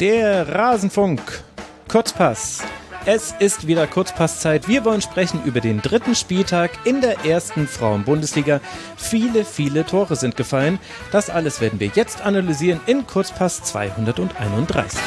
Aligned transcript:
Der 0.00 0.48
Rasenfunk. 0.48 1.44
Kurzpass. 1.86 2.64
Es 3.06 3.32
ist 3.38 3.68
wieder 3.68 3.86
Kurzpasszeit. 3.86 4.66
Wir 4.66 4.84
wollen 4.84 5.00
sprechen 5.00 5.44
über 5.44 5.60
den 5.60 5.82
dritten 5.82 6.16
Spieltag 6.16 6.72
in 6.84 7.00
der 7.00 7.24
ersten 7.24 7.68
Frauenbundesliga. 7.68 8.60
Viele, 8.96 9.44
viele 9.44 9.86
Tore 9.86 10.16
sind 10.16 10.36
gefallen. 10.36 10.80
Das 11.12 11.30
alles 11.30 11.60
werden 11.60 11.78
wir 11.78 11.92
jetzt 11.94 12.22
analysieren 12.22 12.80
in 12.86 13.06
Kurzpass 13.06 13.62
231. 13.62 14.98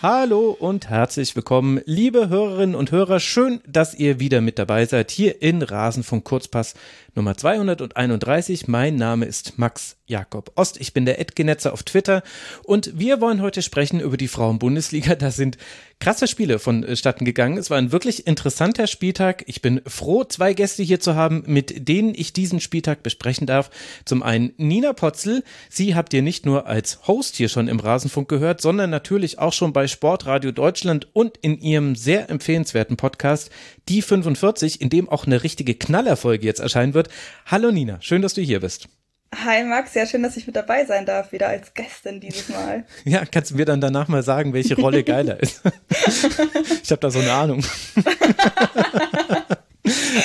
Hallo 0.00 0.56
und 0.56 0.90
herzlich 0.90 1.34
willkommen, 1.34 1.80
liebe 1.84 2.28
Hörerinnen 2.28 2.76
und 2.76 2.92
Hörer. 2.92 3.18
Schön, 3.18 3.60
dass 3.66 3.94
ihr 3.94 4.20
wieder 4.20 4.40
mit 4.40 4.56
dabei 4.56 4.86
seid 4.86 5.10
hier 5.10 5.42
in 5.42 5.60
Rasenfunk 5.60 6.24
Kurzpass 6.24 6.74
Nummer 7.18 7.36
231. 7.36 8.68
Mein 8.68 8.94
Name 8.94 9.26
ist 9.26 9.58
Max 9.58 9.96
Jakob 10.06 10.52
Ost. 10.54 10.80
Ich 10.80 10.92
bin 10.92 11.04
der 11.04 11.20
Edgenetzer 11.20 11.72
auf 11.72 11.82
Twitter 11.82 12.22
und 12.62 12.98
wir 12.98 13.20
wollen 13.20 13.42
heute 13.42 13.60
sprechen 13.60 13.98
über 14.00 14.16
die 14.16 14.28
Frauen-Bundesliga. 14.28 15.16
Da 15.16 15.32
sind 15.32 15.58
krasse 16.00 16.28
Spiele 16.28 16.60
vonstatten 16.60 17.24
gegangen. 17.24 17.58
Es 17.58 17.70
war 17.70 17.78
ein 17.78 17.90
wirklich 17.90 18.26
interessanter 18.26 18.86
Spieltag. 18.86 19.42
Ich 19.46 19.62
bin 19.62 19.82
froh, 19.86 20.22
zwei 20.24 20.54
Gäste 20.54 20.84
hier 20.84 21.00
zu 21.00 21.16
haben, 21.16 21.42
mit 21.46 21.88
denen 21.88 22.14
ich 22.14 22.32
diesen 22.32 22.60
Spieltag 22.60 23.02
besprechen 23.02 23.46
darf. 23.46 23.70
Zum 24.04 24.22
einen 24.22 24.52
Nina 24.56 24.92
Potzel. 24.92 25.42
Sie 25.68 25.94
habt 25.94 26.14
ihr 26.14 26.22
nicht 26.22 26.46
nur 26.46 26.66
als 26.66 27.06
Host 27.08 27.36
hier 27.36 27.48
schon 27.48 27.68
im 27.68 27.80
Rasenfunk 27.80 28.28
gehört, 28.28 28.60
sondern 28.60 28.90
natürlich 28.90 29.38
auch 29.40 29.52
schon 29.52 29.72
bei 29.72 29.88
Sportradio 29.88 30.52
Deutschland 30.52 31.08
und 31.12 31.36
in 31.38 31.60
ihrem 31.60 31.96
sehr 31.96 32.30
empfehlenswerten 32.30 32.96
Podcast 32.96 33.50
Die 33.88 34.02
45, 34.02 34.80
in 34.80 34.88
dem 34.88 35.08
auch 35.08 35.26
eine 35.26 35.42
richtige 35.42 35.74
Knallerfolge 35.74 36.46
jetzt 36.46 36.60
erscheinen 36.60 36.94
wird. 36.94 37.07
Hallo 37.46 37.70
Nina, 37.70 37.98
schön, 38.00 38.22
dass 38.22 38.34
du 38.34 38.40
hier 38.40 38.60
bist. 38.60 38.88
Hi 39.34 39.62
Max, 39.62 39.94
ja 39.94 40.06
schön, 40.06 40.22
dass 40.22 40.36
ich 40.38 40.46
mit 40.46 40.56
dabei 40.56 40.86
sein 40.86 41.04
darf, 41.04 41.32
wieder 41.32 41.48
als 41.48 41.74
Gästin 41.74 42.20
dieses 42.20 42.48
Mal. 42.48 42.84
Ja, 43.04 43.24
kannst 43.26 43.50
du 43.50 43.56
mir 43.56 43.66
dann 43.66 43.80
danach 43.80 44.08
mal 44.08 44.22
sagen, 44.22 44.52
welche 44.52 44.76
Rolle 44.76 45.04
geiler 45.04 45.40
ist? 45.40 45.62
ich 46.82 46.90
habe 46.90 47.00
da 47.00 47.10
so 47.10 47.18
eine 47.18 47.32
Ahnung. 47.32 47.62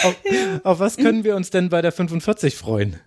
auf, 0.03 0.16
auf 0.64 0.80
was 0.80 0.98
können 0.98 1.23
wir 1.23 1.36
uns 1.36 1.50
denn 1.50 1.70
bei 1.70 1.81
der 1.81 1.92
45 1.92 2.56
freuen? 2.56 3.00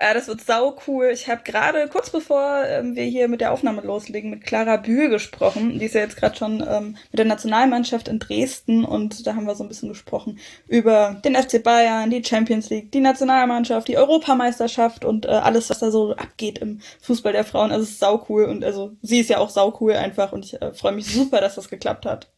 Äh, 0.00 0.14
das 0.14 0.28
wird 0.28 0.40
sau 0.40 0.76
cool. 0.86 1.10
Ich 1.12 1.28
habe 1.28 1.42
gerade 1.44 1.86
kurz 1.88 2.08
bevor 2.08 2.64
ähm, 2.66 2.96
wir 2.96 3.04
hier 3.04 3.28
mit 3.28 3.42
der 3.42 3.52
Aufnahme 3.52 3.82
loslegen 3.82 4.30
mit 4.30 4.44
Clara 4.44 4.78
Bühl 4.78 5.10
gesprochen. 5.10 5.78
Die 5.78 5.84
ist 5.84 5.94
ja 5.94 6.00
jetzt 6.00 6.16
gerade 6.16 6.36
schon 6.36 6.64
ähm, 6.66 6.96
mit 7.12 7.18
der 7.18 7.26
Nationalmannschaft 7.26 8.08
in 8.08 8.18
Dresden 8.18 8.86
und 8.86 9.26
da 9.26 9.34
haben 9.34 9.44
wir 9.44 9.54
so 9.54 9.62
ein 9.62 9.68
bisschen 9.68 9.90
gesprochen 9.90 10.38
über 10.66 11.20
den 11.22 11.36
FC 11.36 11.62
Bayern, 11.62 12.08
die 12.08 12.24
Champions 12.24 12.70
League, 12.70 12.90
die 12.92 13.00
Nationalmannschaft, 13.00 13.88
die 13.88 13.98
Europameisterschaft 13.98 15.04
und 15.04 15.26
äh, 15.26 15.28
alles, 15.28 15.68
was 15.68 15.80
da 15.80 15.90
so 15.90 16.16
abgeht 16.16 16.58
im 16.58 16.80
Fußball 17.02 17.34
der 17.34 17.44
Frauen. 17.44 17.70
Also 17.70 17.82
es 17.82 17.90
ist 17.90 18.00
sau 18.00 18.24
cool 18.30 18.44
und 18.44 18.64
also 18.64 18.92
sie 19.02 19.20
ist 19.20 19.28
ja 19.28 19.36
auch 19.36 19.50
sau 19.50 19.76
cool 19.80 19.92
einfach 19.92 20.32
und 20.32 20.46
ich 20.46 20.62
äh, 20.62 20.72
freue 20.72 20.92
mich 20.92 21.12
super, 21.12 21.42
dass 21.42 21.56
das 21.56 21.68
geklappt 21.68 22.06
hat. 22.06 22.30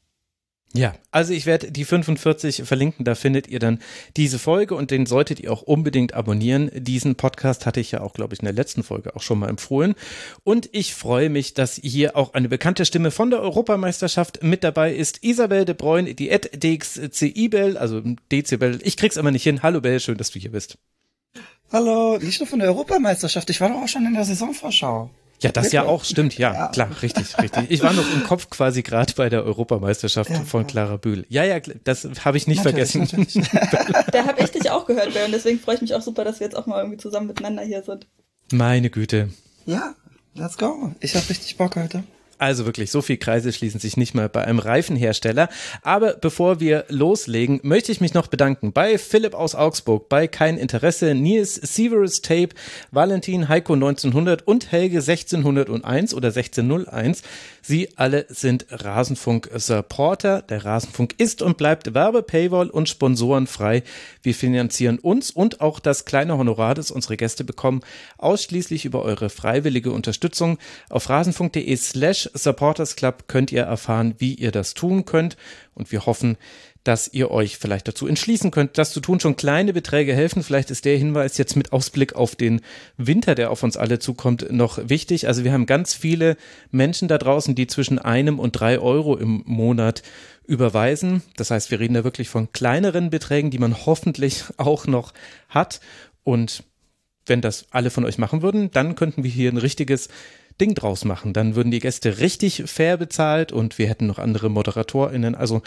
Ja, 0.74 0.94
also 1.10 1.34
ich 1.34 1.44
werde 1.44 1.70
die 1.70 1.84
45 1.84 2.62
verlinken, 2.64 3.04
da 3.04 3.14
findet 3.14 3.46
ihr 3.46 3.58
dann 3.58 3.78
diese 4.16 4.38
Folge 4.38 4.74
und 4.74 4.90
den 4.90 5.04
solltet 5.04 5.38
ihr 5.38 5.52
auch 5.52 5.60
unbedingt 5.60 6.14
abonnieren. 6.14 6.70
Diesen 6.74 7.14
Podcast 7.14 7.66
hatte 7.66 7.80
ich 7.80 7.92
ja 7.92 8.00
auch, 8.00 8.14
glaube 8.14 8.32
ich, 8.32 8.40
in 8.40 8.46
der 8.46 8.54
letzten 8.54 8.82
Folge 8.82 9.14
auch 9.14 9.20
schon 9.20 9.38
mal 9.38 9.50
empfohlen. 9.50 9.94
Und 10.44 10.70
ich 10.72 10.94
freue 10.94 11.28
mich, 11.28 11.52
dass 11.52 11.74
hier 11.82 12.16
auch 12.16 12.32
eine 12.32 12.48
bekannte 12.48 12.86
Stimme 12.86 13.10
von 13.10 13.28
der 13.28 13.40
Europameisterschaft 13.40 14.42
mit 14.42 14.64
dabei 14.64 14.94
ist. 14.94 15.22
Isabel 15.22 15.66
de 15.66 15.74
Bruyne, 15.74 16.14
die 16.14 16.30
Ed 16.30 16.50
DXCIBel, 16.54 17.76
also 17.76 18.00
Dezibel. 18.30 18.78
Ich 18.82 18.96
krieg's 18.96 19.18
aber 19.18 19.30
nicht 19.30 19.42
hin. 19.42 19.62
Hallo 19.62 19.82
Bell, 19.82 20.00
schön, 20.00 20.16
dass 20.16 20.30
du 20.30 20.38
hier 20.38 20.52
bist. 20.52 20.78
Hallo, 21.70 22.18
nicht 22.18 22.40
nur 22.40 22.46
von 22.46 22.60
der 22.60 22.68
Europameisterschaft, 22.68 23.48
ich 23.50 23.60
war 23.60 23.68
doch 23.68 23.82
auch 23.82 23.88
schon 23.88 24.06
in 24.06 24.14
der 24.14 24.24
Saisonvorschau. 24.24 25.10
Ja, 25.42 25.50
das 25.50 25.64
Bitte. 25.64 25.76
ja 25.76 25.84
auch, 25.84 26.04
stimmt, 26.04 26.38
ja, 26.38 26.54
ja, 26.54 26.68
klar, 26.68 26.90
richtig, 27.02 27.36
richtig. 27.38 27.64
Ich 27.68 27.82
war 27.82 27.92
noch 27.92 28.10
im 28.14 28.22
Kopf 28.24 28.48
quasi 28.48 28.82
gerade 28.82 29.12
bei 29.14 29.28
der 29.28 29.44
Europameisterschaft 29.44 30.30
ja, 30.30 30.40
von 30.42 30.66
Clara 30.66 30.96
Bühl. 30.96 31.26
Ja, 31.28 31.44
ja, 31.44 31.58
das 31.58 32.08
habe 32.24 32.36
ich 32.36 32.46
nicht 32.46 32.64
natürlich, 32.64 32.92
vergessen. 32.92 33.26
Natürlich. 33.26 33.50
da 34.12 34.26
habe 34.26 34.40
ich 34.42 34.50
dich 34.52 34.70
auch 34.70 34.86
gehört, 34.86 35.12
Bär, 35.12 35.26
und 35.26 35.32
deswegen 35.32 35.58
freue 35.58 35.74
ich 35.74 35.80
mich 35.80 35.94
auch 35.94 36.02
super, 36.02 36.24
dass 36.24 36.38
wir 36.38 36.46
jetzt 36.46 36.56
auch 36.56 36.66
mal 36.66 36.78
irgendwie 36.78 36.98
zusammen 36.98 37.26
miteinander 37.26 37.64
hier 37.64 37.82
sind. 37.82 38.06
Meine 38.52 38.88
Güte. 38.90 39.30
Ja, 39.66 39.94
let's 40.34 40.56
go. 40.56 40.92
Ich 41.00 41.16
habe 41.16 41.28
richtig 41.28 41.56
Bock 41.56 41.74
heute. 41.76 42.04
Also 42.42 42.66
wirklich, 42.66 42.90
so 42.90 43.02
viel 43.02 43.18
Kreise 43.18 43.52
schließen 43.52 43.78
sich 43.78 43.96
nicht 43.96 44.14
mal 44.14 44.28
bei 44.28 44.42
einem 44.42 44.58
Reifenhersteller. 44.58 45.48
Aber 45.82 46.14
bevor 46.14 46.58
wir 46.58 46.86
loslegen, 46.88 47.60
möchte 47.62 47.92
ich 47.92 48.00
mich 48.00 48.14
noch 48.14 48.26
bedanken 48.26 48.72
bei 48.72 48.98
Philipp 48.98 49.34
aus 49.34 49.54
Augsburg, 49.54 50.08
bei 50.08 50.26
Kein 50.26 50.58
Interesse, 50.58 51.14
Nils 51.14 51.54
Severus 51.54 52.20
Tape, 52.20 52.48
Valentin 52.90 53.48
Heiko 53.48 53.74
1900 53.74 54.44
und 54.44 54.72
Helge 54.72 54.98
1601 54.98 56.14
oder 56.14 56.30
1601. 56.30 57.22
Sie 57.64 57.90
alle 57.94 58.26
sind 58.28 58.66
Rasenfunk-Supporter. 58.70 60.42
Der 60.42 60.64
Rasenfunk 60.64 61.14
ist 61.18 61.42
und 61.42 61.56
bleibt 61.58 61.94
Werbe, 61.94 62.24
Paywall 62.24 62.70
und 62.70 62.88
Sponsoren 62.88 63.46
frei. 63.46 63.84
Wir 64.20 64.34
finanzieren 64.34 64.98
uns 64.98 65.30
und 65.30 65.60
auch 65.60 65.78
das 65.78 66.04
kleine 66.04 66.36
Honorar, 66.36 66.74
das 66.74 66.90
unsere 66.90 67.16
Gäste 67.16 67.44
bekommen, 67.44 67.82
ausschließlich 68.18 68.84
über 68.84 69.02
eure 69.02 69.30
freiwillige 69.30 69.92
Unterstützung. 69.92 70.58
Auf 70.90 71.08
rasenfunk.de 71.08 71.76
slash 71.76 72.31
Supporters 72.34 72.96
Club 72.96 73.24
könnt 73.28 73.52
ihr 73.52 73.62
erfahren, 73.62 74.14
wie 74.18 74.34
ihr 74.34 74.50
das 74.50 74.74
tun 74.74 75.04
könnt. 75.04 75.36
Und 75.74 75.92
wir 75.92 76.06
hoffen, 76.06 76.36
dass 76.84 77.08
ihr 77.12 77.30
euch 77.30 77.58
vielleicht 77.58 77.86
dazu 77.86 78.06
entschließen 78.06 78.50
könnt, 78.50 78.76
das 78.76 78.92
zu 78.92 79.00
tun. 79.00 79.20
Schon 79.20 79.36
kleine 79.36 79.72
Beträge 79.72 80.14
helfen. 80.14 80.42
Vielleicht 80.42 80.70
ist 80.70 80.84
der 80.84 80.96
Hinweis 80.96 81.38
jetzt 81.38 81.56
mit 81.56 81.72
Ausblick 81.72 82.14
auf 82.14 82.34
den 82.34 82.60
Winter, 82.96 83.34
der 83.34 83.50
auf 83.50 83.62
uns 83.62 83.76
alle 83.76 83.98
zukommt, 83.98 84.50
noch 84.50 84.88
wichtig. 84.88 85.28
Also 85.28 85.44
wir 85.44 85.52
haben 85.52 85.66
ganz 85.66 85.94
viele 85.94 86.36
Menschen 86.70 87.08
da 87.08 87.18
draußen, 87.18 87.54
die 87.54 87.68
zwischen 87.68 87.98
einem 87.98 88.38
und 88.38 88.52
drei 88.52 88.78
Euro 88.78 89.16
im 89.16 89.42
Monat 89.46 90.02
überweisen. 90.44 91.22
Das 91.36 91.50
heißt, 91.50 91.70
wir 91.70 91.78
reden 91.78 91.94
da 91.94 92.04
wirklich 92.04 92.28
von 92.28 92.50
kleineren 92.52 93.10
Beträgen, 93.10 93.50
die 93.50 93.58
man 93.58 93.86
hoffentlich 93.86 94.44
auch 94.56 94.86
noch 94.86 95.12
hat. 95.48 95.80
Und 96.24 96.64
wenn 97.26 97.40
das 97.40 97.66
alle 97.70 97.90
von 97.90 98.04
euch 98.04 98.18
machen 98.18 98.42
würden, 98.42 98.72
dann 98.72 98.96
könnten 98.96 99.22
wir 99.22 99.30
hier 99.30 99.52
ein 99.52 99.58
richtiges 99.58 100.08
Ding 100.60 100.74
draus 100.74 101.04
machen. 101.04 101.32
Dann 101.32 101.54
würden 101.54 101.70
die 101.70 101.80
Gäste 101.80 102.18
richtig 102.18 102.64
fair 102.66 102.96
bezahlt 102.96 103.52
und 103.52 103.78
wir 103.78 103.88
hätten 103.88 104.06
noch 104.06 104.18
andere 104.18 104.48
ModeratorInnen. 104.48 105.34
Also 105.34 105.62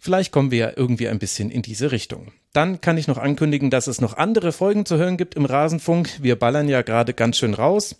Vielleicht 0.00 0.30
kommen 0.30 0.52
wir 0.52 0.58
ja 0.58 0.72
irgendwie 0.76 1.08
ein 1.08 1.18
bisschen 1.18 1.50
in 1.50 1.62
diese 1.62 1.90
Richtung. 1.90 2.30
Dann 2.52 2.80
kann 2.80 2.98
ich 2.98 3.08
noch 3.08 3.18
ankündigen, 3.18 3.68
dass 3.68 3.88
es 3.88 4.00
noch 4.00 4.16
andere 4.16 4.52
Folgen 4.52 4.86
zu 4.86 4.96
hören 4.96 5.16
gibt 5.16 5.34
im 5.34 5.44
Rasenfunk. 5.44 6.22
Wir 6.22 6.36
ballern 6.36 6.68
ja 6.68 6.82
gerade 6.82 7.14
ganz 7.14 7.36
schön 7.36 7.52
raus. 7.52 7.96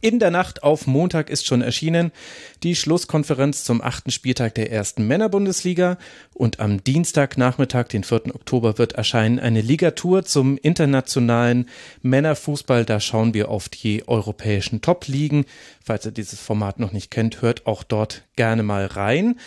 In 0.00 0.18
der 0.18 0.30
Nacht 0.30 0.62
auf 0.62 0.86
Montag 0.86 1.28
ist 1.28 1.46
schon 1.46 1.62
erschienen 1.62 2.12
die 2.62 2.76
Schlusskonferenz 2.76 3.64
zum 3.64 3.82
achten 3.82 4.10
Spieltag 4.10 4.54
der 4.54 4.70
ersten 4.70 5.06
Männerbundesliga 5.06 5.98
und 6.32 6.60
am 6.60 6.82
Dienstagnachmittag, 6.82 7.88
den 7.88 8.04
4. 8.04 8.34
Oktober, 8.34 8.78
wird 8.78 8.92
erscheinen 8.92 9.38
eine 9.38 9.60
Ligatur 9.60 10.24
zum 10.24 10.56
internationalen 10.58 11.68
Männerfußball. 12.02 12.84
Da 12.84 13.00
schauen 13.00 13.34
wir 13.34 13.50
auf 13.50 13.68
die 13.68 14.08
europäischen 14.08 14.80
Top-Ligen. 14.80 15.44
Falls 15.84 16.06
ihr 16.06 16.12
dieses 16.12 16.40
Format 16.40 16.78
noch 16.78 16.92
nicht 16.92 17.10
kennt, 17.10 17.42
hört 17.42 17.66
auch 17.66 17.82
dort 17.82 18.22
gerne 18.36 18.62
mal 18.62 18.86
rein. 18.86 19.38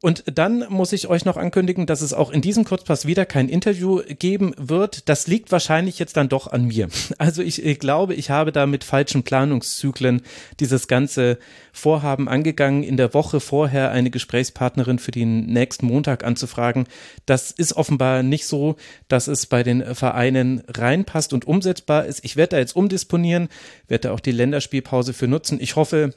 Und 0.00 0.22
dann 0.32 0.64
muss 0.68 0.92
ich 0.92 1.08
euch 1.08 1.24
noch 1.24 1.36
ankündigen, 1.36 1.86
dass 1.86 2.02
es 2.02 2.12
auch 2.12 2.30
in 2.30 2.40
diesem 2.40 2.64
Kurzpass 2.64 3.06
wieder 3.06 3.26
kein 3.26 3.48
Interview 3.48 4.00
geben 4.18 4.54
wird. 4.56 5.08
Das 5.08 5.26
liegt 5.26 5.50
wahrscheinlich 5.50 5.98
jetzt 5.98 6.16
dann 6.16 6.28
doch 6.28 6.46
an 6.46 6.66
mir. 6.66 6.88
Also 7.18 7.42
ich, 7.42 7.80
glaube, 7.80 8.14
ich 8.14 8.30
habe 8.30 8.52
da 8.52 8.66
mit 8.66 8.84
falschen 8.84 9.22
Planungszyklen 9.24 10.22
dieses 10.60 10.86
ganze 10.86 11.38
Vorhaben 11.72 12.28
angegangen, 12.28 12.84
in 12.84 12.96
der 12.96 13.12
Woche 13.12 13.40
vorher 13.40 13.90
eine 13.90 14.10
Gesprächspartnerin 14.10 14.98
für 14.98 15.10
den 15.10 15.46
nächsten 15.46 15.86
Montag 15.86 16.24
anzufragen. 16.24 16.86
Das 17.26 17.50
ist 17.50 17.76
offenbar 17.76 18.22
nicht 18.22 18.46
so, 18.46 18.76
dass 19.08 19.26
es 19.26 19.46
bei 19.46 19.62
den 19.62 19.94
Vereinen 19.94 20.62
reinpasst 20.68 21.32
und 21.32 21.46
umsetzbar 21.46 22.06
ist. 22.06 22.24
Ich 22.24 22.36
werde 22.36 22.50
da 22.50 22.58
jetzt 22.58 22.76
umdisponieren, 22.76 23.48
werde 23.88 24.08
da 24.08 24.14
auch 24.14 24.20
die 24.20 24.32
Länderspielpause 24.32 25.12
für 25.12 25.26
nutzen. 25.26 25.58
Ich 25.60 25.76
hoffe, 25.76 26.14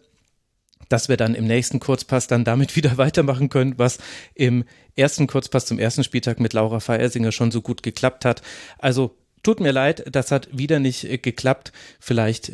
dass 0.90 1.10
wir 1.10 1.18
dann 1.18 1.36
im 1.36 1.46
nächsten 1.46 1.80
Kurzpass 1.80 2.28
dann 2.28 2.44
damit 2.44 2.76
wieder 2.76 2.98
weitermachen 2.98 3.50
können, 3.50 3.78
was 3.78 3.98
im 4.36 4.64
ersten 4.96 5.28
Kurzpass 5.28 5.66
zum 5.66 5.80
ersten 5.80 6.04
Spieltag 6.04 6.40
mit 6.40 6.54
Laura 6.54 6.80
Feiersinger 6.80 7.32
schon 7.32 7.52
so 7.52 7.62
gut 7.62 7.84
geklappt 7.84 8.26
hat. 8.26 8.42
Also 8.78 9.16
tut 9.44 9.60
mir 9.60 9.72
leid, 9.72 10.06
das 10.12 10.32
hat 10.32 10.50
wieder 10.52 10.80
nicht 10.80 11.04
äh, 11.06 11.18
geklappt. 11.18 11.72
Vielleicht 12.00 12.52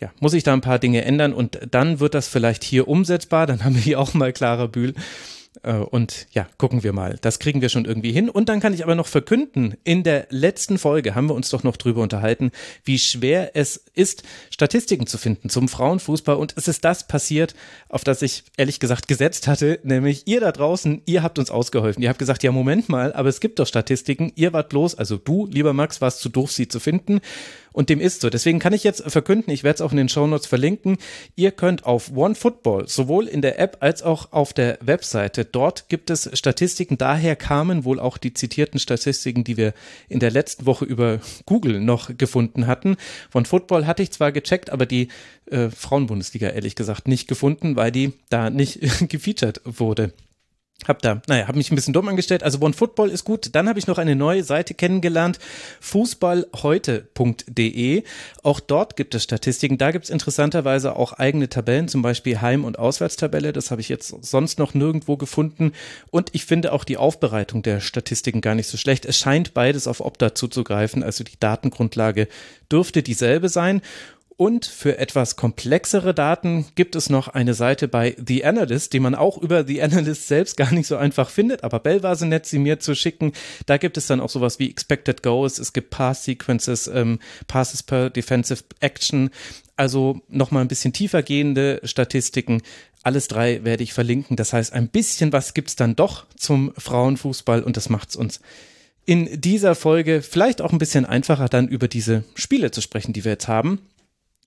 ja, 0.00 0.12
muss 0.20 0.34
ich 0.34 0.42
da 0.42 0.52
ein 0.52 0.60
paar 0.60 0.78
Dinge 0.78 1.04
ändern 1.04 1.32
und 1.32 1.58
dann 1.70 2.00
wird 2.00 2.14
das 2.14 2.28
vielleicht 2.28 2.64
hier 2.64 2.88
umsetzbar. 2.88 3.46
Dann 3.46 3.64
haben 3.64 3.74
wir 3.74 3.82
hier 3.82 4.00
auch 4.00 4.14
mal 4.14 4.32
Clara 4.32 4.66
Bühl 4.66 4.90
äh, 4.90 5.00
und 5.62 6.26
ja, 6.32 6.46
gucken 6.58 6.82
wir 6.82 6.92
mal. 6.92 7.16
Das 7.20 7.38
kriegen 7.38 7.62
wir 7.62 7.68
schon 7.68 7.84
irgendwie 7.84 8.12
hin. 8.12 8.28
Und 8.28 8.48
dann 8.48 8.60
kann 8.60 8.74
ich 8.74 8.82
aber 8.82 8.94
noch 8.94 9.06
verkünden, 9.06 9.76
in 9.84 10.02
der 10.02 10.26
letzten 10.30 10.78
Folge 10.78 11.14
haben 11.14 11.28
wir 11.28 11.34
uns 11.34 11.48
doch 11.50 11.62
noch 11.62 11.76
drüber 11.76 12.02
unterhalten, 12.02 12.50
wie 12.84 12.98
schwer 12.98 13.52
es 13.54 13.84
ist, 13.94 14.24
Statistiken 14.50 15.06
zu 15.06 15.16
finden 15.16 15.48
zum 15.48 15.68
Frauenfußball. 15.68 16.36
Und 16.36 16.54
es 16.56 16.68
ist 16.68 16.84
das 16.84 17.06
passiert, 17.06 17.54
auf 17.88 18.04
das 18.04 18.22
ich 18.22 18.44
ehrlich 18.56 18.80
gesagt 18.80 19.08
gesetzt 19.08 19.46
hatte, 19.46 19.78
nämlich 19.84 20.26
ihr 20.26 20.40
da 20.40 20.52
draußen, 20.52 21.02
ihr 21.06 21.22
habt 21.22 21.38
uns 21.38 21.50
ausgeholfen. 21.50 22.02
Ihr 22.02 22.08
habt 22.08 22.18
gesagt, 22.18 22.42
ja, 22.42 22.52
Moment 22.52 22.88
mal, 22.88 23.12
aber 23.12 23.28
es 23.28 23.40
gibt 23.40 23.58
doch 23.58 23.66
Statistiken. 23.66 24.32
Ihr 24.34 24.52
wart 24.52 24.68
bloß, 24.68 24.96
also 24.96 25.16
du, 25.16 25.46
lieber 25.46 25.72
Max, 25.72 26.00
warst 26.00 26.20
zu 26.20 26.28
doof, 26.28 26.50
sie 26.52 26.68
zu 26.68 26.80
finden. 26.80 27.20
Und 27.74 27.90
dem 27.90 28.00
ist 28.00 28.20
so. 28.20 28.30
Deswegen 28.30 28.60
kann 28.60 28.72
ich 28.72 28.84
jetzt 28.84 29.02
verkünden, 29.10 29.52
ich 29.52 29.64
werde 29.64 29.74
es 29.74 29.80
auch 29.80 29.90
in 29.90 29.96
den 29.96 30.08
Shownotes 30.08 30.46
verlinken, 30.46 30.96
ihr 31.34 31.50
könnt 31.50 31.84
auf 31.84 32.16
OneFootball, 32.16 32.86
sowohl 32.86 33.26
in 33.26 33.42
der 33.42 33.58
App 33.58 33.78
als 33.80 34.02
auch 34.04 34.30
auf 34.32 34.52
der 34.52 34.78
Webseite, 34.80 35.44
dort 35.44 35.88
gibt 35.88 36.08
es 36.08 36.30
Statistiken, 36.34 36.98
daher 36.98 37.34
kamen 37.34 37.84
wohl 37.84 37.98
auch 37.98 38.16
die 38.16 38.32
zitierten 38.32 38.78
Statistiken, 38.78 39.42
die 39.42 39.56
wir 39.56 39.74
in 40.08 40.20
der 40.20 40.30
letzten 40.30 40.66
Woche 40.66 40.84
über 40.84 41.18
Google 41.46 41.80
noch 41.80 42.16
gefunden 42.16 42.68
hatten. 42.68 42.96
OneFootball 43.34 43.88
hatte 43.88 44.04
ich 44.04 44.12
zwar 44.12 44.30
gecheckt, 44.30 44.70
aber 44.70 44.86
die 44.86 45.08
äh, 45.50 45.68
Frauenbundesliga 45.68 46.50
ehrlich 46.50 46.76
gesagt 46.76 47.08
nicht 47.08 47.26
gefunden, 47.26 47.74
weil 47.74 47.90
die 47.90 48.12
da 48.30 48.50
nicht 48.50 48.78
gefeatured 49.08 49.60
wurde. 49.64 50.12
Hab 50.86 51.02
da, 51.02 51.20
naja, 51.28 51.46
hab 51.48 51.56
mich 51.56 51.70
ein 51.70 51.76
bisschen 51.76 51.94
dumm 51.94 52.08
angestellt. 52.08 52.42
Also 52.42 52.60
One 52.60 52.74
Football 52.74 53.08
ist 53.08 53.24
gut. 53.24 53.50
Dann 53.52 53.66
habe 53.68 53.78
ich 53.78 53.86
noch 53.86 53.96
eine 53.96 54.16
neue 54.16 54.42
Seite 54.42 54.74
kennengelernt, 54.74 55.38
fußballheute.de. 55.80 58.02
Auch 58.42 58.60
dort 58.60 58.96
gibt 58.96 59.14
es 59.14 59.22
Statistiken. 59.22 59.78
Da 59.78 59.92
gibt 59.92 60.04
es 60.04 60.10
interessanterweise 60.10 60.94
auch 60.96 61.14
eigene 61.14 61.48
Tabellen, 61.48 61.88
zum 61.88 62.02
Beispiel 62.02 62.42
Heim- 62.42 62.66
und 62.66 62.78
Auswärtstabelle. 62.78 63.54
Das 63.54 63.70
habe 63.70 63.80
ich 63.80 63.88
jetzt 63.88 64.14
sonst 64.22 64.58
noch 64.58 64.74
nirgendwo 64.74 65.16
gefunden. 65.16 65.72
Und 66.10 66.34
ich 66.34 66.44
finde 66.44 66.72
auch 66.72 66.84
die 66.84 66.98
Aufbereitung 66.98 67.62
der 67.62 67.80
Statistiken 67.80 68.42
gar 68.42 68.54
nicht 68.54 68.68
so 68.68 68.76
schlecht. 68.76 69.06
Es 69.06 69.16
scheint 69.16 69.54
beides 69.54 69.86
auf 69.86 70.00
Opta 70.00 70.34
zuzugreifen. 70.34 71.02
Also 71.02 71.24
die 71.24 71.40
Datengrundlage 71.40 72.28
dürfte 72.70 73.02
dieselbe 73.02 73.48
sein. 73.48 73.80
Und 74.36 74.66
für 74.66 74.98
etwas 74.98 75.36
komplexere 75.36 76.12
Daten 76.12 76.66
gibt 76.74 76.96
es 76.96 77.08
noch 77.08 77.28
eine 77.28 77.54
Seite 77.54 77.86
bei 77.86 78.16
The 78.26 78.44
Analyst, 78.44 78.92
die 78.92 78.98
man 78.98 79.14
auch 79.14 79.38
über 79.38 79.64
The 79.64 79.80
Analyst 79.80 80.26
selbst 80.26 80.56
gar 80.56 80.72
nicht 80.72 80.88
so 80.88 80.96
einfach 80.96 81.30
findet, 81.30 81.62
aber 81.62 81.78
Bell 81.78 82.02
war 82.02 82.16
so 82.16 82.26
nett, 82.26 82.44
sie 82.44 82.58
mir 82.58 82.80
zu 82.80 82.96
schicken. 82.96 83.32
Da 83.66 83.76
gibt 83.76 83.96
es 83.96 84.08
dann 84.08 84.20
auch 84.20 84.30
sowas 84.30 84.58
wie 84.58 84.68
Expected 84.68 85.22
Goals, 85.22 85.60
es 85.60 85.72
gibt 85.72 85.90
Pass 85.90 86.24
Sequences, 86.24 86.88
ähm, 86.88 87.20
Passes 87.46 87.84
per 87.84 88.10
Defensive 88.10 88.64
Action, 88.80 89.30
also 89.76 90.20
nochmal 90.28 90.62
ein 90.62 90.68
bisschen 90.68 90.92
tiefer 90.92 91.22
gehende 91.22 91.80
Statistiken. 91.84 92.62
Alles 93.04 93.28
drei 93.28 93.62
werde 93.62 93.84
ich 93.84 93.92
verlinken. 93.92 94.36
Das 94.36 94.52
heißt, 94.52 94.72
ein 94.72 94.88
bisschen 94.88 95.32
was 95.32 95.54
gibt's 95.54 95.76
dann 95.76 95.94
doch 95.94 96.26
zum 96.36 96.72
Frauenfußball 96.76 97.62
und 97.62 97.76
das 97.76 97.88
macht's 97.88 98.16
uns 98.16 98.40
in 99.06 99.40
dieser 99.40 99.74
Folge 99.74 100.22
vielleicht 100.22 100.62
auch 100.62 100.72
ein 100.72 100.78
bisschen 100.78 101.04
einfacher 101.04 101.48
dann 101.48 101.68
über 101.68 101.88
diese 101.88 102.24
Spiele 102.34 102.70
zu 102.70 102.80
sprechen, 102.80 103.12
die 103.12 103.24
wir 103.24 103.32
jetzt 103.32 103.48
haben. 103.48 103.80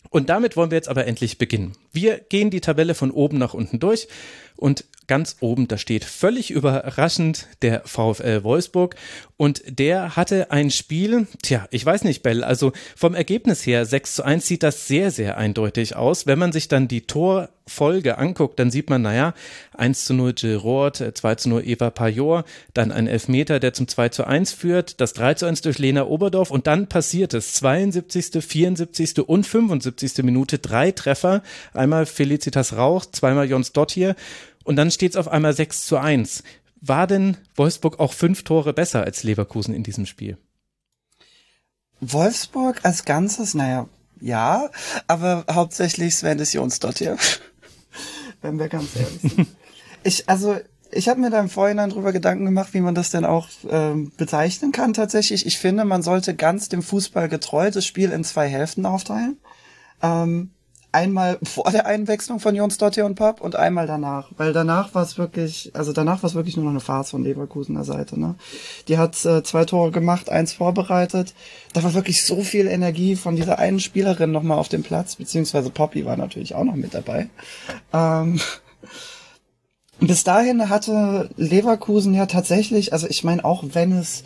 Und 0.10 0.30
damit 0.30 0.56
wollen 0.56 0.72
wir 0.72 0.78
jetzt 0.78 0.90
aber 0.90 1.06
endlich 1.06 1.38
beginnen. 1.38 1.74
Wir 1.98 2.20
gehen 2.20 2.52
die 2.52 2.62
Tabelle 2.62 2.94
von 2.94 3.10
oben 3.10 3.40
nach 3.40 3.56
unten 3.56 3.80
durch 3.80 4.08
und 4.56 4.86
ganz 5.08 5.38
oben, 5.40 5.68
da 5.68 5.78
steht 5.78 6.04
völlig 6.04 6.52
überraschend 6.52 7.48
der 7.62 7.82
VfL 7.86 8.44
Wolfsburg 8.44 8.96
und 9.38 9.62
der 9.68 10.16
hatte 10.16 10.52
ein 10.52 10.70
Spiel, 10.70 11.28
tja, 11.42 11.68
ich 11.72 11.86
weiß 11.86 12.04
nicht, 12.04 12.24
Bell, 12.24 12.44
also 12.44 12.74
vom 12.96 13.16
Ergebnis 13.16 13.66
her 13.66 13.86
6 13.86 14.16
zu 14.16 14.24
1 14.24 14.46
sieht 14.46 14.64
das 14.64 14.88
sehr, 14.88 15.12
sehr 15.12 15.38
eindeutig 15.38 15.96
aus. 15.96 16.28
Wenn 16.28 16.40
man 16.40 16.52
sich 16.52 16.68
dann 16.68 16.88
die 16.88 17.08
Torfolge 17.08 18.18
anguckt, 18.18 18.60
dann 18.60 18.72
sieht 18.72 18.90
man, 18.90 19.04
naja, 19.04 19.34
1 19.78 20.06
zu 20.06 20.14
0 20.14 20.34
Girard, 20.34 21.04
2 21.14 21.36
zu 21.36 21.50
0 21.50 21.64
Eva 21.66 21.90
Pajor, 21.90 22.44
dann 22.74 22.92
ein 22.92 23.08
Elfmeter, 23.08 23.60
der 23.60 23.74
zum 23.74 23.88
2 23.88 24.10
zu 24.10 24.26
1 24.26 24.52
führt, 24.52 25.00
das 25.00 25.14
3 25.14 25.36
zu 25.36 25.46
1 25.46 25.62
durch 25.62 25.78
Lena 25.78 26.08
Oberdorf 26.08 26.52
und 26.52 26.68
dann 26.68 26.88
passiert 26.88 27.34
es, 27.34 27.54
72., 27.54 28.44
74. 28.44 29.20
und 29.20 29.46
75. 29.46 30.24
Minute, 30.24 30.58
drei 30.60 30.92
Treffer, 30.92 31.44
einmal 31.88 32.06
Felicitas 32.06 32.76
Rauch, 32.76 33.06
zweimal 33.06 33.50
Jons 33.50 33.72
Dott 33.72 33.92
hier 33.92 34.16
und 34.66 34.76
dann 34.76 34.92
steht 34.92 35.12
es 35.12 35.18
auf 35.18 35.30
einmal 35.30 35.54
6 35.54 35.86
zu 35.86 35.98
1. 35.98 36.44
War 36.82 37.08
denn 37.08 37.38
Wolfsburg 37.56 38.00
auch 38.00 38.12
fünf 38.12 38.44
Tore 38.44 38.74
besser 38.74 39.04
als 39.04 39.24
Leverkusen 39.24 39.74
in 39.74 39.84
diesem 39.84 40.06
Spiel? 40.06 40.38
Wolfsburg 42.02 42.82
als 42.84 43.06
Ganzes, 43.06 43.54
naja, 43.54 43.88
ja, 44.20 44.70
aber 45.08 45.46
hauptsächlich 45.50 46.16
Sven 46.16 46.38
des 46.38 46.54
Jons 46.54 46.80
dort 46.80 47.00
hier. 47.00 47.18
Wenn 48.42 48.60
wir 48.60 48.68
ganz 48.68 48.96
ehrlich 48.96 49.22
sind. 49.22 49.48
Ich, 50.04 50.30
also, 50.30 50.56
ich 50.92 51.10
habe 51.10 51.20
mir 51.20 51.30
da 51.30 51.40
im 51.40 51.50
Vorhinein 51.50 51.90
drüber 51.90 52.14
Gedanken 52.14 52.46
gemacht, 52.46 52.74
wie 52.74 52.80
man 52.80 52.96
das 52.96 53.10
denn 53.10 53.26
auch 53.26 53.50
ähm, 53.70 54.14
bezeichnen 54.16 54.72
kann 54.72 54.94
tatsächlich. 54.94 55.46
Ich 55.46 55.58
finde, 55.58 55.84
man 55.84 56.02
sollte 56.02 56.34
ganz 56.34 56.70
dem 56.70 56.82
Fußball 56.82 57.28
getreu 57.28 57.72
das 57.72 57.86
Spiel 57.86 58.12
in 58.12 58.24
zwei 58.24 58.48
Hälften 58.48 58.86
aufteilen. 58.86 59.38
Ähm, 60.02 60.52
einmal 60.98 61.38
vor 61.44 61.70
der 61.72 61.86
Einwechslung 61.86 62.40
von 62.40 62.56
Jons 62.56 62.80
Dottir 62.80 63.06
und 63.06 63.16
Papp 63.16 63.40
und 63.40 63.56
einmal 63.56 63.86
danach. 63.86 64.30
Weil 64.36 64.52
danach 64.52 64.96
war 64.96 65.04
es 65.04 65.18
wirklich, 65.18 65.72
also 65.74 65.94
danach 65.94 66.24
war 66.24 66.30
es 66.30 66.36
wirklich 66.36 66.56
nur 66.56 66.66
noch 66.66 66.72
eine 66.72 66.80
Farce 66.80 67.12
von 67.12 67.24
Leverkusener 67.24 67.84
Seite. 67.84 68.20
Ne? 68.20 68.36
Die 68.88 68.98
hat 68.98 69.24
äh, 69.24 69.44
zwei 69.44 69.66
Tore 69.66 69.92
gemacht, 69.92 70.30
eins 70.30 70.54
vorbereitet. 70.54 71.36
Da 71.74 71.84
war 71.84 71.94
wirklich 71.94 72.26
so 72.26 72.42
viel 72.42 72.68
Energie 72.68 73.16
von 73.16 73.36
dieser 73.36 73.60
einen 73.60 73.80
Spielerin 73.80 74.32
nochmal 74.32 74.58
auf 74.58 74.70
dem 74.70 74.82
Platz, 74.82 75.16
beziehungsweise 75.18 75.70
Poppy 75.70 76.06
war 76.06 76.18
natürlich 76.18 76.56
auch 76.56 76.64
noch 76.64 76.76
mit 76.76 76.96
dabei. 76.96 77.30
Ähm, 77.94 78.40
bis 80.00 80.24
dahin 80.24 80.70
hatte 80.70 81.30
Leverkusen 81.38 82.14
ja 82.14 82.26
tatsächlich, 82.26 82.94
also 82.94 83.08
ich 83.08 83.24
meine, 83.24 83.46
auch 83.46 83.64
wenn 83.74 83.92
es 83.92 84.24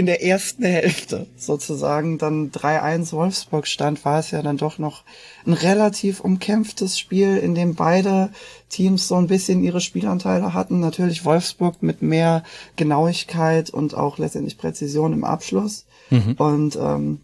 in 0.00 0.06
der 0.06 0.24
ersten 0.24 0.64
Hälfte 0.64 1.26
sozusagen 1.36 2.16
dann 2.16 2.50
3-1 2.52 3.12
Wolfsburg 3.12 3.66
stand, 3.66 4.02
war 4.06 4.18
es 4.18 4.30
ja 4.30 4.40
dann 4.40 4.56
doch 4.56 4.78
noch 4.78 5.04
ein 5.46 5.52
relativ 5.52 6.20
umkämpftes 6.20 6.98
Spiel, 6.98 7.36
in 7.36 7.54
dem 7.54 7.74
beide 7.74 8.30
Teams 8.70 9.08
so 9.08 9.16
ein 9.16 9.26
bisschen 9.26 9.62
ihre 9.62 9.82
Spielanteile 9.82 10.54
hatten. 10.54 10.80
Natürlich 10.80 11.26
Wolfsburg 11.26 11.82
mit 11.82 12.00
mehr 12.00 12.44
Genauigkeit 12.76 13.68
und 13.68 13.94
auch 13.94 14.16
letztendlich 14.16 14.56
Präzision 14.56 15.12
im 15.12 15.22
Abschluss. 15.22 15.84
Mhm. 16.08 16.32
Und 16.38 16.76
ähm, 16.76 17.20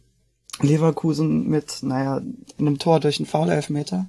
Leverkusen 0.61 1.49
mit, 1.49 1.79
naja, 1.81 2.20
einem 2.58 2.79
Tor 2.79 3.00
durch 3.00 3.19
einen 3.19 3.26
Foul-Elfmeter. 3.26 4.05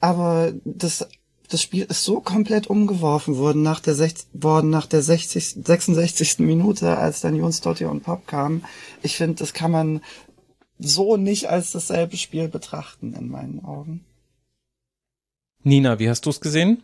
Aber 0.00 0.52
das 0.66 1.08
das 1.48 1.62
Spiel 1.62 1.84
ist 1.84 2.04
so 2.04 2.20
komplett 2.20 2.66
umgeworfen 2.66 3.36
worden 3.36 3.62
nach 3.62 3.80
der, 3.80 3.94
60, 3.94 4.28
worden 4.32 4.70
nach 4.70 4.86
der 4.86 5.02
60, 5.02 5.58
66. 5.64 6.38
Minute, 6.40 6.96
als 6.96 7.20
dann 7.20 7.36
Jons 7.36 7.60
Totti 7.60 7.84
und 7.84 8.02
Pop 8.02 8.26
kamen. 8.26 8.64
Ich 9.02 9.16
finde, 9.16 9.36
das 9.36 9.52
kann 9.52 9.70
man 9.70 10.00
so 10.78 11.16
nicht 11.16 11.48
als 11.48 11.72
dasselbe 11.72 12.16
Spiel 12.16 12.48
betrachten, 12.48 13.14
in 13.14 13.28
meinen 13.28 13.64
Augen. 13.64 14.04
Nina, 15.62 15.98
wie 15.98 16.08
hast 16.08 16.26
du 16.26 16.30
es 16.30 16.40
gesehen? 16.40 16.82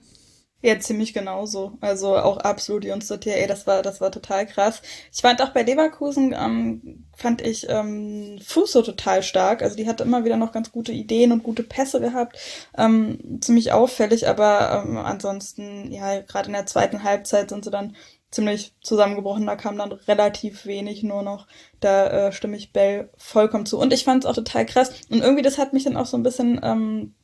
Ja, 0.65 0.79
ziemlich 0.79 1.13
genauso. 1.13 1.73
Also 1.81 2.17
auch 2.17 2.37
absolut 2.37 2.85
Jungs 2.85 3.11
ey, 3.11 3.47
das 3.49 3.67
war, 3.67 3.83
das 3.83 4.01
war 4.01 4.13
total 4.13 4.47
krass. 4.47 4.81
Ich 5.13 5.21
fand 5.21 5.43
auch 5.43 5.49
bei 5.49 5.63
Leverkusen, 5.63 6.33
ähm, 6.39 7.05
fand 7.17 7.43
ich 7.43 7.69
ähm, 7.69 8.39
Fuß 8.41 8.71
so 8.71 8.83
total 8.83 9.25
stark. 9.25 9.63
Also 9.63 9.77
die 9.77 9.89
hatte 9.89 10.05
immer 10.05 10.25
wieder 10.25 10.37
noch 10.37 10.53
ganz 10.53 10.71
gute 10.71 10.93
Ideen 10.93 11.33
und 11.33 11.43
gute 11.43 11.65
Pässe 11.65 12.01
gehabt. 12.01 12.39
Ähm, 12.79 13.41
ziemlich 13.41 13.73
auffällig, 13.73 14.29
aber 14.29 14.85
ähm, 14.87 14.99
ansonsten, 14.99 15.91
ja, 15.91 16.21
gerade 16.21 16.47
in 16.47 16.53
der 16.53 16.67
zweiten 16.67 17.03
Halbzeit 17.03 17.51
sind 17.51 17.65
sie 17.65 17.71
dann 17.73 17.97
ziemlich 18.31 18.73
zusammengebrochen. 18.83 19.47
Da 19.47 19.57
kam 19.57 19.77
dann 19.77 19.91
relativ 19.93 20.65
wenig 20.65 21.03
nur 21.03 21.23
noch. 21.25 21.49
Da 21.81 22.29
äh, 22.29 22.33
stimme 22.33 22.57
ich 22.57 22.73
Bell 22.73 23.11
vollkommen 23.17 23.67
zu. 23.67 23.79
Und 23.79 23.93
ich 23.93 24.05
fand 24.05 24.23
es 24.23 24.31
auch 24.31 24.35
total 24.35 24.65
krass. 24.65 24.93
Und 25.11 25.23
irgendwie, 25.23 25.43
das 25.43 25.59
hat 25.59 25.73
mich 25.73 25.83
dann 25.85 25.97
auch 25.97 26.07
so 26.07 26.17
ein 26.17 26.23
bisschen 26.23 26.61
ähm, 26.63 27.15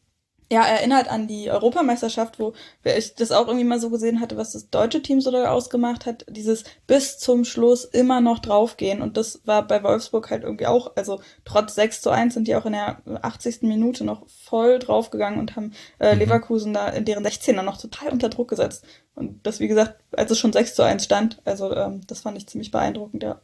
ja, 0.51 0.63
erinnert 0.63 1.09
an 1.09 1.27
die 1.29 1.51
Europameisterschaft, 1.51 2.39
wo 2.39 2.55
ich 2.83 3.15
das 3.15 3.33
auch 3.33 3.47
irgendwie 3.49 3.67
mal 3.67 3.81
so 3.81 3.91
gesehen 3.91 4.21
hatte, 4.21 4.39
was 4.39 4.53
das 4.53 4.71
deutsche 4.71 5.03
Team 5.03 5.21
so 5.21 5.31
da 5.31 5.51
ausgemacht 5.51 6.07
hat, 6.07 6.25
dieses 6.29 6.65
bis 6.87 7.19
zum 7.19 7.45
Schluss 7.45 7.85
immer 7.85 8.23
noch 8.23 8.39
draufgehen. 8.39 9.03
Und 9.03 9.19
das 9.19 9.43
war 9.45 9.67
bei 9.67 9.83
Wolfsburg 9.83 10.31
halt 10.31 10.45
irgendwie 10.45 10.67
auch, 10.67 10.97
also 10.97 11.21
trotz 11.45 11.75
6 11.75 12.01
zu 12.01 12.11
1 12.11 12.33
sind 12.33 12.49
die 12.49 12.57
auch 12.57 12.65
in 12.65 12.73
der 12.73 13.03
80. 13.21 13.63
Minute 13.63 14.05
noch 14.05 14.27
voll 14.29 14.79
draufgegangen 14.79 15.39
und 15.39 15.55
haben 15.55 15.73
äh, 15.99 16.15
mhm. 16.15 16.21
Leverkusen 16.21 16.73
da 16.73 16.89
in 16.89 17.05
deren 17.05 17.27
16er 17.27 17.63
noch 17.63 17.79
total 17.79 18.11
unter 18.11 18.31
Druck 18.31 18.49
gesetzt. 18.49 18.87
Und 19.15 19.47
das, 19.47 19.61
wie 19.61 19.69
gesagt, 19.69 20.01
als 20.13 20.31
es 20.31 20.39
schon 20.39 20.53
6 20.53 20.75
zu 20.75 20.83
1 20.83 21.05
stand, 21.05 21.43
also 21.45 21.75
ähm, 21.75 22.01
das 22.07 22.21
fand 22.21 22.39
ich 22.39 22.47
ziemlich 22.47 22.71
beeindruckend, 22.71 23.23
ja. 23.23 23.41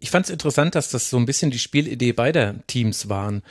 Ich 0.00 0.12
fand 0.12 0.26
es 0.26 0.30
interessant, 0.30 0.76
dass 0.76 0.90
das 0.90 1.10
so 1.10 1.16
ein 1.16 1.26
bisschen 1.26 1.50
die 1.50 1.58
Spielidee 1.58 2.12
beider 2.12 2.54
Teams 2.68 3.08
waren. 3.08 3.42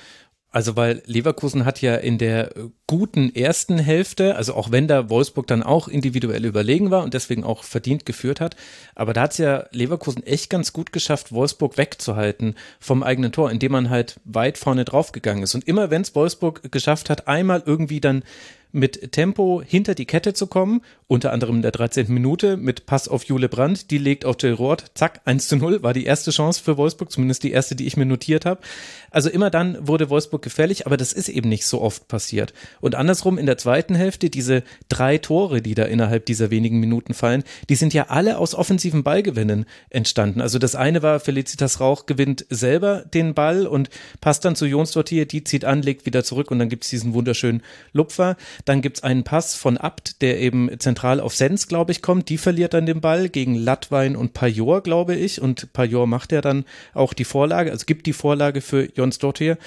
Also 0.58 0.76
weil 0.76 1.04
Leverkusen 1.06 1.66
hat 1.66 1.84
ja 1.84 1.94
in 1.98 2.18
der 2.18 2.50
guten 2.88 3.36
ersten 3.36 3.77
Hälfte, 3.77 4.38
also 4.38 4.53
auch 4.53 4.72
wenn 4.72 4.88
da 4.88 5.10
Wolfsburg 5.10 5.46
dann 5.46 5.62
auch 5.62 5.89
individuell 5.89 6.46
überlegen 6.46 6.89
war 6.89 7.03
und 7.03 7.13
deswegen 7.13 7.44
auch 7.44 7.63
verdient 7.63 8.06
geführt 8.06 8.39
hat, 8.39 8.56
aber 8.96 9.12
da 9.13 9.24
hat 9.24 9.32
es 9.32 9.38
ja 9.38 9.65
Leverkusen 9.72 10.25
echt 10.25 10.50
ganz 10.50 10.72
gut 10.72 10.94
geschafft, 10.94 11.34
Wolfsburg 11.34 11.77
wegzuhalten 11.77 12.56
vom 12.79 13.03
eigenen 13.03 13.34
Tor, 13.34 13.51
indem 13.51 13.74
man 13.74 13.89
halt 13.89 14.22
weit 14.24 14.58
vorne 14.58 14.86
draufgegangen 14.86 15.44
ist. 15.44 15.53
Und 15.53 15.67
immer 15.67 15.91
wenn 15.91 16.01
es 16.01 16.15
Wolfsburg 16.15 16.72
geschafft 16.72 17.10
hat, 17.10 17.27
einmal 17.27 17.62
irgendwie 17.65 18.00
dann 18.00 18.24
mit 18.72 19.12
Tempo 19.12 19.62
hinter 19.65 19.96
die 19.96 20.06
Kette 20.06 20.34
zu 20.34 20.48
kommen, 20.48 20.82
unter 21.08 21.32
anderem 21.32 21.58
in 21.58 21.62
der 21.62 21.72
13. 21.72 22.13
Minute 22.13 22.58
mit 22.58 22.86
Pass 22.86 23.08
auf 23.08 23.24
Jule 23.24 23.50
Brandt, 23.50 23.91
die 23.91 23.98
legt 23.98 24.25
auf 24.25 24.36
Jill 24.39 24.53
Roth, 24.53 24.91
zack, 24.94 25.22
1 25.25 25.48
zu 25.48 25.56
0, 25.56 25.84
war 25.84 25.94
die 25.94 26.06
erste 26.06 26.32
Chance 26.32 26.62
für 26.62 26.77
Wolfsburg, 26.77 27.12
zumindest 27.12 27.44
die 27.44 27.51
erste, 27.51 27.75
die 27.75 27.88
ich 27.88 27.98
mir 27.98 28.06
notiert 28.06 28.46
habe. 28.46 28.62
Also 29.10 29.29
immer 29.29 29.50
dann 29.50 29.88
wurde 29.88 30.10
Wolfsburg 30.10 30.41
gefährlich, 30.41 30.86
aber 30.86 30.98
das 30.98 31.13
ist 31.13 31.29
eben 31.29 31.50
nicht 31.50 31.65
so 31.65 31.82
oft 31.82 32.08
passiert. 32.08 32.53
Und 32.82 32.96
andersrum 32.96 33.38
in 33.38 33.46
der 33.46 33.58
zweiten 33.58 33.96
Hälfte, 33.96 34.30
diese 34.30 34.64
drei 34.90 35.18
Tore, 35.18 35.62
die 35.62 35.76
da 35.76 35.84
innerhalb 35.84 36.26
dieser 36.26 36.52
wenigen 36.52 36.80
Minuten 36.80 37.14
fallen, 37.14 37.44
die 37.70 37.76
sind 37.76 37.94
ja 37.94 38.08
alle 38.10 38.38
aus 38.38 38.56
offensiven 38.56 39.04
Ballgewinnen 39.04 39.66
entstanden. 39.90 40.42
Also 40.42 40.60
das 40.60 40.76
eine 40.76 41.02
war, 41.02 41.20
Felicitas 41.20 41.80
Rauch 41.80 42.06
gewinnt 42.06 42.46
selber 42.50 43.04
den 43.14 43.34
Ball 43.34 43.68
und 43.68 43.90
passt 44.22 44.46
dann 44.46 44.56
zu 44.56 44.66
Jons 44.66 44.92
Dortier, 44.92 45.26
die 45.26 45.44
zieht 45.44 45.66
an, 45.66 45.82
legt 45.82 46.06
wieder 46.06 46.24
zurück 46.24 46.52
und 46.52 46.60
dann 46.60 46.70
gibt's 46.70 46.90
diesen 46.90 47.14
wunderschönen 47.14 47.62
Lupfer. 47.94 48.38
Dann 48.66 48.82
gibt's 48.82 49.04
einen 49.04 49.24
Pass 49.24 49.56
von 49.56 49.78
Abt, 49.78 50.22
der 50.22 50.40
eben 50.40 50.70
zentral 50.80 51.20
auf 51.20 51.36
Sens, 51.36 51.68
glaube 51.68 51.92
ich, 51.92 52.02
kommt. 52.02 52.30
Die 52.30 52.38
verliert 52.38 52.74
dann 52.74 52.86
den 52.86 53.02
Ball 53.02 53.30
gegen 53.30 53.56
Latwein 53.56 54.16
und 54.16 54.34
Pajor, 54.34 54.82
glaube 54.82 55.16
ich. 55.16 55.42
Und 55.42 55.74
Pajor 55.74 56.08
macht 56.08 56.32
ja 56.32 56.42
dann 56.42 56.66
auch 56.94 57.14
die 57.14 57.26
Vorlage, 57.26 57.72
also 57.72 57.86
gibt 57.86 58.06
die 58.06 58.14
Vorlage 58.14 58.62
für 58.62 58.90
Jons 58.96 59.18
Dortier. 59.20 59.58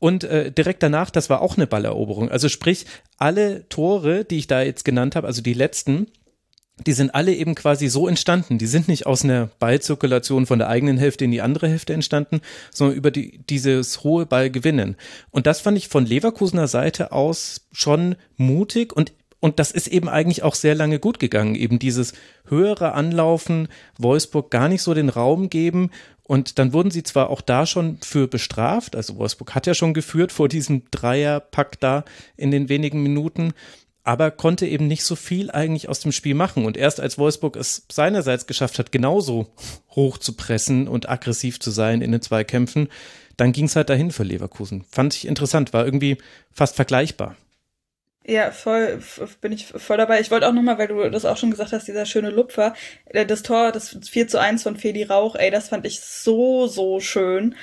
Und 0.00 0.24
äh, 0.24 0.50
direkt 0.50 0.82
danach, 0.82 1.10
das 1.10 1.30
war 1.30 1.42
auch 1.42 1.56
eine 1.56 1.66
Balleroberung. 1.66 2.30
Also 2.30 2.48
sprich, 2.48 2.86
alle 3.18 3.68
Tore, 3.68 4.24
die 4.24 4.38
ich 4.38 4.46
da 4.46 4.62
jetzt 4.62 4.84
genannt 4.84 5.14
habe, 5.14 5.26
also 5.26 5.42
die 5.42 5.52
letzten, 5.52 6.06
die 6.86 6.94
sind 6.94 7.14
alle 7.14 7.34
eben 7.34 7.54
quasi 7.54 7.88
so 7.88 8.08
entstanden. 8.08 8.56
Die 8.56 8.66
sind 8.66 8.88
nicht 8.88 9.06
aus 9.06 9.24
einer 9.24 9.50
Ballzirkulation 9.58 10.46
von 10.46 10.58
der 10.58 10.68
eigenen 10.68 10.96
Hälfte 10.96 11.26
in 11.26 11.30
die 11.30 11.42
andere 11.42 11.68
Hälfte 11.68 11.92
entstanden, 11.92 12.40
sondern 12.72 12.96
über 12.96 13.10
die, 13.10 13.44
dieses 13.50 14.02
hohe 14.02 14.24
Ballgewinnen. 14.24 14.96
Und 15.30 15.46
das 15.46 15.60
fand 15.60 15.76
ich 15.76 15.88
von 15.88 16.06
Leverkusener 16.06 16.66
Seite 16.66 17.12
aus 17.12 17.68
schon 17.70 18.16
mutig 18.36 18.94
und 18.96 19.12
und 19.42 19.58
das 19.58 19.70
ist 19.70 19.88
eben 19.88 20.10
eigentlich 20.10 20.42
auch 20.42 20.54
sehr 20.54 20.74
lange 20.74 20.98
gut 20.98 21.18
gegangen. 21.18 21.54
Eben 21.54 21.78
dieses 21.78 22.12
höhere 22.44 22.92
Anlaufen, 22.92 23.68
Wolfsburg 23.96 24.50
gar 24.50 24.68
nicht 24.68 24.82
so 24.82 24.92
den 24.92 25.08
Raum 25.08 25.48
geben 25.48 25.90
und 26.30 26.60
dann 26.60 26.72
wurden 26.72 26.92
sie 26.92 27.02
zwar 27.02 27.28
auch 27.28 27.40
da 27.40 27.66
schon 27.66 27.98
für 28.02 28.28
bestraft, 28.28 28.94
also 28.94 29.16
Wolfsburg 29.16 29.52
hat 29.56 29.66
ja 29.66 29.74
schon 29.74 29.94
geführt 29.94 30.30
vor 30.30 30.46
diesem 30.46 30.84
Dreierpack 30.92 31.80
da 31.80 32.04
in 32.36 32.52
den 32.52 32.68
wenigen 32.68 33.02
Minuten, 33.02 33.52
aber 34.04 34.30
konnte 34.30 34.68
eben 34.68 34.86
nicht 34.86 35.02
so 35.02 35.16
viel 35.16 35.50
eigentlich 35.50 35.88
aus 35.88 35.98
dem 35.98 36.12
Spiel 36.12 36.36
machen. 36.36 36.66
Und 36.66 36.76
erst 36.76 37.00
als 37.00 37.18
Wolfsburg 37.18 37.56
es 37.56 37.84
seinerseits 37.90 38.46
geschafft 38.46 38.78
hat, 38.78 38.92
genauso 38.92 39.48
hoch 39.90 40.18
zu 40.18 40.34
pressen 40.34 40.86
und 40.86 41.08
aggressiv 41.08 41.58
zu 41.58 41.72
sein 41.72 42.00
in 42.00 42.12
den 42.12 42.22
Zweikämpfen, 42.22 42.90
dann 43.36 43.50
ging 43.50 43.64
es 43.64 43.74
halt 43.74 43.90
dahin 43.90 44.12
für 44.12 44.22
Leverkusen. 44.22 44.84
Fand 44.88 45.16
ich 45.16 45.26
interessant, 45.26 45.72
war 45.72 45.84
irgendwie 45.84 46.16
fast 46.52 46.76
vergleichbar. 46.76 47.34
Ja, 48.26 48.50
voll, 48.50 49.00
bin 49.40 49.52
ich 49.52 49.66
voll 49.66 49.96
dabei. 49.96 50.20
Ich 50.20 50.30
wollte 50.30 50.46
auch 50.46 50.52
nochmal, 50.52 50.76
weil 50.76 50.88
du 50.88 51.10
das 51.10 51.24
auch 51.24 51.38
schon 51.38 51.50
gesagt 51.50 51.72
hast, 51.72 51.88
dieser 51.88 52.04
schöne 52.04 52.30
Lupfer, 52.30 52.74
äh, 53.06 53.24
das 53.24 53.42
Tor, 53.42 53.72
das 53.72 53.96
4 54.08 54.28
zu 54.28 54.38
1 54.38 54.62
von 54.62 54.76
Feli 54.76 55.04
Rauch, 55.04 55.36
ey, 55.36 55.50
das 55.50 55.70
fand 55.70 55.86
ich 55.86 56.00
so, 56.00 56.66
so 56.66 57.00
schön, 57.00 57.54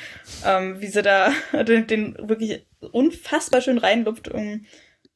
ähm, 0.45 0.81
wie 0.81 0.87
sie 0.87 1.03
da 1.03 1.31
den, 1.63 1.85
den 1.85 2.17
wirklich 2.19 2.65
unfassbar 2.91 3.61
schön 3.61 3.77
reinlupft. 3.77 4.29
Um, 4.29 4.65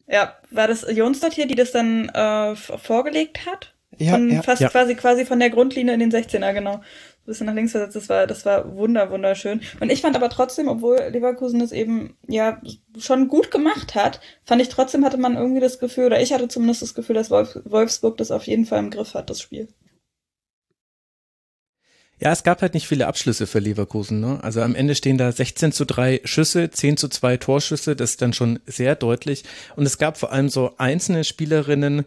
ja, 0.07 0.37
war 0.51 0.67
das 0.67 0.85
Jonsdott 0.89 1.33
hier, 1.33 1.47
die 1.47 1.55
das 1.55 1.71
dann 1.71 2.09
äh, 2.09 2.55
vorgelegt 2.55 3.45
hat? 3.45 3.73
Ja, 3.97 4.13
von 4.13 4.31
ja, 4.31 4.41
fast 4.41 4.61
ja. 4.61 4.69
quasi 4.69 4.95
quasi 4.95 5.25
von 5.25 5.39
der 5.39 5.49
Grundlinie 5.49 5.93
in 5.93 5.99
den 5.99 6.11
16er, 6.11 6.53
genau 6.53 6.81
bisschen 7.25 7.45
nach 7.45 7.53
links 7.53 7.71
versetzt. 7.71 7.95
Das 7.95 8.09
war, 8.09 8.27
das 8.27 8.45
war 8.45 8.75
wunder, 8.75 9.11
wunderschön. 9.11 9.61
Und 9.79 9.91
ich 9.91 10.01
fand 10.01 10.15
aber 10.15 10.29
trotzdem, 10.29 10.67
obwohl 10.67 10.97
Leverkusen 11.11 11.61
es 11.61 11.71
eben 11.71 12.15
ja 12.27 12.61
schon 12.97 13.27
gut 13.27 13.51
gemacht 13.51 13.95
hat, 13.95 14.19
fand 14.43 14.61
ich 14.61 14.69
trotzdem 14.69 15.05
hatte 15.05 15.17
man 15.17 15.35
irgendwie 15.35 15.61
das 15.61 15.79
Gefühl, 15.79 16.07
oder 16.07 16.21
ich 16.21 16.33
hatte 16.33 16.47
zumindest 16.47 16.81
das 16.81 16.93
Gefühl, 16.93 17.15
dass 17.15 17.29
Wolf, 17.29 17.59
Wolfsburg 17.65 18.17
das 18.17 18.31
auf 18.31 18.47
jeden 18.47 18.65
Fall 18.65 18.79
im 18.79 18.89
Griff 18.89 19.13
hat, 19.13 19.29
das 19.29 19.41
Spiel. 19.41 19.67
Ja, 22.21 22.31
es 22.31 22.43
gab 22.43 22.61
halt 22.61 22.75
nicht 22.75 22.87
viele 22.87 23.07
Abschlüsse 23.07 23.47
für 23.47 23.57
Leverkusen. 23.57 24.19
Ne? 24.19 24.39
Also 24.43 24.61
am 24.61 24.75
Ende 24.75 24.93
stehen 24.93 25.17
da 25.17 25.31
16 25.31 25.71
zu 25.71 25.85
3 25.85 26.21
Schüsse, 26.23 26.69
10 26.69 26.97
zu 26.97 27.07
2 27.07 27.37
Torschüsse, 27.37 27.95
das 27.95 28.11
ist 28.11 28.21
dann 28.21 28.33
schon 28.33 28.59
sehr 28.67 28.95
deutlich. 28.95 29.43
Und 29.75 29.87
es 29.87 29.97
gab 29.97 30.17
vor 30.17 30.31
allem 30.31 30.47
so 30.47 30.75
einzelne 30.77 31.23
Spielerinnen, 31.23 32.05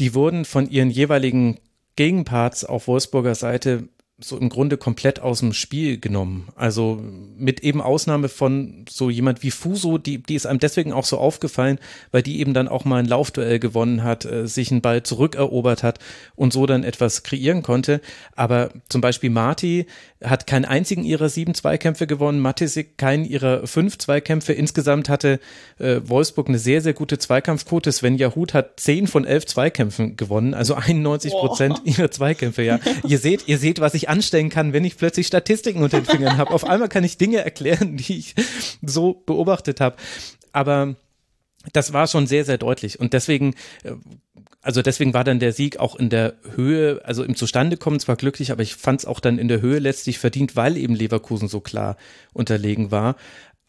die 0.00 0.14
wurden 0.14 0.44
von 0.44 0.68
ihren 0.68 0.90
jeweiligen 0.90 1.60
Gegenparts 1.96 2.66
auf 2.66 2.88
Wolfsburger 2.88 3.34
Seite 3.34 3.88
so 4.20 4.36
im 4.36 4.48
Grunde 4.48 4.76
komplett 4.76 5.20
aus 5.20 5.38
dem 5.40 5.52
Spiel 5.52 5.98
genommen. 6.00 6.48
Also 6.56 7.00
mit 7.36 7.60
eben 7.60 7.80
Ausnahme 7.80 8.28
von 8.28 8.84
so 8.88 9.10
jemand 9.10 9.44
wie 9.44 9.52
Fuso, 9.52 9.96
die, 9.96 10.20
die 10.20 10.34
ist 10.34 10.44
einem 10.44 10.58
deswegen 10.58 10.92
auch 10.92 11.04
so 11.04 11.18
aufgefallen, 11.18 11.78
weil 12.10 12.22
die 12.22 12.40
eben 12.40 12.52
dann 12.52 12.66
auch 12.66 12.84
mal 12.84 12.96
ein 12.96 13.06
Laufduell 13.06 13.60
gewonnen 13.60 14.02
hat, 14.02 14.24
äh, 14.24 14.48
sich 14.48 14.72
einen 14.72 14.80
Ball 14.80 15.04
zurückerobert 15.04 15.84
hat 15.84 16.00
und 16.34 16.52
so 16.52 16.66
dann 16.66 16.82
etwas 16.82 17.22
kreieren 17.22 17.62
konnte. 17.62 18.00
Aber 18.34 18.70
zum 18.88 19.00
Beispiel 19.00 19.30
Marti 19.30 19.86
hat 20.22 20.48
keinen 20.48 20.64
einzigen 20.64 21.04
ihrer 21.04 21.28
sieben 21.28 21.54
Zweikämpfe 21.54 22.08
gewonnen, 22.08 22.40
Matisik 22.40 22.98
keinen 22.98 23.24
ihrer 23.24 23.68
fünf 23.68 23.98
Zweikämpfe. 23.98 24.52
Insgesamt 24.52 25.08
hatte 25.08 25.38
äh, 25.78 26.00
Wolfsburg 26.02 26.48
eine 26.48 26.58
sehr, 26.58 26.80
sehr 26.80 26.92
gute 26.92 27.18
Zweikampfquote. 27.18 27.92
Sven 27.92 28.16
Yahut 28.16 28.52
hat 28.52 28.80
zehn 28.80 29.06
von 29.06 29.24
elf 29.24 29.46
Zweikämpfen 29.46 30.16
gewonnen, 30.16 30.54
also 30.54 30.74
91 30.74 31.30
Prozent 31.30 31.80
ihrer 31.84 32.10
Zweikämpfe, 32.10 32.62
ja. 32.62 32.80
ihr 33.06 33.18
seht, 33.18 33.46
ihr 33.46 33.58
seht, 33.58 33.78
was 33.78 33.94
ich 33.94 34.07
anstellen 34.08 34.48
kann, 34.48 34.72
wenn 34.72 34.84
ich 34.84 34.96
plötzlich 34.96 35.26
Statistiken 35.26 35.82
unter 35.82 36.00
den 36.00 36.06
Fingern 36.06 36.36
habe. 36.36 36.50
Auf 36.52 36.64
einmal 36.64 36.88
kann 36.88 37.04
ich 37.04 37.18
Dinge 37.18 37.38
erklären, 37.38 37.96
die 37.96 38.18
ich 38.18 38.34
so 38.82 39.14
beobachtet 39.14 39.80
habe. 39.80 39.96
Aber 40.52 40.96
das 41.72 41.92
war 41.92 42.06
schon 42.06 42.26
sehr, 42.26 42.44
sehr 42.44 42.58
deutlich. 42.58 43.00
Und 43.00 43.12
deswegen, 43.12 43.54
äh, 43.84 43.92
also 44.60 44.82
deswegen 44.82 45.14
war 45.14 45.24
dann 45.24 45.38
der 45.38 45.52
Sieg 45.52 45.78
auch 45.78 45.96
in 45.96 46.10
der 46.10 46.34
Höhe, 46.54 47.00
also 47.04 47.22
im 47.22 47.36
Zustandekommen 47.36 48.00
zwar 48.00 48.16
glücklich, 48.16 48.50
aber 48.52 48.62
ich 48.62 48.74
fand 48.74 49.00
es 49.00 49.06
auch 49.06 49.20
dann 49.20 49.38
in 49.38 49.48
der 49.48 49.60
Höhe 49.60 49.78
letztlich 49.78 50.18
verdient, 50.18 50.56
weil 50.56 50.76
eben 50.76 50.94
Leverkusen 50.94 51.48
so 51.48 51.60
klar 51.60 51.96
unterlegen 52.32 52.90
war. 52.90 53.16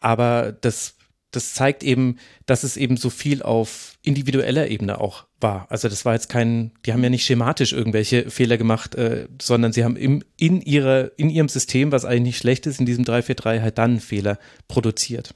Aber 0.00 0.52
das 0.52 0.96
das 1.30 1.54
zeigt 1.54 1.82
eben, 1.82 2.18
dass 2.46 2.64
es 2.64 2.76
eben 2.76 2.96
so 2.96 3.10
viel 3.10 3.42
auf 3.42 3.94
individueller 4.02 4.68
Ebene 4.68 5.00
auch 5.00 5.26
war. 5.40 5.66
Also 5.70 5.88
das 5.88 6.04
war 6.04 6.14
jetzt 6.14 6.28
kein, 6.28 6.72
die 6.84 6.92
haben 6.92 7.02
ja 7.04 7.10
nicht 7.10 7.24
schematisch 7.24 7.72
irgendwelche 7.72 8.30
Fehler 8.30 8.56
gemacht, 8.56 8.94
äh, 8.96 9.28
sondern 9.40 9.72
sie 9.72 9.84
haben 9.84 9.96
im, 9.96 10.24
in 10.36 10.60
ihrer, 10.60 11.12
in 11.18 11.30
ihrem 11.30 11.48
System, 11.48 11.92
was 11.92 12.04
eigentlich 12.04 12.20
nicht 12.20 12.38
schlecht 12.38 12.66
ist, 12.66 12.80
in 12.80 12.86
diesem 12.86 13.04
3-4-3 13.04 13.60
halt 13.60 13.78
dann 13.78 14.00
Fehler 14.00 14.38
produziert. 14.68 15.34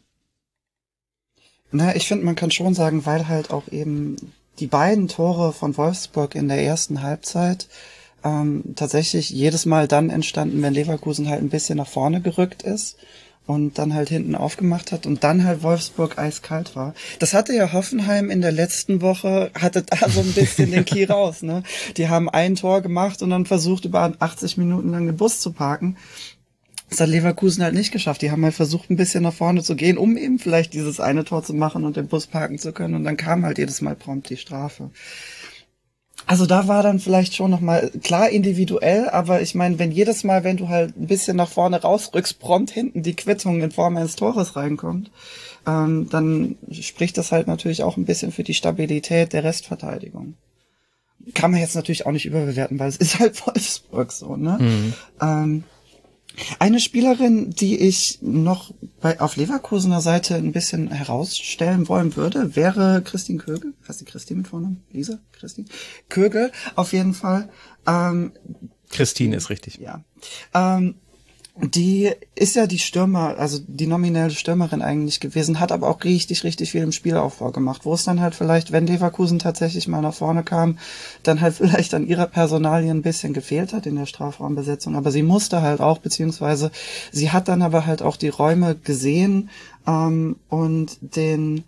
Na, 1.70 1.94
ich 1.96 2.06
finde, 2.06 2.24
man 2.24 2.36
kann 2.36 2.50
schon 2.50 2.74
sagen, 2.74 3.06
weil 3.06 3.28
halt 3.28 3.50
auch 3.50 3.68
eben 3.68 4.16
die 4.60 4.66
beiden 4.66 5.08
Tore 5.08 5.52
von 5.52 5.76
Wolfsburg 5.76 6.34
in 6.34 6.48
der 6.48 6.62
ersten 6.62 7.02
Halbzeit 7.02 7.68
ähm, 8.22 8.74
tatsächlich 8.76 9.30
jedes 9.30 9.66
Mal 9.66 9.88
dann 9.88 10.10
entstanden, 10.10 10.62
wenn 10.62 10.74
Leverkusen 10.74 11.28
halt 11.28 11.42
ein 11.42 11.50
bisschen 11.50 11.76
nach 11.76 11.88
vorne 11.88 12.20
gerückt 12.20 12.62
ist 12.62 12.96
und 13.46 13.78
dann 13.78 13.94
halt 13.94 14.08
hinten 14.08 14.34
aufgemacht 14.34 14.92
hat 14.92 15.06
und 15.06 15.22
dann 15.22 15.44
halt 15.44 15.62
Wolfsburg 15.62 16.18
eiskalt 16.18 16.74
war. 16.76 16.94
Das 17.18 17.34
hatte 17.34 17.54
ja 17.54 17.72
Hoffenheim 17.72 18.30
in 18.30 18.40
der 18.40 18.52
letzten 18.52 19.02
Woche, 19.02 19.50
hatte 19.54 19.82
da 19.82 20.08
so 20.08 20.20
ein 20.20 20.32
bisschen 20.32 20.70
den 20.70 20.84
Key 20.84 21.04
raus, 21.08 21.42
ne? 21.42 21.62
Die 21.96 22.08
haben 22.08 22.30
ein 22.30 22.54
Tor 22.54 22.80
gemacht 22.80 23.22
und 23.22 23.30
dann 23.30 23.46
versucht, 23.46 23.84
über 23.84 24.12
80 24.18 24.56
Minuten 24.56 24.90
lang 24.90 25.06
den 25.06 25.16
Bus 25.16 25.40
zu 25.40 25.52
parken. 25.52 25.96
Das 26.90 27.00
hat 27.00 27.08
Leverkusen 27.08 27.64
halt 27.64 27.74
nicht 27.74 27.92
geschafft. 27.92 28.22
Die 28.22 28.30
haben 28.30 28.44
halt 28.44 28.54
versucht, 28.54 28.88
ein 28.88 28.96
bisschen 28.96 29.24
nach 29.24 29.32
vorne 29.32 29.62
zu 29.62 29.74
gehen, 29.74 29.98
um 29.98 30.16
eben 30.16 30.38
vielleicht 30.38 30.74
dieses 30.74 31.00
eine 31.00 31.24
Tor 31.24 31.42
zu 31.42 31.52
machen 31.52 31.84
und 31.84 31.96
den 31.96 32.06
Bus 32.06 32.26
parken 32.26 32.58
zu 32.58 32.72
können. 32.72 32.94
Und 32.94 33.04
dann 33.04 33.16
kam 33.16 33.44
halt 33.44 33.58
jedes 33.58 33.80
Mal 33.80 33.96
prompt 33.96 34.30
die 34.30 34.36
Strafe. 34.36 34.90
Also 36.26 36.46
da 36.46 36.68
war 36.68 36.82
dann 36.82 37.00
vielleicht 37.00 37.34
schon 37.34 37.50
nochmal 37.50 37.90
klar 38.02 38.30
individuell, 38.30 39.08
aber 39.10 39.42
ich 39.42 39.54
meine, 39.54 39.78
wenn 39.78 39.92
jedes 39.92 40.24
Mal, 40.24 40.42
wenn 40.42 40.56
du 40.56 40.68
halt 40.68 40.96
ein 40.96 41.06
bisschen 41.06 41.36
nach 41.36 41.50
vorne 41.50 41.82
rausrückst, 41.82 42.38
prompt 42.38 42.70
hinten 42.70 43.02
die 43.02 43.14
Quittung 43.14 43.60
in 43.62 43.70
Form 43.70 43.96
eines 43.96 44.16
Tores 44.16 44.56
reinkommt, 44.56 45.10
ähm, 45.66 46.08
dann 46.10 46.56
spricht 46.70 47.18
das 47.18 47.30
halt 47.30 47.46
natürlich 47.46 47.82
auch 47.82 47.96
ein 47.96 48.06
bisschen 48.06 48.32
für 48.32 48.44
die 48.44 48.54
Stabilität 48.54 49.32
der 49.32 49.44
Restverteidigung. 49.44 50.34
Kann 51.34 51.50
man 51.50 51.60
jetzt 51.60 51.74
natürlich 51.74 52.06
auch 52.06 52.12
nicht 52.12 52.26
überbewerten, 52.26 52.78
weil 52.78 52.88
es 52.88 52.96
ist 52.96 53.18
halt 53.18 53.46
Wolfsburg 53.46 54.12
so, 54.12 54.36
ne? 54.36 54.58
Mhm. 54.60 54.92
Ähm, 55.20 55.64
eine 56.58 56.80
Spielerin, 56.80 57.50
die 57.50 57.78
ich 57.78 58.18
noch 58.22 58.72
bei, 59.00 59.20
auf 59.20 59.36
Leverkusener 59.36 60.00
Seite 60.00 60.34
ein 60.34 60.52
bisschen 60.52 60.90
herausstellen 60.90 61.88
wollen 61.88 62.16
würde, 62.16 62.56
wäre 62.56 63.02
Christine 63.02 63.38
Kögel. 63.38 63.74
Heißt 63.88 64.00
die 64.00 64.04
Christine 64.04 64.38
mit 64.38 64.48
Vornamen? 64.48 64.82
Lisa? 64.90 65.18
Christine? 65.32 65.68
Kögel, 66.08 66.52
auf 66.74 66.92
jeden 66.92 67.14
Fall. 67.14 67.48
Ähm, 67.86 68.32
Christine 68.90 69.36
ist 69.36 69.50
richtig. 69.50 69.78
Ja. 69.78 70.04
Ähm, 70.52 70.96
die 71.56 72.10
ist 72.34 72.56
ja 72.56 72.66
die 72.66 72.80
Stürmer, 72.80 73.38
also 73.38 73.60
die 73.64 73.86
nominelle 73.86 74.30
Stürmerin 74.30 74.82
eigentlich 74.82 75.20
gewesen, 75.20 75.60
hat 75.60 75.70
aber 75.70 75.88
auch 75.88 76.02
richtig, 76.02 76.42
richtig 76.42 76.72
viel 76.72 76.82
im 76.82 76.90
Spielaufbau 76.90 77.52
gemacht, 77.52 77.82
wo 77.84 77.94
es 77.94 78.02
dann 78.02 78.20
halt 78.20 78.34
vielleicht, 78.34 78.72
wenn 78.72 78.88
Leverkusen 78.88 79.38
tatsächlich 79.38 79.86
mal 79.86 80.00
nach 80.00 80.14
vorne 80.14 80.42
kam, 80.42 80.78
dann 81.22 81.40
halt 81.40 81.54
vielleicht 81.58 81.94
an 81.94 82.08
ihrer 82.08 82.26
Personalie 82.26 82.90
ein 82.90 83.02
bisschen 83.02 83.34
gefehlt 83.34 83.72
hat 83.72 83.86
in 83.86 83.94
der 83.94 84.06
Strafraumbesetzung. 84.06 84.96
Aber 84.96 85.12
sie 85.12 85.22
musste 85.22 85.62
halt 85.62 85.80
auch, 85.80 85.98
beziehungsweise 85.98 86.72
sie 87.12 87.30
hat 87.30 87.46
dann 87.46 87.62
aber 87.62 87.86
halt 87.86 88.02
auch 88.02 88.16
die 88.16 88.30
Räume 88.30 88.74
gesehen 88.74 89.48
ähm, 89.86 90.36
und 90.48 90.98
den 91.00 91.62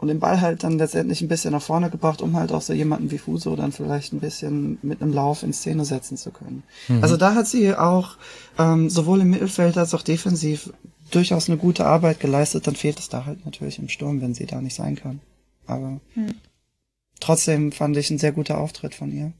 und 0.00 0.08
den 0.08 0.18
Ball 0.18 0.40
halt 0.40 0.64
dann 0.64 0.78
letztendlich 0.78 1.20
ein 1.20 1.28
bisschen 1.28 1.52
nach 1.52 1.62
vorne 1.62 1.90
gebracht, 1.90 2.22
um 2.22 2.36
halt 2.36 2.52
auch 2.52 2.62
so 2.62 2.72
jemanden 2.72 3.10
wie 3.10 3.18
Fuso 3.18 3.54
dann 3.54 3.72
vielleicht 3.72 4.12
ein 4.12 4.20
bisschen 4.20 4.78
mit 4.82 5.02
einem 5.02 5.12
Lauf 5.12 5.42
in 5.42 5.52
Szene 5.52 5.84
setzen 5.84 6.16
zu 6.16 6.30
können. 6.30 6.62
Mhm. 6.88 7.02
Also 7.02 7.16
da 7.16 7.34
hat 7.34 7.46
sie 7.46 7.74
auch 7.74 8.16
ähm, 8.58 8.88
sowohl 8.88 9.20
im 9.20 9.30
Mittelfeld 9.30 9.76
als 9.76 9.94
auch 9.94 10.02
defensiv 10.02 10.72
durchaus 11.10 11.48
eine 11.48 11.58
gute 11.58 11.84
Arbeit 11.84 12.18
geleistet. 12.18 12.66
Dann 12.66 12.76
fehlt 12.76 12.98
es 12.98 13.08
da 13.08 13.26
halt 13.26 13.44
natürlich 13.44 13.78
im 13.78 13.88
Sturm, 13.88 14.22
wenn 14.22 14.34
sie 14.34 14.46
da 14.46 14.60
nicht 14.60 14.74
sein 14.74 14.96
kann. 14.96 15.20
Aber 15.66 16.00
hm. 16.14 16.34
trotzdem 17.20 17.70
fand 17.70 17.96
ich 17.96 18.10
ein 18.10 18.18
sehr 18.18 18.32
guter 18.32 18.58
Auftritt 18.58 18.94
von 18.94 19.12
ihr. 19.12 19.32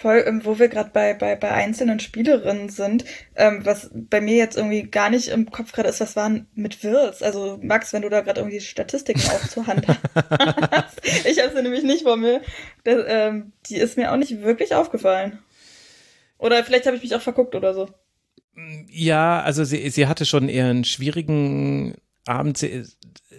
Voll, 0.00 0.22
ähm, 0.28 0.44
wo 0.44 0.60
wir 0.60 0.68
gerade 0.68 0.90
bei, 0.92 1.12
bei, 1.12 1.34
bei 1.34 1.50
einzelnen 1.50 1.98
Spielerinnen 1.98 2.68
sind, 2.68 3.04
ähm, 3.34 3.64
was 3.64 3.90
bei 3.92 4.20
mir 4.20 4.36
jetzt 4.36 4.56
irgendwie 4.56 4.84
gar 4.84 5.10
nicht 5.10 5.26
im 5.26 5.50
Kopf 5.50 5.72
gerade 5.72 5.88
ist, 5.88 5.98
was 5.98 6.14
waren 6.14 6.46
mit 6.54 6.84
Wirls? 6.84 7.20
Also 7.20 7.58
Max, 7.60 7.92
wenn 7.92 8.02
du 8.02 8.08
da 8.08 8.20
gerade 8.20 8.40
irgendwie 8.40 8.60
Statistiken 8.60 9.22
auch 9.22 9.48
zur 9.48 9.66
Hand 9.66 9.88
hast. 10.14 11.00
ich 11.04 11.42
habe 11.42 11.52
sie 11.52 11.62
nämlich 11.62 11.82
nicht 11.82 12.04
vor 12.04 12.16
mir. 12.16 12.42
Das, 12.84 13.04
ähm, 13.08 13.52
die 13.68 13.74
ist 13.74 13.96
mir 13.96 14.12
auch 14.12 14.16
nicht 14.16 14.40
wirklich 14.40 14.72
aufgefallen. 14.72 15.40
Oder 16.38 16.62
vielleicht 16.62 16.86
habe 16.86 16.96
ich 16.96 17.02
mich 17.02 17.16
auch 17.16 17.20
verguckt 17.20 17.56
oder 17.56 17.74
so. 17.74 17.88
Ja, 18.88 19.42
also 19.42 19.64
sie, 19.64 19.90
sie 19.90 20.06
hatte 20.06 20.26
schon 20.26 20.48
eher 20.48 20.66
einen 20.66 20.84
schwierigen 20.84 21.96
Abend. 22.24 22.56
Sie, 22.56 22.84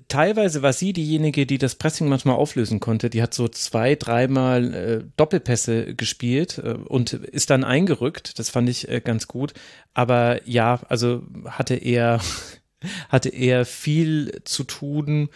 teilweise 0.07 0.61
war 0.61 0.73
sie 0.73 0.93
diejenige, 0.93 1.45
die 1.45 1.57
das 1.57 1.75
Pressing 1.75 2.07
manchmal 2.07 2.35
auflösen 2.35 2.79
konnte. 2.79 3.09
Die 3.09 3.21
hat 3.21 3.33
so 3.33 3.47
zwei, 3.47 3.95
dreimal 3.95 4.73
äh, 4.73 5.03
Doppelpässe 5.17 5.95
gespielt 5.95 6.57
äh, 6.59 6.73
und 6.73 7.13
ist 7.13 7.49
dann 7.49 7.63
eingerückt. 7.63 8.39
Das 8.39 8.49
fand 8.49 8.69
ich 8.69 8.87
äh, 8.89 9.01
ganz 9.01 9.27
gut. 9.27 9.53
Aber 9.93 10.47
ja, 10.47 10.79
also 10.89 11.23
hatte 11.45 11.75
eher, 11.75 12.21
hatte 13.09 13.29
eher 13.29 13.65
viel 13.65 14.41
zu 14.43 14.63
tun 14.63 15.29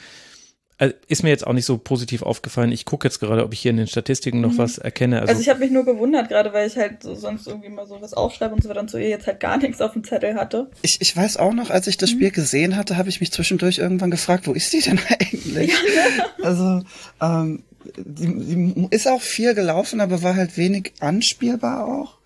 also 0.77 0.93
ist 1.07 1.23
mir 1.23 1.29
jetzt 1.29 1.45
auch 1.45 1.53
nicht 1.53 1.65
so 1.65 1.77
positiv 1.77 2.23
aufgefallen. 2.23 2.71
Ich 2.71 2.85
gucke 2.85 3.07
jetzt 3.07 3.19
gerade, 3.19 3.43
ob 3.43 3.53
ich 3.53 3.59
hier 3.59 3.71
in 3.71 3.77
den 3.77 3.87
Statistiken 3.87 4.41
noch 4.41 4.53
mhm. 4.53 4.57
was 4.57 4.77
erkenne. 4.77 5.21
Also, 5.21 5.29
also 5.29 5.41
ich 5.41 5.49
habe 5.49 5.59
mich 5.59 5.71
nur 5.71 5.85
gewundert, 5.85 6.29
gerade 6.29 6.51
weil 6.53 6.67
ich 6.67 6.75
halt 6.75 7.03
so 7.03 7.15
sonst 7.15 7.47
irgendwie 7.47 7.69
mal 7.69 7.87
so 7.87 8.01
was 8.01 8.13
aufschreibe 8.13 8.55
und 8.55 8.63
so 8.63 8.69
weiter 8.69 8.79
und 8.79 8.89
so 8.89 8.97
ihr 8.97 9.09
jetzt 9.09 9.27
halt 9.27 9.39
gar 9.39 9.57
nichts 9.57 9.81
auf 9.81 9.93
dem 9.93 10.03
Zettel 10.03 10.35
hatte. 10.35 10.69
Ich, 10.81 10.99
ich 11.01 11.15
weiß 11.15 11.37
auch 11.37 11.53
noch, 11.53 11.69
als 11.69 11.87
ich 11.87 11.97
das 11.97 12.11
mhm. 12.11 12.15
Spiel 12.15 12.31
gesehen 12.31 12.75
hatte, 12.75 12.97
habe 12.97 13.09
ich 13.09 13.19
mich 13.21 13.31
zwischendurch 13.31 13.77
irgendwann 13.77 14.11
gefragt, 14.11 14.47
wo 14.47 14.53
ist 14.53 14.73
die 14.73 14.81
denn 14.81 14.99
eigentlich? 15.09 15.71
Ja, 15.71 15.75
ne? 15.75 16.45
Also 16.45 16.81
ähm, 17.21 17.63
die, 17.95 18.27
die 18.27 18.87
ist 18.89 19.07
auch 19.07 19.21
viel 19.21 19.53
gelaufen, 19.53 20.01
aber 20.01 20.23
war 20.23 20.35
halt 20.35 20.57
wenig 20.57 20.93
anspielbar 20.99 21.85
auch. 21.85 22.17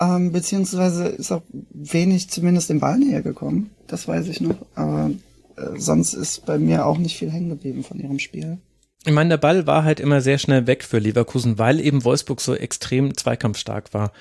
Ähm, 0.00 0.32
beziehungsweise 0.32 1.06
ist 1.06 1.30
auch 1.30 1.42
wenig 1.52 2.30
zumindest 2.30 2.70
im 2.70 2.80
Ball 2.80 2.98
näher 2.98 3.22
gekommen. 3.22 3.70
Das 3.86 4.08
weiß 4.08 4.26
ich 4.28 4.40
noch. 4.40 4.56
Aber 4.74 5.10
äh, 5.62 5.78
sonst 5.78 6.14
ist 6.14 6.46
bei 6.46 6.58
mir 6.58 6.86
auch 6.86 6.98
nicht 6.98 7.16
viel 7.16 7.30
hängen 7.30 7.50
geblieben 7.50 7.84
von 7.84 7.98
ihrem 7.98 8.18
Spiel. 8.18 8.58
Ich 9.04 9.12
meine, 9.12 9.30
der 9.30 9.38
Ball 9.38 9.66
war 9.66 9.84
halt 9.84 9.98
immer 9.98 10.20
sehr 10.20 10.38
schnell 10.38 10.66
weg 10.66 10.84
für 10.84 10.98
Leverkusen, 10.98 11.58
weil 11.58 11.80
eben 11.80 12.04
Wolfsburg 12.04 12.40
so 12.40 12.54
extrem 12.54 13.16
zweikampfstark 13.16 13.92
war. 13.94 14.12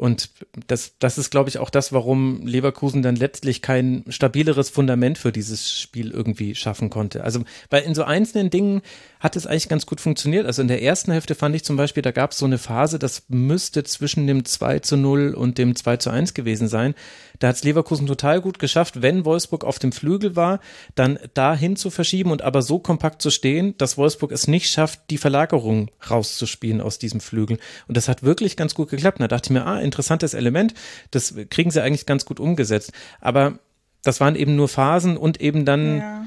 Und 0.00 0.30
das, 0.66 0.94
das 0.98 1.18
ist, 1.18 1.28
glaube 1.28 1.50
ich, 1.50 1.58
auch 1.58 1.68
das, 1.68 1.92
warum 1.92 2.46
Leverkusen 2.46 3.02
dann 3.02 3.16
letztlich 3.16 3.60
kein 3.60 4.02
stabileres 4.08 4.70
Fundament 4.70 5.18
für 5.18 5.30
dieses 5.30 5.78
Spiel 5.78 6.10
irgendwie 6.10 6.54
schaffen 6.54 6.88
konnte. 6.88 7.22
Also, 7.22 7.42
weil 7.68 7.82
in 7.82 7.94
so 7.94 8.04
einzelnen 8.04 8.48
Dingen 8.48 8.80
hat 9.18 9.36
es 9.36 9.46
eigentlich 9.46 9.68
ganz 9.68 9.84
gut 9.84 10.00
funktioniert. 10.00 10.46
Also 10.46 10.62
in 10.62 10.68
der 10.68 10.82
ersten 10.82 11.12
Hälfte 11.12 11.34
fand 11.34 11.54
ich 11.54 11.64
zum 11.64 11.76
Beispiel, 11.76 12.02
da 12.02 12.12
gab 12.12 12.30
es 12.30 12.38
so 12.38 12.46
eine 12.46 12.56
Phase, 12.56 12.98
das 12.98 13.24
müsste 13.28 13.84
zwischen 13.84 14.26
dem 14.26 14.46
2 14.46 14.78
zu 14.78 14.96
0 14.96 15.34
und 15.34 15.58
dem 15.58 15.76
2 15.76 15.98
zu 15.98 16.08
1 16.08 16.32
gewesen 16.32 16.68
sein. 16.68 16.94
Da 17.40 17.48
hat 17.48 17.56
es 17.56 17.64
Leverkusen 17.64 18.06
total 18.06 18.40
gut 18.40 18.58
geschafft, 18.58 19.02
wenn 19.02 19.24
Wolfsburg 19.24 19.64
auf 19.64 19.78
dem 19.78 19.92
Flügel 19.92 20.36
war, 20.36 20.60
dann 20.94 21.18
dahin 21.34 21.74
zu 21.74 21.90
verschieben 21.90 22.30
und 22.30 22.42
aber 22.42 22.62
so 22.62 22.78
kompakt 22.78 23.20
zu 23.20 23.30
stehen, 23.30 23.76
dass 23.78 23.98
Wolfsburg 23.98 24.30
es 24.30 24.46
nicht 24.46 24.70
schafft, 24.70 25.00
die 25.10 25.18
Verlagerung 25.18 25.90
rauszuspielen 26.08 26.80
aus 26.80 26.98
diesem 26.98 27.20
Flügel. 27.20 27.58
Und 27.88 27.96
das 27.96 28.08
hat 28.08 28.22
wirklich 28.22 28.56
ganz 28.56 28.74
gut 28.74 28.90
geklappt. 28.90 29.18
Und 29.18 29.22
da 29.22 29.28
dachte 29.28 29.48
ich 29.48 29.50
mir, 29.50 29.66
ah, 29.66 29.80
interessantes 29.80 30.34
Element, 30.34 30.74
das 31.10 31.34
kriegen 31.48 31.70
sie 31.70 31.82
eigentlich 31.82 32.06
ganz 32.06 32.24
gut 32.26 32.38
umgesetzt. 32.38 32.92
Aber 33.20 33.58
das 34.02 34.20
waren 34.20 34.36
eben 34.36 34.54
nur 34.54 34.68
Phasen 34.68 35.16
und 35.16 35.40
eben 35.40 35.64
dann. 35.64 35.98
Ja. 35.98 36.26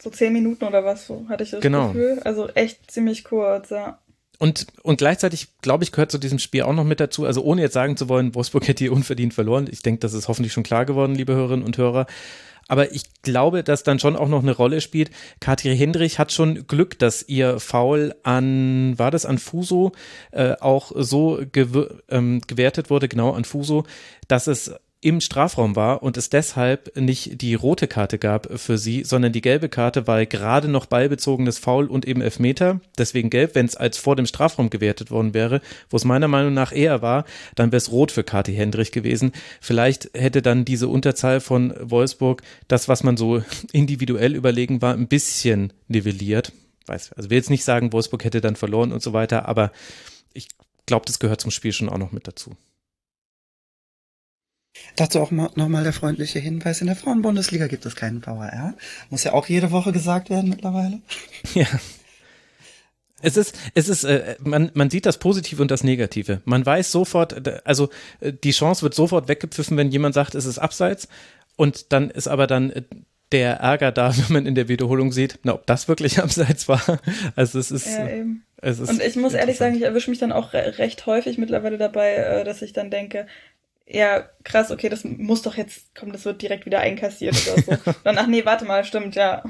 So 0.00 0.10
zehn 0.10 0.32
Minuten 0.32 0.64
oder 0.64 0.84
was, 0.84 1.06
so 1.06 1.26
hatte 1.28 1.42
ich 1.42 1.50
das 1.50 1.60
genau. 1.60 1.88
Gefühl. 1.88 2.20
Also 2.24 2.48
echt 2.50 2.90
ziemlich 2.90 3.24
kurz, 3.24 3.70
ja. 3.70 3.98
Und, 4.38 4.68
und 4.82 4.98
gleichzeitig, 4.98 5.48
glaube 5.62 5.82
ich, 5.82 5.90
gehört 5.90 6.12
zu 6.12 6.18
diesem 6.18 6.38
Spiel 6.38 6.62
auch 6.62 6.72
noch 6.72 6.84
mit 6.84 7.00
dazu, 7.00 7.24
also 7.24 7.42
ohne 7.42 7.60
jetzt 7.60 7.74
sagen 7.74 7.96
zu 7.96 8.08
wollen, 8.08 8.34
Wolfsburg 8.34 8.68
hätte 8.68 8.84
hier 8.84 8.92
unverdient 8.92 9.34
verloren. 9.34 9.68
Ich 9.70 9.82
denke, 9.82 10.00
das 10.00 10.12
ist 10.12 10.28
hoffentlich 10.28 10.52
schon 10.52 10.62
klar 10.62 10.86
geworden, 10.86 11.14
liebe 11.14 11.34
Hörerinnen 11.34 11.66
und 11.66 11.76
Hörer. 11.76 12.06
Aber 12.68 12.92
ich 12.92 13.04
glaube, 13.22 13.64
dass 13.64 13.82
dann 13.82 13.98
schon 13.98 14.14
auch 14.14 14.28
noch 14.28 14.42
eine 14.42 14.54
Rolle 14.54 14.80
spielt. 14.80 15.10
Katja 15.40 15.72
Hendrich 15.72 16.18
hat 16.18 16.32
schon 16.32 16.66
Glück, 16.66 16.98
dass 16.98 17.26
ihr 17.26 17.58
Foul 17.60 18.14
an, 18.22 18.96
war 18.98 19.10
das 19.10 19.24
an 19.24 19.38
Fuso, 19.38 19.92
äh, 20.30 20.54
auch 20.60 20.92
so 20.94 21.40
ähm, 22.08 22.42
gewertet 22.46 22.90
wurde, 22.90 23.08
genau 23.08 23.32
an 23.32 23.44
Fuso, 23.44 23.84
dass 24.28 24.46
es 24.46 24.74
im 25.00 25.20
Strafraum 25.20 25.76
war 25.76 26.02
und 26.02 26.16
es 26.16 26.28
deshalb 26.28 26.96
nicht 26.96 27.40
die 27.40 27.54
rote 27.54 27.86
Karte 27.86 28.18
gab 28.18 28.58
für 28.58 28.78
sie, 28.78 29.04
sondern 29.04 29.32
die 29.32 29.40
gelbe 29.40 29.68
Karte, 29.68 30.08
weil 30.08 30.26
gerade 30.26 30.66
noch 30.66 30.86
ballbezogenes 30.86 31.58
Foul 31.58 31.86
und 31.86 32.04
eben 32.04 32.20
Elfmeter, 32.20 32.80
deswegen 32.96 33.30
gelb, 33.30 33.54
wenn 33.54 33.66
es 33.66 33.76
als 33.76 33.96
vor 33.96 34.16
dem 34.16 34.26
Strafraum 34.26 34.70
gewertet 34.70 35.12
worden 35.12 35.34
wäre, 35.34 35.60
wo 35.88 35.96
es 35.96 36.04
meiner 36.04 36.26
Meinung 36.26 36.52
nach 36.52 36.72
eher 36.72 37.00
war, 37.00 37.24
dann 37.54 37.70
wäre 37.70 37.78
es 37.78 37.92
rot 37.92 38.10
für 38.10 38.24
Kati 38.24 38.54
Hendrich 38.54 38.90
gewesen. 38.90 39.32
Vielleicht 39.60 40.10
hätte 40.14 40.42
dann 40.42 40.64
diese 40.64 40.88
Unterzahl 40.88 41.40
von 41.40 41.74
Wolfsburg 41.80 42.42
das, 42.66 42.88
was 42.88 43.04
man 43.04 43.16
so 43.16 43.42
individuell 43.72 44.34
überlegen 44.34 44.82
war, 44.82 44.94
ein 44.94 45.06
bisschen 45.06 45.72
nivelliert. 45.86 46.52
Weiß, 46.86 47.12
also 47.12 47.30
will 47.30 47.36
jetzt 47.36 47.50
nicht 47.50 47.64
sagen, 47.64 47.92
Wolfsburg 47.92 48.24
hätte 48.24 48.40
dann 48.40 48.56
verloren 48.56 48.90
und 48.90 49.02
so 49.02 49.12
weiter, 49.12 49.46
aber 49.46 49.70
ich 50.32 50.48
glaube, 50.86 51.06
das 51.06 51.20
gehört 51.20 51.40
zum 51.40 51.52
Spiel 51.52 51.72
schon 51.72 51.88
auch 51.88 51.98
noch 51.98 52.10
mit 52.10 52.26
dazu. 52.26 52.56
Dazu 54.96 55.20
auch 55.20 55.30
nochmal 55.30 55.84
der 55.84 55.92
freundliche 55.92 56.38
Hinweis, 56.38 56.80
in 56.80 56.88
der 56.88 56.96
Frauenbundesliga 56.96 57.68
gibt 57.68 57.86
es 57.86 57.94
keinen 57.94 58.24
VAR. 58.24 58.74
Muss 59.10 59.24
ja 59.24 59.32
auch 59.32 59.46
jede 59.46 59.70
Woche 59.70 59.92
gesagt 59.92 60.30
werden 60.30 60.50
mittlerweile. 60.50 61.00
Ja. 61.54 61.66
Es 63.20 63.36
ist, 63.36 63.58
es 63.74 63.88
ist, 63.88 64.04
äh, 64.04 64.36
man, 64.40 64.70
man 64.74 64.90
sieht 64.90 65.04
das 65.04 65.18
Positive 65.18 65.60
und 65.60 65.72
das 65.72 65.82
Negative. 65.82 66.40
Man 66.44 66.64
weiß 66.64 66.92
sofort, 66.92 67.48
also 67.66 67.88
äh, 68.20 68.32
die 68.32 68.52
Chance 68.52 68.82
wird 68.82 68.94
sofort 68.94 69.26
weggepfiffen, 69.26 69.76
wenn 69.76 69.90
jemand 69.90 70.14
sagt, 70.14 70.36
es 70.36 70.44
ist 70.44 70.58
abseits. 70.58 71.08
Und 71.56 71.92
dann 71.92 72.10
ist 72.10 72.28
aber 72.28 72.46
dann 72.46 72.70
äh, 72.70 72.82
der 73.32 73.54
Ärger 73.56 73.92
da, 73.92 74.16
wenn 74.16 74.32
man 74.32 74.46
in 74.46 74.54
der 74.54 74.68
Wiederholung 74.68 75.12
sieht, 75.12 75.40
na, 75.42 75.54
ob 75.54 75.66
das 75.66 75.88
wirklich 75.88 76.18
abseits 76.22 76.68
war. 76.68 76.82
Also 77.34 77.58
es 77.58 77.70
ist. 77.70 77.86
Ja, 77.86 78.08
eben. 78.08 78.44
Es 78.60 78.78
ist 78.78 78.88
und 78.88 79.02
ich 79.02 79.16
muss 79.16 79.34
ehrlich 79.34 79.56
sagen, 79.56 79.76
ich 79.76 79.82
erwische 79.82 80.10
mich 80.10 80.18
dann 80.18 80.32
auch 80.32 80.52
recht 80.52 81.06
häufig 81.06 81.38
mittlerweile 81.38 81.78
dabei, 81.78 82.14
äh, 82.14 82.44
dass 82.44 82.62
ich 82.62 82.72
dann 82.72 82.90
denke, 82.90 83.26
ja, 83.90 84.28
krass, 84.44 84.70
okay, 84.70 84.88
das 84.88 85.04
muss 85.04 85.42
doch 85.42 85.56
jetzt 85.56 85.94
kommen, 85.94 86.12
das 86.12 86.24
wird 86.24 86.42
direkt 86.42 86.66
wieder 86.66 86.80
einkassiert 86.80 87.36
oder 87.48 87.62
so. 87.62 87.92
Dann, 88.04 88.18
ach 88.18 88.26
nee, 88.26 88.44
warte 88.44 88.64
mal, 88.64 88.84
stimmt, 88.84 89.14
ja. 89.14 89.42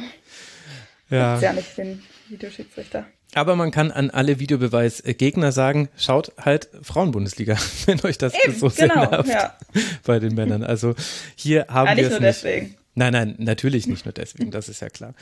Ja. 1.11 1.33
Gibt's 1.33 1.43
ja 1.43 1.53
nicht 1.53 1.79
den 1.79 2.03
Videoschiedsrichter. 2.29 3.07
Aber 3.35 3.57
man 3.57 3.71
kann 3.71 3.91
an 3.91 4.11
alle 4.11 4.39
Videobeweisgegner 4.39 5.53
sagen, 5.53 5.89
schaut 5.97 6.33
halt 6.39 6.69
Frauenbundesliga, 6.83 7.57
wenn 7.87 8.01
euch 8.05 8.19
das 8.19 8.33
Eben, 8.45 8.55
so 8.55 8.69
sehr 8.69 8.89
genau, 8.89 9.11
nervt 9.11 9.29
ja. 9.29 9.57
bei 10.05 10.19
den 10.19 10.35
Männern. 10.35 10.63
Also 10.63 10.95
hier 11.35 11.67
haben 11.69 11.91
ja, 11.91 11.97
wir 11.97 12.05
es 12.07 12.13
nicht. 12.13 12.23
Deswegen. 12.23 12.77
Nein, 12.95 13.13
nein, 13.13 13.35
natürlich 13.39 13.87
nicht 13.87 14.05
nur 14.07 14.13
deswegen, 14.13 14.51
das 14.51 14.69
ist 14.69 14.81
ja 14.81 14.89
klar. 14.89 15.15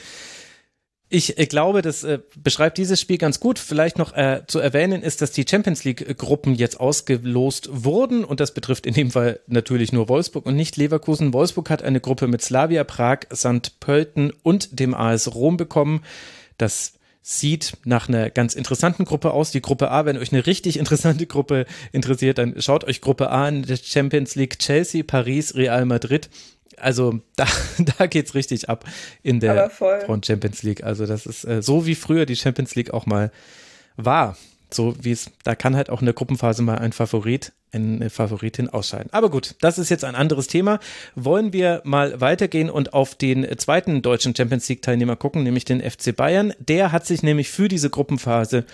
Ich 1.08 1.36
glaube, 1.48 1.82
das 1.82 2.02
äh, 2.02 2.18
beschreibt 2.36 2.78
dieses 2.78 3.00
Spiel 3.00 3.18
ganz 3.18 3.38
gut. 3.38 3.60
Vielleicht 3.60 3.96
noch 3.96 4.16
äh, 4.16 4.42
zu 4.48 4.58
erwähnen 4.58 5.02
ist, 5.02 5.22
dass 5.22 5.30
die 5.30 5.44
Champions 5.48 5.84
League-Gruppen 5.84 6.56
jetzt 6.56 6.80
ausgelost 6.80 7.68
wurden 7.70 8.24
und 8.24 8.40
das 8.40 8.52
betrifft 8.52 8.86
in 8.86 8.94
dem 8.94 9.12
Fall 9.12 9.38
natürlich 9.46 9.92
nur 9.92 10.08
Wolfsburg 10.08 10.46
und 10.46 10.56
nicht 10.56 10.76
Leverkusen. 10.76 11.32
Wolfsburg 11.32 11.70
hat 11.70 11.84
eine 11.84 12.00
Gruppe 12.00 12.26
mit 12.26 12.42
Slavia 12.42 12.82
Prag, 12.82 13.20
St. 13.32 13.78
Pölten 13.78 14.32
und 14.42 14.80
dem 14.80 14.94
AS 14.94 15.32
Rom 15.32 15.56
bekommen. 15.56 16.02
Das 16.58 16.94
sieht 17.22 17.74
nach 17.84 18.08
einer 18.08 18.30
ganz 18.30 18.54
interessanten 18.54 19.04
Gruppe 19.04 19.32
aus. 19.32 19.52
Die 19.52 19.62
Gruppe 19.62 19.92
A, 19.92 20.06
wenn 20.06 20.18
euch 20.18 20.32
eine 20.32 20.46
richtig 20.46 20.76
interessante 20.76 21.26
Gruppe 21.26 21.66
interessiert, 21.92 22.38
dann 22.38 22.60
schaut 22.60 22.82
euch 22.82 23.00
Gruppe 23.00 23.30
A 23.30 23.48
in 23.48 23.62
der 23.62 23.76
Champions 23.76 24.34
League 24.34 24.58
Chelsea, 24.58 25.04
Paris, 25.06 25.54
Real 25.54 25.84
Madrid 25.86 26.30
also 26.78 27.20
da, 27.36 27.46
da 27.98 28.06
geht's 28.06 28.34
richtig 28.34 28.68
ab 28.68 28.84
in 29.22 29.40
der 29.40 29.70
Frauen 29.70 30.22
Champions 30.22 30.62
League. 30.62 30.84
Also 30.84 31.06
das 31.06 31.26
ist 31.26 31.44
äh, 31.44 31.62
so 31.62 31.86
wie 31.86 31.94
früher 31.94 32.26
die 32.26 32.36
Champions 32.36 32.74
League 32.74 32.92
auch 32.92 33.06
mal 33.06 33.30
war. 33.96 34.36
So 34.72 34.94
wie 35.00 35.12
es, 35.12 35.30
da 35.44 35.54
kann 35.54 35.76
halt 35.76 35.90
auch 35.90 36.00
in 36.00 36.06
der 36.06 36.14
Gruppenphase 36.14 36.62
mal 36.62 36.78
ein 36.78 36.92
Favorit, 36.92 37.52
eine 37.70 38.10
Favoritin 38.10 38.68
ausscheiden. 38.68 39.12
Aber 39.12 39.30
gut, 39.30 39.54
das 39.60 39.78
ist 39.78 39.90
jetzt 39.90 40.04
ein 40.04 40.16
anderes 40.16 40.48
Thema. 40.48 40.80
Wollen 41.14 41.52
wir 41.52 41.82
mal 41.84 42.20
weitergehen 42.20 42.68
und 42.68 42.92
auf 42.92 43.14
den 43.14 43.46
zweiten 43.58 44.02
deutschen 44.02 44.34
Champions 44.34 44.68
League 44.68 44.82
Teilnehmer 44.82 45.14
gucken, 45.14 45.44
nämlich 45.44 45.64
den 45.64 45.80
FC 45.80 46.14
Bayern. 46.16 46.52
Der 46.58 46.90
hat 46.90 47.06
sich 47.06 47.22
nämlich 47.22 47.48
für 47.48 47.68
diese 47.68 47.90
Gruppenphase 47.90 48.64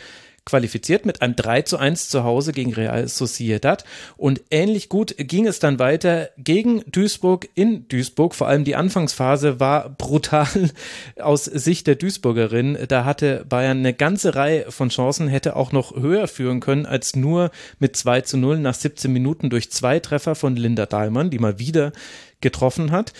qualifiziert 0.44 1.07
mit 1.07 1.22
einem 1.22 1.37
3 1.37 1.62
zu 1.62 1.78
1 1.78 2.09
zu 2.09 2.24
Hause 2.24 2.52
gegen 2.52 2.72
Real 2.72 3.07
Sociedad. 3.07 3.85
Und 4.16 4.42
ähnlich 4.50 4.88
gut 4.88 5.14
ging 5.16 5.46
es 5.46 5.59
dann 5.59 5.78
weiter 5.78 6.31
gegen 6.37 6.83
Duisburg 6.90 7.48
in 7.55 7.87
Duisburg. 7.88 8.35
Vor 8.35 8.48
allem 8.48 8.64
die 8.64 8.74
Anfangsphase 8.74 9.61
war 9.61 9.90
brutal 9.90 10.70
aus 11.20 11.44
Sicht 11.44 11.87
der 11.87 11.94
Duisburgerin. 11.94 12.76
Da 12.88 13.05
hatte 13.05 13.44
Bayern 13.48 13.78
eine 13.78 13.94
ganze 13.94 14.35
Reihe 14.35 14.70
von 14.70 14.88
Chancen, 14.88 15.28
hätte 15.28 15.57
auch 15.57 15.72
noch 15.72 15.94
höher 15.94 16.26
führen 16.26 16.61
können 16.61 16.87
als 16.87 17.14
nur 17.14 17.50
mit 17.78 17.96
2 17.96 18.22
zu 18.22 18.37
0 18.37 18.59
nach 18.59 18.74
17 18.74 19.12
Minuten 19.12 19.50
durch 19.50 19.70
zwei 19.70 20.00
Treffer 20.00 20.35
von 20.35 20.57
Linda 20.57 20.87
Dahlmann, 20.87 21.31
die 21.31 21.38
mal 21.38 21.59
wieder 21.59 21.92
getroffen 22.40 22.90
hat. 22.90 23.12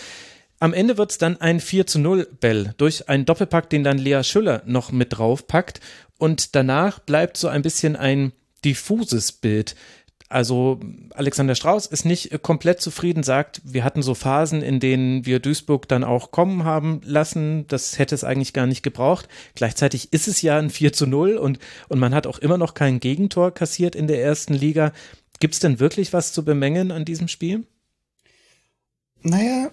Am 0.63 0.73
Ende 0.73 0.97
wird 0.97 1.11
es 1.11 1.17
dann 1.17 1.41
ein 1.41 1.59
4 1.59 1.87
zu 1.87 1.99
0 1.99 2.25
Bell 2.39 2.73
durch 2.77 3.09
einen 3.09 3.25
Doppelpack, 3.25 3.69
den 3.69 3.83
dann 3.83 3.97
Lea 3.97 4.23
Schüller 4.23 4.61
noch 4.65 4.93
mit 4.93 5.17
drauf 5.17 5.45
packt. 5.45 5.81
Und 6.23 6.55
danach 6.55 6.99
bleibt 6.99 7.35
so 7.35 7.49
ein 7.49 7.63
bisschen 7.63 7.97
ein 7.97 8.31
diffuses 8.63 9.33
Bild. 9.33 9.75
Also 10.29 10.79
Alexander 11.13 11.53
Strauß 11.53 11.85
ist 11.87 12.05
nicht 12.05 12.41
komplett 12.41 12.79
zufrieden, 12.79 13.23
sagt, 13.23 13.59
wir 13.65 13.83
hatten 13.83 14.01
so 14.01 14.15
Phasen, 14.15 14.61
in 14.61 14.79
denen 14.79 15.25
wir 15.25 15.41
Duisburg 15.41 15.85
dann 15.89 16.05
auch 16.05 16.31
kommen 16.31 16.63
haben 16.63 17.01
lassen. 17.03 17.67
Das 17.67 17.99
hätte 17.99 18.15
es 18.15 18.23
eigentlich 18.23 18.53
gar 18.53 18.67
nicht 18.67 18.83
gebraucht. 18.83 19.27
Gleichzeitig 19.55 20.13
ist 20.13 20.29
es 20.29 20.41
ja 20.41 20.57
ein 20.57 20.69
4 20.69 20.93
zu 20.93 21.07
0 21.07 21.35
und, 21.35 21.59
und 21.89 21.99
man 21.99 22.15
hat 22.15 22.25
auch 22.25 22.37
immer 22.37 22.57
noch 22.57 22.73
kein 22.73 23.01
Gegentor 23.01 23.53
kassiert 23.53 23.93
in 23.93 24.07
der 24.07 24.23
ersten 24.23 24.53
Liga. 24.53 24.93
Gibt 25.41 25.55
es 25.55 25.59
denn 25.59 25.81
wirklich 25.81 26.13
was 26.13 26.31
zu 26.31 26.45
bemängeln 26.45 26.91
an 26.91 27.03
diesem 27.03 27.27
Spiel? 27.27 27.65
Naja, 29.23 29.71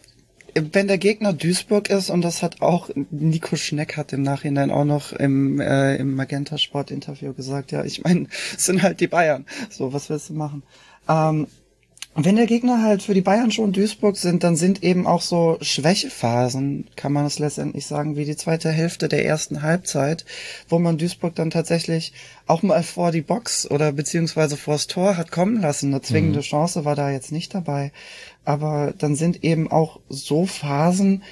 wenn 0.55 0.89
der 0.89 0.99
Gegner 0.99 1.33
Duisburg 1.33 1.91
ist, 1.91 2.11
und 2.11 2.23
das 2.23 2.43
hat 2.43 2.63
auch 2.63 2.91
Nico 3.11 3.57
Schneck 3.57 3.97
hat 3.97 4.13
im 4.13 4.23
Nachhinein 4.23 4.71
auch 4.71 4.85
noch 4.85 5.13
im, 5.13 5.61
äh, 5.61 5.97
im 5.97 6.15
Magenta 6.15 6.59
Sport 6.59 6.91
Interview 6.91 7.33
gesagt, 7.33 7.73
ja, 7.73 7.85
ich 7.85 8.03
meine, 8.03 8.27
es 8.57 8.67
sind 8.67 8.83
halt 8.83 9.01
die 9.01 9.07
Bayern. 9.07 9.47
So, 9.71 9.93
was 9.93 10.11
willst 10.11 10.31
du 10.31 10.35
machen? 10.35 10.63
Ähm, 11.09 11.47
wenn 12.17 12.37
der 12.37 12.47
Gegner 12.47 12.83
halt 12.83 13.03
für 13.03 13.15
die 13.15 13.21
Bayern 13.21 13.53
schon 13.53 13.73
Duisburg 13.73 14.17
sind, 14.17 14.43
dann 14.43 14.57
sind 14.57 14.83
eben 14.83 15.07
auch 15.07 15.23
so 15.23 15.59
Schwächephasen, 15.61 16.89
kann 16.97 17.13
man 17.13 17.25
es 17.25 17.39
letztendlich 17.39 17.87
sagen, 17.87 18.17
wie 18.17 18.25
die 18.25 18.37
zweite 18.37 18.71
Hälfte 18.71 19.09
der 19.09 19.25
ersten 19.25 19.63
Halbzeit, 19.63 20.25
wo 20.69 20.81
man 20.81 20.99
Duisburg 20.99 21.37
dann 21.37 21.51
tatsächlich 21.51 22.13
auch 22.49 22.63
mal 22.63 22.83
vor 22.83 23.13
die 23.13 23.23
Box 23.23 23.71
oder 23.71 23.93
beziehungsweise 23.93 24.57
vors 24.57 24.89
Tor 24.89 25.17
hat 25.17 25.31
kommen 25.31 25.61
lassen. 25.61 25.93
Eine 25.93 26.03
zwingende 26.03 26.41
mhm. 26.41 26.45
Chance 26.45 26.85
war 26.85 26.97
da 26.97 27.11
jetzt 27.11 27.31
nicht 27.31 27.55
dabei. 27.55 27.93
Aber 28.45 28.93
dann 28.99 29.15
sind 29.15 29.45
eben 29.45 29.71
auch 29.71 30.01
so 30.09 30.47
Phasen, 30.47 31.23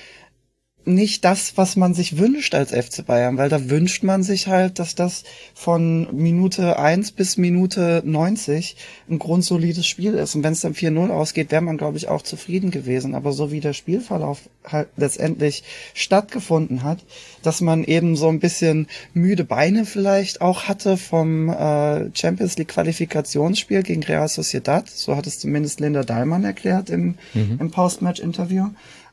nicht 0.88 1.24
das, 1.24 1.56
was 1.56 1.76
man 1.76 1.94
sich 1.94 2.18
wünscht 2.18 2.54
als 2.54 2.72
FC 2.72 3.04
Bayern, 3.04 3.36
weil 3.36 3.48
da 3.48 3.70
wünscht 3.70 4.02
man 4.02 4.22
sich 4.22 4.48
halt, 4.48 4.78
dass 4.78 4.94
das 4.94 5.24
von 5.54 6.08
Minute 6.16 6.78
eins 6.78 7.12
bis 7.12 7.36
Minute 7.36 8.02
90 8.04 8.76
ein 9.08 9.18
grundsolides 9.18 9.86
Spiel 9.86 10.14
ist. 10.14 10.34
Und 10.34 10.42
wenn 10.42 10.52
es 10.52 10.62
dann 10.62 10.74
4-0 10.74 11.10
ausgeht, 11.10 11.50
wäre 11.50 11.62
man, 11.62 11.76
glaube 11.76 11.98
ich, 11.98 12.08
auch 12.08 12.22
zufrieden 12.22 12.70
gewesen. 12.70 13.14
Aber 13.14 13.32
so 13.32 13.52
wie 13.52 13.60
der 13.60 13.72
Spielverlauf 13.72 14.40
halt 14.64 14.88
letztendlich 14.96 15.62
stattgefunden 15.94 16.82
hat, 16.82 17.04
dass 17.42 17.60
man 17.60 17.84
eben 17.84 18.16
so 18.16 18.28
ein 18.28 18.40
bisschen 18.40 18.86
müde 19.12 19.44
Beine 19.44 19.84
vielleicht 19.84 20.40
auch 20.40 20.64
hatte 20.64 20.96
vom 20.96 21.48
äh, 21.48 22.14
Champions 22.14 22.56
League 22.56 22.68
Qualifikationsspiel 22.68 23.82
gegen 23.82 24.02
Real 24.02 24.28
Sociedad, 24.28 24.88
so 24.88 25.16
hat 25.16 25.26
es 25.26 25.38
zumindest 25.38 25.80
Linda 25.80 26.02
Dahlmann 26.02 26.44
erklärt 26.44 26.90
im, 26.90 27.16
mhm. 27.34 27.58
im 27.60 27.70
Postmatch-Interview. 27.70 28.66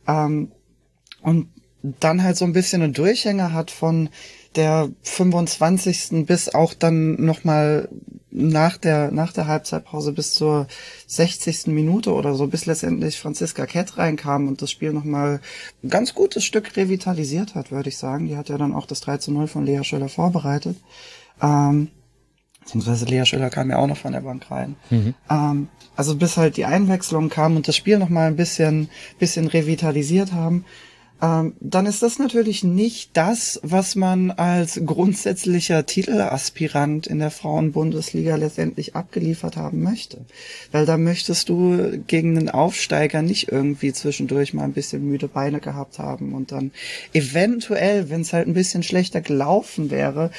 Ähm, 0.07 0.51
und 1.21 1.47
dann 2.00 2.24
halt 2.24 2.38
so 2.38 2.45
ein 2.45 2.54
bisschen 2.54 2.82
einen 2.82 2.93
Durchhänger 2.93 3.54
hat 3.54 3.71
von 3.71 4.10
der 4.56 4.89
25. 5.04 6.26
bis 6.26 6.54
auch 6.54 6.74
dann 6.74 7.24
nochmal 7.24 7.89
nach 8.32 8.78
der, 8.78 9.12
nach 9.12 9.32
der 9.32 9.48
Halbzeitpause 9.48 10.12
bis 10.12 10.34
zur 10.34 10.67
60. 11.08 11.67
Minute 11.67 12.13
oder 12.13 12.36
so, 12.36 12.48
bis 12.48 12.65
letztendlich 12.65 13.19
Franziska 13.19 13.65
Kett 13.65 13.98
reinkam 13.98 14.48
und 14.48 14.62
das 14.62 14.71
Spiel 14.71 14.91
nochmal 14.93 15.39
ein 15.84 15.89
ganz 15.89 16.13
gutes 16.13 16.43
Stück 16.43 16.76
revitalisiert 16.76 17.56
hat, 17.56 17.71
würde 17.71 17.89
ich 17.89 17.98
sagen. 17.98 18.28
Die 18.28 18.38
hat 18.38 18.50
ja 18.50 18.58
dann 18.58 18.74
auch 18.74 18.86
das 18.86 19.02
3 19.02 19.17
zu 19.17 19.32
0 19.32 19.48
von 19.48 19.65
Lea 19.65 19.84
Schöller 19.84 20.10
vorbereitet. 20.10 20.78
Ähm, 21.41 21.89
beziehungsweise 22.62 23.06
Lea 23.06 23.26
Schöller 23.26 23.50
kam 23.50 23.69
ja 23.69 23.78
auch 23.78 23.88
noch 23.88 23.98
von 23.98 24.12
der 24.12 24.21
Bank 24.21 24.50
rein. 24.52 24.76
Mhm. 24.89 25.13
Ähm, 25.30 25.67
also 25.95 26.15
bis 26.15 26.36
halt 26.36 26.58
die 26.58 26.65
Einwechslung 26.65 27.30
kam 27.30 27.56
und 27.56 27.67
das 27.67 27.76
Spiel 27.76 27.98
nochmal 27.98 28.28
ein 28.28 28.36
bisschen, 28.36 28.89
bisschen 29.17 29.48
revitalisiert 29.48 30.34
haben 30.34 30.65
dann 31.21 31.86
ist 31.86 32.04
das 32.04 32.19
natürlich 32.19 32.63
nicht 32.63 33.12
das, 33.13 33.60
was 33.63 33.95
man 33.95 34.32
als 34.32 34.82
grundsätzlicher 34.86 35.86
Titelaspirant 35.86 37.08
in 37.08 37.19
der 37.19 37.32
Frauenbundesliga 37.32 38.36
letztendlich 38.36 38.95
abgeliefert 38.95 39.56
haben 39.56 39.82
möchte. 39.82 40.25
Weil 40.71 40.86
da 40.86 40.97
möchtest 40.97 41.47
du 41.47 41.99
gegen 42.06 42.38
einen 42.38 42.49
Aufsteiger 42.49 43.21
nicht 43.21 43.49
irgendwie 43.49 43.93
zwischendurch 43.93 44.54
mal 44.54 44.65
ein 44.65 44.73
bisschen 44.73 45.08
müde 45.08 45.30
Beine 45.30 45.62
gehabt 45.62 45.99
haben 45.99 46.34
und 46.34 46.51
dann 46.51 46.71
eventuell, 47.13 48.10
wenn 48.10 48.21
es 48.21 48.34
halt 48.34 48.47
ein 48.47 48.54
bisschen 48.54 48.84
schlechter 48.84 49.21
gelaufen 49.21 49.89
wäre, 49.91 50.32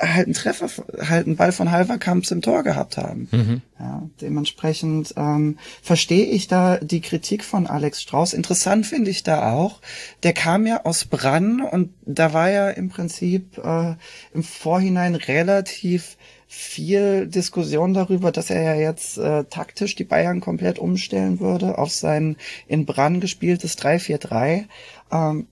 halt 0.00 0.26
einen 0.26 0.34
Treffer, 0.34 0.68
halt 0.98 1.26
einen 1.26 1.36
Ball 1.36 1.52
von 1.52 1.70
Halverkamps 1.70 2.30
im 2.30 2.42
Tor 2.42 2.62
gehabt 2.62 2.96
haben. 2.96 3.28
Mhm. 3.30 3.62
Ja, 3.78 4.02
dementsprechend 4.20 5.14
ähm, 5.16 5.58
verstehe 5.82 6.26
ich 6.26 6.48
da 6.48 6.78
die 6.78 7.00
Kritik 7.00 7.44
von 7.44 7.66
Alex 7.66 8.02
Strauß. 8.02 8.32
Interessant 8.32 8.86
finde 8.86 9.10
ich 9.10 9.22
da 9.22 9.52
auch, 9.52 9.80
der 10.22 10.32
kam 10.32 10.66
ja 10.66 10.84
aus 10.84 11.04
Brann 11.04 11.60
und 11.60 11.90
da 12.06 12.32
war 12.32 12.50
ja 12.50 12.70
im 12.70 12.88
Prinzip 12.88 13.58
äh, 13.58 13.94
im 14.32 14.42
Vorhinein 14.42 15.14
relativ 15.14 16.16
viel 16.52 17.28
Diskussion 17.28 17.94
darüber, 17.94 18.32
dass 18.32 18.50
er 18.50 18.62
ja 18.62 18.74
jetzt 18.74 19.18
äh, 19.18 19.44
taktisch 19.44 19.94
die 19.94 20.04
Bayern 20.04 20.40
komplett 20.40 20.80
umstellen 20.80 21.38
würde 21.38 21.78
auf 21.78 21.92
sein 21.92 22.36
in 22.66 22.86
Brann 22.86 23.20
gespieltes 23.20 23.78
3-4-3. 23.78 24.64
Ähm, 25.12 25.46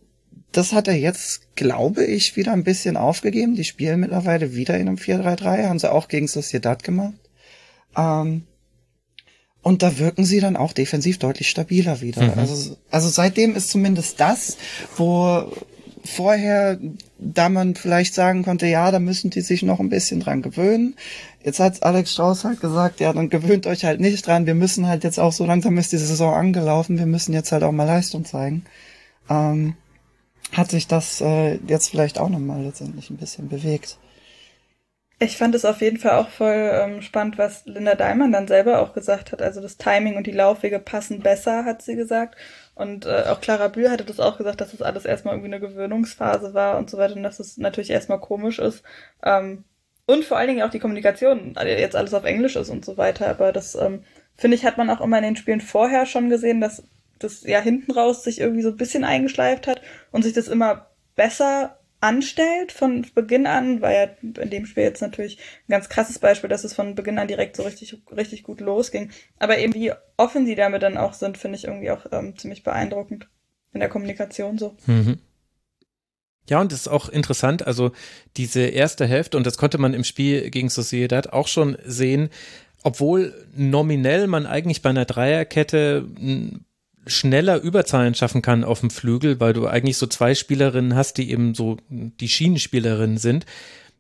das 0.53 0.73
hat 0.73 0.89
er 0.89 0.95
jetzt, 0.95 1.55
glaube 1.57 2.05
ich, 2.05 2.37
wieder 2.37 2.53
ein 2.53 2.65
bisschen 2.65 2.97
aufgegeben. 2.97 3.55
Die 3.55 3.65
spielen 3.65 4.01
mittlerweile 4.01 4.55
wieder 4.55 4.77
in 4.77 4.89
einem 4.89 4.97
4-3-3, 4.97 5.69
haben 5.69 5.79
sie 5.79 5.93
auch 5.93 6.09
gegen 6.09 6.29
Sociedad 6.29 6.83
gemacht. 6.83 7.15
Ähm, 7.97 8.45
und 9.63 9.83
da 9.83 9.99
wirken 9.99 10.25
sie 10.25 10.41
dann 10.41 10.57
auch 10.57 10.73
defensiv 10.73 11.19
deutlich 11.19 11.51
stabiler 11.51 12.01
wieder. 12.01 12.23
Mhm. 12.23 12.39
Also, 12.39 12.77
also 12.91 13.09
seitdem 13.09 13.55
ist 13.55 13.71
zumindest 13.71 14.21
das, 14.21 14.57
wo 14.97 15.53
vorher, 16.05 16.79
da 17.19 17.49
man 17.49 17.75
vielleicht 17.75 18.15
sagen 18.15 18.45
konnte, 18.45 18.67
ja, 18.67 18.91
da 18.91 18.99
müssen 18.99 19.31
die 19.31 19.43
sich 19.43 19.63
noch 19.63 19.81
ein 19.81 19.91
bisschen 19.91 20.21
dran 20.21 20.43
gewöhnen. 20.43 20.95
Jetzt 21.45 21.61
hat 21.61 21.83
Alex 21.83 22.13
Strauß 22.13 22.45
halt 22.45 22.61
gesagt, 22.61 23.01
ja, 23.01 23.13
dann 23.13 23.29
gewöhnt 23.29 23.67
euch 23.67 23.85
halt 23.85 24.01
nicht 24.01 24.27
dran. 24.27 24.47
Wir 24.47 24.55
müssen 24.55 24.87
halt 24.87 25.05
jetzt 25.05 25.21
auch 25.21 25.33
so 25.33 25.45
langsam 25.45 25.77
ist 25.77 25.93
die 25.93 25.99
Saison 25.99 26.35
angelaufen. 26.35 26.99
Wir 26.99 27.07
müssen 27.07 27.35
jetzt 27.35 27.53
halt 27.53 27.63
auch 27.63 27.73
mal 27.73 27.85
Leistung 27.85 28.25
zeigen. 28.25 28.65
Ähm, 29.29 29.75
hat 30.53 30.71
sich 30.71 30.87
das 30.87 31.21
äh, 31.21 31.59
jetzt 31.67 31.91
vielleicht 31.91 32.19
auch 32.19 32.29
nochmal 32.29 32.63
letztendlich 32.63 33.11
ein 33.11 33.17
bisschen 33.17 33.49
bewegt. 33.49 33.99
Ich 35.21 35.37
fand 35.37 35.55
es 35.57 35.65
auf 35.65 35.81
jeden 35.81 35.99
Fall 35.99 36.13
auch 36.13 36.29
voll 36.29 36.71
ähm, 36.73 37.03
spannend, 37.03 37.39
was 37.39 37.67
Linda 37.67 37.97
Daimann 37.97 38.31
dann 38.31 38.47
selber 38.47 38.81
auch 38.81 38.93
gesagt 38.93 39.33
hat. 39.33 39.43
Also 39.43 39.61
das 39.61 39.77
Timing 39.77 40.17
und 40.17 40.29
die 40.29 40.33
Laufwege 40.33 40.79
passen 40.79 41.21
besser, 41.21 41.65
hat 41.65 41.83
sie 41.83 41.97
gesagt. 41.97 42.37
Und 42.77 43.05
äh, 43.05 43.25
auch 43.27 43.41
Clara 43.41 43.67
Bühl 43.67 43.91
hatte 43.91 44.05
das 44.05 44.21
auch 44.21 44.39
gesagt, 44.39 44.61
dass 44.61 44.71
das 44.71 44.83
alles 44.83 45.05
erstmal 45.05 45.35
irgendwie 45.35 45.53
eine 45.53 45.61
Gewöhnungsphase 45.61 46.55
war 46.55 46.79
und 46.79 46.89
so 46.89 46.99
weiter 46.99 47.17
und 47.17 47.25
dass 47.25 47.41
es 47.41 47.57
natürlich 47.57 47.91
erstmal 47.91 48.21
komisch 48.21 48.61
ist. 48.61 48.85
Ähm, 49.25 49.65
und 50.07 50.25
vor 50.25 50.39
allen 50.39 50.49
Dingen 50.49 50.63
auch 50.63 50.71
die 50.71 50.79
Kommunikation, 50.79 51.53
also 51.57 51.69
jetzt 51.69 51.97
alles 51.97 52.15
auf 52.15 52.25
Englisch 52.25 52.55
ist 52.55 52.71
und 52.71 52.85
so 52.85 52.97
weiter. 52.97 53.29
Aber 53.29 53.53
das, 53.53 53.75
ähm, 53.75 54.05
finde 54.37 54.57
ich, 54.57 54.65
hat 54.65 54.79
man 54.79 54.89
auch 54.89 55.01
immer 55.01 55.19
in 55.19 55.25
den 55.25 55.37
Spielen 55.37 55.61
vorher 55.61 56.07
schon 56.07 56.31
gesehen, 56.31 56.61
dass 56.61 56.85
das 57.19 57.43
ja 57.43 57.61
hinten 57.61 57.93
raus 57.93 58.25
sich 58.25 58.41
irgendwie 58.41 58.63
so 58.63 58.71
ein 58.71 58.77
bisschen 58.77 59.05
eingeschleift 59.05 59.67
hat 59.67 59.81
und 60.11 60.23
sich 60.23 60.33
das 60.33 60.49
immer 60.49 60.91
besser 61.17 61.79
anstellt 62.01 62.71
von 62.71 63.05
Beginn 63.15 63.47
an, 63.47 63.81
war 63.81 63.93
ja 63.93 64.05
in 64.23 64.51
dem 64.51 64.67
Spiel 64.67 64.85
jetzt 64.85 65.03
natürlich 65.03 65.39
ein 65.67 65.73
ganz 65.73 65.89
krasses 65.89 66.19
Beispiel, 66.19 66.49
dass 66.49 66.65
es 66.65 66.73
von 66.73 66.95
Beginn 66.95 67.19
an 67.19 67.27
direkt 67.27 67.57
so 67.57 67.65
richtig, 67.65 67.97
richtig 68.17 68.45
gut 68.45 68.61
losging. 68.61 69.11
Aber 69.39 69.59
eben 69.59 69.75
wie 69.75 69.93
offen 70.17 70.47
sie 70.47 70.55
damit 70.55 70.83
dann 70.83 70.97
auch 70.97 71.13
sind, 71.13 71.39
finde 71.39 71.57
ich 71.57 71.65
irgendwie 71.65 71.91
auch 71.91 72.07
ähm, 72.13 72.37
ziemlich 72.39 72.63
beeindruckend 72.63 73.29
in 73.73 73.81
der 73.81 73.89
Kommunikation 73.89 74.59
so. 74.59 74.77
Mhm. 74.87 75.19
Ja, 76.49 76.61
und 76.61 76.73
das 76.73 76.81
ist 76.81 76.89
auch 76.89 77.09
interessant, 77.09 77.67
also 77.67 77.93
diese 78.37 78.61
erste 78.61 79.07
Hälfte, 79.07 79.37
und 79.37 79.47
das 79.47 79.59
konnte 79.59 79.77
man 79.77 79.93
im 79.93 80.05
Spiel 80.05 80.49
gegen 80.51 80.71
Sociedad 80.71 81.33
auch 81.33 81.47
schon 81.47 81.77
sehen, 81.85 82.31
obwohl 82.83 83.35
nominell 83.55 84.29
man 84.29 84.47
eigentlich 84.47 84.81
bei 84.81 84.91
einer 84.91 85.05
Dreierkette 85.05 86.07
schneller 87.09 87.61
Überzahlen 87.61 88.15
schaffen 88.15 88.43
kann 88.43 88.65
auf 88.65 88.81
dem 88.81 88.91
Flügel, 88.91 89.41
weil 89.41 89.53
du 89.53 89.67
eigentlich 89.67 89.97
so 89.97 90.07
zwei 90.07 90.35
Spielerinnen 90.35 90.95
hast, 90.95 91.19
die 91.19 91.31
eben 91.31 91.55
so 91.55 91.77
die 91.89 92.29
Schienenspielerinnen 92.29 93.19
sind, 93.19 93.47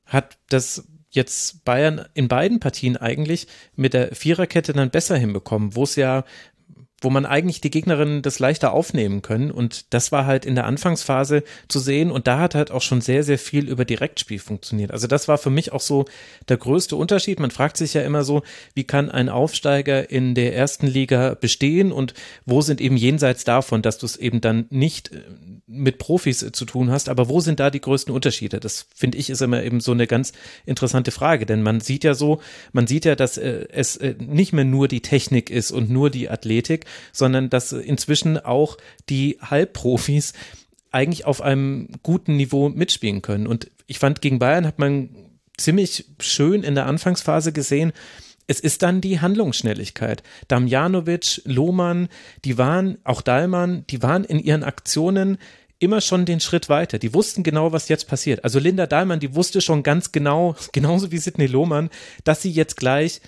hat 0.06 0.38
das 0.48 0.84
jetzt 1.10 1.64
Bayern 1.64 2.06
in 2.14 2.28
beiden 2.28 2.60
Partien 2.60 2.96
eigentlich 2.96 3.46
mit 3.74 3.94
der 3.94 4.14
Viererkette 4.14 4.72
dann 4.72 4.90
besser 4.90 5.16
hinbekommen, 5.16 5.74
wo 5.74 5.84
es 5.84 5.96
ja 5.96 6.24
wo 7.00 7.10
man 7.10 7.26
eigentlich 7.26 7.60
die 7.60 7.70
Gegnerinnen 7.70 8.22
das 8.22 8.38
leichter 8.38 8.72
aufnehmen 8.72 9.22
können. 9.22 9.50
Und 9.50 9.92
das 9.94 10.10
war 10.10 10.26
halt 10.26 10.44
in 10.44 10.54
der 10.54 10.66
Anfangsphase 10.66 11.44
zu 11.68 11.78
sehen. 11.78 12.10
Und 12.10 12.26
da 12.26 12.40
hat 12.40 12.54
halt 12.54 12.70
auch 12.70 12.82
schon 12.82 13.00
sehr, 13.00 13.22
sehr 13.22 13.38
viel 13.38 13.68
über 13.68 13.84
Direktspiel 13.84 14.38
funktioniert. 14.38 14.90
Also 14.90 15.06
das 15.06 15.28
war 15.28 15.38
für 15.38 15.50
mich 15.50 15.72
auch 15.72 15.80
so 15.80 16.06
der 16.48 16.56
größte 16.56 16.96
Unterschied. 16.96 17.38
Man 17.38 17.50
fragt 17.50 17.76
sich 17.76 17.94
ja 17.94 18.02
immer 18.02 18.24
so, 18.24 18.42
wie 18.74 18.84
kann 18.84 19.10
ein 19.10 19.28
Aufsteiger 19.28 20.10
in 20.10 20.34
der 20.34 20.56
ersten 20.56 20.86
Liga 20.86 21.34
bestehen 21.34 21.92
und 21.92 22.14
wo 22.46 22.62
sind 22.62 22.80
eben 22.80 22.96
jenseits 22.96 23.44
davon, 23.44 23.82
dass 23.82 23.98
du 23.98 24.06
es 24.06 24.16
eben 24.16 24.40
dann 24.40 24.66
nicht 24.70 25.12
äh, 25.12 25.20
mit 25.68 25.98
Profis 25.98 26.38
zu 26.52 26.64
tun 26.64 26.90
hast, 26.90 27.10
aber 27.10 27.28
wo 27.28 27.40
sind 27.40 27.60
da 27.60 27.70
die 27.70 27.80
größten 27.80 28.12
Unterschiede? 28.12 28.58
Das 28.58 28.86
finde 28.94 29.18
ich 29.18 29.28
ist 29.28 29.42
immer 29.42 29.62
eben 29.62 29.80
so 29.80 29.92
eine 29.92 30.06
ganz 30.06 30.32
interessante 30.64 31.10
Frage, 31.10 31.44
denn 31.44 31.62
man 31.62 31.80
sieht 31.80 32.04
ja 32.04 32.14
so, 32.14 32.40
man 32.72 32.86
sieht 32.86 33.04
ja, 33.04 33.14
dass 33.14 33.36
äh, 33.36 33.66
es 33.70 33.96
äh, 33.96 34.14
nicht 34.18 34.54
mehr 34.54 34.64
nur 34.64 34.88
die 34.88 35.02
Technik 35.02 35.50
ist 35.50 35.70
und 35.70 35.90
nur 35.90 36.08
die 36.08 36.30
Athletik, 36.30 36.86
sondern 37.12 37.50
dass 37.50 37.72
inzwischen 37.72 38.38
auch 38.38 38.78
die 39.10 39.38
Halbprofis 39.42 40.32
eigentlich 40.90 41.26
auf 41.26 41.42
einem 41.42 41.88
guten 42.02 42.36
Niveau 42.36 42.70
mitspielen 42.70 43.20
können. 43.20 43.46
Und 43.46 43.70
ich 43.86 43.98
fand, 43.98 44.22
gegen 44.22 44.38
Bayern 44.38 44.66
hat 44.66 44.78
man 44.78 45.10
ziemlich 45.58 46.06
schön 46.18 46.62
in 46.62 46.74
der 46.74 46.86
Anfangsphase 46.86 47.52
gesehen, 47.52 47.92
es 48.48 48.58
ist 48.58 48.82
dann 48.82 49.00
die 49.00 49.20
Handlungsschnelligkeit. 49.20 50.22
Damjanovic, 50.48 51.42
Lohmann, 51.44 52.08
die 52.44 52.58
waren, 52.58 52.98
auch 53.04 53.22
Dahlmann, 53.22 53.84
die 53.90 54.02
waren 54.02 54.24
in 54.24 54.40
ihren 54.40 54.64
Aktionen 54.64 55.38
immer 55.78 56.00
schon 56.00 56.24
den 56.24 56.40
Schritt 56.40 56.68
weiter. 56.68 56.98
Die 56.98 57.14
wussten 57.14 57.42
genau, 57.42 57.72
was 57.72 57.88
jetzt 57.88 58.08
passiert. 58.08 58.42
Also 58.42 58.58
Linda 58.58 58.86
Dahlmann, 58.86 59.20
die 59.20 59.34
wusste 59.34 59.60
schon 59.60 59.82
ganz 59.82 60.10
genau, 60.10 60.56
genauso 60.72 61.12
wie 61.12 61.18
Sidney 61.18 61.46
Lohmann, 61.46 61.90
dass 62.24 62.42
sie 62.42 62.50
jetzt 62.50 62.76
gleich 62.76 63.20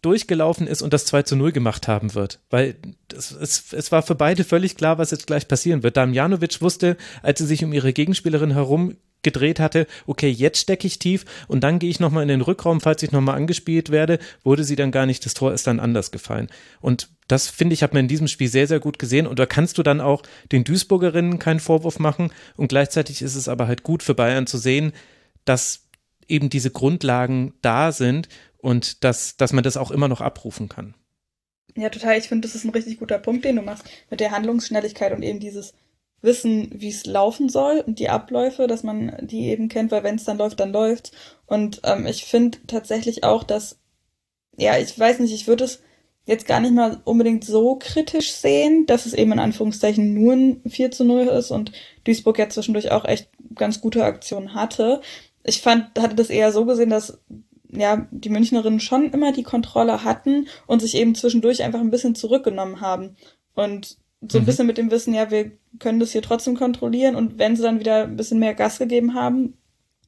durchgelaufen 0.00 0.66
ist 0.66 0.82
und 0.82 0.92
das 0.92 1.04
2 1.04 1.22
zu 1.22 1.36
0 1.36 1.52
gemacht 1.52 1.86
haben 1.86 2.14
wird. 2.14 2.40
Weil 2.50 2.74
das, 3.06 3.30
es, 3.30 3.72
es 3.72 3.92
war 3.92 4.02
für 4.02 4.16
beide 4.16 4.42
völlig 4.42 4.76
klar, 4.76 4.98
was 4.98 5.12
jetzt 5.12 5.28
gleich 5.28 5.46
passieren 5.46 5.84
wird. 5.84 5.96
Damjanovic 5.96 6.60
wusste, 6.60 6.96
als 7.22 7.38
sie 7.38 7.46
sich 7.46 7.62
um 7.62 7.72
ihre 7.72 7.92
Gegenspielerin 7.92 8.50
herum 8.52 8.96
gedreht 9.22 9.60
hatte, 9.60 9.86
okay, 10.06 10.28
jetzt 10.28 10.58
stecke 10.58 10.86
ich 10.86 10.98
tief 10.98 11.24
und 11.48 11.62
dann 11.62 11.78
gehe 11.78 11.90
ich 11.90 12.00
nochmal 12.00 12.22
in 12.22 12.28
den 12.28 12.40
Rückraum, 12.40 12.80
falls 12.80 13.02
ich 13.02 13.12
nochmal 13.12 13.36
angespielt 13.36 13.90
werde, 13.90 14.18
wurde 14.44 14.64
sie 14.64 14.76
dann 14.76 14.90
gar 14.90 15.06
nicht, 15.06 15.24
das 15.24 15.34
Tor 15.34 15.52
ist 15.52 15.66
dann 15.66 15.80
anders 15.80 16.10
gefallen. 16.10 16.48
Und 16.80 17.08
das 17.28 17.48
finde 17.48 17.74
ich, 17.74 17.82
hat 17.82 17.94
man 17.94 18.04
in 18.04 18.08
diesem 18.08 18.28
Spiel 18.28 18.48
sehr, 18.48 18.66
sehr 18.66 18.80
gut 18.80 18.98
gesehen 18.98 19.26
und 19.26 19.38
da 19.38 19.46
kannst 19.46 19.78
du 19.78 19.82
dann 19.82 20.00
auch 20.00 20.22
den 20.50 20.64
Duisburgerinnen 20.64 21.38
keinen 21.38 21.60
Vorwurf 21.60 21.98
machen 21.98 22.30
und 22.56 22.68
gleichzeitig 22.68 23.22
ist 23.22 23.36
es 23.36 23.48
aber 23.48 23.66
halt 23.66 23.82
gut 23.82 24.02
für 24.02 24.14
Bayern 24.14 24.46
zu 24.46 24.58
sehen, 24.58 24.92
dass 25.44 25.88
eben 26.28 26.50
diese 26.50 26.70
Grundlagen 26.70 27.54
da 27.62 27.92
sind 27.92 28.28
und 28.58 29.04
dass, 29.04 29.36
dass 29.36 29.52
man 29.52 29.64
das 29.64 29.76
auch 29.76 29.90
immer 29.90 30.08
noch 30.08 30.20
abrufen 30.20 30.68
kann. 30.68 30.94
Ja, 31.74 31.88
total. 31.88 32.18
Ich 32.18 32.28
finde, 32.28 32.46
das 32.46 32.54
ist 32.54 32.64
ein 32.64 32.70
richtig 32.70 32.98
guter 32.98 33.18
Punkt, 33.18 33.44
den 33.44 33.56
du 33.56 33.62
machst 33.62 33.84
mit 34.10 34.20
der 34.20 34.30
Handlungsschnelligkeit 34.30 35.12
und 35.12 35.22
eben 35.22 35.40
dieses 35.40 35.72
wissen, 36.22 36.70
wie 36.72 36.88
es 36.88 37.04
laufen 37.04 37.48
soll 37.48 37.82
und 37.86 37.98
die 37.98 38.08
Abläufe, 38.08 38.66
dass 38.66 38.82
man 38.82 39.16
die 39.20 39.48
eben 39.48 39.68
kennt, 39.68 39.90
weil 39.90 40.04
wenn 40.04 40.14
es 40.14 40.24
dann 40.24 40.38
läuft, 40.38 40.60
dann 40.60 40.72
läuft's. 40.72 41.10
Und 41.46 41.80
ähm, 41.84 42.06
ich 42.06 42.24
finde 42.24 42.58
tatsächlich 42.66 43.24
auch, 43.24 43.42
dass, 43.42 43.78
ja, 44.56 44.78
ich 44.78 44.98
weiß 44.98 45.18
nicht, 45.18 45.34
ich 45.34 45.46
würde 45.46 45.64
es 45.64 45.82
jetzt 46.24 46.46
gar 46.46 46.60
nicht 46.60 46.72
mal 46.72 47.00
unbedingt 47.04 47.44
so 47.44 47.76
kritisch 47.76 48.32
sehen, 48.32 48.86
dass 48.86 49.06
es 49.06 49.14
eben 49.14 49.32
in 49.32 49.40
Anführungszeichen 49.40 50.14
nur 50.14 50.34
ein 50.34 50.62
4 50.68 50.92
zu 50.92 51.04
0 51.04 51.26
ist 51.26 51.50
und 51.50 51.72
Duisburg 52.04 52.38
ja 52.38 52.48
zwischendurch 52.48 52.92
auch 52.92 53.04
echt 53.04 53.28
ganz 53.56 53.80
gute 53.80 54.04
Aktionen 54.04 54.54
hatte. 54.54 55.00
Ich 55.42 55.60
fand, 55.60 55.98
hatte 55.98 56.14
das 56.14 56.30
eher 56.30 56.52
so 56.52 56.64
gesehen, 56.64 56.90
dass 56.90 57.18
ja, 57.72 58.06
die 58.10 58.28
Münchnerinnen 58.28 58.80
schon 58.80 59.10
immer 59.10 59.32
die 59.32 59.42
Kontrolle 59.42 60.04
hatten 60.04 60.46
und 60.66 60.80
sich 60.80 60.94
eben 60.94 61.14
zwischendurch 61.14 61.62
einfach 61.62 61.80
ein 61.80 61.90
bisschen 61.90 62.14
zurückgenommen 62.14 62.80
haben. 62.80 63.16
Und 63.54 63.96
so 64.28 64.38
ein 64.38 64.42
mhm. 64.42 64.46
bisschen 64.46 64.66
mit 64.66 64.78
dem 64.78 64.90
Wissen, 64.90 65.14
ja, 65.14 65.30
wir 65.30 65.52
können 65.78 66.00
das 66.00 66.12
hier 66.12 66.22
trotzdem 66.22 66.56
kontrollieren 66.56 67.16
und 67.16 67.38
wenn 67.38 67.56
sie 67.56 67.62
dann 67.62 67.80
wieder 67.80 68.04
ein 68.04 68.16
bisschen 68.16 68.38
mehr 68.38 68.54
Gas 68.54 68.78
gegeben 68.78 69.14
haben, 69.14 69.58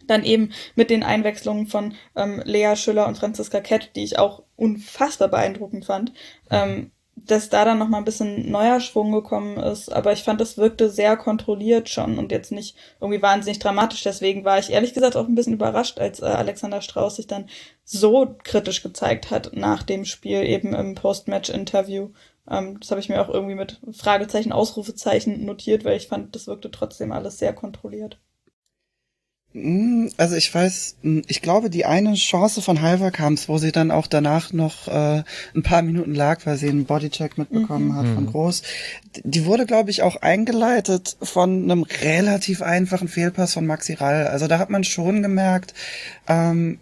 dann 0.07 0.25
eben 0.25 0.51
mit 0.75 0.91
den 0.91 1.03
Einwechslungen 1.03 1.67
von 1.67 1.95
ähm, 2.15 2.43
Lea 2.45 2.77
Schüller 2.77 3.09
und 3.09 3.19
Franziska 3.19 3.61
Kett, 3.61 3.93
die 3.97 4.05
ich 4.05 4.19
auch 4.19 4.43
unfassbar 4.57 5.29
beeindruckend 5.29 5.85
fand, 5.85 6.13
ähm, 6.51 6.91
dass 7.17 7.49
da 7.49 7.65
dann 7.65 7.79
nochmal 7.79 8.01
ein 8.01 8.05
bisschen 8.05 8.51
neuer 8.51 8.81
Schwung 8.81 9.13
gekommen 9.13 9.57
ist. 9.57 9.91
Aber 9.91 10.13
ich 10.13 10.25
fand, 10.25 10.41
das 10.41 10.59
wirkte 10.59 10.91
sehr 10.91 11.17
kontrolliert 11.17 11.89
schon 11.89 12.19
und 12.19 12.33
jetzt 12.33 12.53
nicht 12.53 12.77
irgendwie 13.01 13.23
wahnsinnig 13.23 13.61
dramatisch. 13.61 14.03
Deswegen 14.03 14.45
war 14.45 14.59
ich 14.59 14.71
ehrlich 14.71 14.95
gesagt 14.95 15.17
auch 15.17 15.27
ein 15.27 15.35
bisschen 15.35 15.55
überrascht, 15.55 15.99
als 15.99 16.21
äh, 16.21 16.27
Alexander 16.27 16.83
Strauß 16.83 17.17
sich 17.17 17.27
dann 17.27 17.49
so 17.85 18.37
kritisch 18.43 18.83
gezeigt 18.83 19.31
hat 19.31 19.55
nach 19.55 19.83
dem 19.83 20.05
Spiel 20.05 20.43
eben 20.43 20.75
im 20.75 20.95
Post-Match-Interview. 20.95 22.11
Ähm, 22.51 22.79
das 22.81 22.91
habe 22.91 23.01
ich 23.01 23.09
mir 23.09 23.21
auch 23.21 23.29
irgendwie 23.29 23.55
mit 23.55 23.81
Fragezeichen, 23.93 24.53
Ausrufezeichen 24.53 25.45
notiert, 25.45 25.85
weil 25.85 25.97
ich 25.97 26.09
fand, 26.09 26.35
das 26.35 26.47
wirkte 26.47 26.71
trotzdem 26.71 27.13
alles 27.13 27.39
sehr 27.39 27.53
kontrolliert. 27.53 28.19
Mm, 29.55 30.09
also 30.17 30.35
ich 30.35 30.53
weiß, 30.53 30.97
mm, 31.03 31.21
ich 31.29 31.41
glaube, 31.41 31.71
die 31.71 31.87
eine 31.87 32.15
Chance 32.15 32.61
von 32.61 32.83
Halverkamps, 32.83 33.49
wo 33.49 33.57
sie 33.57 33.71
dann 33.71 33.93
auch 33.93 34.09
danach 34.09 34.53
noch 34.53 34.89
äh, 34.89 35.23
ein 35.55 35.63
paar 35.63 35.83
Minuten 35.83 36.15
lag, 36.15 36.45
weil 36.45 36.57
sie 36.57 36.69
einen 36.69 36.87
Bodycheck 36.87 37.39
mitbekommen 37.39 37.89
mhm. 37.89 37.97
hat 37.97 38.07
von 38.07 38.25
mhm. 38.25 38.31
Groß, 38.31 38.63
die 39.23 39.47
wurde, 39.47 39.65
glaube 39.65 39.91
ich, 39.91 40.03
auch 40.03 40.17
eingeleitet 40.17 41.17
von 41.23 41.71
einem 41.71 41.85
relativ 42.03 42.63
einfachen 42.63 43.07
Fehlpass 43.09 43.55
von 43.55 43.65
Maxi 43.65 43.95
Rall. 43.95 44.27
Also 44.27 44.49
da 44.49 44.59
hat 44.59 44.71
man 44.71 44.83
schon 44.83 45.23
gemerkt, 45.23 45.73
ähm, 46.27 46.81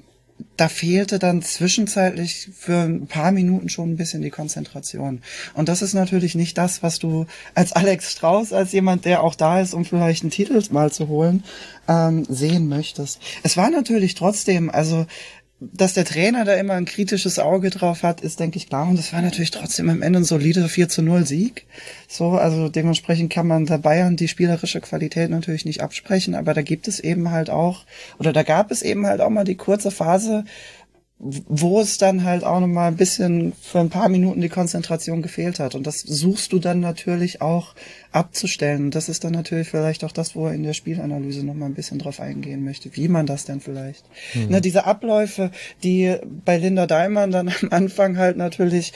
da 0.57 0.69
fehlte 0.69 1.19
dann 1.19 1.43
zwischenzeitlich 1.43 2.49
für 2.57 2.83
ein 2.83 3.07
paar 3.07 3.33
Minuten 3.33 3.69
schon 3.69 3.91
ein 3.91 3.97
bisschen 3.97 4.23
die 4.23 4.31
Konzentration. 4.31 5.23
Und 5.55 5.69
das 5.69 5.83
ist 5.83 5.95
natürlich 5.95 6.35
nicht 6.35 6.57
das, 6.59 6.83
was 6.83 6.99
du 6.99 7.27
als 7.55 7.73
Alex 7.73 8.13
Strauß, 8.13 8.53
als 8.53 8.73
jemand, 8.73 9.05
der 9.05 9.23
auch 9.23 9.35
da 9.35 9.61
ist, 9.61 9.75
um 9.75 9.85
vielleicht 9.85 10.23
einen 10.23 10.31
Titel 10.31 10.63
mal 10.71 10.93
zu 10.93 11.09
holen, 11.09 11.45
ähm, 11.89 12.25
sehen 12.29 12.69
möchtest. 12.69 13.21
Es 13.43 13.57
war 13.57 13.71
natürlich 13.71 14.15
trotzdem, 14.15 14.71
also 14.71 15.07
dass 15.73 15.95
der 15.95 16.05
Trainer 16.05 16.45
da 16.45 16.55
immer 16.55 16.75
ein 16.75 16.85
kritisches 16.85 17.39
Auge 17.39 17.71
drauf 17.71 18.03
hat, 18.03 18.21
ist, 18.21 18.41
denke 18.41 18.57
ich, 18.57 18.69
klar. 18.69 18.89
Und 18.89 18.99
das 18.99 19.13
war 19.13 19.23
natürlich 19.23 19.51
trotzdem 19.51 19.89
am 19.89 20.03
Ende 20.03 20.21
ein 20.21 20.25
solider 20.25 20.69
4 20.69 20.89
zu 20.89 21.03
0 21.03 21.27
Sieg. 21.27 21.67
So, 22.09 22.31
also 22.31 22.69
dementsprechend 22.69 23.33
kann 23.33 23.47
man 23.47 23.67
der 23.67 23.79
Bayern 23.79 24.17
die 24.17 24.29
spielerische 24.29 24.81
Qualität 24.81 25.31
natürlich 25.31 25.65
nicht 25.65 25.83
absprechen, 25.83 26.35
aber 26.35 26.55
da 26.55 26.63
gibt 26.63 26.89
es 26.89 27.01
eben 27.01 27.31
halt 27.31 27.51
auch, 27.51 27.85
oder 28.19 28.33
da 28.33 28.43
gab 28.43 28.71
es 28.71 28.83
eben 28.83 29.07
halt 29.07 29.21
auch 29.21 29.31
mal 29.31 29.45
die 29.45 29.57
kurze 29.57 29.91
Phase, 29.91 30.45
wo 31.19 31.81
es 31.81 31.99
dann 31.99 32.25
halt 32.25 32.43
auch 32.43 32.59
nochmal 32.59 32.89
ein 32.89 32.97
bisschen 32.97 33.53
für 33.61 33.79
ein 33.79 33.91
paar 33.91 34.09
Minuten 34.09 34.41
die 34.41 34.49
Konzentration 34.49 35.23
gefehlt 35.23 35.61
hat. 35.61 35.77
Und 35.77 35.87
das 35.87 36.01
suchst 36.01 36.53
du 36.53 36.59
dann 36.59 36.81
natürlich 36.81 37.41
auch 37.41 37.75
abzustellen. 38.13 38.85
Und 38.85 38.95
das 38.95 39.09
ist 39.09 39.25
dann 39.25 39.33
natürlich 39.33 39.69
vielleicht 39.69 40.05
auch 40.05 40.13
das, 40.13 40.37
wo 40.37 40.47
er 40.47 40.55
in 40.55 40.63
der 40.63 40.75
Spielanalyse 40.75 41.45
nochmal 41.45 41.69
ein 41.69 41.75
bisschen 41.75 41.99
drauf 41.99 42.21
eingehen 42.21 42.65
möchte, 42.65 42.95
wie 42.97 43.09
man 43.09 43.27
das 43.27 43.45
denn 43.45 43.61
vielleicht. 43.61 44.05
Mhm. 44.35 44.49
Ne, 44.49 44.61
diese 44.61 44.85
Abläufe, 44.85 45.51
die 45.83 46.17
bei 46.45 46.59
Linda 46.59 46.87
Daimann 46.87 47.31
dann 47.31 47.49
am 47.49 47.69
Anfang 47.71 48.17
halt 48.17 48.37
natürlich 48.37 48.93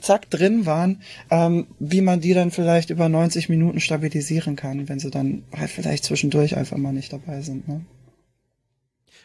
zack 0.00 0.30
drin 0.30 0.66
waren, 0.66 1.00
ähm, 1.30 1.66
wie 1.78 2.02
man 2.02 2.20
die 2.20 2.34
dann 2.34 2.50
vielleicht 2.50 2.90
über 2.90 3.08
90 3.08 3.48
Minuten 3.48 3.80
stabilisieren 3.80 4.54
kann, 4.54 4.88
wenn 4.88 4.98
sie 4.98 5.10
dann 5.10 5.44
halt 5.56 5.70
vielleicht 5.70 6.04
zwischendurch 6.04 6.56
einfach 6.56 6.76
mal 6.76 6.92
nicht 6.92 7.12
dabei 7.12 7.40
sind. 7.40 7.66
Ne? 7.66 7.84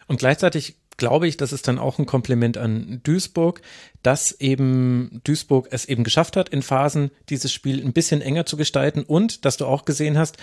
Und 0.07 0.19
gleichzeitig 0.19 0.78
glaube 0.99 1.27
ich, 1.27 1.37
das 1.37 1.51
ist 1.51 1.67
dann 1.67 1.79
auch 1.79 1.97
ein 1.97 2.05
Kompliment 2.05 2.57
an 2.57 2.99
Duisburg, 3.03 3.61
dass 4.03 4.31
eben 4.33 5.21
Duisburg 5.23 5.67
es 5.71 5.85
eben 5.85 6.03
geschafft 6.03 6.35
hat, 6.37 6.49
in 6.49 6.61
Phasen 6.61 7.09
dieses 7.29 7.51
Spiel 7.51 7.83
ein 7.83 7.93
bisschen 7.93 8.21
enger 8.21 8.45
zu 8.45 8.57
gestalten 8.57 9.01
und 9.01 9.45
dass 9.45 9.57
du 9.57 9.65
auch 9.65 9.85
gesehen 9.85 10.19
hast, 10.19 10.37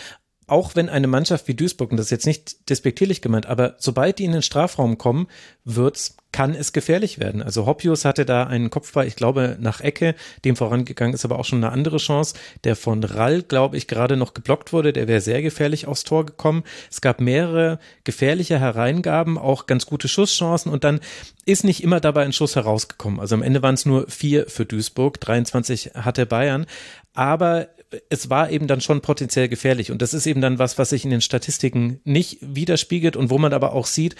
auch 0.47 0.77
wenn 0.77 0.89
eine 0.89 1.09
Mannschaft 1.09 1.49
wie 1.49 1.55
Duisburg, 1.55 1.91
und 1.91 1.97
das 1.97 2.07
ist 2.07 2.11
jetzt 2.11 2.27
nicht 2.27 2.71
despektierlich 2.71 3.21
gemeint, 3.21 3.47
aber 3.47 3.75
sobald 3.79 4.19
die 4.19 4.25
in 4.25 4.33
den 4.33 4.43
Strafraum 4.43 4.97
kommen, 4.97 5.27
wird's, 5.65 6.17
kann 6.31 6.55
es 6.55 6.73
gefährlich 6.73 7.19
werden. 7.19 7.43
Also 7.43 7.65
Hoppius 7.65 8.05
hatte 8.05 8.27
da 8.27 8.45
einen 8.45 8.69
Kopfball, 8.69 9.07
ich 9.07 9.17
glaube, 9.17 9.57
nach 9.59 9.81
Ecke, 9.81 10.15
dem 10.45 10.55
vorangegangen 10.55 11.15
ist 11.15 11.25
aber 11.25 11.39
auch 11.39 11.47
schon 11.47 11.65
eine 11.65 11.73
andere 11.73 11.97
Chance, 11.97 12.35
der 12.65 12.77
von 12.77 13.03
Rall, 13.03 13.43
glaube 13.43 13.77
ich, 13.77 13.89
gerade 13.89 14.17
noch 14.17 14.35
geblockt 14.35 14.73
wurde, 14.73 14.93
der 14.93 15.09
wäre 15.09 15.23
sehr 15.23 15.41
gefährlich 15.41 15.87
aufs 15.87 16.05
Tor 16.05 16.27
gekommen. 16.27 16.63
Es 16.91 17.01
gab 17.01 17.21
mehrere 17.21 17.79
gefährliche 18.05 18.61
Hereingaben, 18.61 19.39
auch 19.39 19.67
ganz 19.67 19.87
gute 19.87 20.09
Schusschancen 20.09 20.71
und 20.71 20.85
dann 20.85 21.01
ist 21.47 21.65
nicht 21.65 21.83
immer 21.83 22.01
dabei 22.01 22.25
ein 22.25 22.35
Schuss 22.35 22.55
herausgekommen. 22.55 23.19
Also 23.19 23.35
am 23.35 23.43
Ende 23.43 23.63
waren 23.63 23.75
es 23.75 23.87
nur 23.87 24.09
vier 24.09 24.47
für 24.49 24.67
Duisburg, 24.67 25.19
23 25.21 25.93
hatte 25.95 26.27
Bayern, 26.27 26.67
aber 27.15 27.69
es 28.09 28.31
war 28.31 28.51
eben 28.51 28.67
dann 28.67 28.81
schon 28.81 29.01
potenziell 29.01 29.49
gefährlich. 29.49 29.91
Und 29.91 30.03
das 30.03 30.15
ist 30.15 30.27
eben 30.27 30.41
dann 30.41 30.59
was, 30.59 30.79
was 30.79 30.91
sich 30.91 31.05
in 31.05 31.11
den 31.11 31.21
Statistiken 31.21 32.01
nicht 32.05 32.39
widerspiegelt 32.41 33.17
und 33.17 33.31
wo 33.31 33.39
man 33.39 33.53
aber 33.53 33.73
auch 33.73 33.87
sieht, 33.87 34.17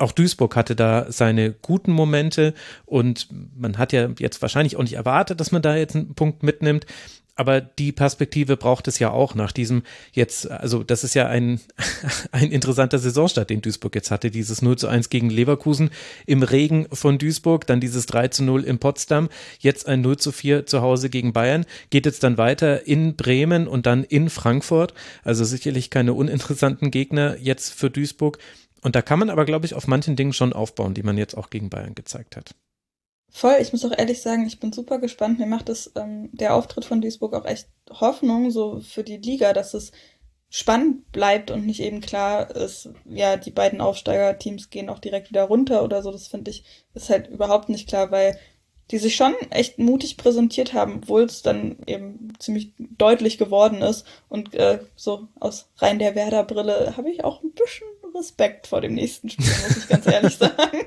auch 0.00 0.12
Duisburg 0.12 0.56
hatte 0.56 0.74
da 0.74 1.12
seine 1.12 1.52
guten 1.52 1.92
Momente 1.92 2.54
und 2.86 3.28
man 3.54 3.76
hat 3.76 3.92
ja 3.92 4.08
jetzt 4.18 4.40
wahrscheinlich 4.40 4.76
auch 4.76 4.82
nicht 4.82 4.94
erwartet, 4.94 5.40
dass 5.40 5.52
man 5.52 5.60
da 5.60 5.76
jetzt 5.76 5.94
einen 5.94 6.14
Punkt 6.14 6.42
mitnimmt 6.42 6.86
aber 7.40 7.62
die 7.62 7.90
Perspektive 7.90 8.58
braucht 8.58 8.86
es 8.86 8.98
ja 8.98 9.10
auch 9.10 9.34
nach 9.34 9.50
diesem 9.50 9.82
jetzt, 10.12 10.50
also 10.50 10.82
das 10.84 11.04
ist 11.04 11.14
ja 11.14 11.26
ein, 11.26 11.58
ein 12.32 12.52
interessanter 12.52 12.98
Saisonstart, 12.98 13.48
den 13.48 13.62
Duisburg 13.62 13.94
jetzt 13.94 14.10
hatte, 14.10 14.30
dieses 14.30 14.60
0 14.60 14.76
zu 14.76 14.88
1 14.88 15.08
gegen 15.08 15.30
Leverkusen 15.30 15.88
im 16.26 16.42
Regen 16.42 16.86
von 16.92 17.16
Duisburg, 17.16 17.66
dann 17.66 17.80
dieses 17.80 18.04
3 18.04 18.28
zu 18.28 18.44
0 18.44 18.64
in 18.64 18.78
Potsdam, 18.78 19.30
jetzt 19.58 19.88
ein 19.88 20.02
0 20.02 20.18
zu 20.18 20.32
4 20.32 20.66
zu 20.66 20.82
Hause 20.82 21.08
gegen 21.08 21.32
Bayern, 21.32 21.64
geht 21.88 22.04
jetzt 22.04 22.24
dann 22.24 22.36
weiter 22.36 22.86
in 22.86 23.16
Bremen 23.16 23.66
und 23.68 23.86
dann 23.86 24.04
in 24.04 24.28
Frankfurt, 24.28 24.92
also 25.24 25.42
sicherlich 25.46 25.88
keine 25.88 26.12
uninteressanten 26.12 26.90
Gegner 26.90 27.38
jetzt 27.38 27.72
für 27.72 27.88
Duisburg. 27.88 28.36
Und 28.82 28.96
da 28.96 29.00
kann 29.00 29.18
man 29.18 29.30
aber, 29.30 29.46
glaube 29.46 29.64
ich, 29.64 29.72
auf 29.72 29.86
manchen 29.86 30.14
Dingen 30.14 30.34
schon 30.34 30.52
aufbauen, 30.52 30.92
die 30.92 31.02
man 31.02 31.16
jetzt 31.16 31.38
auch 31.38 31.48
gegen 31.48 31.70
Bayern 31.70 31.94
gezeigt 31.94 32.36
hat. 32.36 32.54
Voll, 33.32 33.56
ich 33.60 33.72
muss 33.72 33.84
auch 33.84 33.96
ehrlich 33.96 34.22
sagen, 34.22 34.46
ich 34.46 34.58
bin 34.58 34.72
super 34.72 34.98
gespannt. 34.98 35.38
Mir 35.38 35.46
macht 35.46 35.68
es 35.68 35.92
ähm, 35.96 36.30
der 36.32 36.54
Auftritt 36.54 36.84
von 36.84 37.00
Duisburg 37.00 37.34
auch 37.34 37.44
echt 37.44 37.68
Hoffnung, 37.90 38.50
so 38.50 38.80
für 38.80 39.04
die 39.04 39.18
Liga, 39.18 39.52
dass 39.52 39.74
es 39.74 39.92
spannend 40.50 41.12
bleibt 41.12 41.52
und 41.52 41.64
nicht 41.64 41.80
eben 41.80 42.00
klar 42.00 42.50
ist, 42.54 42.90
ja, 43.04 43.36
die 43.36 43.52
beiden 43.52 43.80
Aufsteigerteams 43.80 44.68
gehen 44.68 44.88
auch 44.88 44.98
direkt 44.98 45.30
wieder 45.30 45.44
runter 45.44 45.84
oder 45.84 46.02
so. 46.02 46.10
Das 46.10 46.26
finde 46.26 46.50
ich, 46.50 46.64
ist 46.92 47.08
halt 47.08 47.28
überhaupt 47.28 47.68
nicht 47.68 47.88
klar, 47.88 48.10
weil 48.10 48.36
die 48.90 48.98
sich 48.98 49.14
schon 49.14 49.34
echt 49.50 49.78
mutig 49.78 50.16
präsentiert 50.16 50.72
haben, 50.72 50.96
obwohl 50.96 51.22
es 51.22 51.42
dann 51.42 51.78
eben 51.86 52.32
ziemlich 52.40 52.72
deutlich 52.78 53.38
geworden 53.38 53.82
ist. 53.82 54.04
Und 54.28 54.54
äh, 54.54 54.80
so 54.96 55.28
aus 55.38 55.70
rein 55.76 56.00
der 56.00 56.16
Werder-Brille 56.16 56.96
habe 56.96 57.10
ich 57.10 57.22
auch 57.22 57.42
ein 57.44 57.52
bisschen 57.52 57.86
Respekt 58.16 58.66
vor 58.66 58.80
dem 58.80 58.94
nächsten 58.94 59.30
Spiel, 59.30 59.46
muss 59.46 59.76
ich 59.76 59.88
ganz 59.88 60.06
ehrlich 60.06 60.36
sagen. 60.38 60.86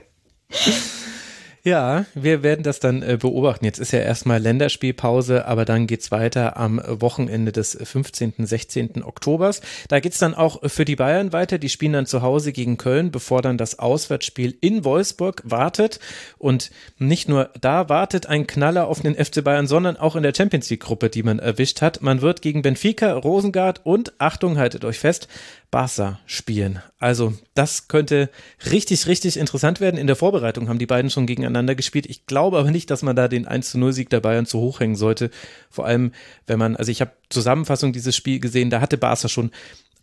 Ja, 1.66 2.06
wir 2.14 2.44
werden 2.44 2.64
das 2.64 2.82
dann 2.82 3.02
äh, 3.04 3.18
beobachten. 3.18 3.64
Jetzt 3.64 3.80
ist 3.80 3.94
ja 3.94 4.00
erstmal 4.00 4.42
Länderspielpause, 4.42 5.46
aber 5.46 5.64
dann 5.64 5.88
geht's 5.88 6.12
weiter 6.12 6.58
am 6.58 6.82
Wochenende 6.86 7.54
des 7.54 7.78
15., 7.82 8.34
16. 8.40 9.02
Oktobers. 9.02 9.62
Da 9.88 10.02
geht's 10.02 10.18
dann 10.18 10.34
auch 10.34 10.60
für 10.70 10.84
die 10.84 10.98
Bayern 10.98 11.32
weiter. 11.32 11.60
Die 11.60 11.70
spielen 11.70 11.94
dann 11.94 12.06
zu 12.06 12.22
Hause 12.22 12.52
gegen 12.52 12.76
Köln, 12.76 13.12
bevor 13.12 13.42
dann 13.42 13.58
das 13.58 13.80
Auswärtsspiel 13.80 14.58
in 14.60 14.84
Wolfsburg 14.84 15.42
wartet. 15.46 16.02
Und 16.38 16.70
nicht 16.98 17.30
nur 17.30 17.50
da 17.62 17.88
wartet 17.88 18.26
ein 18.26 18.46
Knaller 18.46 18.88
auf 18.88 19.00
den 19.00 19.16
FC 19.16 19.42
Bayern, 19.42 19.66
sondern 19.68 19.96
auch 19.96 20.18
in 20.18 20.24
der 20.24 20.34
Champions 20.36 20.70
League 20.70 20.82
Gruppe, 20.82 21.10
die 21.10 21.24
man 21.24 21.40
erwischt 21.40 21.82
hat. 21.82 22.02
Man 22.02 22.22
wird 22.22 22.42
gegen 22.42 22.62
Benfica, 22.62 23.14
Rosengard 23.14 23.86
und, 23.86 24.12
Achtung, 24.18 24.58
haltet 24.58 24.84
euch 24.84 25.00
fest, 25.00 25.30
Barca 25.74 26.20
spielen. 26.28 26.84
Also 27.00 27.34
das 27.56 27.88
könnte 27.88 28.30
richtig, 28.72 29.08
richtig 29.08 29.38
interessant 29.38 29.82
werden. 29.82 29.98
In 29.98 30.06
der 30.06 30.16
Vorbereitung 30.16 30.70
haben 30.70 30.78
die 30.78 30.86
beiden 30.86 31.10
schon 31.10 31.26
gegeneinander 31.26 31.74
gespielt. 31.74 32.06
Ich 32.06 32.28
glaube 32.28 32.60
aber 32.60 32.70
nicht, 32.70 32.92
dass 32.92 33.02
man 33.02 33.16
da 33.16 33.28
den 33.28 33.48
1 33.48 33.72
zu 33.72 33.80
0 33.80 33.92
Sieg 33.92 34.12
der 34.12 34.20
Bayern 34.20 34.46
zu 34.46 34.60
hoch 34.60 34.82
hängen 34.82 34.96
sollte. 34.96 35.32
Vor 35.72 35.88
allem, 35.88 36.12
wenn 36.46 36.60
man, 36.60 36.76
also 36.76 36.92
ich 36.92 37.02
habe 37.02 37.14
Zusammenfassung 37.30 37.92
dieses 37.92 38.16
Spiel 38.16 38.40
gesehen, 38.40 38.70
da 38.70 38.82
hatte 38.82 39.00
Barca 39.00 39.28
schon 39.28 39.50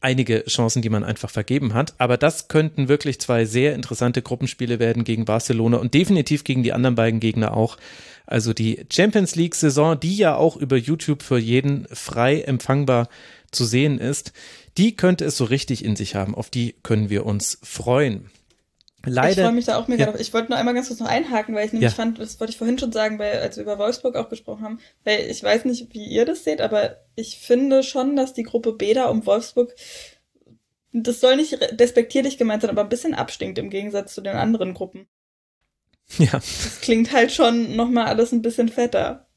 einige 0.01 0.45
Chancen, 0.47 0.83
die 0.83 0.89
man 0.89 1.05
einfach 1.05 1.31
vergeben 1.31 1.73
hat. 1.73 1.95
Aber 1.99 2.17
das 2.17 2.49
könnten 2.49 2.89
wirklich 2.89 3.21
zwei 3.21 3.45
sehr 3.45 3.77
interessante 3.77 4.23
Gruppenspiele 4.23 4.81
werden 4.81 5.05
gegen 5.05 5.25
Barcelona 5.25 5.77
und 5.77 5.95
definitiv 5.95 6.43
gegen 6.43 6.65
die 6.65 6.73
anderen 6.73 6.97
beiden 6.97 7.21
Gegner 7.21 7.57
auch. 7.57 7.77
Also 8.27 8.53
die 8.53 8.85
Champions 8.91 9.37
League 9.37 9.55
Saison, 9.55 10.01
die 10.01 10.17
ja 10.17 10.35
auch 10.35 10.57
über 10.57 10.77
YouTube 10.77 11.23
für 11.23 11.39
jeden 11.39 11.87
frei 11.93 12.41
empfangbar 12.41 13.09
zu 13.53 13.65
sehen 13.65 13.99
ist, 13.99 14.33
die 14.81 14.97
könnte 14.97 15.27
es 15.27 15.37
so 15.37 15.45
richtig 15.45 15.85
in 15.85 15.95
sich 15.95 16.15
haben. 16.15 16.35
Auf 16.35 16.49
die 16.49 16.75
können 16.83 17.11
wir 17.11 17.27
uns 17.27 17.59
freuen. 17.63 18.31
Leider. 19.05 19.31
Ich 19.31 19.37
freue 19.37 19.53
mich 19.53 19.65
da 19.67 19.79
auch 19.79 19.89
mega 19.89 20.07
ja. 20.07 20.11
drauf. 20.11 20.21
Ich 20.21 20.33
wollte 20.33 20.49
nur 20.49 20.59
einmal 20.59 20.73
ganz 20.73 20.89
kurz 20.89 21.01
noch 21.01 21.07
einhaken, 21.07 21.55
weil 21.55 21.67
ich 21.67 21.73
nämlich 21.75 21.91
ja. 21.91 21.95
fand, 21.95 22.19
das 22.19 22.41
wollte 22.41 22.53
ich 22.53 22.57
vorhin 22.57 22.79
schon 22.79 22.91
sagen, 22.91 23.19
weil, 23.19 23.41
als 23.41 23.57
wir 23.57 23.65
über 23.65 23.79
Wolfsburg 23.79 24.17
auch 24.17 24.31
gesprochen 24.31 24.65
haben, 24.65 24.81
weil 25.05 25.31
ich 25.31 25.43
weiß 25.43 25.67
nicht, 25.67 25.93
wie 25.93 26.07
ihr 26.07 26.25
das 26.25 26.45
seht, 26.45 26.63
aber 26.63 26.97
ich 27.15 27.39
finde 27.39 27.83
schon, 27.83 28.17
dass 28.17 28.33
die 28.33 28.43
Gruppe 28.43 28.73
B 28.73 28.95
da 28.95 29.07
um 29.11 29.27
Wolfsburg, 29.27 29.75
das 30.93 31.21
soll 31.21 31.37
nicht 31.37 31.59
despektierlich 31.79 32.39
gemeint 32.39 32.63
sein, 32.63 32.71
aber 32.71 32.83
ein 32.83 32.89
bisschen 32.89 33.15
abstinkt 33.15 33.59
im 33.59 33.69
Gegensatz 33.69 34.15
zu 34.15 34.23
den 34.23 34.37
anderen 34.37 34.73
Gruppen. 34.73 35.07
Ja. 36.17 36.33
Das 36.33 36.81
klingt 36.81 37.13
halt 37.13 37.33
schon 37.33 37.77
nochmal 37.77 38.07
alles 38.07 38.33
ein 38.33 38.43
bisschen 38.43 38.71
fetter. 38.71 39.30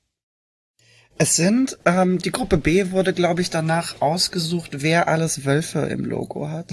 Es 1.18 1.36
sind, 1.36 1.78
ähm, 1.86 2.20
die 2.20 2.32
Gruppe 2.32 2.58
B 2.58 2.92
wurde, 2.92 3.14
glaube 3.14 3.42
ich, 3.42 3.50
danach 3.50 4.02
ausgesucht, 4.02 4.72
wer 4.82 5.08
alles 5.08 5.46
Wölfe 5.46 5.80
im 5.80 6.06
Logo 6.06 6.50
hat. 6.50 6.68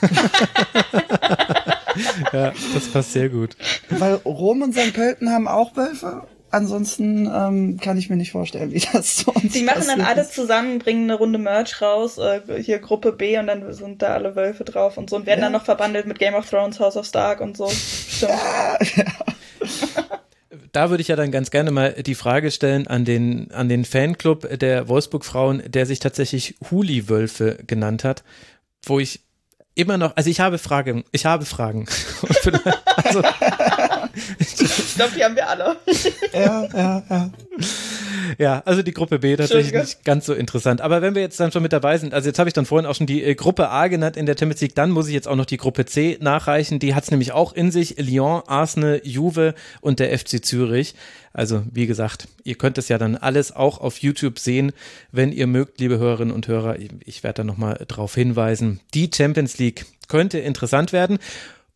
ja, 2.32 2.52
das 2.74 2.88
passt 2.92 3.12
sehr 3.12 3.28
gut. 3.28 3.56
Weil 3.90 4.14
Rom 4.14 4.62
und 4.62 4.74
St. 4.74 4.94
Pölten 4.94 5.30
haben 5.30 5.48
auch 5.48 5.76
Wölfe. 5.76 6.26
Ansonsten 6.50 7.30
ähm, 7.34 7.78
kann 7.80 7.96
ich 7.96 8.10
mir 8.10 8.16
nicht 8.16 8.32
vorstellen, 8.32 8.72
wie 8.72 8.80
das 8.92 9.16
sonst 9.24 9.54
Die 9.54 9.62
machen 9.62 9.84
dann 9.86 10.02
alles 10.02 10.32
zusammen, 10.32 10.80
bringen 10.80 11.04
eine 11.04 11.14
Runde 11.14 11.38
Merch 11.38 11.80
raus, 11.80 12.18
äh, 12.18 12.42
hier 12.62 12.78
Gruppe 12.78 13.12
B 13.12 13.38
und 13.38 13.46
dann 13.46 13.72
sind 13.72 14.02
da 14.02 14.08
alle 14.08 14.36
Wölfe 14.36 14.64
drauf 14.64 14.98
und 14.98 15.08
so 15.08 15.16
und 15.16 15.24
werden 15.24 15.40
ja. 15.40 15.46
dann 15.46 15.52
noch 15.52 15.64
verbandelt 15.64 16.06
mit 16.06 16.18
Game 16.18 16.34
of 16.34 16.48
Thrones, 16.48 16.78
House 16.78 16.98
of 16.98 17.06
Stark 17.06 17.40
und 17.40 17.56
so. 17.56 17.68
Stimmt. 17.68 18.32
Ja, 18.32 18.78
ja 18.96 20.01
da 20.72 20.90
würde 20.90 21.02
ich 21.02 21.08
ja 21.08 21.16
dann 21.16 21.30
ganz 21.30 21.50
gerne 21.50 21.70
mal 21.70 21.92
die 21.92 22.14
Frage 22.14 22.50
stellen 22.50 22.86
an 22.86 23.04
den, 23.04 23.50
an 23.52 23.68
den 23.68 23.84
Fanclub 23.84 24.58
der 24.58 24.88
Wolfsburg-Frauen, 24.88 25.62
der 25.66 25.86
sich 25.86 25.98
tatsächlich 25.98 26.56
Huli-Wölfe 26.70 27.58
genannt 27.66 28.04
hat, 28.04 28.24
wo 28.84 28.98
ich 28.98 29.20
immer 29.74 29.98
noch, 29.98 30.16
also 30.16 30.30
ich 30.30 30.40
habe 30.40 30.58
Fragen, 30.58 31.04
ich 31.12 31.26
habe 31.26 31.44
Fragen. 31.44 31.86
also, 32.96 33.22
ich 34.38 34.94
glaube, 34.94 35.12
die 35.16 35.24
haben 35.24 35.36
wir 35.36 35.48
alle. 35.48 35.76
ja, 36.32 36.68
ja, 36.74 37.02
ja. 37.08 37.30
Ja, 38.38 38.62
also 38.64 38.82
die 38.82 38.92
Gruppe 38.92 39.18
B 39.18 39.36
tatsächlich 39.36 39.72
nicht 39.72 40.04
ganz 40.04 40.26
so 40.26 40.34
interessant. 40.34 40.80
Aber 40.80 41.02
wenn 41.02 41.14
wir 41.14 41.22
jetzt 41.22 41.38
dann 41.40 41.52
schon 41.52 41.62
mit 41.62 41.72
dabei 41.72 41.98
sind, 41.98 42.14
also 42.14 42.28
jetzt 42.28 42.38
habe 42.38 42.48
ich 42.48 42.54
dann 42.54 42.66
vorhin 42.66 42.86
auch 42.86 42.94
schon 42.94 43.06
die 43.06 43.22
äh, 43.22 43.34
Gruppe 43.34 43.68
A 43.68 43.88
genannt 43.88 44.16
in 44.16 44.26
der 44.26 44.36
Champions 44.38 44.60
League, 44.60 44.74
dann 44.74 44.90
muss 44.90 45.08
ich 45.08 45.14
jetzt 45.14 45.28
auch 45.28 45.36
noch 45.36 45.46
die 45.46 45.56
Gruppe 45.56 45.84
C 45.84 46.18
nachreichen. 46.20 46.78
Die 46.78 46.94
hat 46.94 47.04
es 47.04 47.10
nämlich 47.10 47.32
auch 47.32 47.52
in 47.52 47.70
sich. 47.70 47.96
Lyon, 47.98 48.42
Arsenal, 48.46 49.00
Juve 49.04 49.54
und 49.80 49.98
der 50.00 50.16
FC 50.16 50.44
Zürich. 50.44 50.94
Also 51.32 51.62
wie 51.70 51.86
gesagt, 51.86 52.28
ihr 52.44 52.56
könnt 52.56 52.78
es 52.78 52.88
ja 52.88 52.98
dann 52.98 53.16
alles 53.16 53.54
auch 53.54 53.78
auf 53.78 53.98
YouTube 53.98 54.38
sehen, 54.38 54.72
wenn 55.10 55.32
ihr 55.32 55.46
mögt, 55.46 55.80
liebe 55.80 55.98
Hörerinnen 55.98 56.34
und 56.34 56.46
Hörer. 56.48 56.76
Ich 57.04 57.22
werde 57.22 57.38
da 57.38 57.44
nochmal 57.44 57.84
drauf 57.88 58.14
hinweisen. 58.14 58.80
Die 58.94 59.10
Champions 59.12 59.58
League 59.58 59.86
könnte 60.08 60.38
interessant 60.38 60.92
werden. 60.92 61.18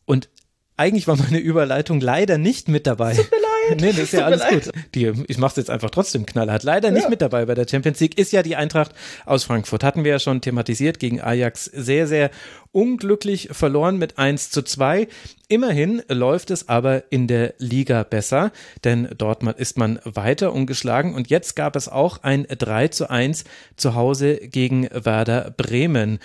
Und 0.05 0.29
eigentlich 0.77 1.07
war 1.07 1.17
meine 1.17 1.39
Überleitung 1.39 1.99
leider 1.99 2.37
nicht 2.37 2.69
mit 2.69 2.87
dabei. 2.87 3.15
Tut 3.15 3.31
mir 3.31 3.37
leid. 3.37 3.81
Nee, 3.81 3.91
das 3.91 3.99
ist 3.99 4.13
ja 4.13 4.25
alles 4.25 4.47
gut. 4.47 4.71
Die, 4.95 5.11
ich 5.27 5.37
mach's 5.37 5.57
jetzt 5.57 5.69
einfach 5.69 5.89
trotzdem 5.89 6.25
knallhart. 6.25 6.63
Leider 6.63 6.91
nicht 6.91 7.03
ja. 7.03 7.09
mit 7.09 7.21
dabei 7.21 7.45
bei 7.45 7.55
der 7.55 7.67
Champions 7.67 7.99
League 7.99 8.17
ist 8.17 8.31
ja 8.31 8.43
die 8.43 8.55
Eintracht 8.55 8.91
aus 9.25 9.43
Frankfurt. 9.43 9.83
Hatten 9.83 10.03
wir 10.03 10.11
ja 10.11 10.19
schon 10.19 10.39
thematisiert 10.39 10.99
gegen 10.99 11.19
Ajax. 11.19 11.65
Sehr, 11.65 12.07
sehr 12.07 12.29
unglücklich 12.77 13.49
verloren 13.53 13.97
mit 13.97 14.19
1 14.19 14.51
zu 14.51 14.61
2. 14.61 15.07
Immerhin 15.47 16.03
läuft 16.09 16.51
es 16.51 16.69
aber 16.69 17.11
in 17.11 17.25
der 17.25 17.55
Liga 17.57 18.03
besser, 18.03 18.51
denn 18.83 19.09
dort 19.17 19.41
ist 19.57 19.79
man 19.79 19.99
weiter 20.03 20.53
ungeschlagen 20.53 21.15
und 21.15 21.27
jetzt 21.31 21.55
gab 21.55 21.75
es 21.75 21.87
auch 21.87 22.21
ein 22.21 22.45
3 22.45 22.89
zu 22.89 23.09
1 23.09 23.45
zu 23.77 23.95
Hause 23.95 24.35
gegen 24.35 24.87
Werder 24.91 25.49
Bremen. 25.57 26.19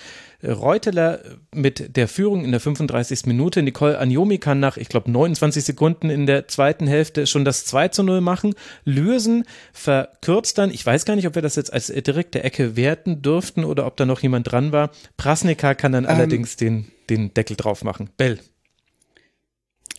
Reuteler 0.45 1.21
mit 1.55 1.97
der 1.97 2.09
Führung 2.09 2.45
in 2.45 2.51
der 2.51 2.59
35. 2.59 3.27
Minute. 3.27 3.63
Nicole 3.63 3.99
Anjomi 3.99 4.39
kann 4.39 4.59
nach, 4.59 4.77
ich 4.77 4.89
glaube, 4.89 5.11
29 5.11 5.63
Sekunden 5.63 6.11
in 6.11 6.27
der 6.27 6.49
zweiten 6.49 6.89
Hälfte 6.89 7.29
schon 7.29 7.45
das 7.45 7.65
2 7.65 7.89
zu 7.89 8.03
0 8.03 8.21
machen. 8.21 8.55
Lürsen 8.85 9.45
verkürzt 9.73 10.59
dann, 10.59 10.71
ich 10.71 10.85
weiß 10.85 11.05
gar 11.05 11.15
nicht, 11.15 11.29
ob 11.29 11.37
wir 11.37 11.43
das 11.43 11.55
jetzt 11.55 11.73
als 11.73 11.87
direkte 11.87 12.43
Ecke 12.43 12.75
werten 12.75 13.23
dürften 13.23 13.65
oder 13.65 13.87
ob 13.87 13.97
da 13.97 14.05
noch 14.05 14.21
jemand 14.21 14.51
dran 14.51 14.73
war. 14.73 14.91
Prasnika 15.17 15.75
kann 15.75 15.93
dann 15.93 16.05
ähm, 16.05 16.11
allerdings 16.11 16.42
den, 16.45 16.91
den 17.09 17.35
Deckel 17.35 17.57
drauf 17.57 17.85
machen. 17.85 18.11
Bell. 18.17 18.41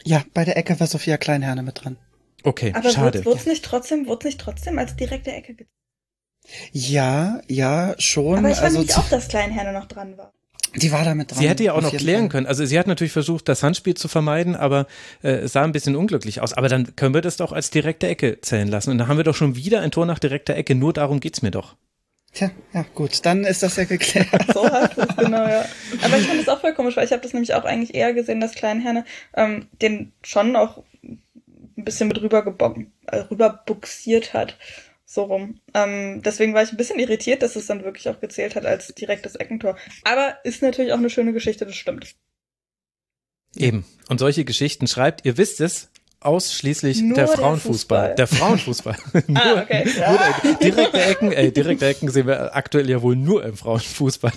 Ja, 0.03 0.23
bei 0.33 0.45
der 0.45 0.57
Ecke 0.57 0.79
war 0.79 0.87
Sophia 0.87 1.17
Kleinherne 1.17 1.63
mit 1.63 1.83
dran. 1.83 1.97
Okay, 2.43 2.73
Aber 2.75 2.89
schade. 2.89 3.19
Aber 3.19 3.25
wurde 3.25 3.39
es 3.39 3.45
nicht 3.45 3.63
trotzdem, 3.63 4.05
wurde 4.07 4.27
nicht 4.27 4.39
trotzdem 4.39 4.77
als 4.77 4.95
direkte 4.95 5.31
Ecke 5.31 5.55
gezogen? 5.55 5.69
Ja, 6.71 7.41
ja, 7.47 7.95
schon. 7.99 8.39
Aber 8.39 8.49
ich 8.49 8.55
fand 8.55 8.65
also, 8.65 8.79
nicht 8.81 8.97
auch, 8.97 9.07
dass 9.07 9.29
Kleinherne 9.29 9.71
noch 9.71 9.85
dran 9.85 10.17
war. 10.17 10.33
Die 10.75 10.91
war 10.91 11.05
damit 11.05 11.31
dran. 11.31 11.39
Sie 11.39 11.47
hätte 11.47 11.63
ja 11.63 11.73
auch 11.73 11.81
noch 11.81 11.95
klären 11.95 12.23
Fall. 12.23 12.29
können. 12.29 12.47
Also 12.47 12.65
sie 12.65 12.77
hat 12.79 12.87
natürlich 12.87 13.13
versucht, 13.13 13.47
das 13.47 13.61
Handspiel 13.63 13.93
zu 13.93 14.07
vermeiden, 14.07 14.55
aber 14.55 14.87
äh, 15.21 15.29
es 15.29 15.53
sah 15.53 15.63
ein 15.63 15.71
bisschen 15.71 15.95
unglücklich 15.95 16.41
aus. 16.41 16.53
Aber 16.53 16.67
dann 16.67 16.95
können 16.95 17.13
wir 17.13 17.21
das 17.21 17.37
doch 17.37 17.51
als 17.51 17.69
direkte 17.69 18.07
Ecke 18.07 18.41
zählen 18.41 18.67
lassen. 18.67 18.89
Und 18.89 18.97
dann 18.97 19.07
haben 19.07 19.17
wir 19.17 19.23
doch 19.23 19.35
schon 19.35 19.55
wieder 19.55 19.81
ein 19.81 19.91
Tor 19.91 20.05
nach 20.05 20.19
direkter 20.19 20.55
Ecke. 20.55 20.75
Nur 20.75 20.91
darum 20.91 21.19
geht's 21.19 21.41
mir 21.41 21.51
doch. 21.51 21.75
Tja, 22.33 22.49
ja 22.73 22.83
gut, 22.95 23.25
dann 23.25 23.43
ist 23.43 23.61
das 23.61 23.75
ja 23.75 23.83
geklärt. 23.83 24.27
so 24.53 24.69
heißt 24.69 24.97
es, 24.97 25.15
genau, 25.17 25.47
ja. 25.47 25.65
Aber 26.01 26.17
ich 26.17 26.27
fand 26.27 26.41
es 26.41 26.49
auch 26.49 26.61
voll 26.61 26.73
komisch, 26.73 26.97
weil 26.97 27.05
ich 27.05 27.11
habe 27.11 27.21
das 27.21 27.33
nämlich 27.33 27.53
auch 27.53 27.63
eigentlich 27.63 27.93
eher 27.93 28.13
gesehen, 28.13 28.39
dass 28.39 28.55
Kleinherne 28.55 29.05
ähm, 29.35 29.67
den 29.81 30.13
schon 30.23 30.55
auch 30.55 30.83
ein 31.03 31.85
bisschen 31.85 32.07
mit 32.07 32.19
rüber, 32.21 32.43
äh, 33.07 33.17
rüber 33.17 33.63
buxiert 33.65 34.33
hat. 34.33 34.57
So 35.05 35.23
rum. 35.23 35.59
Ähm, 35.75 36.23
deswegen 36.23 36.55
war 36.55 36.63
ich 36.63 36.71
ein 36.71 36.77
bisschen 36.77 36.97
irritiert, 36.97 37.43
dass 37.43 37.55
es 37.55 37.67
dann 37.67 37.83
wirklich 37.83 38.09
auch 38.09 38.19
gezählt 38.19 38.55
hat 38.55 38.65
als 38.65 38.87
direktes 38.95 39.35
Eckentor. 39.35 39.77
Aber 40.03 40.37
ist 40.43 40.63
natürlich 40.63 40.91
auch 40.91 40.97
eine 40.97 41.11
schöne 41.11 41.33
Geschichte, 41.33 41.67
das 41.67 41.75
stimmt. 41.75 42.15
Eben. 43.55 43.85
Und 44.09 44.19
solche 44.19 44.43
Geschichten 44.43 44.87
schreibt, 44.87 45.23
ihr 45.23 45.37
wisst 45.37 45.61
es, 45.61 45.91
ausschließlich 46.25 47.01
nur 47.01 47.15
der 47.15 47.27
Frauenfußball. 47.27 48.15
Der, 48.15 48.27
Frauenfußball. 48.27 48.95
nur, 49.27 49.37
ah, 49.43 49.61
okay. 49.61 49.85
Ja. 49.97 50.09
nur 50.09 50.19
der, 50.19 50.71
direkte 50.71 51.01
Ecken, 51.01 51.31
ey, 51.31 51.51
direkte 51.51 51.85
Ecken 51.85 52.09
sehen 52.09 52.27
wir 52.27 52.55
aktuell 52.55 52.89
ja 52.89 53.01
wohl 53.01 53.15
nur 53.15 53.43
im 53.45 53.55
Frauenfußball. 53.55 54.31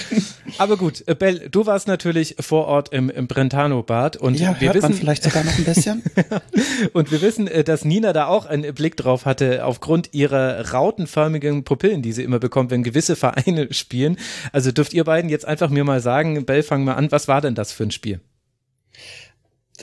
Aber 0.58 0.76
gut, 0.76 1.04
äh, 1.06 1.14
Bell, 1.14 1.48
du 1.50 1.66
warst 1.66 1.88
natürlich 1.88 2.36
vor 2.40 2.66
Ort 2.66 2.92
im, 2.92 3.10
im 3.10 3.26
Brentano-Bad 3.26 4.16
und 4.16 4.38
ja, 4.38 4.56
wir 4.58 4.74
wissen 4.74 4.94
vielleicht 4.94 5.22
sogar 5.24 5.44
noch 5.44 5.56
ein 5.56 5.64
bisschen. 5.64 6.02
und 6.92 7.10
wir 7.10 7.22
wissen, 7.22 7.48
äh, 7.48 7.64
dass 7.64 7.84
Nina 7.84 8.12
da 8.12 8.26
auch 8.26 8.46
einen 8.46 8.74
Blick 8.74 8.96
drauf 8.96 9.24
hatte 9.24 9.64
aufgrund 9.64 10.14
ihrer 10.14 10.72
rautenförmigen 10.72 11.64
Pupillen, 11.64 12.02
die 12.02 12.12
sie 12.12 12.22
immer 12.22 12.38
bekommt, 12.38 12.70
wenn 12.70 12.82
gewisse 12.82 13.16
Vereine 13.16 13.72
spielen. 13.72 14.18
Also 14.52 14.72
dürft 14.72 14.94
ihr 14.94 15.04
beiden 15.04 15.30
jetzt 15.30 15.44
einfach 15.44 15.70
mir 15.70 15.84
mal 15.84 16.00
sagen, 16.00 16.44
Bell, 16.44 16.62
fang 16.62 16.84
mal 16.84 16.94
an, 16.94 17.10
was 17.10 17.28
war 17.28 17.40
denn 17.40 17.54
das 17.54 17.72
für 17.72 17.84
ein 17.84 17.90
Spiel? 17.90 18.20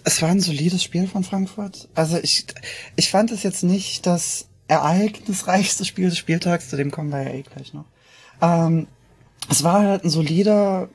Es 0.03 0.21
war 0.21 0.29
ein 0.29 0.39
solides 0.39 0.83
Spiel 0.83 1.07
von 1.07 1.23
Frankfurt. 1.23 1.87
Also 1.95 2.17
ich, 2.17 2.45
ich 2.95 3.09
fand 3.09 3.31
es 3.31 3.43
jetzt 3.43 3.63
nicht 3.63 4.05
das 4.05 4.47
ereignisreichste 4.67 5.85
Spiel 5.85 6.09
des 6.09 6.17
Spieltags, 6.17 6.69
zu 6.69 6.77
dem 6.77 6.91
kommen 6.91 7.11
wir 7.11 7.23
ja 7.23 7.29
eh 7.31 7.43
gleich 7.43 7.73
noch. 7.73 7.85
Ähm, 8.41 8.87
es 9.49 9.63
war 9.63 9.83
halt 9.83 10.03
ein 10.03 10.09
solider 10.09 10.89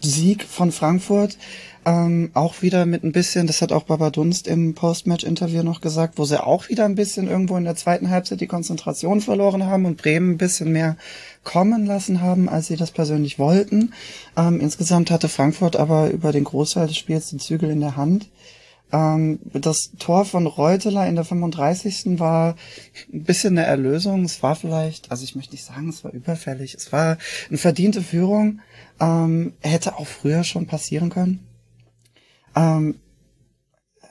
Sieg 0.00 0.44
von 0.44 0.72
Frankfurt. 0.72 1.38
Ähm, 1.84 2.30
auch 2.34 2.62
wieder 2.62 2.86
mit 2.86 3.02
ein 3.02 3.10
bisschen, 3.10 3.48
das 3.48 3.60
hat 3.60 3.72
auch 3.72 3.82
Baba 3.82 4.10
Dunst 4.10 4.46
im 4.46 4.74
Postmatch-Interview 4.74 5.64
noch 5.64 5.80
gesagt, 5.80 6.16
wo 6.16 6.24
sie 6.24 6.42
auch 6.42 6.68
wieder 6.68 6.84
ein 6.84 6.94
bisschen 6.94 7.28
irgendwo 7.28 7.56
in 7.56 7.64
der 7.64 7.74
zweiten 7.74 8.10
Halbzeit 8.10 8.40
die 8.40 8.46
Konzentration 8.46 9.20
verloren 9.20 9.66
haben 9.66 9.84
und 9.84 10.00
Bremen 10.00 10.32
ein 10.32 10.38
bisschen 10.38 10.70
mehr 10.70 10.96
kommen 11.42 11.84
lassen 11.84 12.20
haben, 12.20 12.48
als 12.48 12.68
sie 12.68 12.76
das 12.76 12.92
persönlich 12.92 13.40
wollten. 13.40 13.94
Ähm, 14.36 14.60
insgesamt 14.60 15.10
hatte 15.10 15.28
Frankfurt 15.28 15.74
aber 15.74 16.10
über 16.10 16.30
den 16.30 16.44
Großteil 16.44 16.86
des 16.86 16.96
Spiels 16.96 17.30
den 17.30 17.40
Zügel 17.40 17.70
in 17.70 17.80
der 17.80 17.96
Hand. 17.96 18.28
Ähm, 18.92 19.40
das 19.52 19.90
Tor 19.98 20.24
von 20.24 20.46
Reuteler 20.46 21.08
in 21.08 21.16
der 21.16 21.24
35. 21.24 22.20
war 22.20 22.54
ein 23.12 23.24
bisschen 23.24 23.58
eine 23.58 23.66
Erlösung. 23.66 24.24
Es 24.24 24.40
war 24.42 24.54
vielleicht, 24.54 25.10
also 25.10 25.24
ich 25.24 25.34
möchte 25.34 25.54
nicht 25.54 25.64
sagen, 25.64 25.88
es 25.88 26.04
war 26.04 26.12
überfällig. 26.12 26.74
Es 26.74 26.92
war 26.92 27.18
eine 27.48 27.58
verdiente 27.58 28.02
Führung. 28.02 28.60
Ähm, 29.00 29.54
hätte 29.60 29.96
auch 29.96 30.06
früher 30.06 30.44
schon 30.44 30.66
passieren 30.66 31.10
können. 31.10 31.40
Ähm, 32.54 32.96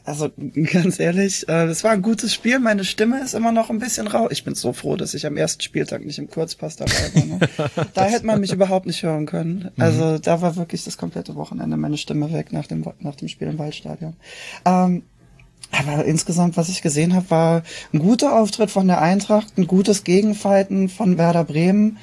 also 0.04 0.30
ganz 0.72 1.00
ehrlich, 1.00 1.44
äh, 1.48 1.68
das 1.68 1.84
war 1.84 1.92
ein 1.92 2.02
gutes 2.02 2.34
Spiel. 2.34 2.60
Meine 2.60 2.84
Stimme 2.84 3.22
ist 3.22 3.34
immer 3.34 3.52
noch 3.52 3.70
ein 3.70 3.80
bisschen 3.80 4.08
rau. 4.08 4.30
Ich 4.30 4.44
bin 4.44 4.56
so 4.56 4.74
froh, 4.74 4.96
dass 4.96 5.14
ich 5.14 5.26
am 5.26 5.38
ersten 5.38 5.62
Spieltag 5.62 6.04
nicht 6.06 6.20
im 6.20 6.30
Kurzpass 6.30 6.76
dabei 6.76 6.92
war. 7.14 7.26
Ne? 7.26 7.40
da 7.94 8.06
hätte 8.06 8.26
man 8.26 8.40
mich 8.40 8.52
überhaupt 8.52 8.86
nicht 8.86 9.04
hören 9.04 9.26
können. 9.26 9.72
Mhm. 9.76 9.82
Also 9.82 10.18
da 10.18 10.42
war 10.42 10.56
wirklich 10.56 10.84
das 10.84 10.98
komplette 10.98 11.36
Wochenende 11.36 11.78
meine 11.78 11.98
Stimme 11.98 12.32
weg 12.34 12.52
nach 12.52 12.68
dem, 12.68 12.86
nach 13.00 13.16
dem 13.16 13.28
Spiel 13.28 13.48
im 13.48 13.60
Waldstadion. 13.60 14.16
Ähm, 14.66 15.04
aber 15.72 16.04
insgesamt, 16.06 16.58
was 16.58 16.70
ich 16.70 16.82
gesehen 16.82 17.14
habe, 17.16 17.30
war 17.30 17.64
ein 17.94 18.00
guter 18.00 18.38
Auftritt 18.38 18.72
von 18.72 18.88
der 18.88 19.02
Eintracht, 19.02 19.58
ein 19.58 19.68
gutes 19.68 20.04
Gegenfighten 20.04 20.90
von 20.90 21.18
Werder 21.18 21.46
Bremen. 21.46 21.98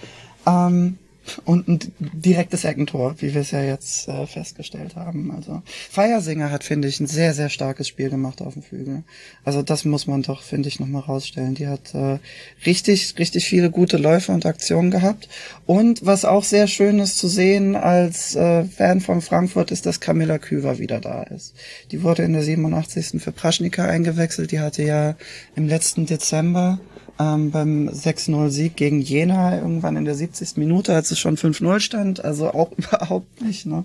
Ähm, 0.47 0.99
und 1.45 1.69
ein 1.69 1.79
direktes 1.99 2.65
Eckentor, 2.65 3.17
wie 3.19 3.35
wir 3.35 3.43
es 3.43 3.51
ja 3.51 3.63
jetzt 3.63 4.09
äh, 4.09 4.27
festgestellt 4.27 4.97
haben. 4.97 5.31
Also 5.31 5.63
Feiersinger 5.91 6.51
hat, 6.51 6.65
finde 6.65 6.89
ich, 6.89 7.01
ein 7.01 7.07
sehr, 7.07 7.35
sehr 7.35 7.49
starkes 7.49 7.89
Spiel 7.89 8.11
gemacht 8.11 8.41
auf 8.41 8.55
dem 8.55 8.63
Flügel. 8.63 9.03
Also 9.45 9.63
das 9.63 9.85
muss 9.85 10.07
man 10.07 10.23
doch, 10.23 10.43
finde 10.43 10.69
ich, 10.69 10.81
nochmal 10.81 11.03
rausstellen. 11.03 11.55
Die 11.55 11.69
hat 11.69 11.95
äh, 11.95 12.19
richtig, 12.67 13.15
richtig 13.19 13.47
viele 13.47 13.71
gute 13.71 13.97
Läufe 13.97 14.33
und 14.33 14.47
Aktionen 14.47 14.91
gehabt. 14.91 15.29
Und 15.67 16.05
was 16.07 16.25
auch 16.25 16.45
sehr 16.45 16.67
schön 16.67 16.99
ist 16.99 17.19
zu 17.19 17.29
sehen 17.29 17.77
als 17.77 18.35
äh, 18.35 18.65
Fan 18.65 19.01
von 19.01 19.21
Frankfurt, 19.21 19.71
ist, 19.71 19.87
dass 19.87 20.01
Camilla 20.01 20.39
Küver 20.39 20.79
wieder 20.79 21.01
da 21.01 21.23
ist. 21.25 21.55
Die 21.91 22.03
wurde 22.03 22.23
in 22.23 22.33
der 22.33 22.43
87. 22.43 23.23
für 23.23 23.33
Praschnika 23.33 23.85
eingewechselt. 23.85 24.53
Die 24.53 24.61
hatte 24.61 24.83
ja 24.83 25.17
im 25.57 25.69
letzten 25.69 26.07
Dezember 26.07 26.81
ähm, 27.19 27.51
beim 27.51 27.89
6-0-Sieg 27.89 28.77
gegen 28.77 29.01
Jena 29.01 29.57
irgendwann 29.57 29.97
in 29.97 30.05
der 30.05 30.15
70. 30.15 30.57
Minute, 30.57 30.95
als 30.95 31.11
es 31.11 31.19
schon 31.19 31.37
5-0 31.37 31.81
stand. 31.81 32.25
Also 32.25 32.51
auch 32.51 32.73
überhaupt 32.77 33.43
nicht, 33.43 33.67
ne? 33.67 33.85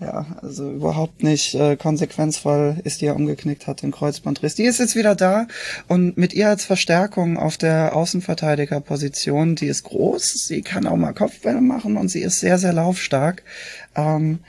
Ja, 0.00 0.26
also 0.42 0.68
überhaupt 0.68 1.22
nicht 1.22 1.54
äh, 1.54 1.76
konsequenzvoll 1.76 2.76
ist 2.82 3.00
die 3.00 3.04
ja 3.04 3.12
umgeknickt, 3.12 3.68
hat 3.68 3.82
den 3.82 3.92
Kreuzbandriss. 3.92 4.56
Die 4.56 4.64
ist 4.64 4.80
jetzt 4.80 4.96
wieder 4.96 5.14
da 5.14 5.46
und 5.86 6.16
mit 6.16 6.32
ihr 6.32 6.48
als 6.48 6.64
Verstärkung 6.64 7.36
auf 7.36 7.56
der 7.56 7.94
Außenverteidigerposition, 7.94 9.54
die 9.54 9.66
ist 9.66 9.84
groß, 9.84 10.46
sie 10.46 10.62
kann 10.62 10.88
auch 10.88 10.96
mal 10.96 11.12
Kopfbälle 11.12 11.60
machen 11.60 11.96
und 11.96 12.08
sie 12.08 12.22
ist 12.22 12.40
sehr, 12.40 12.58
sehr 12.58 12.72
laufstark. 12.72 13.44
Ähm, 13.94 14.40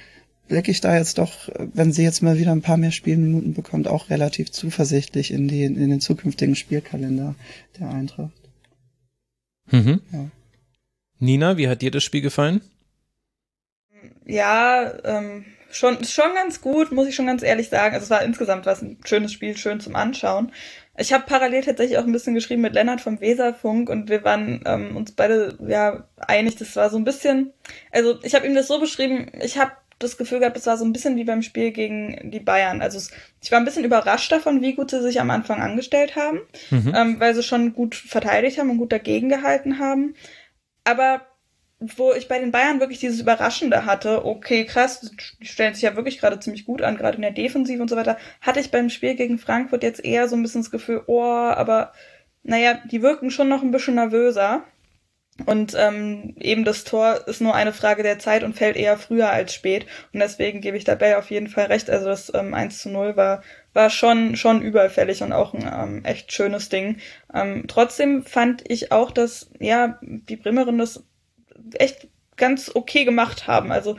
blicke 0.48 0.72
ich 0.72 0.82
da 0.82 0.96
jetzt 0.96 1.18
doch, 1.18 1.50
wenn 1.58 1.91
sie 1.91 2.04
jetzt 2.04 2.22
mal 2.22 2.38
wieder 2.38 2.52
ein 2.52 2.62
paar 2.62 2.78
mehr 2.78 2.91
Spielminuten 2.91 3.54
bekommt, 3.54 3.88
auch 3.88 4.10
relativ 4.10 4.52
zuversichtlich 4.52 5.32
in, 5.32 5.48
die, 5.48 5.64
in 5.64 5.89
den 5.89 6.02
zukünftigen 6.02 6.56
Spielkalender 6.56 7.36
der 7.80 7.89
Eintracht. 7.89 8.32
Mhm. 9.72 10.02
Ja. 10.12 10.30
Nina, 11.20 11.58
wie 11.58 11.68
hat 11.68 11.82
dir 11.82 11.91
das 11.91 12.04
Spiel 12.04 12.22
gefallen? 12.22 12.62
Ja, 14.26 14.94
ähm, 15.06 15.46
schon, 15.72 16.04
schon 16.04 16.34
ganz 16.36 16.62
gut, 16.62 16.91
muss 16.91 17.08
ich 17.08 17.16
schon 17.16 17.28
ganz 17.28 17.44
ehrlich 17.44 17.70
sagen. 17.70 17.94
Also 17.94 18.06
es 18.06 18.10
war 18.10 18.24
insgesamt 18.24 18.66
was 18.66 18.82
ein 18.82 18.98
schönes 19.06 19.32
Spiel, 19.32 19.58
schön 19.58 19.80
zum 19.80 19.96
Anschauen. 19.96 20.52
Ich 20.96 21.12
habe 21.12 21.24
parallel 21.26 21.64
tatsächlich 21.64 21.98
auch 21.98 22.04
ein 22.04 22.12
bisschen 22.12 22.36
geschrieben 22.36 22.62
mit 22.62 22.74
Lennart 22.74 23.02
vom 23.02 23.20
Weserfunk 23.20 23.89
und 23.89 24.10
wir 24.10 24.24
waren 24.24 24.62
ähm, 24.66 24.96
uns 24.96 25.12
beide 25.12 25.58
ja 25.68 26.08
einig, 26.18 26.56
das 26.58 26.76
war 26.76 26.91
so 26.91 26.98
ein 26.98 27.04
bisschen, 27.04 27.52
also 27.91 28.20
ich 28.22 28.36
habe 28.36 28.46
ihm 28.46 28.54
das 28.54 28.68
so 28.68 28.80
beschrieben, 28.80 29.32
ich 29.41 29.58
habe 29.58 29.72
das 30.04 30.18
Gefühl 30.18 30.39
gehabt, 30.39 30.58
es 30.58 30.66
war 30.66 30.78
so 30.78 30.86
ein 30.86 30.93
bisschen 30.93 31.16
wie 31.16 31.24
beim 31.24 31.41
Spiel 31.41 31.72
gegen 31.72 32.32
die 32.32 32.39
Bayern. 32.39 32.82
Also 32.82 32.97
es, 32.97 33.12
ich 33.41 33.51
war 33.51 33.60
ein 33.60 33.66
bisschen 33.66 33.84
überrascht 33.86 34.32
davon, 34.32 34.62
wie 34.62 34.74
gut 34.74 34.91
sie 34.91 35.01
sich 35.01 35.20
am 35.20 35.30
Anfang 35.32 35.62
angestellt 35.62 36.16
haben, 36.16 36.39
mhm. 36.70 36.93
ähm, 36.95 37.20
weil 37.20 37.36
sie 37.36 37.43
schon 37.43 37.74
gut 37.74 37.95
verteidigt 37.95 38.58
haben 38.58 38.70
und 38.70 38.78
gut 38.78 38.91
dagegen 38.91 39.30
gehalten 39.30 39.80
haben. 39.80 40.16
Aber 40.84 41.22
wo 41.80 42.14
ich 42.14 42.28
bei 42.28 42.39
den 42.39 42.51
Bayern 42.51 42.80
wirklich 42.80 42.99
dieses 42.99 43.20
Überraschende 43.20 43.86
hatte, 43.86 44.26
okay, 44.26 44.66
krass, 44.66 45.12
die 45.41 45.45
stellen 45.45 45.74
sich 45.74 45.84
ja 45.84 45.95
wirklich 45.95 46.20
gerade 46.20 46.39
ziemlich 46.39 46.66
gut 46.66 46.82
an, 46.82 46.97
gerade 46.97 47.18
in 47.18 47.22
der 47.22 47.32
Defensive 47.32 47.82
und 47.82 47.89
so 47.89 47.95
weiter, 47.95 48.18
hatte 48.41 48.60
ich 48.60 48.72
beim 48.72 48.89
Spiel 48.89 49.16
gegen 49.16 49.38
Frankfurt 49.38 49.84
jetzt 49.84 50.04
eher 50.04 50.28
so 50.28 50.36
ein 50.36 50.43
bisschen 50.43 50.62
das 50.62 50.72
Gefühl, 50.72 51.04
oh, 51.08 51.22
aber 51.22 51.91
naja, 52.43 52.80
die 52.89 53.01
wirken 53.01 53.32
schon 53.32 53.49
noch 53.49 53.64
ein 53.64 53.72
bisschen 53.72 53.95
nervöser. 53.95 54.64
Und 55.48 55.76
ähm, 55.76 56.36
eben 56.40 56.64
das 56.64 56.84
Tor 56.84 57.28
ist 57.28 57.42
nur 57.42 57.56
eine 57.56 57.74
Frage 57.74 58.04
der 58.04 58.20
Zeit 58.20 58.44
und 58.44 58.56
fällt 58.56 58.76
eher 58.76 58.98
früher 58.98 59.32
als 59.32 59.54
spät. 59.54 59.88
Und 60.14 60.20
deswegen 60.20 60.62
gebe 60.62 60.78
ich 60.78 60.84
dabei 60.84 61.18
auf 61.18 61.32
jeden 61.32 61.48
Fall 61.48 61.66
recht. 61.66 61.90
Also 61.90 62.06
das 62.06 62.32
ähm, 62.36 62.54
1 62.54 62.80
zu 62.80 62.90
0 62.90 63.18
war, 63.18 63.42
war 63.74 63.90
schon, 63.90 64.36
schon 64.36 64.62
überfällig 64.62 65.24
und 65.24 65.34
auch 65.34 65.56
ein 65.56 65.68
ähm, 65.72 66.06
echt 66.06 66.32
schönes 66.32 66.70
Ding. 66.70 66.98
Ähm, 67.34 67.66
trotzdem 67.68 68.24
fand 68.24 68.70
ich 68.70 68.92
auch, 68.92 69.10
dass 69.10 69.50
ja 69.60 70.00
die 70.02 70.36
Bremerin 70.36 70.78
das 70.78 71.04
echt 71.74 72.08
ganz 72.38 72.72
okay 72.74 73.04
gemacht 73.04 73.48
haben. 73.48 73.72
Also 73.72 73.98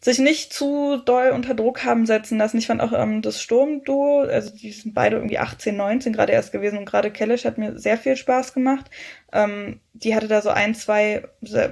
sich 0.00 0.20
nicht 0.20 0.52
zu 0.52 0.98
doll 1.04 1.30
unter 1.30 1.54
Druck 1.54 1.84
haben 1.84 2.06
setzen 2.06 2.38
lassen. 2.38 2.58
Ich 2.58 2.68
fand 2.68 2.80
auch 2.80 2.92
ähm, 2.92 3.20
das 3.20 3.42
Sturmduo, 3.42 4.20
also 4.20 4.54
die 4.54 4.70
sind 4.70 4.94
beide 4.94 5.16
irgendwie 5.16 5.38
18, 5.38 5.76
19 5.76 6.12
gerade 6.12 6.32
erst 6.32 6.52
gewesen 6.52 6.78
und 6.78 6.84
gerade 6.84 7.10
Kellisch 7.10 7.44
hat 7.44 7.58
mir 7.58 7.76
sehr 7.78 7.98
viel 7.98 8.16
Spaß 8.16 8.54
gemacht. 8.54 8.88
Ähm, 9.32 9.80
die 9.94 10.14
hatte 10.14 10.28
da 10.28 10.40
so 10.40 10.50
ein, 10.50 10.76
zwei 10.76 11.24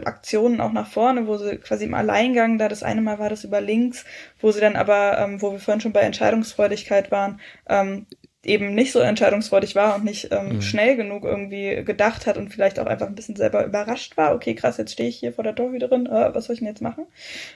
Aktionen 0.04 0.60
auch 0.60 0.72
nach 0.72 0.88
vorne, 0.88 1.28
wo 1.28 1.36
sie 1.36 1.58
quasi 1.58 1.84
im 1.84 1.94
Alleingang, 1.94 2.58
da 2.58 2.68
das 2.68 2.82
eine 2.82 3.00
Mal 3.00 3.20
war 3.20 3.30
das 3.30 3.44
über 3.44 3.60
links, 3.60 4.04
wo 4.40 4.50
sie 4.50 4.60
dann 4.60 4.74
aber, 4.74 5.18
ähm, 5.18 5.40
wo 5.40 5.52
wir 5.52 5.60
vorhin 5.60 5.80
schon 5.80 5.92
bei 5.92 6.00
Entscheidungsfreudigkeit 6.00 7.12
waren, 7.12 7.40
ähm, 7.68 8.06
eben 8.46 8.74
nicht 8.74 8.92
so 8.92 9.00
entscheidungsfreudig 9.00 9.74
war 9.74 9.96
und 9.96 10.04
nicht 10.04 10.28
ähm, 10.30 10.56
mhm. 10.56 10.62
schnell 10.62 10.96
genug 10.96 11.24
irgendwie 11.24 11.82
gedacht 11.84 12.26
hat 12.26 12.38
und 12.38 12.50
vielleicht 12.50 12.78
auch 12.78 12.86
einfach 12.86 13.06
ein 13.06 13.14
bisschen 13.14 13.36
selber 13.36 13.64
überrascht 13.64 14.16
war. 14.16 14.34
Okay, 14.34 14.54
krass, 14.54 14.76
jetzt 14.76 14.92
stehe 14.92 15.08
ich 15.08 15.16
hier 15.16 15.32
vor 15.32 15.44
der 15.44 15.54
Torhüterin, 15.54 16.06
äh, 16.06 16.34
was 16.34 16.46
soll 16.46 16.54
ich 16.54 16.60
denn 16.60 16.68
jetzt 16.68 16.82
machen? 16.82 17.06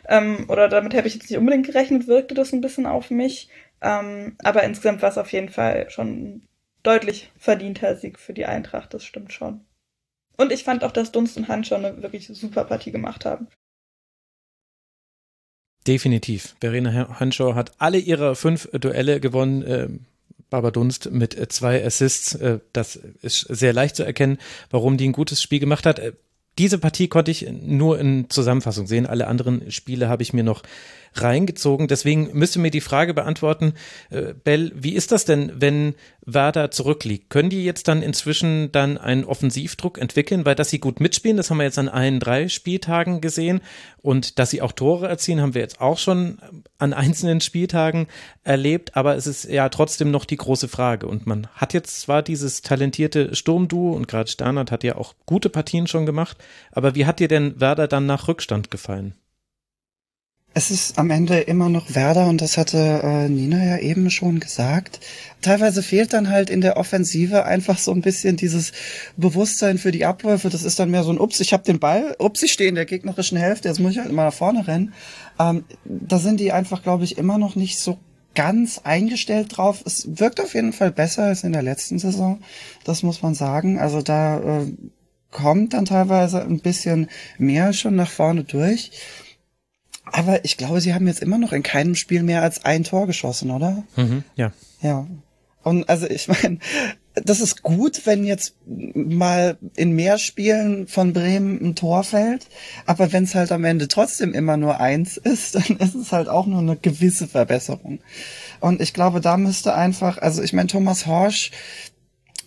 Ähm, 0.09 0.47
oder 0.49 0.69
damit 0.69 0.95
habe 0.95 1.07
ich 1.07 1.15
jetzt 1.15 1.31
nicht 1.31 1.39
unbedingt 1.39 1.67
gerechnet, 1.67 2.09
wirkte 2.09 2.35
das 2.35 2.53
ein 2.53 2.61
bisschen 2.61 2.87
auf 2.87 3.11
mich. 3.11 3.49
Ähm, 3.81 4.37
aber 4.43 4.65
insgesamt 4.65 5.03
war 5.03 5.11
es 5.11 5.19
auf 5.19 5.33
jeden 5.33 5.49
Fall 5.49 5.89
schon 5.91 6.09
ein 6.09 6.49
deutlich 6.83 7.31
verdienter 7.39 7.97
Sieg 7.97 8.19
für 8.19 8.33
die 8.33 8.47
Eintracht, 8.47 8.93
das 8.93 9.05
stimmt 9.05 9.33
schon. 9.33 9.61
Und 10.37 10.53
ich 10.53 10.65
fand 10.65 10.85
auch, 10.85 10.93
dass 10.93 11.13
Dunst 11.13 11.37
und 11.37 11.49
Hand 11.49 11.67
schon 11.67 11.85
eine 11.85 12.03
wirklich 12.03 12.27
super 12.29 12.65
Partie 12.65 12.93
gemacht 12.93 13.25
haben. 13.25 13.49
Definitiv. 15.87 16.57
Verena 16.61 17.21
Hanschow 17.21 17.55
hat 17.55 17.73
alle 17.79 17.99
ihre 17.99 18.37
fünf 18.37 18.69
Duelle 18.73 19.21
gewonnen. 19.21 20.07
Ähm, 20.51 20.61
Barbara 20.61 20.71
Dunst 20.71 21.11
mit 21.11 21.37
äh, 21.37 21.49
zwei 21.49 21.85
Assists. 21.85 22.35
Äh, 22.35 22.61
das 22.73 22.97
ist 22.97 23.41
sehr 23.41 23.73
leicht 23.73 23.97
zu 23.97 24.05
erkennen, 24.05 24.39
warum 24.71 24.97
die 24.97 25.09
ein 25.09 25.13
gutes 25.13 25.41
Spiel 25.43 25.61
gemacht 25.61 25.87
hat. 25.87 25.99
Äh, 25.99 26.13
diese 26.59 26.79
Partie 26.79 27.09
konnte 27.09 27.31
ich 27.31 27.49
nur 27.51 27.99
in 27.99 28.29
Zusammenfassung 28.29 28.87
sehen. 28.87 29.07
Alle 29.07 29.29
anderen 29.29 29.71
Spiele 29.71 30.09
habe 30.09 30.23
ich 30.23 30.33
mir 30.33 30.45
noch 30.45 30.63
reingezogen. 31.15 31.89
Deswegen 31.89 32.31
müsste 32.33 32.59
mir 32.59 32.71
die 32.71 32.81
Frage 32.81 33.15
beantworten, 33.15 33.75
äh, 34.11 34.35
Bell, 34.35 34.73
wie 34.75 34.95
ist 34.95 35.13
das 35.13 35.25
denn, 35.25 35.53
wenn 35.55 35.95
Werder 36.25 36.71
zurückliegt? 36.71 37.31
Können 37.31 37.51
die 37.51 37.65
jetzt 37.65 37.89
dann 37.89 38.03
inzwischen 38.03 38.71
dann 38.73 38.99
einen 38.99 39.25
Offensivdruck 39.25 39.99
entwickeln? 39.99 40.45
Weil 40.45 40.55
dass 40.55 40.71
sie 40.71 40.79
gut 40.79 41.01
mitspielen, 41.01 41.37
das 41.37 41.51
haben 41.51 41.59
wir 41.59 41.65
jetzt 41.65 41.79
an 41.79 41.89
allen 41.89 42.21
drei 42.21 42.49
Spieltagen 42.49 43.21
gesehen. 43.21 43.61
Und 44.03 44.39
dass 44.39 44.51
sie 44.51 44.63
auch 44.63 44.73
Tore 44.73 45.09
erzielen, 45.09 45.41
haben 45.41 45.55
wir 45.55 45.63
jetzt 45.63 45.81
auch 45.81 45.99
schon 45.99 46.39
an 46.79 46.93
einzelnen 46.93 47.41
Spieltagen 47.41 48.07
erlebt. 48.45 48.97
Aber 48.97 49.17
es 49.17 49.27
ist 49.27 49.45
ja 49.45 49.69
trotzdem 49.69 50.11
noch 50.11 50.25
die 50.25 50.37
große 50.37 50.69
Frage. 50.69 51.07
Und 51.07 51.27
man 51.27 51.47
hat 51.55 51.75
jetzt 51.75 52.01
zwar 52.01 52.23
dieses 52.23 52.63
talentierte 52.63 53.35
Sturmduo 53.35 53.93
und 53.93 54.09
gerade 54.09 54.31
Sternert 54.31 54.71
hat 54.71 54.85
ja 54.85 54.97
auch 54.97 55.15
gute 55.27 55.51
Partien 55.51 55.87
schon 55.87 56.07
gemacht. 56.07 56.39
Aber 56.73 56.95
wie 56.95 57.07
hat 57.07 57.21
dir 57.21 57.29
denn 57.29 57.61
Werder 57.61 57.89
dann 57.89 58.07
nach 58.07 58.29
Rückstand 58.29 58.71
gefallen? 58.71 59.15
Es 60.53 60.73
ist 60.73 60.99
am 60.99 61.11
Ende 61.11 61.39
immer 61.39 61.69
noch 61.69 61.95
Werder 61.95 62.27
und 62.29 62.41
das 62.41 62.59
hatte 62.59 63.01
äh, 63.05 63.29
Nina 63.29 63.65
ja 63.65 63.79
eben 63.79 64.11
schon 64.11 64.41
gesagt. 64.41 64.99
Teilweise 65.43 65.81
fehlt 65.81 66.13
dann 66.13 66.29
halt 66.29 66.51
in 66.51 66.61
der 66.61 66.77
Offensive 66.77 67.45
einfach 67.45 67.79
so 67.79 67.93
ein 67.93 68.03
bisschen 68.03 68.37
dieses 68.37 68.73
Bewusstsein 69.17 69.79
für 69.79 69.93
die 69.93 70.05
Abläufe. 70.05 70.49
Das 70.49 70.65
ist 70.65 70.81
dann 70.81 70.91
mehr 70.91 71.05
so 71.05 71.13
ein 71.13 71.21
Ups, 71.21 71.39
ich 71.39 71.53
habe 71.53 71.63
den 71.63 71.79
Ball, 71.79 72.17
ups, 72.19 72.43
ich 72.43 72.53
stehe 72.53 72.69
in 72.69 72.75
der 72.75 72.85
gegnerischen 72.85 73.39
Hälfte, 73.39 73.69
jetzt 73.69 73.79
muss 73.79 73.93
ich 73.93 73.99
halt 73.99 74.11
immer 74.11 74.25
nach 74.25 74.35
vorne 74.35 74.67
rennen. 74.67 74.93
Ähm, 75.39 75.65
da 75.85 76.19
sind 76.19 76.41
die 76.41 76.51
einfach, 76.51 76.83
glaube 76.83 77.05
ich, 77.05 77.17
immer 77.17 77.39
noch 77.39 77.55
nicht 77.55 77.79
so 77.79 77.99
ganz 78.35 78.81
eingestellt 78.83 79.57
drauf. 79.57 79.83
Es 79.87 80.19
wirkt 80.19 80.41
auf 80.41 80.55
jeden 80.55 80.73
Fall 80.73 80.91
besser 80.91 81.25
als 81.25 81.45
in 81.45 81.53
der 81.53 81.63
letzten 81.63 82.01
Saison, 82.01 82.41
das 82.85 83.05
muss 83.05 83.23
man 83.23 83.35
sagen. 83.35 83.79
Also 83.79 84.03
da 84.03 84.39
äh, 84.39 84.73
kommt 85.31 85.75
dann 85.75 85.85
teilweise 85.85 86.43
ein 86.43 86.59
bisschen 86.59 87.09
mehr 87.39 87.73
schon 87.73 87.95
nach 87.95 88.11
vorne 88.11 88.43
durch. 88.43 88.91
Aber 90.13 90.45
ich 90.45 90.57
glaube, 90.57 90.81
sie 90.81 90.95
haben 90.95 91.07
jetzt 91.07 91.23
immer 91.23 91.39
noch 91.39 91.53
in 91.53 91.63
keinem 91.63 91.95
Spiel 91.95 92.23
mehr 92.23 92.43
als 92.43 92.65
ein 92.65 92.85
Tor 92.85 93.07
geschossen, 93.07 93.51
oder? 93.51 93.85
Mhm, 93.97 94.25
ja. 94.37 94.53
Ja. 94.81 95.07
Und 95.63 95.89
also 95.89 96.07
ich 96.09 96.27
meine, 96.29 96.59
das 97.15 97.41
ist 97.41 97.63
gut, 97.63 98.07
wenn 98.07 98.25
jetzt 98.25 98.55
mal 98.67 99.59
in 99.77 99.93
mehr 99.93 100.19
Spielen 100.19 100.87
von 100.87 101.13
Bremen 101.13 101.61
ein 101.61 101.75
Tor 101.75 102.05
fällt, 102.05 102.47
aber 102.87 103.13
wenn 103.13 103.25
es 103.25 103.35
halt 103.35 103.53
am 103.53 103.65
Ende 103.65 103.89
trotzdem 103.89 104.33
immer 104.33 104.57
nur 104.57 104.81
eins 104.81 105.17
ist, 105.17 105.55
dann 105.55 105.77
ist 105.79 105.95
es 105.95 106.13
halt 106.13 106.29
auch 106.29 106.47
nur 106.47 106.61
eine 106.61 106.77
gewisse 106.77 107.27
Verbesserung. 107.27 108.01
Und 108.61 108.81
ich 108.81 108.95
glaube, 108.95 109.21
da 109.21 109.37
müsste 109.37 109.75
einfach, 109.75 110.19
also 110.19 110.43
ich 110.43 110.53
meine, 110.53 110.69
Thomas 110.69 111.07
Horsch, 111.07 111.51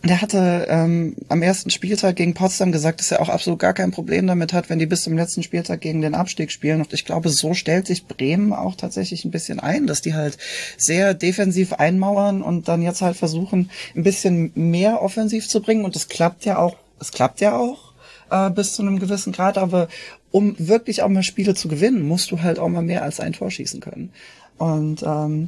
der 0.06 0.22
hatte 0.22 0.66
ähm, 0.70 1.16
am 1.30 1.42
ersten 1.42 1.70
Spieltag 1.70 2.18
gegen 2.18 2.34
Potsdam 2.34 2.74
gesagt, 2.74 3.00
dass 3.00 3.12
er 3.12 3.22
auch 3.22 3.30
absolut 3.30 3.60
gar 3.60 3.74
kein 3.74 3.92
Problem 3.92 4.28
damit 4.28 4.52
hat, 4.52 4.70
wenn 4.70 4.78
die 4.78 4.86
bis 4.86 5.04
zum 5.04 5.16
letzten 5.16 5.44
Spieltag 5.44 5.80
gegen 5.80 6.02
den 6.02 6.14
Abstieg 6.14 6.52
spielen. 6.52 6.82
Und 6.82 6.92
ich 6.92 7.06
glaube, 7.06 7.30
so 7.30 7.54
stellt 7.54 7.88
sich 7.88 8.06
Bremen 8.06 8.52
auch 8.52 8.76
tatsächlich 8.76 9.24
ein 9.24 9.32
bisschen 9.32 9.62
ein, 9.62 9.88
dass 9.88 10.02
die 10.02 10.14
halt 10.14 10.38
sehr 10.78 11.14
defensiv 11.14 11.72
einmauern 11.72 12.42
und 12.42 12.68
dann 12.68 12.82
jetzt 12.82 13.02
halt 13.02 13.16
versuchen, 13.16 13.72
ein 13.96 14.04
bisschen 14.04 14.52
mehr 14.56 15.02
offensiv 15.02 15.48
zu 15.48 15.62
bringen. 15.62 15.86
Und 15.86 15.96
das 15.96 16.10
klappt 16.10 16.44
ja 16.44 16.58
auch, 16.58 16.76
es 17.00 17.12
klappt 17.12 17.40
ja 17.40 17.58
auch 17.58 17.94
äh, 18.30 18.50
bis 18.50 18.74
zu 18.74 18.82
einem 18.82 19.00
gewissen 19.00 19.32
Grad. 19.32 19.58
Aber 19.58 19.88
um 20.32 20.56
wirklich 20.60 21.02
auch 21.02 21.10
mal 21.10 21.24
Spiele 21.24 21.56
zu 21.56 21.70
gewinnen, 21.70 22.02
musst 22.02 22.30
du 22.30 22.42
halt 22.42 22.60
auch 22.60 22.68
mal 22.68 22.84
mehr 22.84 23.04
als 23.04 23.22
ein 23.22 23.32
Tor 23.32 23.50
schießen 23.50 23.80
können. 23.80 24.12
Und 24.58 25.02
ähm, 25.04 25.48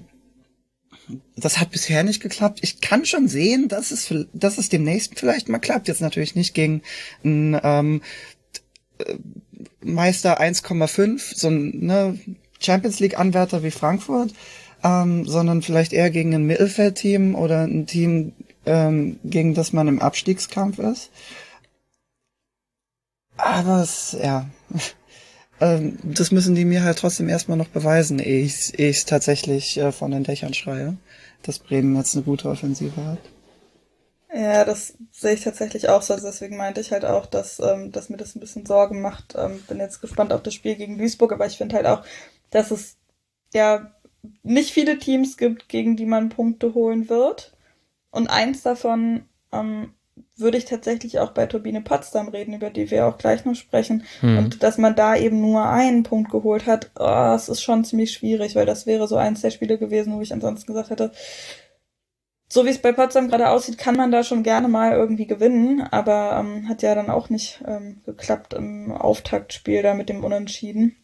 das 1.35 1.59
hat 1.59 1.71
bisher 1.71 2.03
nicht 2.03 2.21
geklappt. 2.21 2.59
Ich 2.61 2.81
kann 2.81 3.05
schon 3.05 3.27
sehen, 3.27 3.67
dass 3.67 3.91
es, 3.91 4.13
dass 4.33 4.57
es 4.57 4.69
demnächst 4.69 5.19
vielleicht 5.19 5.49
mal 5.49 5.59
klappt. 5.59 5.87
Jetzt 5.87 6.01
natürlich 6.01 6.35
nicht 6.35 6.53
gegen 6.53 6.81
ein 7.23 7.59
ähm, 7.63 8.01
äh, 8.99 9.15
Meister 9.83 10.41
1,5, 10.41 11.35
so 11.35 11.47
ein 11.47 11.85
ne, 11.85 12.19
Champions 12.59 12.99
League-Anwärter 12.99 13.63
wie 13.63 13.71
Frankfurt, 13.71 14.33
ähm, 14.83 15.25
sondern 15.25 15.61
vielleicht 15.61 15.93
eher 15.93 16.09
gegen 16.09 16.33
ein 16.33 16.45
Mittelfeldteam 16.45 17.35
oder 17.35 17.63
ein 17.63 17.85
Team, 17.85 18.33
ähm, 18.65 19.19
gegen 19.23 19.53
das 19.53 19.73
man 19.73 19.87
im 19.87 20.01
Abstiegskampf 20.01 20.79
ist. 20.79 21.11
Aber 23.37 23.81
es, 23.81 24.17
ja, 24.19 24.49
ähm, 25.61 25.97
das 26.03 26.31
müssen 26.31 26.55
die 26.55 26.65
mir 26.65 26.83
halt 26.83 26.99
trotzdem 26.99 27.29
erstmal 27.29 27.57
noch 27.57 27.69
beweisen, 27.69 28.19
ehe 28.19 28.43
ich 28.43 28.73
es 28.77 29.05
tatsächlich 29.05 29.77
äh, 29.77 29.91
von 29.91 30.11
den 30.11 30.23
Dächern 30.23 30.53
schreie, 30.53 30.97
dass 31.43 31.59
Bremen 31.59 31.95
jetzt 31.95 32.15
eine 32.15 32.23
gute 32.23 32.49
Offensive 32.49 33.05
hat. 33.05 33.19
Ja, 34.33 34.65
das 34.65 34.95
sehe 35.11 35.33
ich 35.33 35.41
tatsächlich 35.41 35.87
auch 35.87 36.01
so. 36.01 36.13
Also 36.13 36.27
deswegen 36.27 36.57
meinte 36.57 36.81
ich 36.81 36.91
halt 36.91 37.05
auch, 37.05 37.25
dass, 37.25 37.59
ähm, 37.61 37.93
dass 37.93 38.09
mir 38.09 38.17
das 38.17 38.35
ein 38.35 38.41
bisschen 38.41 38.65
Sorgen 38.65 39.01
macht. 39.01 39.33
Ähm, 39.37 39.63
bin 39.69 39.79
jetzt 39.79 40.01
gespannt 40.01 40.33
auf 40.33 40.43
das 40.43 40.53
Spiel 40.53 40.75
gegen 40.75 40.97
Duisburg, 40.97 41.31
aber 41.31 41.45
ich 41.45 41.57
finde 41.57 41.77
halt 41.77 41.85
auch, 41.85 42.03
dass 42.49 42.71
es 42.71 42.97
ja 43.53 43.93
nicht 44.43 44.71
viele 44.71 44.99
Teams 44.99 45.37
gibt, 45.37 45.69
gegen 45.69 45.95
die 45.95 46.05
man 46.05 46.27
Punkte 46.27 46.73
holen 46.73 47.07
wird. 47.07 47.53
Und 48.11 48.27
eins 48.27 48.61
davon 48.61 49.23
ähm, 49.53 49.93
würde 50.37 50.57
ich 50.57 50.65
tatsächlich 50.65 51.19
auch 51.19 51.31
bei 51.31 51.45
Turbine 51.45 51.81
Potsdam 51.81 52.29
reden, 52.29 52.53
über 52.53 52.69
die 52.69 52.89
wir 52.91 53.07
auch 53.07 53.17
gleich 53.17 53.45
noch 53.45 53.55
sprechen. 53.55 54.03
Hm. 54.21 54.37
Und 54.37 54.63
dass 54.63 54.77
man 54.77 54.95
da 54.95 55.15
eben 55.15 55.41
nur 55.41 55.67
einen 55.67 56.03
Punkt 56.03 56.31
geholt 56.31 56.65
hat, 56.65 56.91
oh, 56.95 57.03
das 57.03 57.49
ist 57.49 57.61
schon 57.61 57.83
ziemlich 57.83 58.11
schwierig, 58.11 58.55
weil 58.55 58.65
das 58.65 58.85
wäre 58.85 59.07
so 59.07 59.17
eins 59.17 59.41
der 59.41 59.51
Spiele 59.51 59.77
gewesen, 59.77 60.15
wo 60.15 60.21
ich 60.21 60.33
ansonsten 60.33 60.67
gesagt 60.67 60.89
hätte, 60.89 61.11
so 62.47 62.65
wie 62.65 62.69
es 62.69 62.81
bei 62.81 62.91
Potsdam 62.91 63.27
gerade 63.27 63.49
aussieht, 63.49 63.77
kann 63.77 63.95
man 63.95 64.11
da 64.11 64.23
schon 64.23 64.43
gerne 64.43 64.67
mal 64.67 64.93
irgendwie 64.93 65.25
gewinnen, 65.25 65.81
aber 65.81 66.37
ähm, 66.39 66.69
hat 66.69 66.83
ja 66.83 66.95
dann 66.95 67.09
auch 67.09 67.29
nicht 67.29 67.63
ähm, 67.67 68.01
geklappt 68.05 68.53
im 68.53 68.91
Auftaktspiel 68.91 69.81
da 69.81 69.93
mit 69.93 70.09
dem 70.09 70.23
Unentschieden. 70.23 70.95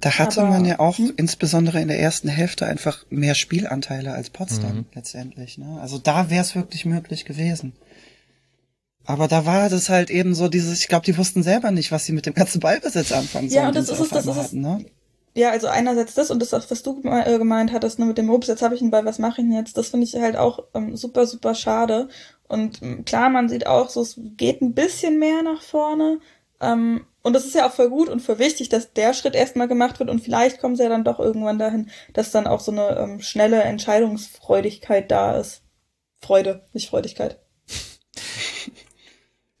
Da 0.00 0.18
hatte 0.18 0.40
aber, 0.40 0.50
man 0.50 0.64
ja 0.64 0.80
auch 0.80 0.98
hm? 0.98 1.12
insbesondere 1.16 1.80
in 1.80 1.86
der 1.86 2.00
ersten 2.00 2.28
Hälfte 2.28 2.66
einfach 2.66 3.06
mehr 3.08 3.36
Spielanteile 3.36 4.12
als 4.12 4.30
Potsdam 4.30 4.78
mhm. 4.78 4.86
letztendlich. 4.94 5.58
Ne? 5.58 5.78
Also 5.80 5.98
da 5.98 6.28
wäre 6.28 6.42
es 6.42 6.56
wirklich 6.56 6.84
möglich 6.84 7.24
gewesen. 7.24 7.72
Aber 9.04 9.28
da 9.28 9.46
war 9.46 9.68
das 9.68 9.88
halt 9.88 10.10
eben 10.10 10.34
so 10.34 10.48
dieses, 10.48 10.80
ich 10.80 10.88
glaube, 10.88 11.04
die 11.04 11.16
wussten 11.18 11.42
selber 11.42 11.70
nicht, 11.70 11.90
was 11.90 12.06
sie 12.06 12.12
mit 12.12 12.26
dem 12.26 12.34
ganzen 12.34 12.60
Ballbesitz 12.60 13.12
anfangen 13.12 13.48
sollen. 13.48 13.62
Ja, 13.62 13.68
und 13.68 13.76
das 13.76 13.88
ist 13.88 14.00
es, 14.00 14.08
das 14.10 14.26
ist 14.26 14.36
es. 14.36 14.52
Ne? 14.52 14.84
Ja, 15.34 15.50
also 15.50 15.66
einerseits 15.68 16.14
das 16.14 16.30
und 16.30 16.40
das, 16.40 16.52
was 16.52 16.82
du 16.82 17.00
äh, 17.04 17.38
gemeint 17.38 17.72
hattest, 17.72 17.98
nur 17.98 18.06
ne, 18.06 18.10
mit 18.10 18.18
dem 18.18 18.30
Ups, 18.30 18.48
jetzt 18.48 18.62
habe 18.62 18.74
ich 18.74 18.82
einen 18.82 18.90
Ball, 18.90 19.04
was 19.06 19.18
mache 19.18 19.40
ich 19.40 19.46
denn 19.46 19.52
jetzt? 19.52 19.78
Das 19.78 19.88
finde 19.88 20.06
ich 20.06 20.14
halt 20.14 20.36
auch 20.36 20.64
ähm, 20.74 20.94
super, 20.96 21.26
super 21.26 21.54
schade. 21.54 22.08
Und 22.48 22.82
ähm, 22.82 23.04
klar, 23.04 23.30
man 23.30 23.48
sieht 23.48 23.66
auch, 23.66 23.88
so 23.88 24.02
es 24.02 24.20
geht 24.36 24.60
ein 24.60 24.74
bisschen 24.74 25.18
mehr 25.18 25.42
nach 25.42 25.62
vorne. 25.62 26.20
Ähm, 26.60 27.06
und 27.22 27.32
das 27.34 27.46
ist 27.46 27.54
ja 27.54 27.66
auch 27.66 27.72
voll 27.72 27.88
gut 27.88 28.08
und 28.08 28.20
voll 28.20 28.38
wichtig, 28.38 28.68
dass 28.68 28.92
der 28.92 29.14
Schritt 29.14 29.34
erstmal 29.34 29.68
gemacht 29.68 30.00
wird 30.00 30.10
und 30.10 30.20
vielleicht 30.20 30.60
kommen 30.60 30.76
sie 30.76 30.82
ja 30.82 30.88
dann 30.88 31.04
doch 31.04 31.18
irgendwann 31.18 31.58
dahin, 31.58 31.90
dass 32.12 32.30
dann 32.30 32.46
auch 32.46 32.60
so 32.60 32.72
eine 32.72 32.98
ähm, 32.98 33.20
schnelle 33.20 33.62
Entscheidungsfreudigkeit 33.62 35.10
da 35.10 35.38
ist. 35.38 35.62
Freude, 36.20 36.66
nicht 36.72 36.90
Freudigkeit. 36.90 37.41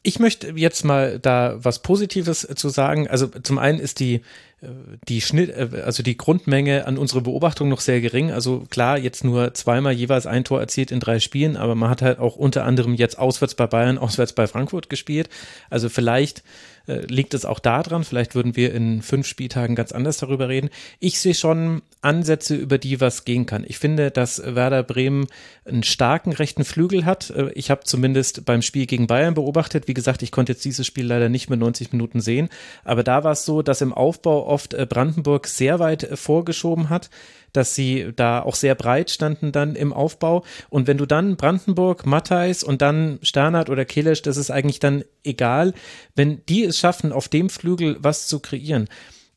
Ich 0.02 0.18
möchte 0.18 0.52
jetzt 0.56 0.84
mal 0.84 1.18
da 1.18 1.56
was 1.58 1.80
Positives 1.80 2.40
zu 2.54 2.68
sagen. 2.68 3.08
Also 3.08 3.28
zum 3.28 3.58
einen 3.58 3.78
ist 3.78 4.00
die 4.00 4.22
äh, 4.62 4.68
die 5.08 5.20
Schnitt, 5.20 5.50
äh, 5.50 5.82
also 5.84 6.02
die 6.02 6.16
Grundmenge 6.16 6.86
an 6.86 6.98
unsere 6.98 7.20
Beobachtung 7.20 7.68
noch 7.68 7.80
sehr 7.80 8.00
gering. 8.00 8.30
Also 8.30 8.64
klar, 8.70 8.98
jetzt 8.98 9.24
nur 9.24 9.54
zweimal 9.54 9.92
jeweils 9.92 10.26
ein 10.26 10.44
Tor 10.44 10.60
erzielt 10.60 10.90
in 10.90 11.00
drei 11.00 11.20
Spielen, 11.20 11.56
aber 11.56 11.74
man 11.74 11.90
hat 11.90 12.02
halt 12.02 12.18
auch 12.18 12.36
unter 12.36 12.64
anderem 12.64 12.94
jetzt 12.94 13.18
auswärts 13.18 13.54
bei 13.54 13.66
Bayern, 13.66 13.98
auswärts 13.98 14.32
bei 14.32 14.46
Frankfurt 14.46 14.88
gespielt. 14.88 15.28
Also 15.70 15.88
vielleicht 15.88 16.42
äh, 16.86 17.06
liegt 17.06 17.34
es 17.34 17.44
auch 17.44 17.58
daran, 17.58 18.04
vielleicht 18.04 18.34
würden 18.34 18.56
wir 18.56 18.74
in 18.74 19.02
fünf 19.02 19.26
Spieltagen 19.26 19.76
ganz 19.76 19.92
anders 19.92 20.18
darüber 20.18 20.48
reden. 20.48 20.70
Ich 20.98 21.20
sehe 21.20 21.34
schon 21.34 21.82
Ansätze, 22.00 22.56
über 22.56 22.78
die 22.78 23.00
was 23.00 23.24
gehen 23.24 23.46
kann. 23.46 23.64
Ich 23.66 23.78
finde, 23.78 24.10
dass 24.10 24.42
Werder 24.44 24.82
Bremen 24.82 25.26
einen 25.64 25.82
starken 25.82 26.32
rechten 26.32 26.64
Flügel 26.64 27.04
hat. 27.04 27.30
Äh, 27.30 27.50
ich 27.54 27.70
habe 27.70 27.84
zumindest 27.84 28.44
beim 28.44 28.62
Spiel 28.62 28.86
gegen 28.86 29.06
Bayern 29.06 29.34
beobachtet, 29.34 29.88
wie 29.88 29.94
gesagt, 29.94 30.22
ich 30.22 30.32
konnte 30.32 30.52
jetzt 30.52 30.64
dieses 30.64 30.86
Spiel 30.86 31.06
leider 31.06 31.28
nicht 31.28 31.48
mehr 31.48 31.58
90 31.58 31.92
Minuten 31.92 32.20
sehen, 32.20 32.48
aber 32.84 33.02
da 33.02 33.24
war 33.24 33.32
es 33.32 33.44
so, 33.44 33.62
dass 33.62 33.80
im 33.80 33.92
Aufbau 33.92 34.46
oft 34.46 34.74
äh, 34.74 34.86
Brandenburg 34.86 35.46
sehr 35.46 35.78
weit 35.78 36.08
vorgeschoben 36.14 36.90
hat 36.90 37.10
dass 37.52 37.74
sie 37.74 38.12
da 38.14 38.42
auch 38.42 38.54
sehr 38.54 38.74
breit 38.74 39.10
standen 39.10 39.52
dann 39.52 39.74
im 39.74 39.92
Aufbau. 39.92 40.44
Und 40.70 40.86
wenn 40.86 40.98
du 40.98 41.06
dann 41.06 41.36
Brandenburg, 41.36 42.06
Matthijs 42.06 42.62
und 42.64 42.82
dann 42.82 43.18
Sternert 43.22 43.70
oder 43.70 43.84
Kilisch, 43.84 44.22
das 44.22 44.36
ist 44.36 44.50
eigentlich 44.50 44.80
dann 44.80 45.04
egal, 45.24 45.74
wenn 46.14 46.44
die 46.46 46.64
es 46.64 46.78
schaffen, 46.78 47.12
auf 47.12 47.28
dem 47.28 47.50
Flügel 47.50 47.96
was 48.00 48.26
zu 48.26 48.40
kreieren, 48.40 48.88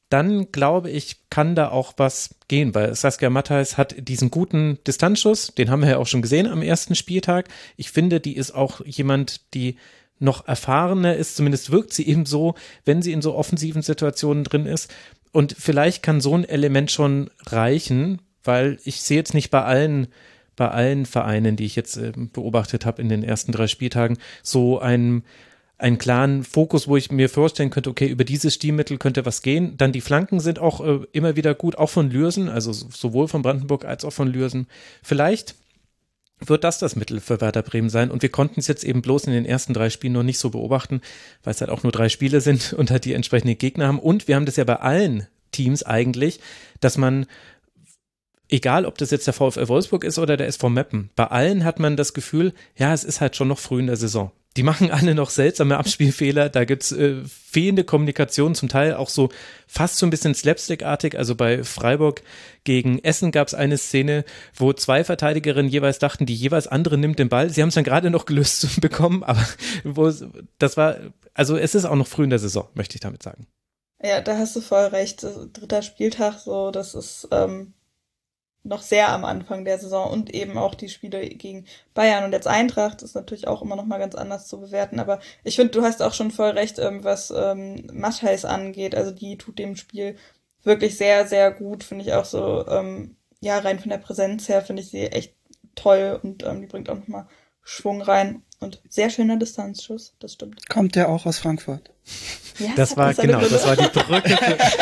dann 0.10 0.52
glaube 0.52 0.92
ich, 0.92 1.30
kann 1.30 1.56
da 1.56 1.70
auch 1.70 1.94
was 1.98 2.36
gehen, 2.48 2.76
weil 2.76 2.94
Saskia 2.96 3.30
Matthijs 3.30 3.78
hat 3.78 3.96
diesen 3.98 4.30
guten 4.30 4.78
Distanzschuss, 4.86 5.54
den 5.58 5.70
haben 5.70 5.82
wir 5.82 5.90
ja 5.90 5.98
auch 5.98 6.08
schon 6.08 6.22
gesehen 6.22 6.48
am 6.48 6.62
ersten 6.62 6.96
Spieltag. 6.96 7.50
Ich 7.76 7.92
finde, 7.92 8.20
die 8.20 8.36
ist 8.36 8.52
auch 8.52 8.86
jemand, 8.86 9.54
die 9.54 9.78
noch 10.20 10.48
erfahrener 10.48 11.16
ist, 11.16 11.36
zumindest 11.36 11.72
wirkt 11.72 11.92
sie 11.92 12.08
eben 12.08 12.26
so, 12.26 12.56
wenn 12.86 13.02
sie 13.02 13.12
in 13.12 13.22
so 13.22 13.36
offensiven 13.36 13.82
Situationen 13.82 14.44
drin 14.44 14.66
ist. 14.66 14.94
Und 15.36 15.54
vielleicht 15.60 16.02
kann 16.02 16.22
so 16.22 16.34
ein 16.34 16.46
Element 16.46 16.92
schon 16.92 17.30
reichen, 17.46 18.22
weil 18.46 18.80
ich 18.86 19.02
sehe 19.02 19.18
jetzt 19.18 19.34
nicht 19.34 19.52
bei 19.52 19.64
allen 19.64 20.08
bei 20.56 20.70
allen 20.70 21.06
Vereinen, 21.06 21.58
die 21.58 21.66
ich 21.66 21.76
jetzt 21.76 21.98
äh, 21.98 22.14
beobachtet 22.16 22.86
habe 22.86 23.02
in 23.02 23.10
den 23.10 23.22
ersten 23.22 23.52
drei 23.52 23.68
Spieltagen, 23.68 24.18
so 24.44 24.80
einen, 24.80 25.26
einen 25.78 25.98
klaren 25.98 26.46
Fokus, 26.46 26.88
wo 26.88 26.96
ich 26.96 27.12
mir 27.12 27.28
vorstellen 27.28 27.70
könnte, 27.70 27.90
okay, 27.90 28.08
über 28.08 28.24
dieses 28.24 28.54
Stilmittel 28.54 28.98
könnte 28.98 29.26
was 29.26 29.42
gehen. 29.42 29.76
Dann 29.76 29.92
die 29.92 30.00
Flanken 30.00 30.40
sind 30.40 30.60
auch 30.60 30.80
äh, 30.80 31.00
immer 31.12 31.36
wieder 31.36 31.54
gut, 31.54 31.78
auch 31.78 31.90
von 31.90 32.10
Lürsen, 32.10 32.48
also 32.48 32.72
sowohl 32.72 33.28
von 33.28 33.42
Brandenburg 33.42 33.84
als 33.84 34.06
auch 34.06 34.14
von 34.14 34.30
Lürsen. 34.30 34.68
Vielleicht 35.04 35.56
wird 36.40 36.64
das 36.64 36.80
das 36.80 36.96
Mittel 36.96 37.20
für 37.20 37.42
Werder 37.42 37.62
Bremen 37.62 37.90
sein. 37.90 38.12
Und 38.12 38.22
wir 38.22 38.30
konnten 38.30 38.60
es 38.60 38.68
jetzt 38.68 38.84
eben 38.84 39.02
bloß 39.02 39.26
in 39.26 39.34
den 39.34 39.46
ersten 39.46 39.74
drei 39.74 39.90
Spielen 39.90 40.14
noch 40.14 40.24
nicht 40.24 40.40
so 40.40 40.50
beobachten, 40.50 41.02
weil 41.44 41.54
es 41.54 41.62
halt 41.62 41.72
auch 41.72 41.84
nur 41.84 41.92
drei 41.92 42.10
Spiele 42.10 42.42
sind 42.42 42.74
und 42.78 42.92
halt 42.92 43.06
die 43.06 43.14
entsprechenden 43.14 43.58
Gegner 43.58 43.88
haben. 43.88 44.00
Und 44.00 44.28
wir 44.28 44.36
haben 44.36 44.46
das 44.46 44.58
ja 44.58 44.64
bei 44.64 44.78
allen 44.78 45.28
Teams 45.52 45.84
eigentlich, 45.84 46.40
dass 46.82 46.98
man 46.98 47.26
egal 48.50 48.86
ob 48.86 48.98
das 48.98 49.12
jetzt 49.12 49.28
der 49.28 49.34
VfL 49.34 49.68
Wolfsburg 49.68 50.04
ist 50.04 50.20
oder 50.20 50.38
der 50.38 50.48
SV 50.48 50.70
Meppen, 50.70 51.10
bei 51.16 51.26
allen 51.26 51.64
hat 51.64 51.80
man 51.80 51.98
das 51.98 52.14
Gefühl, 52.14 52.54
ja, 52.76 52.94
es 52.94 53.04
ist 53.04 53.22
halt 53.22 53.36
schon 53.36 53.48
noch 53.48 53.60
früh 53.60 53.80
in 53.80 53.88
der 53.88 53.98
Saison. 53.98 54.32
Die 54.58 54.64
machen 54.64 54.90
alle 54.90 55.16
noch 55.16 55.30
seltsame 55.30 55.78
Abspielfehler, 55.80 56.50
da 56.50 56.66
gibt's 56.66 56.92
äh, 56.92 57.22
fehlende 57.26 57.84
Kommunikation, 57.84 58.56
zum 58.56 58.70
Teil 58.70 58.94
auch 58.94 59.10
so 59.10 59.30
fast 59.68 59.98
so 59.98 60.06
ein 60.06 60.10
bisschen 60.10 60.34
slapstickartig. 60.34 61.18
Also 61.18 61.36
bei 61.36 61.64
Freiburg 61.64 62.22
gegen 62.64 63.00
Essen 63.00 63.32
gab's 63.32 63.54
eine 63.54 63.78
Szene, 63.78 64.26
wo 64.56 64.74
zwei 64.74 65.04
Verteidigerinnen 65.04 65.72
jeweils 65.72 66.00
dachten, 66.00 66.26
die 66.26 66.36
jeweils 66.36 66.68
andere 66.68 66.98
nimmt 66.98 67.20
den 67.20 67.30
Ball. 67.30 67.50
Sie 67.50 67.62
haben 67.62 67.70
es 67.70 67.76
dann 67.76 67.84
gerade 67.84 68.10
noch 68.10 68.26
gelöst 68.26 68.82
bekommen, 68.82 69.24
aber 69.24 69.46
wo 69.84 70.12
das 70.58 70.78
war, 70.78 70.98
also 71.34 71.58
es 71.58 71.76
ist 71.76 71.86
auch 71.86 71.96
noch 71.96 72.08
früh 72.08 72.24
in 72.24 72.30
der 72.30 72.40
Saison, 72.40 72.68
möchte 72.74 72.96
ich 72.96 73.02
damit 73.02 73.24
sagen. 73.24 73.48
Ja, 74.04 74.22
da 74.22 74.38
hast 74.38 74.56
du 74.56 74.62
voll 74.62 74.86
recht. 74.86 75.24
Dritter 75.54 75.82
Spieltag, 75.82 76.40
so, 76.40 76.72
das 76.72 76.96
ist 76.96 77.28
ähm, 77.32 77.74
noch 78.66 78.82
sehr 78.82 79.10
am 79.10 79.26
Anfang 79.26 79.64
der 79.66 79.80
Saison 79.80 80.10
und 80.12 80.34
eben 80.34 80.58
auch 80.58 80.76
die 80.76 80.90
Spiele 80.90 81.28
gegen 81.30 81.66
Bayern 81.94 82.24
und 82.26 82.34
jetzt 82.34 82.48
Eintracht 82.48 83.02
ist 83.04 83.16
natürlich 83.16 83.48
auch 83.48 83.62
immer 83.62 83.76
noch 83.76 83.86
mal 83.86 84.00
ganz 84.00 84.16
anders 84.16 84.48
zu 84.48 84.60
bewerten. 84.60 85.00
Aber 85.00 85.20
ich 85.44 85.56
finde, 85.56 85.72
du 85.72 85.84
hast 85.84 86.02
auch 86.02 86.14
schon 86.14 86.32
voll 86.32 86.50
recht, 86.52 86.80
ähm, 86.80 87.04
was 87.04 87.32
ähm, 87.32 87.88
Matthijs 87.94 88.46
angeht. 88.46 88.96
Also 88.96 89.12
die 89.12 89.38
tut 89.38 89.60
dem 89.60 89.76
Spiel 89.76 90.18
wirklich 90.64 90.98
sehr, 90.98 91.28
sehr 91.28 91.52
gut, 91.52 91.84
finde 91.84 92.04
ich 92.04 92.14
auch 92.14 92.26
so, 92.26 92.68
ähm, 92.68 93.16
ja, 93.42 93.60
rein 93.60 93.80
von 93.80 93.90
der 93.90 94.00
Präsenz 94.00 94.50
her 94.50 94.62
finde 94.62 94.82
ich 94.82 94.90
sie 94.90 95.08
echt 95.08 95.36
toll 95.76 96.20
und 96.24 96.44
ähm, 96.44 96.62
die 96.62 96.68
bringt 96.68 96.90
auch 96.90 96.98
nochmal 96.98 97.28
Schwung 97.64 98.02
rein. 98.02 98.44
Und 98.60 98.82
sehr 98.90 99.10
schöner 99.10 99.38
Distanzschuss, 99.38 100.14
das 100.20 100.34
stimmt. 100.34 100.68
Kommt 100.70 100.96
der 100.96 101.10
auch 101.10 101.26
aus 101.26 101.40
Frankfurt? 101.40 101.92
Ja, 102.58 102.70
das 102.76 102.96
war 102.96 103.14
genau, 103.14 103.40
Gründe. 103.40 103.54
das 103.54 103.68
war 103.68 103.76
die 103.76 103.90
Brücke. 103.90 104.30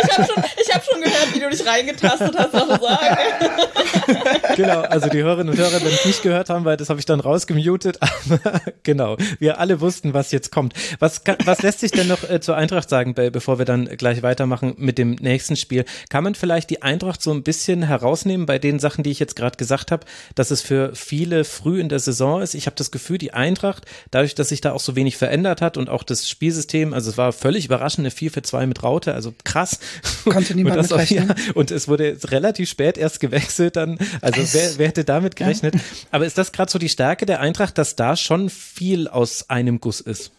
ich 0.03 0.17
habe 0.17 0.27
schon, 0.27 0.43
ich 0.61 0.73
hab 0.73 0.85
schon 0.85 1.01
gehört, 1.01 1.33
wie 1.33 1.39
du 1.39 1.49
dich 1.49 1.65
reingetastet 1.65 2.37
hast, 2.37 2.53
noch 2.53 2.79
sagen. 2.79 3.17
genau, 4.55 4.81
also 4.81 5.09
die 5.09 5.21
Hörerinnen 5.23 5.53
und 5.53 5.59
Hörer 5.59 5.73
werden 5.73 5.93
es 5.93 6.05
nicht 6.05 6.23
gehört 6.23 6.49
haben, 6.49 6.65
weil 6.65 6.77
das 6.77 6.89
habe 6.89 6.99
ich 6.99 7.05
dann 7.05 7.19
rausgemutet. 7.19 7.99
Aber 8.01 8.61
genau, 8.83 9.17
wir 9.39 9.59
alle 9.59 9.81
wussten, 9.81 10.13
was 10.13 10.31
jetzt 10.31 10.51
kommt. 10.51 10.73
Was, 10.99 11.21
was 11.45 11.61
lässt 11.61 11.79
sich 11.79 11.91
denn 11.91 12.07
noch 12.07 12.29
äh, 12.29 12.39
zur 12.39 12.55
Eintracht 12.55 12.89
sagen, 12.89 13.13
bevor 13.13 13.57
wir 13.57 13.65
dann 13.65 13.85
gleich 13.85 14.23
weitermachen 14.23 14.75
mit 14.77 14.97
dem 14.97 15.11
nächsten 15.11 15.55
Spiel? 15.55 15.85
Kann 16.09 16.23
man 16.23 16.35
vielleicht 16.35 16.69
die 16.69 16.81
Eintracht 16.81 17.21
so 17.21 17.31
ein 17.31 17.43
bisschen 17.43 17.83
herausnehmen 17.83 18.45
bei 18.45 18.59
den 18.59 18.79
Sachen, 18.79 19.03
die 19.03 19.11
ich 19.11 19.19
jetzt 19.19 19.35
gerade 19.35 19.57
gesagt 19.57 19.91
habe, 19.91 20.05
dass 20.35 20.51
es 20.51 20.61
für 20.61 20.95
viele 20.95 21.43
früh 21.43 21.79
in 21.79 21.89
der 21.89 21.99
Saison 21.99 22.41
ist? 22.41 22.53
Ich 22.53 22.65
habe 22.65 22.75
das 22.75 22.91
Gefühl, 22.91 23.17
die 23.17 23.33
Eintracht, 23.33 23.85
dadurch, 24.11 24.35
dass 24.35 24.49
sich 24.49 24.61
da 24.61 24.73
auch 24.73 24.79
so 24.79 24.95
wenig 24.95 25.17
verändert 25.17 25.61
hat 25.61 25.77
und 25.77 25.89
auch 25.89 26.03
das 26.03 26.27
Spielsystem, 26.29 26.93
also 26.93 27.09
es 27.09 27.17
war 27.17 27.33
völlig 27.33 27.65
überraschend, 27.65 28.03
eine 28.03 28.11
4 28.11 28.31
für 28.31 28.41
2 28.41 28.65
mit 28.67 28.83
Raute, 28.83 29.13
also 29.13 29.33
krass. 29.43 29.79
Konnte 30.23 30.55
niemand 30.55 30.77
und, 30.77 30.93
auch, 30.93 31.01
ja, 31.05 31.25
und 31.53 31.71
es 31.71 31.87
wurde 31.87 32.17
relativ 32.25 32.69
spät 32.69 32.97
erst 32.97 33.19
gewechselt 33.19 33.75
dann, 33.75 33.97
also 34.43 34.57
wer, 34.57 34.77
wer 34.77 34.87
hätte 34.87 35.03
damit 35.03 35.35
gerechnet? 35.35 35.75
Ja. 35.75 35.81
Aber 36.11 36.25
ist 36.25 36.37
das 36.37 36.51
gerade 36.51 36.71
so 36.71 36.79
die 36.79 36.89
Stärke 36.89 37.25
der 37.25 37.39
Eintracht, 37.39 37.77
dass 37.77 37.95
da 37.95 38.15
schon 38.15 38.49
viel 38.49 39.07
aus 39.07 39.49
einem 39.49 39.79
Guss 39.79 40.01
ist? 40.01 40.31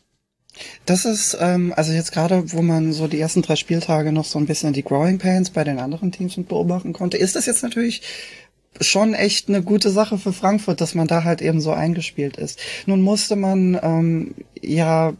Das 0.87 1.05
ist, 1.05 1.37
ähm, 1.41 1.73
also 1.77 1.93
jetzt 1.93 2.13
gerade, 2.13 2.53
wo 2.53 2.63
man 2.63 2.93
so 2.93 3.09
die 3.09 3.21
ersten 3.21 3.43
drei 3.43 3.57
Spieltage 3.57 4.13
noch 4.13 4.25
so 4.25 4.39
ein 4.39 4.47
bisschen 4.47 4.73
die 4.73 4.85
Growing 4.85 5.19
Pains 5.19 5.51
bei 5.51 5.65
den 5.65 5.79
anderen 5.79 6.13
Teams 6.13 6.37
mit 6.37 6.49
beobachten 6.49 6.93
konnte, 6.93 7.17
ist 7.17 7.35
das 7.35 7.47
jetzt 7.47 7.63
natürlich 7.63 8.03
schon 8.81 9.15
echt 9.15 9.49
eine 9.49 9.63
gute 9.63 9.91
Sache 9.91 10.19
für 10.19 10.33
Frankfurt, 10.33 10.81
dass 10.81 10.95
man 10.95 11.07
da 11.07 11.25
halt 11.25 11.43
eben 11.43 11.61
so 11.61 11.73
eingespielt 11.73 12.37
ist. 12.37 12.59
Nun 12.87 13.03
musste 13.03 13.37
man 13.37 13.79
ähm, 13.83 14.35
ja 14.61 15.15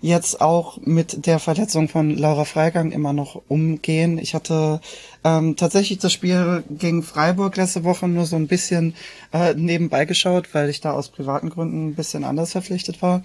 jetzt 0.00 0.40
auch 0.40 0.78
mit 0.82 1.26
der 1.26 1.38
Verletzung 1.38 1.88
von 1.88 2.16
Laura 2.16 2.44
Freigang 2.44 2.92
immer 2.92 3.12
noch 3.12 3.42
umgehen. 3.48 4.18
Ich 4.18 4.34
hatte 4.34 4.80
ähm, 5.24 5.56
tatsächlich 5.56 5.98
das 5.98 6.12
Spiel 6.12 6.62
gegen 6.70 7.02
Freiburg 7.02 7.56
letzte 7.56 7.84
Woche 7.84 8.06
nur 8.06 8.26
so 8.26 8.36
ein 8.36 8.46
bisschen 8.46 8.94
äh, 9.32 9.54
nebenbei 9.54 10.04
geschaut, 10.04 10.54
weil 10.54 10.68
ich 10.68 10.80
da 10.80 10.92
aus 10.92 11.08
privaten 11.08 11.50
Gründen 11.50 11.88
ein 11.88 11.94
bisschen 11.94 12.24
anders 12.24 12.52
verpflichtet 12.52 13.02
war. 13.02 13.22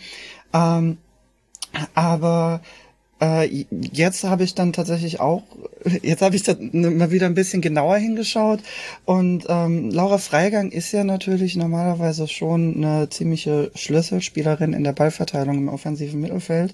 Ähm, 0.53 0.97
aber 1.93 2.61
äh, 3.22 3.65
jetzt 3.70 4.24
habe 4.24 4.43
ich 4.43 4.55
dann 4.55 4.74
tatsächlich 4.74 5.20
auch, 5.20 5.43
jetzt 6.01 6.22
habe 6.22 6.36
ich 6.36 6.43
da 6.43 6.55
mal 6.72 7.11
wieder 7.11 7.26
ein 7.26 7.34
bisschen 7.34 7.61
genauer 7.61 7.97
hingeschaut. 7.97 8.59
Und 9.05 9.45
ähm, 9.49 9.89
Laura 9.91 10.17
Freigang 10.17 10.72
ist 10.72 10.91
ja 10.91 11.03
natürlich 11.03 11.55
normalerweise 11.55 12.28
schon 12.28 12.84
eine 12.84 13.09
ziemliche 13.09 13.72
Schlüsselspielerin 13.76 14.74
in 14.74 14.84
der 14.84 14.93
Ballverteilung 14.93 15.57
im 15.57 15.70
offensiven 15.70 16.22
Mittelfeld 16.22 16.74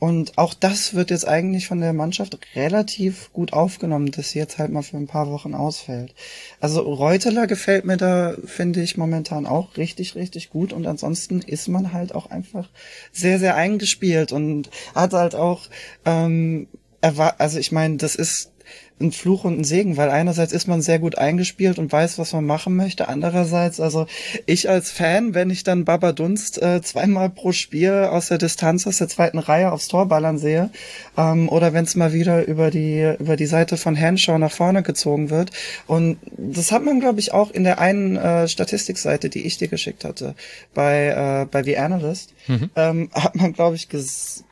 und 0.00 0.38
auch 0.38 0.54
das 0.54 0.94
wird 0.94 1.10
jetzt 1.10 1.28
eigentlich 1.28 1.68
von 1.68 1.78
der 1.78 1.92
Mannschaft 1.92 2.38
relativ 2.56 3.30
gut 3.34 3.52
aufgenommen, 3.52 4.10
dass 4.10 4.30
sie 4.30 4.38
jetzt 4.38 4.56
halt 4.56 4.72
mal 4.72 4.82
für 4.82 4.96
ein 4.96 5.06
paar 5.06 5.30
Wochen 5.30 5.52
ausfällt. 5.52 6.14
Also 6.58 6.80
Reuteler 6.80 7.46
gefällt 7.46 7.84
mir 7.84 7.98
da, 7.98 8.34
finde 8.46 8.80
ich, 8.80 8.96
momentan 8.96 9.44
auch 9.44 9.76
richtig, 9.76 10.14
richtig 10.14 10.48
gut. 10.48 10.72
Und 10.72 10.86
ansonsten 10.86 11.40
ist 11.42 11.68
man 11.68 11.92
halt 11.92 12.14
auch 12.14 12.30
einfach 12.30 12.70
sehr, 13.12 13.38
sehr 13.38 13.56
eingespielt 13.56 14.32
und 14.32 14.70
hat 14.94 15.12
halt 15.12 15.34
auch, 15.34 15.66
ähm, 16.06 16.66
also 17.02 17.58
ich 17.58 17.70
meine, 17.70 17.98
das 17.98 18.14
ist 18.14 18.52
ein 19.00 19.12
Fluch 19.12 19.44
und 19.44 19.58
ein 19.58 19.64
Segen, 19.64 19.96
weil 19.96 20.10
einerseits 20.10 20.52
ist 20.52 20.68
man 20.68 20.82
sehr 20.82 20.98
gut 20.98 21.16
eingespielt 21.16 21.78
und 21.78 21.90
weiß, 21.90 22.18
was 22.18 22.32
man 22.32 22.44
machen 22.44 22.76
möchte. 22.76 23.08
Andererseits, 23.08 23.80
also 23.80 24.06
ich 24.46 24.68
als 24.68 24.90
Fan, 24.90 25.34
wenn 25.34 25.50
ich 25.50 25.64
dann 25.64 25.84
Baba 25.84 26.12
Dunst 26.12 26.60
äh, 26.60 26.82
zweimal 26.82 27.30
pro 27.30 27.52
Spiel 27.52 28.08
aus 28.10 28.28
der 28.28 28.38
Distanz 28.38 28.86
aus 28.86 28.98
der 28.98 29.08
zweiten 29.08 29.38
Reihe 29.38 29.72
aufs 29.72 29.88
Tor 29.88 30.06
ballern 30.06 30.38
sehe, 30.38 30.70
ähm, 31.16 31.48
oder 31.48 31.72
wenn 31.72 31.84
es 31.84 31.96
mal 31.96 32.12
wieder 32.12 32.46
über 32.46 32.70
die 32.70 33.14
über 33.18 33.36
die 33.36 33.46
Seite 33.46 33.76
von 33.76 33.94
Henshaw 33.94 34.38
nach 34.38 34.52
vorne 34.52 34.82
gezogen 34.82 35.30
wird. 35.30 35.50
Und 35.86 36.18
das 36.36 36.72
hat 36.72 36.84
man, 36.84 37.00
glaube 37.00 37.20
ich, 37.20 37.32
auch 37.32 37.50
in 37.50 37.64
der 37.64 37.80
einen 37.80 38.16
äh, 38.16 38.48
Statistikseite, 38.48 39.30
die 39.30 39.46
ich 39.46 39.58
dir 39.58 39.68
geschickt 39.68 40.04
hatte, 40.04 40.34
bei 40.74 41.08
äh, 41.42 41.46
bei 41.50 41.62
The 41.62 41.78
Analyst, 41.78 42.34
mhm. 42.48 42.70
ähm, 42.76 43.10
hat 43.14 43.34
man, 43.36 43.52
glaube 43.52 43.76
ich, 43.76 43.88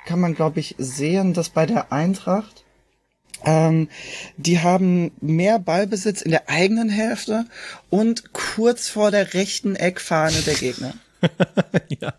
kann 0.07 0.21
man, 0.21 0.35
glaube 0.35 0.61
ich, 0.61 0.75
sehen, 0.79 1.35
dass 1.35 1.51
bei 1.51 1.67
der 1.67 1.93
Eintracht 1.93 2.65
ähm, 3.45 3.89
die 4.37 4.61
haben 4.61 5.13
mehr 5.21 5.59
Ballbesitz 5.59 6.23
in 6.23 6.31
der 6.31 6.49
eigenen 6.49 6.89
Hälfte 6.89 7.47
und 7.91 8.33
kurz 8.33 8.89
vor 8.89 9.11
der 9.11 9.35
rechten 9.35 9.77
Eckfahne 9.77 10.41
der 10.43 10.55
Gegner. 10.55 10.95
ja. 12.01 12.15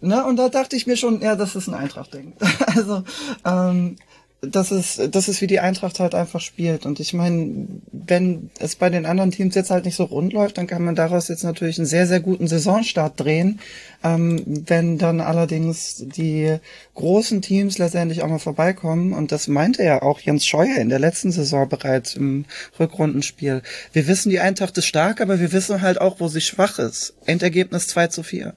Na, 0.00 0.24
und 0.26 0.36
da 0.36 0.48
dachte 0.48 0.76
ich 0.76 0.86
mir 0.86 0.96
schon, 0.96 1.20
ja, 1.20 1.36
das 1.36 1.56
ist 1.56 1.68
ein 1.68 1.74
Eintracht-Ding. 1.74 2.34
Also, 2.66 3.04
ähm, 3.44 3.96
das 4.42 4.70
ist, 4.70 5.14
das 5.14 5.28
ist 5.28 5.40
wie 5.40 5.46
die 5.46 5.60
Eintracht 5.60 5.98
halt 5.98 6.14
einfach 6.14 6.40
spielt. 6.40 6.84
Und 6.84 7.00
ich 7.00 7.14
meine, 7.14 7.66
wenn 7.90 8.50
es 8.58 8.76
bei 8.76 8.90
den 8.90 9.06
anderen 9.06 9.30
Teams 9.30 9.54
jetzt 9.54 9.70
halt 9.70 9.86
nicht 9.86 9.96
so 9.96 10.04
rund 10.04 10.32
läuft, 10.32 10.58
dann 10.58 10.66
kann 10.66 10.84
man 10.84 10.94
daraus 10.94 11.28
jetzt 11.28 11.42
natürlich 11.42 11.78
einen 11.78 11.86
sehr, 11.86 12.06
sehr 12.06 12.20
guten 12.20 12.46
Saisonstart 12.46 13.18
drehen. 13.18 13.60
Ähm, 14.04 14.42
wenn 14.46 14.98
dann 14.98 15.20
allerdings 15.20 16.04
die 16.06 16.58
großen 16.94 17.40
Teams 17.40 17.78
letztendlich 17.78 18.22
auch 18.22 18.28
mal 18.28 18.38
vorbeikommen, 18.38 19.14
und 19.14 19.32
das 19.32 19.48
meinte 19.48 19.82
ja 19.82 20.02
auch 20.02 20.20
Jens 20.20 20.46
Scheuer 20.46 20.76
in 20.76 20.90
der 20.90 20.98
letzten 20.98 21.32
Saison 21.32 21.68
bereits 21.68 22.14
im 22.14 22.44
Rückrundenspiel. 22.78 23.62
Wir 23.92 24.06
wissen, 24.06 24.28
die 24.28 24.40
Eintracht 24.40 24.76
ist 24.76 24.86
stark, 24.86 25.20
aber 25.20 25.40
wir 25.40 25.52
wissen 25.52 25.80
halt 25.80 26.00
auch, 26.00 26.20
wo 26.20 26.28
sie 26.28 26.42
schwach 26.42 26.78
ist. 26.78 27.14
Endergebnis 27.24 27.88
2 27.88 28.08
zu 28.08 28.22
4. 28.22 28.54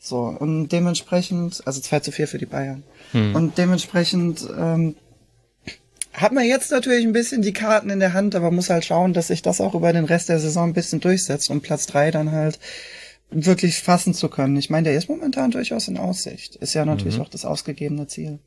So, 0.00 0.20
und 0.20 0.68
dementsprechend, 0.68 1.60
also 1.66 1.80
2 1.80 2.00
zu 2.00 2.12
4 2.12 2.28
für 2.28 2.38
die 2.38 2.46
Bayern. 2.46 2.82
Hm. 3.12 3.34
Und 3.34 3.58
dementsprechend 3.58 4.48
ähm, 4.56 4.94
hat 6.12 6.32
man 6.32 6.44
jetzt 6.44 6.70
natürlich 6.70 7.04
ein 7.04 7.12
bisschen 7.12 7.42
die 7.42 7.52
Karten 7.52 7.90
in 7.90 8.00
der 8.00 8.12
Hand, 8.12 8.34
aber 8.34 8.50
muss 8.50 8.70
halt 8.70 8.84
schauen, 8.84 9.12
dass 9.12 9.28
sich 9.28 9.42
das 9.42 9.60
auch 9.60 9.74
über 9.74 9.92
den 9.92 10.04
Rest 10.04 10.28
der 10.28 10.40
Saison 10.40 10.70
ein 10.70 10.74
bisschen 10.74 11.00
durchsetzt, 11.00 11.50
um 11.50 11.60
Platz 11.60 11.86
drei 11.86 12.10
dann 12.10 12.32
halt 12.32 12.58
wirklich 13.30 13.82
fassen 13.82 14.14
zu 14.14 14.28
können. 14.28 14.56
Ich 14.56 14.70
meine, 14.70 14.88
der 14.88 14.98
ist 14.98 15.08
momentan 15.08 15.50
durchaus 15.50 15.88
in 15.88 15.98
Aussicht. 15.98 16.56
Ist 16.56 16.74
ja 16.74 16.84
natürlich 16.84 17.16
mhm. 17.16 17.22
auch 17.22 17.28
das 17.28 17.44
ausgegebene 17.44 18.06
Ziel. 18.06 18.38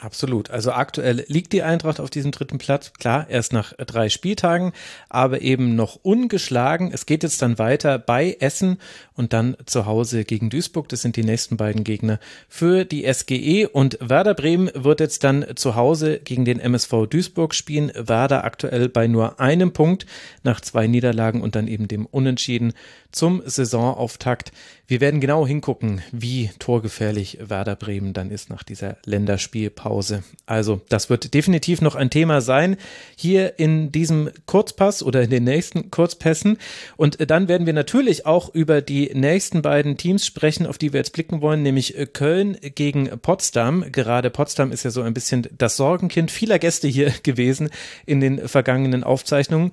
Absolut. 0.00 0.50
Also 0.50 0.70
aktuell 0.70 1.24
liegt 1.26 1.52
die 1.52 1.64
Eintracht 1.64 1.98
auf 1.98 2.08
diesem 2.08 2.30
dritten 2.30 2.58
Platz. 2.58 2.92
Klar, 2.92 3.28
erst 3.28 3.52
nach 3.52 3.72
drei 3.72 4.08
Spieltagen, 4.08 4.72
aber 5.08 5.40
eben 5.42 5.74
noch 5.74 5.96
ungeschlagen. 5.96 6.92
Es 6.92 7.04
geht 7.04 7.24
jetzt 7.24 7.42
dann 7.42 7.58
weiter 7.58 7.98
bei 7.98 8.36
Essen 8.38 8.78
und 9.18 9.32
dann 9.32 9.56
zu 9.66 9.84
Hause 9.84 10.24
gegen 10.24 10.48
Duisburg. 10.48 10.88
Das 10.88 11.02
sind 11.02 11.16
die 11.16 11.24
nächsten 11.24 11.56
beiden 11.56 11.84
Gegner 11.84 12.20
für 12.48 12.84
die 12.84 13.12
SGE. 13.12 13.68
Und 13.68 13.98
Werder 14.00 14.34
Bremen 14.34 14.70
wird 14.74 15.00
jetzt 15.00 15.24
dann 15.24 15.44
zu 15.56 15.74
Hause 15.74 16.20
gegen 16.20 16.44
den 16.44 16.60
MSV 16.60 17.06
Duisburg 17.10 17.54
spielen. 17.54 17.90
Werder 17.94 18.44
aktuell 18.44 18.88
bei 18.88 19.08
nur 19.08 19.40
einem 19.40 19.72
Punkt 19.72 20.06
nach 20.44 20.60
zwei 20.60 20.86
Niederlagen 20.86 21.42
und 21.42 21.56
dann 21.56 21.66
eben 21.66 21.88
dem 21.88 22.06
Unentschieden 22.06 22.72
zum 23.10 23.42
Saisonauftakt. 23.44 24.52
Wir 24.86 25.00
werden 25.00 25.20
genau 25.20 25.46
hingucken, 25.46 26.02
wie 26.12 26.50
torgefährlich 26.58 27.38
Werder 27.40 27.76
Bremen 27.76 28.12
dann 28.12 28.30
ist 28.30 28.50
nach 28.50 28.62
dieser 28.62 28.96
Länderspielpause. 29.04 30.22
Also, 30.46 30.80
das 30.88 31.10
wird 31.10 31.34
definitiv 31.34 31.80
noch 31.80 31.94
ein 31.94 32.10
Thema 32.10 32.40
sein 32.40 32.76
hier 33.16 33.58
in 33.58 33.92
diesem 33.92 34.30
Kurzpass 34.46 35.02
oder 35.02 35.22
in 35.22 35.30
den 35.30 35.44
nächsten 35.44 35.90
Kurzpässen. 35.90 36.58
Und 36.96 37.30
dann 37.30 37.48
werden 37.48 37.66
wir 37.66 37.72
natürlich 37.72 38.26
auch 38.26 38.54
über 38.54 38.80
die 38.80 39.07
nächsten 39.14 39.62
beiden 39.62 39.96
Teams 39.96 40.26
sprechen, 40.26 40.66
auf 40.66 40.78
die 40.78 40.92
wir 40.92 40.98
jetzt 40.98 41.12
blicken 41.12 41.40
wollen, 41.40 41.62
nämlich 41.62 41.96
Köln 42.12 42.56
gegen 42.60 43.08
Potsdam. 43.20 43.84
Gerade 43.92 44.30
Potsdam 44.30 44.72
ist 44.72 44.84
ja 44.84 44.90
so 44.90 45.02
ein 45.02 45.14
bisschen 45.14 45.48
das 45.56 45.76
Sorgenkind 45.76 46.30
vieler 46.30 46.58
Gäste 46.58 46.88
hier 46.88 47.12
gewesen 47.22 47.70
in 48.06 48.20
den 48.20 48.48
vergangenen 48.48 49.04
Aufzeichnungen. 49.04 49.72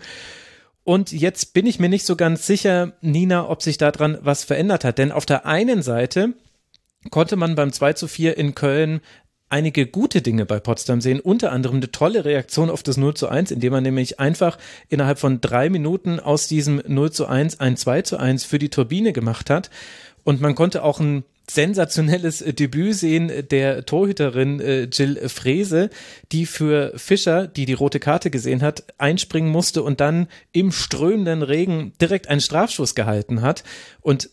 Und 0.83 1.11
jetzt 1.11 1.53
bin 1.53 1.65
ich 1.65 1.79
mir 1.79 1.89
nicht 1.89 2.05
so 2.05 2.15
ganz 2.15 2.45
sicher, 2.45 2.93
Nina, 3.01 3.49
ob 3.49 3.63
sich 3.63 3.77
daran 3.77 4.19
was 4.21 4.43
verändert 4.43 4.83
hat. 4.83 4.99
Denn 4.99 5.11
auf 5.11 5.25
der 5.25 5.45
einen 5.45 5.81
Seite 5.81 6.33
konnte 7.09 7.35
man 7.35 7.55
beim 7.55 7.71
2 7.71 7.93
zu 7.93 8.07
4 8.07 8.37
in 8.37 8.53
Köln 8.53 9.01
einige 9.49 9.85
gute 9.85 10.21
Dinge 10.21 10.45
bei 10.45 10.59
Potsdam 10.59 11.01
sehen, 11.01 11.19
unter 11.19 11.51
anderem 11.51 11.77
eine 11.77 11.91
tolle 11.91 12.25
Reaktion 12.25 12.69
auf 12.69 12.83
das 12.83 12.97
0 12.97 13.13
zu 13.13 13.27
1, 13.27 13.51
indem 13.51 13.73
man 13.73 13.83
nämlich 13.83 14.19
einfach 14.19 14.57
innerhalb 14.89 15.19
von 15.19 15.41
drei 15.41 15.69
Minuten 15.69 16.19
aus 16.19 16.47
diesem 16.47 16.81
0 16.87 17.11
zu 17.11 17.27
1 17.27 17.59
ein 17.59 17.77
2 17.77 18.01
zu 18.01 18.17
1 18.17 18.43
für 18.43 18.59
die 18.59 18.69
Turbine 18.69 19.13
gemacht 19.13 19.49
hat. 19.49 19.69
Und 20.23 20.41
man 20.41 20.55
konnte 20.55 20.83
auch 20.83 20.99
ein 20.99 21.23
sensationelles 21.49 22.41
äh, 22.41 22.53
Debüt 22.53 22.95
sehen 22.95 23.31
der 23.49 23.85
Torhüterin 23.85 24.59
äh, 24.59 24.83
Jill 24.83 25.29
Frese, 25.29 25.89
die 26.31 26.45
für 26.45 26.93
Fischer, 26.97 27.47
die 27.47 27.65
die 27.65 27.73
rote 27.73 27.99
Karte 27.99 28.31
gesehen 28.31 28.61
hat, 28.61 28.83
einspringen 28.97 29.51
musste 29.51 29.83
und 29.83 29.99
dann 29.99 30.27
im 30.51 30.71
strömenden 30.71 31.43
Regen 31.43 31.93
direkt 32.01 32.27
einen 32.27 32.41
Strafschuss 32.41 32.95
gehalten 32.95 33.41
hat 33.41 33.63
und 34.01 34.29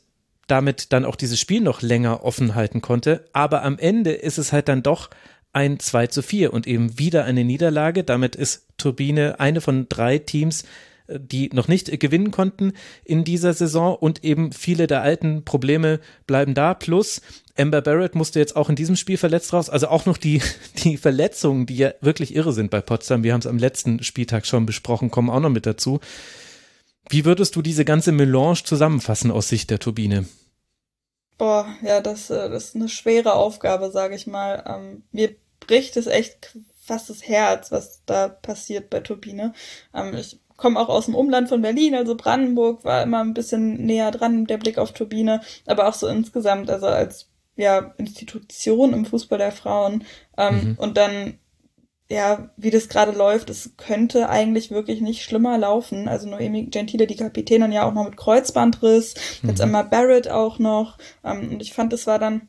damit 0.47 0.93
dann 0.93 1.05
auch 1.05 1.17
dieses 1.17 1.41
Spiel 1.41 1.61
noch 1.61 1.83
länger 1.83 2.25
offen 2.25 2.55
halten 2.55 2.83
konnte. 2.83 3.25
Aber 3.33 3.63
am 3.63 3.79
Ende 3.79 4.13
ist 4.13 4.39
es 4.39 4.53
halt 4.53 4.69
dann 4.69 4.83
doch 4.83 5.11
ein 5.53 5.79
2 5.79 6.07
zu 6.09 6.23
4 6.23 6.53
und 6.53 6.67
eben 6.67 6.99
wieder 6.99 7.25
eine 7.25 7.45
Niederlage. 7.45 8.05
Damit 8.05 8.37
ist 8.37 8.67
Turbine 8.79 9.39
eine 9.39 9.61
von 9.61 9.87
drei 9.89 10.19
Teams, 10.19 10.65
äh, 11.07 11.19
die 11.21 11.51
noch 11.53 11.69
nicht 11.69 12.01
gewinnen 12.01 12.31
konnten 12.31 12.73
in 13.05 13.25
dieser 13.25 13.53
Saison 13.53 13.95
und 13.95 14.25
eben 14.25 14.53
viele 14.53 14.87
der 14.87 15.03
alten 15.03 15.45
Probleme 15.45 16.01
bleiben 16.27 16.55
da. 16.55 16.75
Plus 16.75 17.21
Amber 17.57 17.83
Barrett 17.83 18.15
musste 18.15 18.39
jetzt 18.39 18.57
auch 18.57 18.71
in 18.71 18.77
diesem 18.77 18.97
Spiel 18.97 19.19
verletzt 19.19 19.53
raus. 19.53 19.69
Also 19.69 19.89
auch 19.89 20.07
noch 20.07 20.17
die, 20.17 20.41
die 20.85 20.97
Verletzungen, 20.97 21.67
die 21.67 21.77
ja 21.77 21.93
wirklich 22.01 22.35
irre 22.35 22.53
sind 22.53 22.71
bei 22.71 22.81
Potsdam. 22.81 23.23
Wir 23.23 23.35
haben 23.35 23.41
es 23.41 23.47
am 23.47 23.59
letzten 23.59 24.03
Spieltag 24.03 24.47
schon 24.47 24.67
besprochen, 24.67 25.11
kommen 25.11 25.31
auch 25.31 25.41
noch 25.41 25.51
mit 25.51 25.67
dazu. 25.67 26.01
Wie 27.09 27.25
würdest 27.25 27.57
du 27.57 27.63
diese 27.63 27.85
ganze 27.85 28.13
Melange 28.13 28.63
zusammenfassen 28.65 29.31
aus 29.31 29.49
Sicht 29.49 29.71
der 29.71 29.79
Turbine? 29.79 30.27
Boah, 31.39 31.67
ja, 31.83 32.01
das, 32.01 32.31
äh, 32.31 32.49
das 32.49 32.67
ist 32.67 32.77
eine 32.77 32.89
schwere 32.89 33.35
Aufgabe, 33.35 33.91
sage 33.91 34.15
ich 34.15 34.27
mal. 34.27 34.65
Ähm, 34.67 35.03
mir 35.13 35.35
bricht 35.61 35.97
es 35.97 36.07
echt 36.07 36.57
fast 36.81 37.11
das 37.11 37.27
Herz, 37.27 37.73
was 37.73 38.03
da 38.07 38.29
passiert 38.29 38.91
bei 38.91 39.01
Turbine. 39.01 39.53
Ähm, 39.95 40.15
ich 40.15 40.39
komme 40.57 40.79
auch 40.79 40.89
aus 40.89 41.07
dem 41.07 41.15
Umland 41.15 41.49
von 41.49 41.63
Berlin, 41.63 41.95
also 41.95 42.15
Brandenburg 42.15 42.85
war 42.85 43.03
immer 43.03 43.21
ein 43.21 43.35
bisschen 43.35 43.85
näher 43.85 44.11
dran, 44.11 44.47
der 44.47 44.59
Blick 44.59 44.79
auf 44.79 44.93
Turbine, 44.93 45.41
aber 45.67 45.89
auch 45.89 45.95
so 45.95 46.07
insgesamt, 46.07 46.71
also 46.71 46.87
als 46.87 47.29
ja, 47.57 47.93
Institution 47.99 48.93
im 48.93 49.05
Fußball 49.05 49.39
der 49.39 49.53
Frauen. 49.53 50.05
Ähm, 50.37 50.55
mhm. 50.55 50.75
Und 50.79 50.97
dann 50.97 51.39
ja, 52.13 52.51
wie 52.57 52.71
das 52.71 52.89
gerade 52.89 53.13
läuft, 53.13 53.49
es 53.49 53.77
könnte 53.77 54.29
eigentlich 54.29 54.71
wirklich 54.71 55.01
nicht 55.01 55.23
schlimmer 55.23 55.57
laufen. 55.57 56.09
Also 56.09 56.29
Noemi 56.29 56.65
Gentile, 56.65 57.07
die 57.07 57.17
Kapitänin, 57.17 57.73
ja 57.73 57.85
auch 57.89 57.95
noch 57.95 58.05
mit 58.05 58.17
Kreuzbandriss, 58.17 59.15
mhm. 59.43 59.49
jetzt 59.49 59.61
Emma 59.61 59.83
Barrett 59.83 60.29
auch 60.29 60.59
noch. 60.59 60.99
Ähm, 61.25 61.53
und 61.53 61.63
ich 61.63 61.73
fand, 61.73 61.93
es 61.93 62.07
war 62.07 62.19
dann 62.19 62.49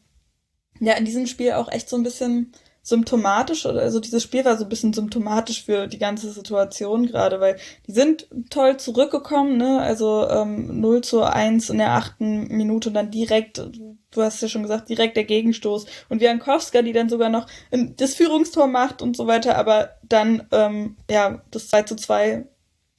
ja 0.80 0.94
in 0.94 1.06
diesem 1.06 1.28
Spiel 1.28 1.54
auch 1.54 1.72
echt 1.72 1.88
so 1.88 1.96
ein 1.96 2.04
bisschen 2.04 2.52
symptomatisch, 2.86 3.66
also 3.66 4.02
dieses 4.02 4.24
Spiel 4.24 4.44
war 4.44 4.58
so 4.58 4.66
ein 4.66 4.70
bisschen 4.70 4.92
symptomatisch 4.92 5.64
für 5.64 5.88
die 5.88 5.98
ganze 5.98 6.30
Situation 6.32 7.08
gerade, 7.08 7.40
weil 7.40 7.58
die 7.88 7.94
sind 7.94 8.28
toll 8.50 8.76
zurückgekommen, 8.76 9.56
ne? 9.56 9.80
Also 9.80 10.28
ähm, 10.30 10.82
0 10.82 11.02
zu 11.02 11.24
1 11.24 11.70
in 11.70 11.78
der 11.78 11.92
achten 11.92 12.50
Minute 12.50 12.90
und 12.90 12.96
dann 12.96 13.10
direkt, 13.10 13.58
du 13.58 14.22
hast 14.22 14.42
ja 14.42 14.50
schon 14.50 14.64
gesagt, 14.64 14.90
direkt 14.90 15.16
der 15.16 15.24
Gegenstoß. 15.24 15.86
Und 16.10 16.20
Wiankowska, 16.20 16.82
die 16.82 16.92
dann 16.92 17.08
sogar 17.08 17.30
noch 17.30 17.48
das 17.72 18.16
Führungstor 18.16 18.68
macht 18.68 19.02
und 19.02 19.16
so 19.16 19.28
weiter, 19.28 19.58
aber 19.58 19.92
dann 20.04 20.46
ähm, 20.52 20.98
ja 21.10 21.42
das 21.52 21.70
2 21.70 21.84
zu 21.84 21.96
2 21.96 22.46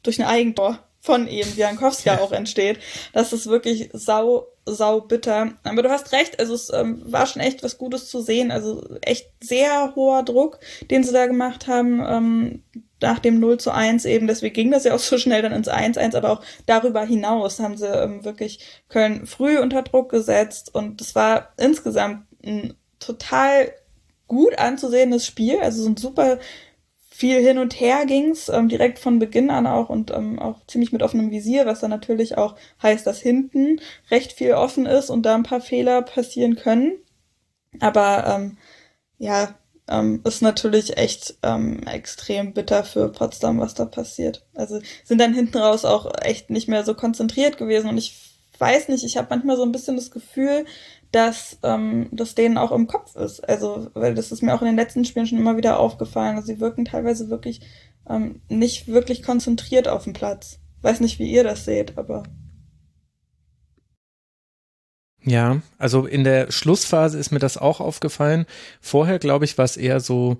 durch 0.03 0.18
ein 0.18 0.26
Eigentor 0.26 0.78
von 0.99 1.28
eben 1.28 1.55
Wiankowska 1.57 2.20
auch 2.20 2.32
entsteht. 2.32 2.78
Das 3.12 3.35
ist 3.35 3.47
wirklich 3.49 3.91
sau 3.93 4.47
sau 4.66 5.00
bitter. 5.00 5.52
Aber 5.62 5.82
du 5.82 5.90
hast 5.90 6.12
recht, 6.12 6.40
also 6.40 6.54
es 6.54 6.72
ähm, 6.72 7.02
war 7.04 7.26
schon 7.26 7.42
echt 7.42 7.62
was 7.62 7.78
Gutes 7.78 8.08
zu 8.08 8.20
sehen. 8.20 8.50
Also 8.50 8.82
echt 9.02 9.30
sehr 9.42 9.94
hoher 9.94 10.22
Druck, 10.22 10.60
den 10.90 11.04
sie 11.04 11.12
da 11.12 11.26
gemacht 11.26 11.66
haben. 11.66 12.02
Ähm, 12.06 12.62
nach 13.00 13.18
dem 13.18 13.38
0 13.38 13.58
zu 13.58 13.70
1 13.70 14.06
eben, 14.06 14.26
deswegen 14.26 14.54
ging 14.54 14.70
das 14.70 14.84
ja 14.84 14.94
auch 14.94 14.98
so 14.98 15.18
schnell 15.18 15.42
dann 15.42 15.52
ins 15.52 15.68
1-1, 15.68 16.16
aber 16.16 16.30
auch 16.30 16.42
darüber 16.64 17.04
hinaus 17.04 17.60
haben 17.60 17.76
sie 17.76 17.86
ähm, 17.86 18.24
wirklich 18.24 18.60
Köln 18.88 19.26
früh 19.26 19.58
unter 19.58 19.82
Druck 19.82 20.10
gesetzt 20.10 20.74
und 20.74 21.00
es 21.02 21.14
war 21.14 21.52
insgesamt 21.58 22.24
ein 22.42 22.74
total 23.00 23.72
gut 24.26 24.58
anzusehendes 24.58 25.26
Spiel, 25.26 25.58
also 25.60 25.82
so 25.82 25.88
ein 25.90 25.98
super 25.98 26.38
viel 27.16 27.40
hin 27.40 27.58
und 27.58 27.78
her 27.78 28.06
ging's, 28.06 28.48
ähm, 28.48 28.68
direkt 28.68 28.98
von 28.98 29.20
Beginn 29.20 29.48
an 29.48 29.68
auch 29.68 29.88
und 29.88 30.10
ähm, 30.10 30.40
auch 30.40 30.66
ziemlich 30.66 30.90
mit 30.90 31.00
offenem 31.00 31.30
Visier, 31.30 31.64
was 31.64 31.78
dann 31.78 31.90
natürlich 31.90 32.36
auch 32.36 32.56
heißt, 32.82 33.06
dass 33.06 33.20
hinten 33.20 33.80
recht 34.10 34.32
viel 34.32 34.54
offen 34.54 34.84
ist 34.84 35.10
und 35.10 35.22
da 35.22 35.36
ein 35.36 35.44
paar 35.44 35.60
Fehler 35.60 36.02
passieren 36.02 36.56
können. 36.56 36.98
Aber 37.78 38.26
ähm, 38.26 38.58
ja, 39.18 39.54
ähm, 39.86 40.22
ist 40.24 40.42
natürlich 40.42 40.96
echt 40.96 41.36
ähm, 41.44 41.86
extrem 41.86 42.52
bitter 42.52 42.82
für 42.82 43.12
Potsdam, 43.12 43.60
was 43.60 43.74
da 43.74 43.84
passiert. 43.84 44.44
Also 44.52 44.80
sind 45.04 45.20
dann 45.20 45.34
hinten 45.34 45.58
raus 45.58 45.84
auch 45.84 46.10
echt 46.20 46.50
nicht 46.50 46.66
mehr 46.66 46.82
so 46.82 46.94
konzentriert 46.94 47.58
gewesen 47.58 47.90
und 47.90 47.96
ich 47.96 48.34
weiß 48.58 48.88
nicht, 48.88 49.04
ich 49.04 49.16
habe 49.16 49.28
manchmal 49.30 49.56
so 49.56 49.62
ein 49.62 49.72
bisschen 49.72 49.94
das 49.94 50.10
Gefühl, 50.10 50.64
dass 51.14 51.58
ähm, 51.62 52.08
das 52.10 52.34
denen 52.34 52.58
auch 52.58 52.72
im 52.72 52.86
Kopf 52.86 53.14
ist. 53.14 53.40
Also, 53.48 53.90
weil 53.94 54.14
das 54.14 54.32
ist 54.32 54.42
mir 54.42 54.54
auch 54.54 54.62
in 54.62 54.66
den 54.66 54.76
letzten 54.76 55.04
Spielen 55.04 55.26
schon 55.26 55.38
immer 55.38 55.56
wieder 55.56 55.78
aufgefallen. 55.78 56.36
Also 56.36 56.48
sie 56.48 56.60
wirken 56.60 56.84
teilweise 56.84 57.30
wirklich 57.30 57.60
ähm, 58.08 58.40
nicht 58.48 58.88
wirklich 58.88 59.22
konzentriert 59.22 59.86
auf 59.86 60.04
dem 60.04 60.12
Platz. 60.12 60.58
Weiß 60.82 61.00
nicht, 61.00 61.18
wie 61.18 61.30
ihr 61.30 61.44
das 61.44 61.64
seht, 61.64 61.96
aber. 61.96 62.24
Ja, 65.22 65.62
also 65.78 66.04
in 66.04 66.24
der 66.24 66.50
Schlussphase 66.50 67.18
ist 67.18 67.30
mir 67.30 67.38
das 67.38 67.56
auch 67.56 67.80
aufgefallen. 67.80 68.44
Vorher, 68.80 69.18
glaube 69.18 69.44
ich, 69.44 69.56
war 69.56 69.64
es 69.64 69.76
eher 69.76 70.00
so 70.00 70.38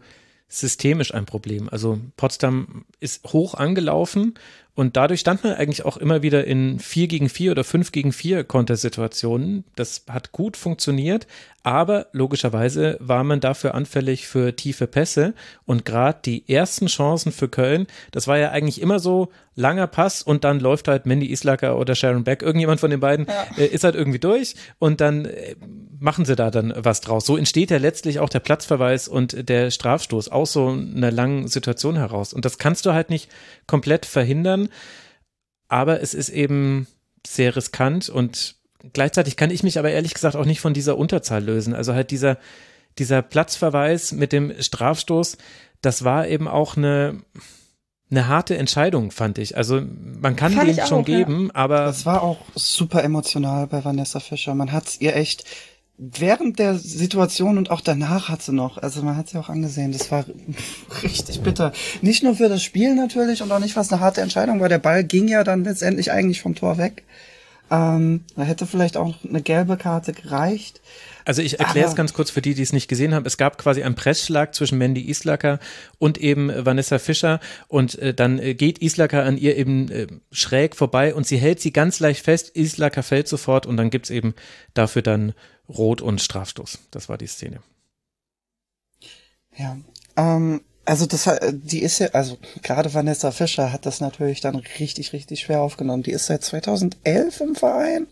systemisch 0.49 1.15
ein 1.15 1.25
Problem. 1.25 1.69
Also 1.71 2.01
Potsdam 2.17 2.85
ist 3.01 3.25
hoch 3.33 3.55
angelaufen 3.55 4.35
und 4.75 4.97
dadurch 4.97 5.21
stand 5.21 5.45
man 5.45 5.55
eigentlich 5.55 5.85
auch 5.85 5.97
immer 5.97 6.23
wieder 6.23 6.45
in 6.47 6.81
4 6.81 7.07
gegen 7.07 7.29
4 7.29 7.53
oder 7.53 7.65
5 7.65 7.93
gegen 7.93 8.13
4 8.13 8.45
Kontersituationen. 8.45 9.65
Das 9.77 10.05
hat 10.09 10.33
gut 10.33 10.57
funktioniert, 10.57 11.27
aber 11.65 12.09
logischerweise 12.13 12.99
war 13.01 13.25
man 13.25 13.41
dafür 13.41 13.75
anfällig 13.75 14.29
für 14.29 14.55
tiefe 14.55 14.87
Pässe 14.87 15.33
und 15.65 15.87
gerade 15.87 16.19
die 16.25 16.47
ersten 16.47 16.87
Chancen 16.87 17.33
für 17.33 17.49
Köln, 17.49 17.87
das 18.13 18.29
war 18.29 18.37
ja 18.37 18.51
eigentlich 18.51 18.83
immer 18.83 18.99
so 18.99 19.31
langer 19.57 19.87
Pass 19.87 20.23
und 20.23 20.45
dann 20.45 20.61
läuft 20.61 20.89
halt 20.89 21.07
Mandy 21.07 21.33
Islacker 21.33 21.79
oder 21.79 21.95
Sharon 21.95 22.25
Beck, 22.25 22.43
irgendjemand 22.43 22.81
von 22.81 22.91
den 22.91 23.01
beiden 23.01 23.27
ja. 23.27 23.47
äh, 23.57 23.67
ist 23.67 23.85
halt 23.85 23.95
irgendwie 23.95 24.19
durch 24.19 24.57
und 24.79 25.01
dann 25.01 25.25
äh, 25.25 25.55
machen 25.99 26.27
sie 26.27 26.37
da 26.37 26.51
dann 26.51 26.75
was 26.77 27.01
draus. 27.01 27.25
So 27.25 27.37
entsteht 27.37 27.71
ja 27.71 27.79
letztlich 27.79 28.19
auch 28.19 28.29
der 28.29 28.41
Platzverweis 28.41 29.09
und 29.09 29.49
der 29.49 29.71
Strafstoß 29.71 30.29
aus 30.29 30.53
so 30.53 30.69
einer 30.69 31.11
langen 31.11 31.49
Situation 31.49 31.97
heraus 31.97 32.35
und 32.35 32.45
das 32.45 32.59
kannst 32.59 32.85
du 32.85 32.93
halt 32.93 33.09
nicht 33.09 33.31
komplett 33.67 34.05
verhindern 34.05 34.64
aber 35.69 36.01
es 36.01 36.15
ist 36.15 36.29
eben 36.29 36.87
sehr 37.27 37.57
riskant 37.57 38.09
und 38.09 38.57
gleichzeitig 38.93 39.37
kann 39.37 39.51
ich 39.51 39.63
mich 39.63 39.79
aber 39.79 39.91
ehrlich 39.91 40.15
gesagt 40.15 40.37
auch 40.37 40.45
nicht 40.45 40.61
von 40.61 40.75
dieser 40.75 40.99
Unterzahl 40.99 41.43
lösen. 41.43 41.75
Also 41.75 41.95
halt 41.95 42.11
dieser, 42.11 42.39
dieser 42.99 43.23
Platzverweis 43.23 44.13
mit 44.13 44.33
dem 44.33 44.53
Strafstoß, 44.61 45.39
das 45.81 46.05
war 46.05 46.29
eben 46.29 46.49
auch 46.49 46.77
eine, 46.77 47.23
eine 48.11 48.29
harte 48.29 48.57
Entscheidung, 48.57 49.11
fand 49.11 49.39
ich. 49.39 49.57
Also 49.57 49.83
man 50.21 50.37
kann 50.37 50.53
fand 50.53 50.69
den 50.69 50.87
schon 50.87 51.03
auch, 51.03 51.05
geben, 51.05 51.47
ja. 51.47 51.55
aber. 51.55 51.87
Das 51.87 52.07
war 52.07 52.23
auch 52.23 52.39
super 52.55 53.03
emotional 53.03 53.67
bei 53.67 53.85
Vanessa 53.85 54.21
Fischer. 54.21 54.55
Man 54.55 54.73
hat 54.73 54.87
es 54.87 55.01
ihr 55.01 55.17
echt 55.17 55.45
während 55.97 56.59
der 56.59 56.75
Situation 56.75 57.57
und 57.57 57.71
auch 57.71 57.81
danach 57.81 58.29
hat 58.29 58.43
sie 58.43 58.53
noch, 58.53 58.79
also 58.79 59.03
man 59.03 59.17
hat 59.17 59.29
sie 59.29 59.39
auch 59.39 59.49
angesehen, 59.49 59.93
das 59.93 60.11
war 60.11 60.25
richtig 61.03 61.41
bitter. 61.41 61.73
Nicht 62.03 62.23
nur 62.23 62.35
für 62.37 62.49
das 62.49 62.63
Spiel 62.63 62.95
natürlich 62.95 63.43
und 63.43 63.53
auch 63.53 63.61
nicht, 63.61 63.77
was 63.77 63.93
eine 63.93 64.01
harte 64.01 64.21
Entscheidung 64.21 64.61
war. 64.61 64.69
Der 64.69 64.79
Ball 64.79 65.05
ging 65.05 65.29
ja 65.29 65.45
dann 65.45 65.65
letztendlich 65.65 66.11
eigentlich 66.11 66.43
vom 66.43 66.55
Tor 66.55 66.79
weg. 66.79 67.05
Ähm, 67.71 68.25
da 68.37 68.43
hätte 68.43 68.67
vielleicht 68.67 68.97
auch 68.97 69.15
eine 69.27 69.41
gelbe 69.41 69.77
Karte 69.77 70.13
gereicht. 70.13 70.83
Also 71.25 71.41
ich 71.41 71.59
erkläre 71.59 71.89
es 71.89 71.97
ganz 71.97 72.13
kurz 72.13 72.31
für 72.31 72.43
die, 72.43 72.55
die 72.55 72.63
es 72.63 72.75
nicht 72.75 72.89
gesehen 72.89 73.15
haben. 73.15 73.25
Es 73.25 73.39
gab 73.39 73.57
quasi 73.57 73.83
einen 73.83 73.95
Pressschlag 73.95 74.55
zwischen 74.55 74.77
Mandy 74.77 75.09
Islacker 75.09 75.59
und 75.99 76.19
eben 76.19 76.53
Vanessa 76.67 76.99
Fischer 76.99 77.41
und 77.69 77.99
äh, 77.99 78.13
dann 78.13 78.39
äh, 78.39 78.55
geht 78.55 78.83
Islacker 78.83 79.25
an 79.25 79.39
ihr 79.39 79.57
eben 79.57 79.91
äh, 79.91 80.07
schräg 80.31 80.77
vorbei 80.77 81.15
und 81.15 81.27
sie 81.27 81.39
hält 81.39 81.61
sie 81.61 81.73
ganz 81.73 82.01
leicht 82.01 82.23
fest. 82.23 82.55
Islacker 82.55 83.03
fällt 83.03 83.29
sofort 83.29 83.65
und 83.65 83.79
dann 83.79 83.89
gibt's 83.89 84.11
eben 84.11 84.35
dafür 84.75 85.01
dann 85.01 85.33
Rot 85.69 86.01
und 86.01 86.21
Strafstoß. 86.21 86.79
Das 86.91 87.09
war 87.09 87.19
die 87.19 87.27
Szene. 87.27 87.61
Ja, 89.57 89.77
ähm, 90.17 90.61
also 90.85 91.07
das 91.07 91.29
die 91.51 91.83
ist 91.83 91.99
ja, 91.99 92.09
also 92.13 92.37
gerade 92.63 92.93
Vanessa 92.93 93.31
Fischer 93.31 93.73
hat 93.73 93.87
das 93.87 94.01
natürlich 94.01 94.41
dann 94.41 94.57
richtig, 94.79 95.13
richtig 95.13 95.41
schwer 95.41 95.63
aufgenommen. 95.63 96.03
Die 96.03 96.11
ist 96.11 96.27
seit 96.27 96.45
2011 96.45 97.41
im 97.41 97.55
Verein, 97.55 98.07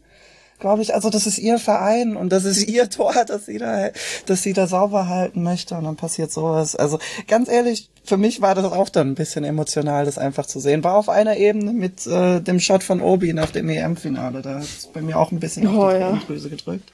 glaube 0.58 0.80
ich. 0.80 0.94
Also 0.94 1.10
das 1.10 1.26
ist 1.26 1.38
ihr 1.38 1.58
Verein 1.58 2.16
und 2.16 2.30
das 2.30 2.44
ist 2.44 2.66
ihr 2.66 2.88
Tor, 2.90 3.12
dass 3.26 3.46
sie 3.46 3.58
da, 3.58 3.90
dass 4.24 4.42
sie 4.42 4.54
da 4.54 4.66
sauber 4.66 5.08
halten 5.08 5.42
möchte 5.42 5.74
und 5.74 5.84
dann 5.84 5.96
passiert 5.96 6.32
sowas. 6.32 6.74
Also 6.74 6.98
ganz 7.28 7.50
ehrlich, 7.50 7.90
für 8.04 8.16
mich 8.16 8.40
war 8.40 8.54
das 8.54 8.64
auch 8.64 8.88
dann 8.88 9.08
ein 9.08 9.14
bisschen 9.16 9.44
emotional, 9.44 10.06
das 10.06 10.16
einfach 10.16 10.46
zu 10.46 10.58
sehen. 10.58 10.82
War 10.82 10.94
auf 10.94 11.10
einer 11.10 11.36
Ebene 11.36 11.72
mit 11.72 12.06
äh, 12.06 12.40
dem 12.40 12.58
Shot 12.58 12.82
von 12.82 13.02
Obi 13.02 13.34
nach 13.34 13.50
dem 13.50 13.68
EM-Finale. 13.68 14.40
Da 14.40 14.54
hat 14.54 14.62
es 14.62 14.86
bei 14.86 15.02
mir 15.02 15.18
auch 15.18 15.30
ein 15.30 15.40
bisschen 15.40 15.66
oh, 15.66 15.84
auf 15.84 15.92
die 15.92 16.00
ja. 16.00 16.20
Drüse 16.26 16.48
gedrückt. 16.48 16.90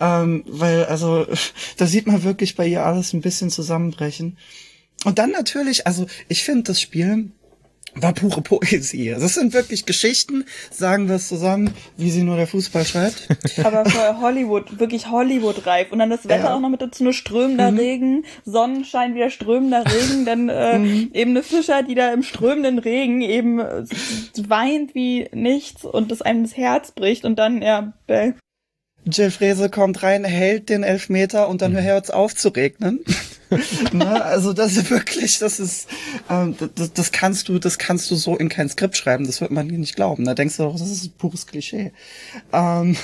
Ähm, 0.00 0.44
weil, 0.46 0.84
also, 0.84 1.26
da 1.76 1.86
sieht 1.86 2.06
man 2.06 2.22
wirklich 2.22 2.56
bei 2.56 2.66
ihr 2.66 2.84
alles 2.84 3.12
ein 3.12 3.20
bisschen 3.20 3.50
zusammenbrechen. 3.50 4.38
Und 5.04 5.18
dann 5.18 5.30
natürlich, 5.30 5.86
also 5.86 6.06
ich 6.28 6.42
finde 6.42 6.64
das 6.64 6.80
Spiel 6.80 7.30
war 8.00 8.12
pure 8.12 8.42
Poesie. 8.42 9.14
Das 9.18 9.34
sind 9.34 9.52
wirklich 9.52 9.86
Geschichten, 9.86 10.44
sagen 10.70 11.08
wir 11.08 11.16
es 11.16 11.28
zusammen, 11.28 11.72
wie 11.96 12.10
sie 12.10 12.22
nur 12.22 12.36
der 12.36 12.46
Fußball 12.46 12.84
schreibt. 12.84 13.28
Aber 13.64 13.88
voll 13.88 14.20
Hollywood, 14.20 14.78
wirklich 14.78 15.10
Hollywood-reif. 15.10 15.92
Und 15.92 15.98
dann 15.98 16.10
das 16.10 16.28
Wetter 16.28 16.44
ja. 16.44 16.54
auch 16.54 16.60
noch 16.60 16.68
mit 16.68 16.82
dazu, 16.82 17.04
nur 17.04 17.12
strömender 17.12 17.70
mhm. 17.70 17.78
Regen, 17.78 18.24
Sonnenschein, 18.44 19.14
wieder 19.14 19.30
strömender 19.30 19.84
Regen, 19.84 20.24
dann 20.24 20.48
äh, 20.48 20.78
mhm. 20.78 21.10
eben 21.12 21.30
eine 21.30 21.42
Fischer, 21.42 21.82
die 21.82 21.94
da 21.94 22.12
im 22.12 22.22
strömenden 22.22 22.78
Regen 22.78 23.22
eben 23.22 23.58
weint 23.58 24.94
wie 24.94 25.28
nichts 25.32 25.84
und 25.84 26.10
das 26.10 26.22
einem 26.22 26.42
das 26.42 26.56
Herz 26.56 26.92
bricht 26.92 27.24
und 27.24 27.38
dann, 27.38 27.62
ja, 27.62 27.94
Jill 28.08 28.34
Frese 29.12 29.70
kommt 29.70 30.02
rein, 30.02 30.24
hält 30.24 30.68
den 30.68 30.82
Elfmeter 30.82 31.48
und 31.48 31.62
dann 31.62 31.72
mhm. 31.72 31.82
hört 31.82 32.06
es 32.06 32.10
auf 32.10 32.34
zu 32.34 32.48
regnen. 32.48 33.00
ne? 33.92 34.24
Also 34.24 34.52
das 34.52 34.76
ist 34.76 34.90
wirklich, 34.90 35.38
das 35.38 35.60
ist, 35.60 35.88
ähm, 36.28 36.56
das, 36.74 36.92
das 36.92 37.12
kannst 37.12 37.48
du, 37.48 37.58
das 37.58 37.78
kannst 37.78 38.10
du 38.10 38.16
so 38.16 38.36
in 38.36 38.48
kein 38.48 38.68
Skript 38.68 38.96
schreiben. 38.96 39.26
Das 39.26 39.40
wird 39.40 39.50
man 39.50 39.68
dir 39.68 39.78
nicht 39.78 39.96
glauben. 39.96 40.24
Da 40.24 40.34
denkst 40.34 40.56
du 40.56 40.64
doch, 40.64 40.78
das 40.78 40.90
ist 40.90 41.16
pures 41.18 41.46
Klischee. 41.46 41.92
Ähm, 42.52 42.96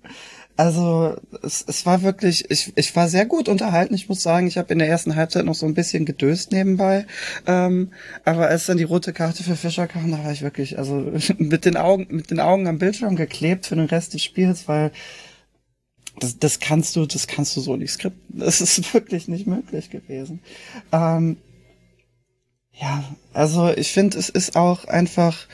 also 0.58 1.16
es, 1.42 1.64
es 1.66 1.86
war 1.86 2.02
wirklich, 2.02 2.50
ich, 2.50 2.72
ich 2.76 2.94
war 2.94 3.08
sehr 3.08 3.24
gut 3.24 3.48
unterhalten. 3.48 3.94
Ich 3.94 4.08
muss 4.08 4.22
sagen, 4.22 4.46
ich 4.46 4.58
habe 4.58 4.72
in 4.72 4.78
der 4.78 4.88
ersten 4.88 5.16
Halbzeit 5.16 5.46
noch 5.46 5.54
so 5.54 5.66
ein 5.66 5.74
bisschen 5.74 6.04
gedöst 6.04 6.52
nebenbei. 6.52 7.06
Ähm, 7.46 7.92
aber 8.24 8.48
als 8.48 8.66
dann 8.66 8.76
die 8.76 8.84
rote 8.84 9.14
Karte 9.14 9.42
für 9.42 9.56
Fischer 9.56 9.86
kam, 9.86 10.10
da 10.10 10.22
war 10.22 10.32
ich 10.32 10.42
wirklich, 10.42 10.78
also 10.78 11.12
mit 11.38 11.64
den 11.64 11.76
Augen, 11.78 12.08
mit 12.10 12.30
den 12.30 12.40
Augen 12.40 12.66
am 12.66 12.78
Bildschirm 12.78 13.16
geklebt 13.16 13.66
für 13.66 13.76
den 13.76 13.86
Rest 13.86 14.12
des 14.12 14.22
Spiels, 14.22 14.68
weil 14.68 14.92
das, 16.20 16.38
das 16.38 16.60
kannst 16.60 16.96
du, 16.96 17.06
das 17.06 17.26
kannst 17.26 17.56
du 17.56 17.60
so 17.60 17.76
nicht 17.76 17.92
skripten. 17.92 18.38
Das 18.40 18.60
ist 18.60 18.92
wirklich 18.94 19.28
nicht 19.28 19.46
möglich 19.46 19.90
gewesen. 19.90 20.40
Ähm, 20.92 21.36
ja, 22.72 23.04
also 23.32 23.70
ich 23.70 23.92
finde, 23.92 24.18
es 24.18 24.28
ist 24.28 24.56
auch 24.56 24.84
einfach, 24.84 25.46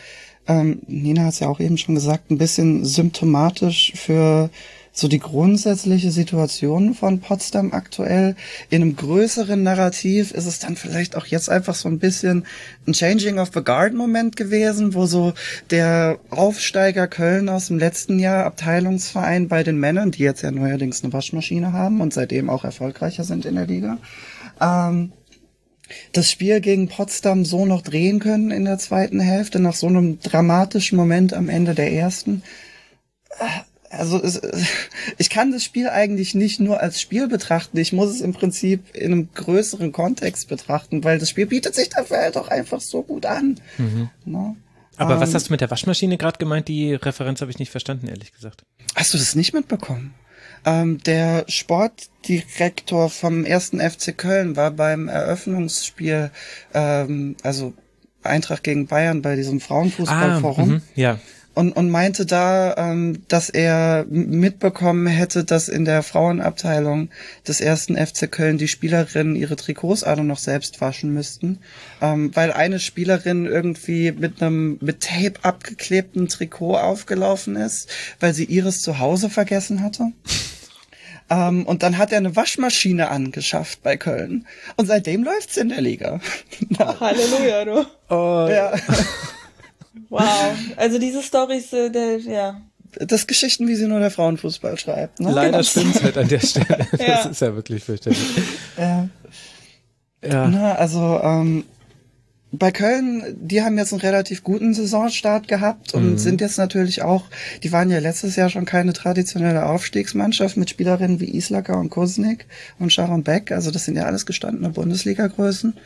ähm, 0.49 0.83
Nina 0.87 1.25
hat 1.25 1.35
es 1.35 1.41
ja 1.41 1.49
auch 1.49 1.61
eben 1.61 1.79
schon 1.79 1.95
gesagt, 1.95 2.31
ein 2.31 2.39
bisschen 2.39 2.85
symptomatisch 2.85 3.93
für 3.95 4.51
so 4.95 5.09
die 5.09 5.19
grundsätzliche 5.19 6.11
Situation 6.11 6.95
von 6.95 7.21
Potsdam 7.21 7.73
aktuell. 7.73 8.37
In 8.69 8.83
einem 8.83 8.95
größeren 8.95 9.63
Narrativ 9.63 10.33
ist 10.33 10.47
es 10.47 10.59
dann 10.59 10.77
vielleicht 10.77 11.17
auch 11.17 11.25
jetzt 11.25 11.49
einfach 11.49 11.75
so 11.75 11.89
ein 11.89 11.99
bisschen 11.99 12.45
ein 12.87 12.93
Changing 12.93 13.39
of 13.39 13.51
the 13.55 13.65
Guard 13.65 13.95
Moment 13.95 14.37
gewesen, 14.37 14.93
wo 14.93 15.07
so 15.07 15.33
der 15.71 16.19
Aufsteiger 16.29 17.09
Köln 17.09 17.49
aus 17.49 17.69
dem 17.69 17.79
letzten 17.79 18.19
Jahr 18.19 18.45
Abteilungsverein 18.45 19.49
bei 19.49 19.63
den 19.63 19.79
Männern, 19.79 20.11
die 20.11 20.25
jetzt 20.25 20.43
ja 20.43 20.51
neuerdings 20.51 21.03
eine 21.03 21.13
Waschmaschine 21.15 21.73
haben 21.73 22.03
und 22.03 22.13
seitdem 22.13 22.51
auch 22.51 22.65
erfolgreicher 22.65 23.25
sind 23.25 23.47
in 23.47 23.55
der 23.55 23.67
Liga, 23.67 23.97
ähm, 24.61 25.13
das 26.13 26.31
Spiel 26.31 26.61
gegen 26.61 26.89
Potsdam 26.89 27.45
so 27.45 27.65
noch 27.65 27.83
drehen 27.83 28.19
können 28.19 28.51
in 28.51 28.65
der 28.67 28.79
zweiten 28.79 29.21
Hälfte, 29.21 29.59
nach 29.59 29.75
so 29.75 29.87
einem 29.87 30.21
dramatischen 30.21 30.97
Moment 30.97 31.33
am 31.33 31.49
Ende 31.49 31.75
der 31.75 31.93
ersten 31.93 32.43
also 33.93 34.23
es, 34.23 34.41
ich 35.19 35.31
kann 35.31 35.53
das 35.53 35.65
Spiel 35.65 35.89
eigentlich 35.89 36.35
nicht 36.35 36.61
nur 36.61 36.81
als 36.81 37.01
Spiel 37.01 37.29
betrachten, 37.29 37.79
ich 37.79 37.93
muss 37.93 38.11
es 38.11 38.21
im 38.21 38.33
Prinzip 38.33 38.95
in 38.95 39.13
einem 39.13 39.29
größeren 39.35 39.93
Kontext 39.93 40.49
betrachten, 40.49 41.05
weil 41.05 41.19
das 41.19 41.31
Spiel 41.31 41.47
bietet 41.47 41.75
sich 41.75 41.91
dafür 41.91 42.19
halt 42.19 42.37
auch 42.37 42.49
einfach 42.49 42.81
so 42.81 43.03
gut 43.03 43.27
an. 43.27 43.61
Mhm. 43.79 44.09
Ne? 44.25 44.57
Aber 44.97 45.15
ähm, 45.15 45.21
was 45.21 45.35
hast 45.35 45.49
du 45.49 45.53
mit 45.53 45.61
der 45.61 45.71
Waschmaschine 45.71 46.19
gerade 46.19 46.39
gemeint? 46.39 46.69
Die 46.69 46.95
Referenz 46.95 47.41
habe 47.41 47.51
ich 47.51 47.59
nicht 47.59 47.71
verstanden, 47.71 48.09
ehrlich 48.09 48.33
gesagt. 48.33 48.65
Hast 48.95 49.15
du 49.15 49.19
das 49.19 49.35
nicht 49.35 49.55
mitbekommen? 49.55 50.15
Ähm, 50.65 51.03
der 51.03 51.45
Sportdirektor 51.49 53.11
vom 53.11 53.45
ersten 53.45 53.81
FC 53.81 54.17
Köln 54.17 54.55
war 54.55 54.71
beim 54.71 55.09
Eröffnungsspiel, 55.09 56.31
ähm, 56.73 57.37
also 57.43 57.75
Eintracht 58.23 58.63
gegen 58.63 58.87
Bayern 58.87 59.23
bei 59.23 59.35
diesem 59.35 59.61
Frauenfußballforum. 59.61 60.71
Ah, 60.71 60.75
mhm, 60.75 60.83
ja 60.95 61.19
und, 61.55 61.73
und 61.73 61.91
meinte 61.91 62.25
da, 62.25 62.75
ähm, 62.77 63.23
dass 63.29 63.51
er 63.51 64.07
mitbekommen 64.09 65.07
hätte, 65.07 65.45
dass 65.45 65.69
in 65.69 65.85
der 65.85 66.03
Frauenabteilung 66.03 67.11
des 67.47 67.61
ersten 67.61 67.97
FC 67.97 68.31
Köln 68.31 68.59
die 68.59 68.69
Spielerinnen 68.69 69.37
ihre 69.37 69.57
Trikots 69.57 70.03
alle 70.03 70.25
noch 70.25 70.39
selbst 70.39 70.81
waschen 70.81 71.13
müssten, 71.13 71.59
ähm, 72.01 72.35
weil 72.35 72.53
eine 72.53 72.81
Spielerin 72.81 73.47
irgendwie 73.47 74.13
mit 74.13 74.43
einem 74.43 74.79
mit 74.81 75.03
Tape 75.03 75.35
abgeklebten 75.43 76.29
Trikot 76.29 76.77
aufgelaufen 76.77 77.57
ist, 77.57 77.89
weil 78.21 78.33
sie 78.33 78.45
ihres 78.45 78.81
zu 78.81 78.99
Hause 78.99 79.31
vergessen 79.31 79.83
hatte. 79.83 80.13
Ähm, 81.31 81.65
und 81.65 81.83
dann 81.83 81.97
hat 81.97 82.13
er 82.13 82.19
eine 82.19 82.37
Waschmaschine 82.37 83.09
angeschafft 83.09 83.83
bei 83.83 83.97
Köln. 83.97 84.47
Und 84.77 84.87
seitdem 84.87 85.23
läuft's 85.23 85.57
in 85.57 85.71
der 85.71 85.81
Liga. 85.81 86.21
Halleluja, 86.79 87.65
du. 87.65 87.87
Oh. 88.11 88.49
Ja. 88.51 88.75
Wow, 90.09 90.55
also 90.77 90.99
diese 90.99 91.23
Storys, 91.23 91.73
äh, 91.73 91.91
der, 91.91 92.19
ja. 92.19 92.61
Das 92.99 93.27
Geschichten, 93.27 93.69
wie 93.69 93.75
sie 93.75 93.87
nur 93.87 94.01
der 94.01 94.11
Frauenfußball 94.11 94.79
schreibt. 94.79 95.21
Ne? 95.21 95.33
Leider 95.33 95.53
genau. 95.53 95.63
stimmt's 95.63 96.03
halt 96.03 96.19
an 96.19 96.29
der 96.29 96.41
Stelle. 96.47 96.87
Das 96.91 97.01
ja. 97.01 97.23
ist 97.23 97.41
ja 97.41 97.55
wirklich 97.55 97.83
fürchterlich. 97.83 98.21
Ja. 98.77 99.09
ja. 100.23 100.49
Na, 100.49 100.75
also 100.75 101.21
ähm, 101.23 101.65
bei 102.53 102.71
Köln, 102.71 103.35
die 103.41 103.63
haben 103.63 103.79
jetzt 103.79 103.95
einen 103.95 104.03
relativ 104.03 104.45
guten 104.45 104.75
Saisonstart 104.75 105.49
gehabt 105.49 105.95
und 105.95 106.13
mhm. 106.13 106.19
sind 106.19 106.43
jetzt 106.43 106.59
natürlich 106.59 107.01
auch, 107.01 107.25
die 107.63 107.73
waren 107.73 107.91
ja 107.91 107.99
letztes 107.99 108.37
Jahr 108.37 108.51
schon 108.51 108.67
keine 108.67 108.93
traditionelle 108.93 109.65
Aufstiegsmannschaft 109.65 110.59
mit 110.59 110.69
Spielerinnen 110.69 111.19
wie 111.19 111.35
Islacker 111.35 111.79
und 111.79 111.89
Kusnik 111.89 112.47
und 112.79 112.93
Sharon 112.93 113.23
Beck. 113.23 113.53
Also 113.53 113.71
das 113.71 113.87
sind 113.87 113.97
ja 113.97 114.05
alles 114.05 114.27
gestandene 114.27 114.69
Bundesliga-Größen 114.69 115.79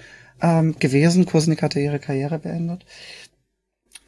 ähm, 0.43 0.77
gewesen. 0.81 1.25
Kusnik 1.25 1.63
hatte 1.63 1.79
ihre 1.79 2.01
Karriere 2.01 2.41
beendet. 2.41 2.85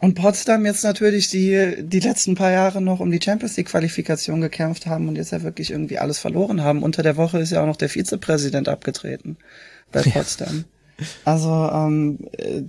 Und 0.01 0.15
Potsdam 0.15 0.65
jetzt 0.65 0.85
natürlich 0.85 1.29
die, 1.29 1.77
die 1.81 2.01
letzten 2.01 2.37
paar 2.37 2.53
Jahre 2.53 2.81
noch 2.81 3.01
um 3.01 3.11
die 3.11 3.21
Champions 3.23 3.57
League 3.57 3.69
Qualifikation 3.69 4.41
gekämpft 4.41 4.87
haben 4.87 5.09
und 5.09 5.17
jetzt 5.17 5.33
ja 5.33 5.43
wirklich 5.43 5.71
irgendwie 5.71 5.99
alles 5.99 6.19
verloren 6.19 6.63
haben. 6.63 6.85
Unter 6.85 7.03
der 7.03 7.17
Woche 7.17 7.39
ist 7.39 7.51
ja 7.51 7.63
auch 7.63 7.67
noch 7.67 7.77
der 7.77 7.89
Vizepräsident 7.89 8.69
abgetreten 8.69 9.37
bei 9.91 10.03
Potsdam. 10.03 10.59
Ja. 10.59 10.65
Also 11.25 11.51
ähm, 11.51 12.19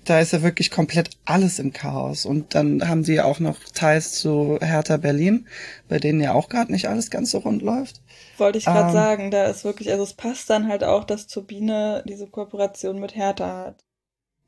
da 0.06 0.20
ist 0.20 0.34
ja 0.34 0.42
wirklich 0.42 0.70
komplett 0.70 1.12
alles 1.26 1.60
im 1.60 1.74
Chaos. 1.74 2.26
Und 2.26 2.54
dann 2.56 2.88
haben 2.88 3.04
sie 3.04 3.22
auch 3.22 3.40
noch 3.40 3.58
Teils 3.74 4.14
zu 4.14 4.60
Hertha 4.62 4.98
Berlin, 4.98 5.48
bei 5.88 6.00
denen 6.00 6.22
ja 6.22 6.34
auch 6.34 6.50
gerade 6.50 6.72
nicht 6.72 6.90
alles 6.90 7.10
ganz 7.10 7.32
so 7.32 7.40
rund 7.40 7.62
läuft. 7.62 8.02
Wollte 8.38 8.60
ich 8.60 8.66
gerade 8.66 8.90
ähm, 8.90 8.94
sagen, 8.94 9.32
da 9.32 9.46
ist 9.46 9.64
wirklich, 9.64 9.92
also 9.92 10.04
es 10.04 10.14
passt 10.14 10.50
dann 10.50 10.68
halt 10.68 10.84
auch, 10.84 11.04
dass 11.06 11.28
Turbine 11.28 12.04
diese 12.08 12.28
Kooperation 12.28 13.00
mit 13.00 13.16
Hertha 13.16 13.66
hat. 13.66 13.84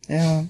Ja, 0.07 0.45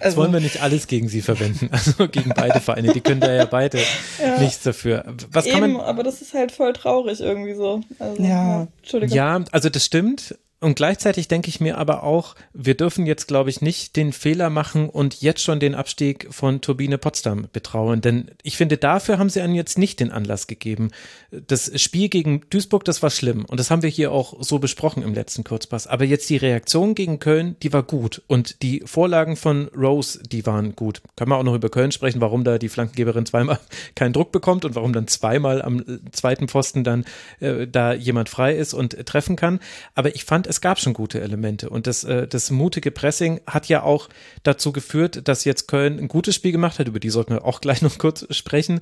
also, 0.00 0.16
wollen 0.16 0.32
wir 0.32 0.40
nicht 0.40 0.62
alles 0.62 0.86
gegen 0.86 1.08
sie 1.08 1.22
verwenden, 1.22 1.68
also 1.72 2.08
gegen 2.08 2.30
beide 2.34 2.60
Vereine. 2.60 2.92
Die 2.92 3.00
können 3.00 3.20
da 3.20 3.32
ja 3.32 3.44
beide 3.44 3.78
ja. 4.22 4.38
nichts 4.38 4.62
dafür. 4.62 5.04
Was 5.30 5.46
Eben, 5.46 5.60
kann 5.60 5.72
man, 5.72 5.80
aber 5.80 6.02
das 6.02 6.20
ist 6.22 6.34
halt 6.34 6.52
voll 6.52 6.72
traurig 6.72 7.20
irgendwie 7.20 7.54
so. 7.54 7.80
Also, 7.98 8.22
ja. 8.22 8.28
ja, 8.28 8.68
Entschuldigung. 8.78 9.16
Ja, 9.16 9.44
also 9.52 9.68
das 9.68 9.84
stimmt. 9.84 10.36
Und 10.60 10.74
gleichzeitig 10.74 11.28
denke 11.28 11.48
ich 11.48 11.60
mir 11.60 11.78
aber 11.78 12.02
auch, 12.02 12.34
wir 12.52 12.76
dürfen 12.76 13.06
jetzt, 13.06 13.28
glaube 13.28 13.48
ich, 13.48 13.60
nicht 13.60 13.94
den 13.94 14.12
Fehler 14.12 14.50
machen 14.50 14.88
und 14.88 15.20
jetzt 15.20 15.40
schon 15.40 15.60
den 15.60 15.76
Abstieg 15.76 16.26
von 16.30 16.60
Turbine 16.60 16.98
Potsdam 16.98 17.46
betrauen. 17.52 18.00
Denn 18.00 18.32
ich 18.42 18.56
finde, 18.56 18.76
dafür 18.76 19.18
haben 19.18 19.30
sie 19.30 19.40
einen 19.40 19.54
jetzt 19.54 19.78
nicht 19.78 20.00
den 20.00 20.10
Anlass 20.10 20.48
gegeben. 20.48 20.90
Das 21.30 21.80
Spiel 21.80 22.08
gegen 22.08 22.42
Duisburg, 22.50 22.84
das 22.84 23.04
war 23.04 23.10
schlimm. 23.10 23.44
Und 23.44 23.60
das 23.60 23.70
haben 23.70 23.82
wir 23.82 23.88
hier 23.88 24.10
auch 24.10 24.42
so 24.42 24.58
besprochen 24.58 25.04
im 25.04 25.14
letzten 25.14 25.44
Kurzpass. 25.44 25.86
Aber 25.86 26.04
jetzt 26.04 26.28
die 26.28 26.36
Reaktion 26.36 26.96
gegen 26.96 27.20
Köln, 27.20 27.54
die 27.62 27.72
war 27.72 27.84
gut. 27.84 28.22
Und 28.26 28.60
die 28.62 28.82
Vorlagen 28.84 29.36
von 29.36 29.68
Rose, 29.76 30.20
die 30.24 30.44
waren 30.44 30.74
gut. 30.74 31.02
Können 31.14 31.30
wir 31.30 31.36
auch 31.36 31.44
noch 31.44 31.54
über 31.54 31.68
Köln 31.68 31.92
sprechen, 31.92 32.20
warum 32.20 32.42
da 32.42 32.58
die 32.58 32.68
Flankengeberin 32.68 33.26
zweimal 33.26 33.60
keinen 33.94 34.12
Druck 34.12 34.32
bekommt 34.32 34.64
und 34.64 34.74
warum 34.74 34.92
dann 34.92 35.06
zweimal 35.06 35.62
am 35.62 35.84
zweiten 36.10 36.48
Pfosten 36.48 36.82
dann 36.82 37.04
äh, 37.38 37.68
da 37.68 37.92
jemand 37.92 38.28
frei 38.28 38.56
ist 38.56 38.74
und 38.74 38.94
äh, 38.94 39.04
treffen 39.04 39.36
kann. 39.36 39.60
Aber 39.94 40.16
ich 40.16 40.24
fand 40.24 40.47
es 40.48 40.60
gab 40.60 40.78
schon 40.80 40.94
gute 40.94 41.20
Elemente. 41.20 41.68
Und 41.68 41.86
das, 41.86 42.04
äh, 42.04 42.26
das 42.26 42.50
mutige 42.50 42.90
Pressing 42.90 43.40
hat 43.46 43.68
ja 43.68 43.82
auch 43.82 44.08
dazu 44.42 44.72
geführt, 44.72 45.28
dass 45.28 45.44
jetzt 45.44 45.68
Köln 45.68 45.98
ein 45.98 46.08
gutes 46.08 46.34
Spiel 46.34 46.52
gemacht 46.52 46.78
hat. 46.78 46.88
Über 46.88 47.00
die 47.00 47.10
sollten 47.10 47.34
wir 47.34 47.44
auch 47.44 47.60
gleich 47.60 47.82
noch 47.82 47.98
kurz 47.98 48.26
sprechen. 48.34 48.80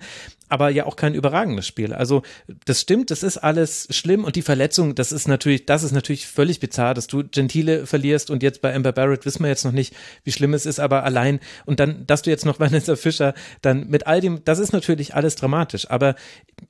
Aber 0.48 0.70
ja 0.70 0.86
auch 0.86 0.96
kein 0.96 1.14
überragendes 1.14 1.66
Spiel. 1.66 1.92
Also 1.92 2.22
das 2.64 2.80
stimmt, 2.80 3.10
das 3.10 3.22
ist 3.22 3.38
alles 3.38 3.88
schlimm. 3.90 4.24
Und 4.24 4.36
die 4.36 4.42
Verletzung, 4.42 4.94
das 4.94 5.12
ist 5.12 5.26
natürlich, 5.26 5.66
das 5.66 5.82
ist 5.82 5.92
natürlich 5.92 6.26
völlig 6.26 6.60
bizarr, 6.60 6.94
dass 6.94 7.08
du 7.08 7.24
Gentile 7.24 7.86
verlierst. 7.86 8.30
Und 8.30 8.42
jetzt 8.42 8.62
bei 8.62 8.74
Amber 8.74 8.92
Barrett 8.92 9.26
wissen 9.26 9.42
wir 9.42 9.48
jetzt 9.48 9.64
noch 9.64 9.72
nicht, 9.72 9.94
wie 10.24 10.32
schlimm 10.32 10.54
es 10.54 10.66
ist. 10.66 10.78
Aber 10.78 11.04
allein, 11.04 11.40
und 11.64 11.80
dann, 11.80 12.06
dass 12.06 12.22
du 12.22 12.30
jetzt 12.30 12.46
noch 12.46 12.60
Vanessa 12.60 12.96
Fischer 12.96 13.34
dann 13.62 13.88
mit 13.88 14.06
all 14.06 14.20
dem, 14.20 14.44
das 14.44 14.58
ist 14.60 14.72
natürlich 14.72 15.14
alles 15.14 15.34
dramatisch. 15.34 15.90
Aber 15.90 16.14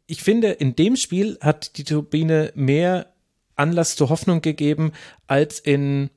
ich 0.06 0.22
finde, 0.22 0.52
in 0.52 0.74
dem 0.74 0.96
Spiel 0.96 1.38
hat 1.40 1.76
die 1.76 1.84
Turbine 1.84 2.52
mehr 2.54 3.06
Anlass 3.56 3.96
zur 3.96 4.08
Hoffnung 4.08 4.42
gegeben 4.42 4.92
als 5.26 5.58
in 5.58 6.10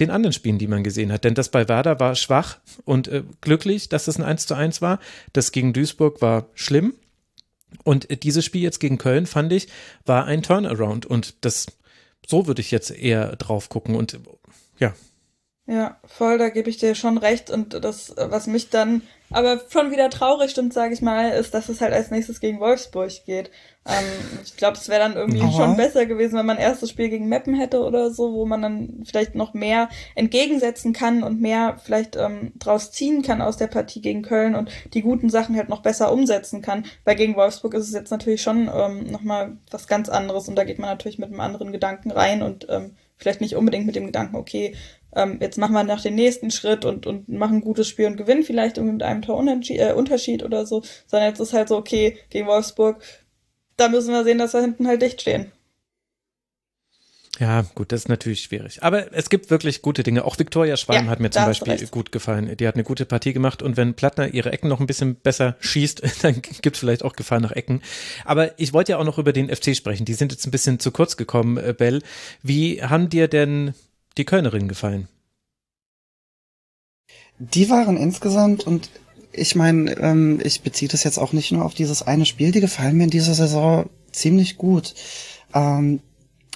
den 0.00 0.10
anderen 0.10 0.32
Spielen, 0.32 0.58
die 0.58 0.66
man 0.66 0.82
gesehen 0.82 1.12
hat. 1.12 1.24
Denn 1.24 1.34
das 1.34 1.50
bei 1.50 1.68
Werder 1.68 2.00
war 2.00 2.14
schwach 2.16 2.58
und 2.84 3.08
äh, 3.08 3.22
glücklich, 3.40 3.88
dass 3.88 4.08
es 4.08 4.18
ein 4.18 4.24
1 4.24 4.46
zu 4.46 4.54
1 4.54 4.82
war. 4.82 4.98
Das 5.32 5.52
gegen 5.52 5.72
Duisburg 5.72 6.20
war 6.20 6.48
schlimm. 6.54 6.94
Und 7.84 8.10
äh, 8.10 8.16
dieses 8.16 8.44
Spiel 8.44 8.62
jetzt 8.62 8.80
gegen 8.80 8.98
Köln, 8.98 9.26
fand 9.26 9.52
ich, 9.52 9.68
war 10.04 10.24
ein 10.24 10.42
Turnaround. 10.42 11.06
Und 11.06 11.44
das, 11.44 11.66
so 12.26 12.46
würde 12.46 12.60
ich 12.60 12.70
jetzt 12.70 12.90
eher 12.90 13.36
drauf 13.36 13.68
gucken. 13.68 13.94
Und 13.94 14.18
ja. 14.78 14.94
Ja, 15.66 15.96
voll, 16.04 16.36
da 16.36 16.50
gebe 16.50 16.68
ich 16.68 16.76
dir 16.76 16.94
schon 16.94 17.16
recht. 17.16 17.50
Und 17.50 17.82
das, 17.82 18.14
was 18.16 18.46
mich 18.46 18.68
dann 18.68 19.02
aber 19.30 19.60
schon 19.70 19.90
wieder 19.90 20.10
traurig 20.10 20.50
stimmt, 20.50 20.74
sage 20.74 20.92
ich 20.92 21.00
mal, 21.00 21.30
ist, 21.30 21.54
dass 21.54 21.70
es 21.70 21.80
halt 21.80 21.94
als 21.94 22.10
nächstes 22.10 22.38
gegen 22.38 22.60
Wolfsburg 22.60 23.10
geht. 23.24 23.50
Ähm, 23.86 24.04
ich 24.44 24.56
glaube, 24.56 24.76
es 24.76 24.90
wäre 24.90 25.00
dann 25.00 25.16
irgendwie 25.16 25.40
Aha. 25.40 25.52
schon 25.52 25.76
besser 25.76 26.04
gewesen, 26.04 26.38
wenn 26.38 26.44
man 26.44 26.58
ein 26.58 26.62
erstes 26.62 26.90
Spiel 26.90 27.08
gegen 27.08 27.28
Meppen 27.28 27.54
hätte 27.54 27.80
oder 27.80 28.10
so, 28.10 28.34
wo 28.34 28.44
man 28.44 28.60
dann 28.60 29.02
vielleicht 29.06 29.34
noch 29.34 29.54
mehr 29.54 29.88
entgegensetzen 30.14 30.92
kann 30.92 31.22
und 31.22 31.40
mehr 31.40 31.78
vielleicht 31.82 32.16
ähm, 32.16 32.52
draus 32.58 32.92
ziehen 32.92 33.22
kann 33.22 33.40
aus 33.40 33.56
der 33.56 33.66
Partie 33.66 34.02
gegen 34.02 34.22
Köln 34.22 34.54
und 34.54 34.70
die 34.92 35.02
guten 35.02 35.30
Sachen 35.30 35.56
halt 35.56 35.70
noch 35.70 35.80
besser 35.80 36.12
umsetzen 36.12 36.60
kann. 36.60 36.84
Weil 37.04 37.16
gegen 37.16 37.36
Wolfsburg 37.36 37.72
ist 37.74 37.88
es 37.88 37.94
jetzt 37.94 38.10
natürlich 38.10 38.42
schon 38.42 38.70
ähm, 38.72 39.04
nochmal 39.10 39.56
was 39.70 39.88
ganz 39.88 40.10
anderes 40.10 40.46
und 40.46 40.56
da 40.56 40.64
geht 40.64 40.78
man 40.78 40.90
natürlich 40.90 41.18
mit 41.18 41.30
einem 41.30 41.40
anderen 41.40 41.72
Gedanken 41.72 42.10
rein 42.10 42.42
und 42.42 42.66
ähm, 42.68 42.96
vielleicht 43.16 43.40
nicht 43.40 43.56
unbedingt 43.56 43.86
mit 43.86 43.96
dem 43.96 44.06
Gedanken, 44.06 44.36
okay, 44.36 44.74
ähm, 45.14 45.38
jetzt 45.40 45.58
machen 45.58 45.72
wir 45.72 45.84
noch 45.84 46.00
den 46.00 46.14
nächsten 46.14 46.50
Schritt 46.50 46.84
und, 46.84 47.06
und 47.06 47.28
machen 47.28 47.56
ein 47.56 47.60
gutes 47.60 47.88
Spiel 47.88 48.06
und 48.06 48.16
gewinnen 48.16 48.42
vielleicht 48.42 48.76
irgendwie 48.76 48.94
mit 48.94 49.02
einem 49.02 49.22
Torunterschied 49.22 50.42
äh, 50.42 50.44
oder 50.44 50.66
so, 50.66 50.82
sondern 51.06 51.28
jetzt 51.28 51.40
ist 51.40 51.52
halt 51.52 51.68
so, 51.68 51.76
okay, 51.76 52.18
gegen 52.30 52.46
Wolfsburg, 52.46 53.02
da 53.76 53.88
müssen 53.88 54.12
wir 54.12 54.24
sehen, 54.24 54.38
dass 54.38 54.54
wir 54.54 54.60
hinten 54.60 54.86
halt 54.86 55.02
dicht 55.02 55.20
stehen. 55.20 55.52
Ja, 57.40 57.62
gut, 57.74 57.90
das 57.90 58.02
ist 58.02 58.08
natürlich 58.08 58.42
schwierig. 58.42 58.82
Aber 58.82 59.12
es 59.12 59.28
gibt 59.28 59.50
wirklich 59.50 59.82
gute 59.82 60.04
Dinge. 60.04 60.24
Auch 60.24 60.38
Viktoria 60.38 60.76
Schwalm 60.76 61.06
ja, 61.06 61.10
hat 61.10 61.18
mir 61.18 61.30
zum 61.30 61.44
Beispiel 61.44 61.84
gut 61.88 62.12
gefallen. 62.12 62.56
Die 62.56 62.66
hat 62.68 62.74
eine 62.74 62.84
gute 62.84 63.06
Partie 63.06 63.32
gemacht 63.32 63.60
und 63.60 63.76
wenn 63.76 63.94
Plattner 63.94 64.28
ihre 64.32 64.52
Ecken 64.52 64.68
noch 64.68 64.78
ein 64.78 64.86
bisschen 64.86 65.16
besser 65.16 65.56
schießt, 65.58 66.02
dann 66.22 66.40
gibt 66.42 66.76
es 66.76 66.78
vielleicht 66.78 67.02
auch 67.02 67.14
Gefahr 67.14 67.40
nach 67.40 67.50
Ecken. 67.50 67.82
Aber 68.24 68.58
ich 68.58 68.72
wollte 68.72 68.92
ja 68.92 68.98
auch 68.98 69.04
noch 69.04 69.18
über 69.18 69.32
den 69.32 69.54
FC 69.54 69.74
sprechen. 69.74 70.04
Die 70.04 70.14
sind 70.14 70.30
jetzt 70.30 70.46
ein 70.46 70.52
bisschen 70.52 70.78
zu 70.78 70.92
kurz 70.92 71.16
gekommen, 71.16 71.56
äh, 71.56 71.74
Bell. 71.76 72.02
Wie 72.42 72.82
haben 72.82 73.08
dir 73.08 73.26
denn 73.26 73.74
die 74.18 74.24
Kölnerinnen 74.24 74.68
gefallen? 74.68 75.08
Die 77.38 77.68
waren 77.68 77.96
insgesamt 77.96 78.66
und 78.66 78.90
ich 79.32 79.56
meine, 79.56 79.92
ähm, 79.98 80.40
ich 80.42 80.62
beziehe 80.62 80.88
das 80.88 81.02
jetzt 81.02 81.18
auch 81.18 81.32
nicht 81.32 81.50
nur 81.50 81.64
auf 81.64 81.74
dieses 81.74 82.02
eine 82.02 82.26
Spiel, 82.26 82.52
die 82.52 82.60
gefallen 82.60 82.96
mir 82.96 83.04
in 83.04 83.10
dieser 83.10 83.34
Saison 83.34 83.90
ziemlich 84.12 84.56
gut. 84.56 84.94
Ähm, 85.52 86.00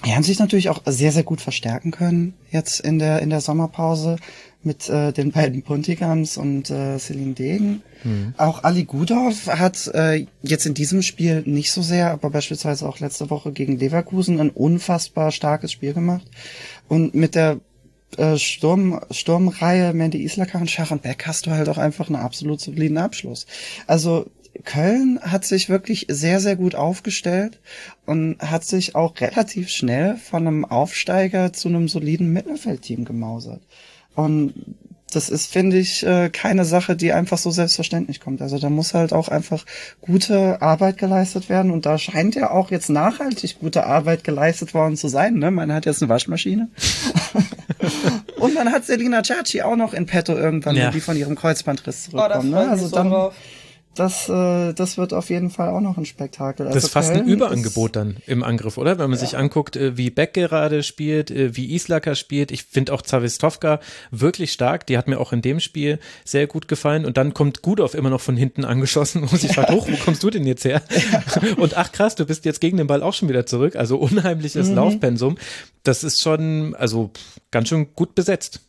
die 0.04 0.14
haben 0.14 0.22
sich 0.22 0.38
natürlich 0.38 0.68
auch 0.68 0.82
sehr, 0.86 1.10
sehr 1.10 1.24
gut 1.24 1.40
verstärken 1.40 1.90
können 1.90 2.34
jetzt 2.50 2.78
in 2.80 3.00
der, 3.00 3.20
in 3.20 3.30
der 3.30 3.40
Sommerpause 3.40 4.16
mit 4.62 4.88
äh, 4.88 5.12
den 5.12 5.30
beiden 5.30 5.62
Puntigams 5.62 6.36
und 6.36 6.70
äh, 6.70 6.98
Celine 6.98 7.34
Degen. 7.34 7.82
Mhm. 8.02 8.34
Auch 8.36 8.64
Ali 8.64 8.84
Gudov 8.84 9.46
hat 9.46 9.88
äh, 9.94 10.26
jetzt 10.42 10.66
in 10.66 10.74
diesem 10.74 11.02
Spiel 11.02 11.42
nicht 11.46 11.72
so 11.72 11.80
sehr, 11.80 12.10
aber 12.10 12.30
beispielsweise 12.30 12.88
auch 12.88 12.98
letzte 12.98 13.30
Woche 13.30 13.52
gegen 13.52 13.78
Leverkusen 13.78 14.40
ein 14.40 14.50
unfassbar 14.50 15.30
starkes 15.30 15.72
Spiel 15.72 15.94
gemacht. 15.94 16.26
Und 16.88 17.14
mit 17.14 17.34
der 17.34 17.60
äh, 18.16 18.36
Sturm, 18.36 19.00
Sturmreihe 19.10 19.92
Mandy 19.92 20.22
Islaka 20.22 20.58
und 20.58 20.70
Sharon 20.70 20.98
Beck 20.98 21.26
hast 21.26 21.46
du 21.46 21.50
halt 21.50 21.68
auch 21.68 21.78
einfach 21.78 22.08
einen 22.08 22.16
absolut 22.16 22.60
soliden 22.60 22.98
Abschluss. 22.98 23.46
Also 23.86 24.26
Köln 24.64 25.20
hat 25.22 25.44
sich 25.44 25.68
wirklich 25.68 26.06
sehr, 26.08 26.40
sehr 26.40 26.56
gut 26.56 26.74
aufgestellt 26.74 27.60
und 28.06 28.38
hat 28.40 28.64
sich 28.64 28.94
auch 28.94 29.18
relativ 29.20 29.68
schnell 29.68 30.16
von 30.16 30.46
einem 30.46 30.64
Aufsteiger 30.64 31.52
zu 31.52 31.68
einem 31.68 31.88
soliden 31.88 32.32
Mittelfeldteam 32.32 33.04
gemausert. 33.04 33.62
Und 34.18 34.52
das 35.12 35.30
ist, 35.30 35.52
finde 35.52 35.78
ich, 35.78 36.04
äh, 36.04 36.28
keine 36.28 36.64
Sache, 36.64 36.96
die 36.96 37.12
einfach 37.12 37.38
so 37.38 37.52
selbstverständlich 37.52 38.18
kommt. 38.18 38.42
Also 38.42 38.58
da 38.58 38.68
muss 38.68 38.94
halt 38.94 39.12
auch 39.12 39.28
einfach 39.28 39.64
gute 40.00 40.60
Arbeit 40.60 40.98
geleistet 40.98 41.48
werden 41.48 41.70
und 41.70 41.86
da 41.86 41.98
scheint 41.98 42.34
ja 42.34 42.50
auch 42.50 42.72
jetzt 42.72 42.90
nachhaltig 42.90 43.60
gute 43.60 43.86
Arbeit 43.86 44.24
geleistet 44.24 44.74
worden 44.74 44.96
zu 44.96 45.06
sein. 45.06 45.34
Ne? 45.34 45.52
Man 45.52 45.72
hat 45.72 45.86
jetzt 45.86 46.02
eine 46.02 46.08
Waschmaschine 46.08 46.68
und 48.40 48.54
man 48.54 48.72
hat 48.72 48.86
Selina 48.86 49.22
Cerci 49.22 49.62
auch 49.62 49.76
noch 49.76 49.94
in 49.94 50.06
petto 50.06 50.36
irgendwann, 50.36 50.74
ja. 50.74 50.90
die 50.90 51.00
von 51.00 51.16
ihrem 51.16 51.36
Kreuzbandriss 51.36 52.08
oh, 52.08 52.10
zurückkommen. 52.16 52.52
Oh, 52.52 52.56
ne? 52.56 52.68
Also 52.68 52.88
dann, 52.88 53.10
drauf 53.10 53.34
das, 53.98 54.28
äh, 54.28 54.72
das 54.74 54.96
wird 54.96 55.12
auf 55.12 55.30
jeden 55.30 55.50
Fall 55.50 55.70
auch 55.70 55.80
noch 55.80 55.96
ein 55.96 56.04
Spektakel. 56.04 56.66
Also 56.66 56.76
das 56.76 56.84
ist 56.84 56.90
fast 56.90 57.12
Köln 57.12 57.24
ein 57.24 57.28
Überangebot 57.28 57.96
dann 57.96 58.18
im 58.26 58.42
Angriff, 58.44 58.78
oder? 58.78 58.98
Wenn 58.98 59.10
man 59.10 59.18
ja. 59.18 59.24
sich 59.24 59.36
anguckt, 59.36 59.76
äh, 59.76 59.96
wie 59.96 60.10
Beck 60.10 60.34
gerade 60.34 60.82
spielt, 60.82 61.30
äh, 61.30 61.56
wie 61.56 61.74
Islacker 61.74 62.14
spielt. 62.14 62.52
Ich 62.52 62.64
finde 62.64 62.92
auch 62.92 63.02
Zawistovka 63.02 63.80
wirklich 64.10 64.52
stark. 64.52 64.86
Die 64.86 64.96
hat 64.96 65.08
mir 65.08 65.18
auch 65.18 65.32
in 65.32 65.42
dem 65.42 65.58
Spiel 65.58 65.98
sehr 66.24 66.46
gut 66.46 66.68
gefallen. 66.68 67.04
Und 67.04 67.16
dann 67.16 67.34
kommt 67.34 67.62
Gudov 67.62 67.94
immer 67.94 68.10
noch 68.10 68.20
von 68.20 68.36
hinten 68.36 68.64
angeschossen 68.64 69.22
und 69.30 69.40
sich 69.40 69.52
fragt, 69.52 69.70
hoch, 69.70 69.88
wo 69.88 69.96
kommst 69.96 70.22
du 70.22 70.30
denn 70.30 70.46
jetzt 70.46 70.64
her? 70.64 70.82
Ja. 71.12 71.22
Und 71.56 71.76
ach 71.76 71.90
krass, 71.90 72.14
du 72.14 72.24
bist 72.24 72.44
jetzt 72.44 72.60
gegen 72.60 72.76
den 72.76 72.86
Ball 72.86 73.02
auch 73.02 73.14
schon 73.14 73.28
wieder 73.28 73.46
zurück. 73.46 73.74
Also 73.74 73.98
unheimliches 73.98 74.68
mhm. 74.68 74.76
Laufpensum. 74.76 75.38
Das 75.82 76.04
ist 76.04 76.20
schon, 76.20 76.74
also 76.76 77.10
ganz 77.50 77.68
schön 77.68 77.88
gut 77.94 78.14
besetzt. 78.14 78.60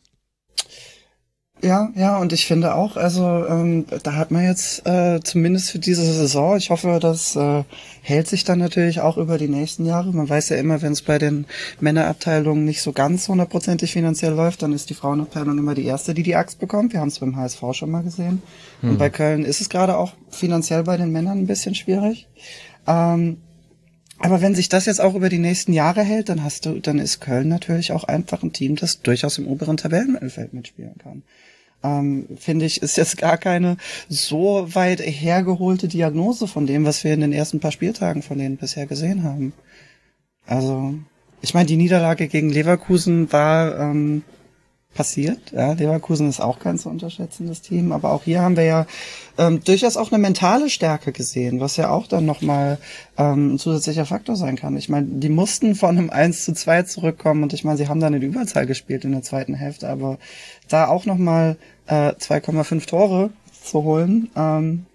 Ja, 1.62 1.92
ja, 1.96 2.18
und 2.18 2.32
ich 2.32 2.46
finde 2.46 2.74
auch, 2.74 2.96
also 2.96 3.46
ähm, 3.46 3.86
da 4.04 4.16
hat 4.16 4.32
man 4.32 4.46
jetzt 4.46 4.88
äh, 4.88 5.20
zumindest 5.22 5.72
für 5.72 5.80
diese 5.80 6.06
Saison, 6.06 6.56
ich 6.56 6.70
hoffe, 6.70 7.00
das 7.02 7.36
äh, 7.36 7.64
hält 8.02 8.28
sich 8.28 8.46
dann 8.46 8.60
natürlich 8.60 9.02
auch 9.02 9.18
über 9.18 9.38
die 9.38 9.50
nächsten 9.50 9.86
Jahre. 9.86 10.14
Man 10.14 10.30
weiß 10.30 10.50
ja 10.50 10.56
immer, 10.56 10.82
wenn 10.82 10.94
es 10.94 11.02
bei 11.02 11.18
den 11.18 11.46
Männerabteilungen 11.82 12.64
nicht 12.64 12.82
so 12.82 12.94
ganz 12.94 13.28
hundertprozentig 13.28 13.92
finanziell 13.92 14.34
läuft, 14.34 14.62
dann 14.62 14.72
ist 14.72 14.90
die 14.90 14.94
Frauenabteilung 14.94 15.58
immer 15.58 15.76
die 15.76 15.84
erste, 15.84 16.14
die 16.14 16.24
die 16.24 16.38
Axt 16.38 16.60
bekommt. 16.60 16.94
Wir 16.94 17.02
haben 17.02 17.10
es 17.10 17.20
beim 17.20 17.36
HSV 17.36 17.62
schon 17.74 17.92
mal 17.92 18.04
gesehen. 18.04 18.42
Hm. 18.80 18.92
Und 18.92 18.98
bei 18.98 19.10
Köln 19.10 19.44
ist 19.44 19.60
es 19.60 19.68
gerade 19.68 19.98
auch 19.98 20.14
finanziell 20.30 20.84
bei 20.84 20.96
den 20.96 21.12
Männern 21.12 21.40
ein 21.40 21.48
bisschen 21.48 21.76
schwierig. 21.76 22.30
Ähm, 22.88 23.38
aber 24.18 24.42
wenn 24.42 24.56
sich 24.56 24.70
das 24.70 24.86
jetzt 24.86 25.02
auch 25.02 25.16
über 25.16 25.28
die 25.28 25.40
nächsten 25.40 25.74
Jahre 25.74 26.04
hält, 26.04 26.30
dann 26.30 26.44
hast 26.44 26.66
du, 26.66 26.80
dann 26.80 27.00
ist 27.00 27.20
Köln 27.20 27.50
natürlich 27.50 27.92
auch 27.92 28.06
einfach 28.06 28.44
ein 28.44 28.54
Team, 28.54 28.78
das 28.78 29.02
durchaus 29.02 29.38
im 29.38 29.48
oberen 29.48 29.76
Tabellenmittelfeld 29.76 30.54
mitspielen 30.54 30.98
kann 30.98 31.24
ähm, 31.84 32.28
finde 32.38 32.66
ich, 32.66 32.82
ist 32.82 32.98
jetzt 32.98 33.18
gar 33.18 33.38
keine 33.38 33.78
so 34.08 34.68
weit 34.74 35.00
hergeholte 35.00 35.88
Diagnose 35.88 36.48
von 36.48 36.66
dem, 36.66 36.86
was 36.86 37.04
wir 37.04 37.14
in 37.14 37.22
den 37.22 37.34
ersten 37.34 37.60
paar 37.60 37.72
Spieltagen 37.72 38.22
von 38.22 38.38
denen 38.38 38.58
bisher 38.58 38.86
gesehen 38.86 39.24
haben. 39.24 39.54
Also, 40.46 40.96
ich 41.42 41.54
meine, 41.54 41.68
die 41.68 41.78
Niederlage 41.78 42.28
gegen 42.28 42.50
Leverkusen 42.50 43.32
war 43.32 43.80
ähm, 43.80 44.24
passiert. 45.00 45.54
Ja, 45.54 45.72
Leverkusen 45.72 46.28
ist 46.28 46.42
auch 46.42 46.60
kein 46.60 46.78
zu 46.78 46.90
unterschätzendes 46.90 47.62
Team, 47.62 47.94
aber 47.94 48.12
auch 48.12 48.24
hier 48.26 48.42
haben 48.42 48.58
wir 48.58 48.66
ja 48.66 48.86
ähm, 49.38 49.64
durchaus 49.64 49.96
auch 49.96 50.12
eine 50.12 50.22
mentale 50.22 50.70
Stärke 50.70 51.14
gesehen, 51.14 51.62
was 51.62 51.78
ja 51.78 51.90
auch 51.90 52.06
dann 52.06 52.26
nochmal 52.26 52.80
ähm, 53.18 53.54
ein 53.54 53.60
zusätzlicher 53.60 54.06
Faktor 54.06 54.36
sein 54.36 54.58
kann. 54.58 54.76
Ich 54.76 54.90
meine, 54.90 55.08
die 55.08 55.30
mussten 55.30 55.76
von 55.76 55.98
einem 55.98 56.10
1 56.10 56.44
zu 56.44 56.54
2 56.54 56.84
zurückkommen 56.84 57.44
und 57.44 57.54
ich 57.54 57.64
meine, 57.64 57.78
sie 57.78 57.88
haben 57.88 58.02
dann 58.02 58.14
in 58.14 58.22
Überzahl 58.22 58.66
gespielt 58.66 59.06
in 59.06 59.14
der 59.14 59.22
zweiten 59.22 59.54
Hälfte, 59.54 59.88
aber 59.88 60.18
da 60.68 60.90
auch 60.90 61.06
nochmal 61.06 61.56
äh, 61.88 62.10
2,5 62.10 62.86
Tore 62.86 63.30
zu 63.64 63.84
holen, 63.84 64.30
ähm, 64.36 64.86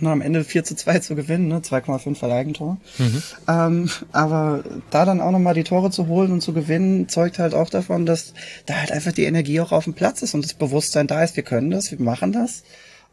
und 0.00 0.06
am 0.06 0.22
Ende 0.22 0.42
4 0.42 0.64
zu 0.64 0.74
2 0.74 1.00
zu 1.00 1.14
gewinnen, 1.14 1.48
ne? 1.48 1.58
2,5 1.58 2.16
Verleigentor. 2.16 2.78
Mhm. 2.98 3.22
Ähm, 3.48 3.90
aber 4.12 4.64
da 4.90 5.04
dann 5.04 5.20
auch 5.20 5.30
nochmal 5.30 5.54
die 5.54 5.64
Tore 5.64 5.90
zu 5.90 6.06
holen 6.06 6.32
und 6.32 6.40
zu 6.40 6.52
gewinnen, 6.52 7.08
zeugt 7.08 7.38
halt 7.38 7.54
auch 7.54 7.70
davon, 7.70 8.06
dass 8.06 8.32
da 8.66 8.74
halt 8.74 8.90
einfach 8.90 9.12
die 9.12 9.24
Energie 9.24 9.60
auch 9.60 9.72
auf 9.72 9.84
dem 9.84 9.94
Platz 9.94 10.22
ist 10.22 10.34
und 10.34 10.44
das 10.44 10.54
Bewusstsein 10.54 11.06
da 11.06 11.22
ist, 11.22 11.36
wir 11.36 11.42
können 11.42 11.70
das, 11.70 11.90
wir 11.90 12.00
machen 12.00 12.32
das. 12.32 12.64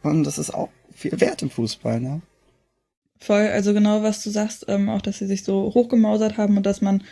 Und 0.01 0.23
das 0.23 0.37
ist 0.37 0.53
auch 0.53 0.69
viel 0.95 1.19
wert 1.19 1.41
im 1.41 1.49
Fußball, 1.49 1.99
ne? 1.99 2.21
Voll, 3.21 3.47
also 3.47 3.73
genau 3.73 4.01
was 4.01 4.23
du 4.23 4.29
sagst, 4.29 4.65
ähm, 4.69 4.87
auch 4.87 5.01
dass 5.01 5.17
sie 5.17 5.27
sich 5.27 5.43
so 5.43 5.73
hochgemausert 5.73 6.37
haben 6.37 6.55
und 6.55 6.65
dass 6.65 6.79
man 6.79 7.03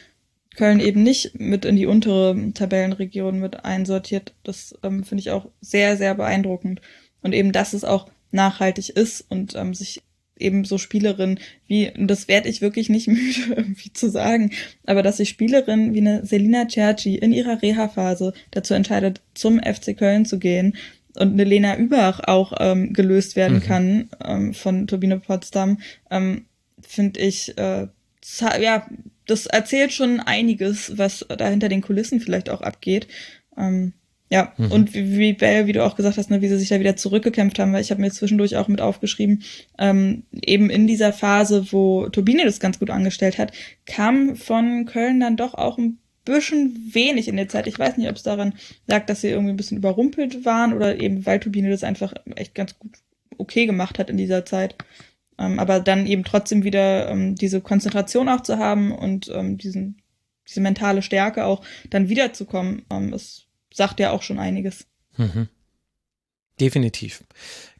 Köln 0.56 0.80
eben 0.80 1.04
nicht 1.04 1.40
mit 1.40 1.66
in 1.66 1.76
die 1.76 1.86
untere 1.86 2.52
Tabellenregion 2.54 3.40
mit 3.40 3.66
einsortiert, 3.66 4.34
das 4.44 4.74
ähm, 4.84 5.04
finde 5.04 5.20
ich 5.20 5.32
auch 5.32 5.50
sehr, 5.60 5.98
sehr 5.98 6.16
beeindruckend. 6.16 6.82
Und 7.22 7.34
eben, 7.34 7.52
dass 7.52 7.74
es 7.74 7.84
auch 7.84 8.10
nachhaltig 8.32 8.90
ist 8.90 9.26
und 9.30 9.56
ähm, 9.56 9.74
sich 9.74 10.02
eben 10.40 10.66
so 10.66 10.78
Spielerinnen 10.78 11.40
wie, 11.68 11.90
und 11.90 12.08
das 12.08 12.28
werde 12.28 12.50
ich 12.50 12.62
wirklich 12.62 12.90
nicht 12.90 13.08
müde 13.08 13.56
irgendwie 13.56 13.94
zu 13.94 14.10
sagen, 14.10 14.52
aber 14.86 15.04
dass 15.04 15.18
sich 15.18 15.30
Spielerinnen 15.30 15.94
wie 15.94 16.02
eine 16.02 16.26
Selina 16.26 16.68
Cerci 16.70 17.16
in 17.16 17.34
ihrer 17.34 17.62
Reha-Phase 17.62 18.34
dazu 18.52 18.74
entscheidet, 18.74 19.22
zum 19.34 19.60
FC 19.60 19.98
Köln 19.98 20.26
zu 20.26 20.40
gehen 20.40 20.76
und 21.16 21.34
eine 21.34 21.44
Lena 21.44 21.78
Übach 21.78 22.22
auch 22.26 22.54
ähm, 22.60 22.94
gelöst 22.94 23.36
werden 23.36 23.58
mhm. 23.58 23.64
kann 23.64 24.10
ähm, 24.24 24.54
von 24.54 24.88
Turbine 24.88 25.20
Potsdam, 25.20 25.80
ähm, 26.12 26.46
finde 26.80 27.20
ich, 27.20 27.58
äh, 27.58 27.88
ja, 28.62 28.88
das 29.26 29.46
erzählt 29.46 29.94
schon 29.94 30.20
einiges, 30.20 30.98
was 30.98 31.26
da 31.38 31.48
hinter 31.48 31.70
den 31.70 31.82
Kulissen 31.82 32.20
vielleicht 32.20 32.50
auch 32.50 32.62
abgeht. 32.62 33.08
Ähm, 33.58 33.94
ja, 34.30 34.54
mhm. 34.58 34.72
und 34.72 34.94
wie, 34.94 35.18
wie 35.18 35.34
Bell, 35.34 35.68
wie 35.68 35.74
du 35.74 35.86
auch 35.86 35.96
gesagt 35.96 36.18
hast, 36.18 36.30
ne, 36.30 36.42
wie 36.42 36.48
sie 36.48 36.58
sich 36.58 36.70
da 36.70 36.80
wieder 36.80 36.98
zurückgekämpft 36.98 37.60
haben, 37.60 37.72
weil 37.72 37.82
ich 37.82 37.92
habe 37.92 38.02
mir 38.02 38.12
zwischendurch 38.12 38.58
auch 38.58 38.68
mit 38.68 38.82
aufgeschrieben, 38.82 39.44
ähm, 39.78 40.24
eben 40.34 40.70
in 40.70 40.86
dieser 40.88 41.14
Phase, 41.14 41.72
wo 41.72 42.10
Turbine 42.10 42.44
das 42.44 42.60
ganz 42.60 42.80
gut 42.80 42.90
angestellt 42.90 43.38
hat, 43.38 43.54
kam 43.86 44.36
von 44.36 44.86
Köln 44.86 45.20
dann 45.20 45.38
doch 45.38 45.54
auch 45.54 45.78
ein 45.78 46.00
bisschen 46.26 46.92
wenig 46.92 47.30
in 47.30 47.38
der 47.38 47.48
Zeit. 47.48 47.68
Ich 47.68 47.80
weiß 47.80 47.96
nicht, 47.98 48.10
ob 48.10 48.18
es 48.18 48.24
daran 48.24 48.54
lag, 48.86 49.06
dass 49.06 49.22
sie 49.22 49.30
irgendwie 49.30 49.52
ein 49.54 49.58
bisschen 49.58 49.78
überrumpelt 49.78 50.44
waren 50.44 50.74
oder 50.74 51.00
eben, 51.00 51.26
weil 51.26 51.40
Turbine 51.40 51.70
das 51.70 51.86
einfach 51.86 52.14
echt 52.36 52.54
ganz 52.54 52.78
gut 52.78 52.98
okay 53.38 53.66
gemacht 53.66 53.98
hat 53.98 54.10
in 54.10 54.18
dieser 54.18 54.46
Zeit. 54.46 54.76
Ähm, 55.40 55.60
aber 55.60 55.80
dann 55.80 56.06
eben 56.06 56.26
trotzdem 56.26 56.64
wieder 56.64 57.10
ähm, 57.10 57.36
diese 57.36 57.62
Konzentration 57.62 58.28
auch 58.28 58.42
zu 58.42 58.58
haben 58.58 58.92
und 58.92 59.32
ähm, 59.34 59.58
diesen, 59.58 60.02
diese 60.48 60.62
mentale 60.62 61.02
Stärke 61.02 61.46
auch 61.46 61.64
dann 61.90 62.10
wiederzukommen, 62.10 62.84
ähm, 62.90 63.14
ist 63.14 63.47
sagt 63.78 64.00
ja 64.00 64.12
auch 64.12 64.24
schon 64.24 64.40
einiges. 64.40 64.88
Mhm. 65.18 65.48
Definitiv. 66.60 67.24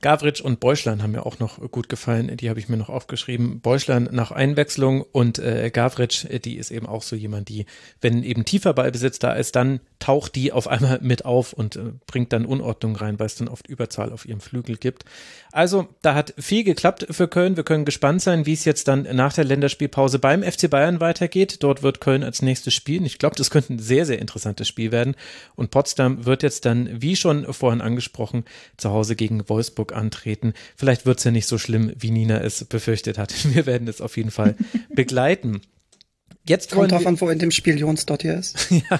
Gavritsch 0.02 0.42
und 0.42 0.60
Beuschlein 0.60 1.02
haben 1.02 1.12
mir 1.12 1.26
auch 1.26 1.40
noch 1.40 1.60
gut 1.72 1.90
gefallen. 1.90 2.38
Die 2.38 2.50
habe 2.50 2.60
ich 2.60 2.70
mir 2.70 2.78
noch 2.78 2.90
aufgeschrieben. 2.90 3.62
Beuschlein 3.62 4.10
nach 4.12 4.32
Einwechslung 4.32 5.02
und 5.02 5.40
äh, 5.40 5.72
Gavritsch, 5.72 6.26
äh, 6.26 6.40
die 6.40 6.58
ist 6.58 6.70
eben 6.70 6.86
auch 6.86 7.02
so 7.02 7.16
jemand, 7.16 7.50
die, 7.50 7.66
wenn 8.00 8.22
eben 8.24 8.46
tiefer 8.46 8.74
Ballbesitz 8.74 9.18
da 9.20 9.34
ist, 9.34 9.56
dann 9.56 9.80
taucht 10.00 10.36
die 10.36 10.52
auf 10.52 10.68
einmal 10.68 11.00
mit 11.02 11.26
auf 11.26 11.54
und 11.54 11.76
äh, 11.76 11.94
bringt 12.06 12.32
dann 12.32 12.46
Unordnung 12.46 12.96
rein, 12.96 13.20
weil 13.20 13.26
es 13.26 13.36
dann 13.36 13.48
oft 13.48 13.68
Überzahl 13.68 14.12
auf 14.12 14.26
ihrem 14.26 14.40
Flügel 14.40 14.78
gibt. 14.78 15.04
Also, 15.52 15.88
da 16.04 16.14
hat 16.14 16.34
viel 16.38 16.64
geklappt 16.64 17.08
für 17.10 17.28
Köln. 17.28 17.58
Wir 17.58 17.64
können 17.64 17.86
gespannt 17.86 18.22
sein, 18.22 18.46
wie 18.46 18.54
es 18.54 18.66
jetzt 18.66 18.88
dann 18.88 19.08
nach 19.14 19.34
der 19.34 19.46
Länderspielpause 19.46 20.20
beim 20.20 20.44
FC 20.44 20.70
Bayern 20.70 21.00
weitergeht. 21.00 21.64
Dort 21.64 21.82
wird 21.82 22.02
Köln 22.02 22.24
als 22.24 22.44
nächstes 22.44 22.76
spielen. 22.76 23.06
Ich 23.06 23.18
glaube, 23.18 23.36
das 23.36 23.50
könnte 23.50 23.74
ein 23.74 23.80
sehr, 23.80 24.06
sehr 24.06 24.20
interessantes 24.20 24.68
Spiel 24.68 24.92
werden. 24.92 25.16
Und 25.56 25.72
Potsdam 25.72 26.26
wird 26.26 26.44
jetzt 26.44 26.66
dann, 26.66 27.02
wie 27.02 27.16
schon 27.16 27.52
vorhin 27.52 27.82
angesprochen, 27.82 28.46
zu 28.78 28.92
Hause 28.92 29.16
gegen 29.16 29.50
Wolfsburg 29.50 29.87
antreten. 29.94 30.54
Vielleicht 30.76 31.06
wird 31.06 31.20
es 31.20 31.24
ja 31.24 31.32
nicht 31.32 31.48
so 31.48 31.58
schlimm, 31.58 31.92
wie 31.98 32.12
Nina 32.12 32.40
es 32.40 32.64
befürchtet 32.66 33.18
hat. 33.18 33.34
Wir 33.54 33.66
werden 33.66 33.88
es 33.88 34.02
auf 34.02 34.18
jeden 34.18 34.32
Fall 34.32 34.56
begleiten. 34.90 35.62
Jetzt 36.48 36.72
Kommt 36.72 36.92
drauf 36.92 37.06
an, 37.06 37.20
wo 37.20 37.30
in 37.30 37.40
dem 37.40 37.52
Spiel 37.52 37.78
Jons 37.78 38.06
dort 38.06 38.22
hier 38.22 38.36
ist. 38.36 38.56
ja. 38.72 39.00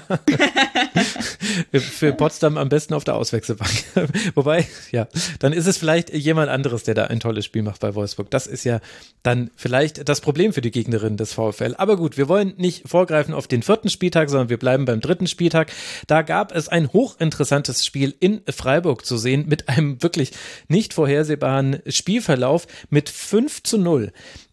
Für 1.80 2.12
Potsdam 2.12 2.58
am 2.58 2.68
besten 2.68 2.92
auf 2.92 3.04
der 3.04 3.14
Auswechselbank. 3.14 3.70
Wobei, 4.34 4.66
ja, 4.90 5.08
dann 5.38 5.52
ist 5.52 5.66
es 5.66 5.78
vielleicht 5.78 6.12
jemand 6.12 6.50
anderes, 6.50 6.82
der 6.82 6.94
da 6.94 7.04
ein 7.04 7.20
tolles 7.20 7.46
Spiel 7.46 7.62
macht 7.62 7.80
bei 7.80 7.94
Wolfsburg. 7.94 8.30
Das 8.30 8.46
ist 8.46 8.64
ja 8.64 8.80
dann 9.22 9.50
vielleicht 9.56 10.08
das 10.08 10.20
Problem 10.20 10.52
für 10.52 10.60
die 10.60 10.70
Gegnerin 10.70 11.16
des 11.16 11.32
VfL. 11.32 11.74
Aber 11.78 11.96
gut, 11.96 12.18
wir 12.18 12.28
wollen 12.28 12.52
nicht 12.58 12.86
vorgreifen 12.86 13.32
auf 13.32 13.46
den 13.46 13.62
vierten 13.62 13.88
Spieltag, 13.88 14.28
sondern 14.28 14.50
wir 14.50 14.58
bleiben 14.58 14.84
beim 14.84 15.00
dritten 15.00 15.26
Spieltag. 15.26 15.72
Da 16.06 16.22
gab 16.22 16.54
es 16.54 16.68
ein 16.68 16.92
hochinteressantes 16.92 17.84
Spiel 17.84 18.14
in 18.20 18.42
Freiburg 18.50 19.06
zu 19.06 19.16
sehen 19.16 19.46
mit 19.48 19.68
einem 19.68 20.02
wirklich 20.02 20.32
nicht 20.68 20.92
vorhersehbaren 20.92 21.80
Spielverlauf 21.86 22.66
mit 22.90 23.08
5 23.08 23.62
zu 23.62 23.78
0 23.78 24.12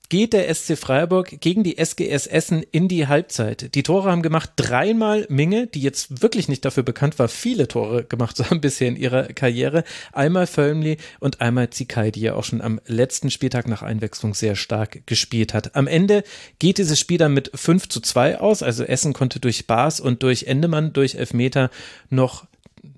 geht 0.09 0.33
der 0.33 0.53
SC 0.53 0.77
Freiburg 0.77 1.39
gegen 1.41 1.63
die 1.63 1.77
SGS 1.77 2.27
Essen 2.27 2.63
in 2.71 2.87
die 2.87 3.07
Halbzeit. 3.07 3.75
Die 3.75 3.83
Tore 3.83 4.11
haben 4.11 4.21
gemacht 4.21 4.51
dreimal 4.55 5.25
Minge, 5.29 5.67
die 5.67 5.81
jetzt 5.81 6.21
wirklich 6.21 6.47
nicht 6.47 6.65
dafür 6.65 6.83
bekannt 6.83 7.19
war, 7.19 7.27
viele 7.27 7.67
Tore 7.67 8.03
gemacht 8.03 8.37
zu 8.37 8.49
haben 8.49 8.61
bisher 8.65 8.87
in 8.87 8.95
ihrer 8.95 9.23
Karriere. 9.27 9.83
Einmal 10.11 10.47
Völmli 10.47 10.97
und 11.19 11.41
einmal 11.41 11.69
Zikai, 11.69 12.11
die 12.11 12.21
ja 12.21 12.35
auch 12.35 12.43
schon 12.43 12.61
am 12.61 12.79
letzten 12.85 13.31
Spieltag 13.31 13.67
nach 13.67 13.81
Einwechslung 13.81 14.33
sehr 14.33 14.55
stark 14.55 15.05
gespielt 15.05 15.53
hat. 15.53 15.75
Am 15.75 15.87
Ende 15.87 16.23
geht 16.59 16.77
dieses 16.77 16.99
Spiel 16.99 17.17
dann 17.17 17.33
mit 17.33 17.51
5 17.53 17.89
zu 17.89 18.01
2 18.01 18.39
aus. 18.39 18.63
Also 18.63 18.83
Essen 18.83 19.13
konnte 19.13 19.39
durch 19.39 19.67
Bas 19.67 19.99
und 19.99 20.23
durch 20.23 20.43
Endemann 20.43 20.93
durch 20.93 21.15
Elfmeter 21.15 21.69
noch 22.09 22.45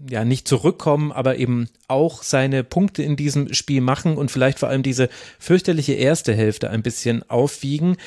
ja 0.10 0.26
nicht 0.26 0.48
zurückkommen, 0.48 1.12
aber 1.12 1.38
eben 1.38 1.70
auch 1.88 2.24
seine 2.24 2.64
Punkte 2.64 3.04
in 3.04 3.16
diesem 3.16 3.54
Spiel 3.54 3.82
machen 3.82 4.18
und 4.18 4.32
vielleicht 4.32 4.60
vor 4.60 4.70
allem 4.70 4.84
diese 4.84 5.10
fürchterliche 5.40 5.94
erste 5.94 6.34
Hälfte 6.34 6.70
ein 6.70 6.84
bisschen 6.84 7.28
aufwiegen. 7.30 7.98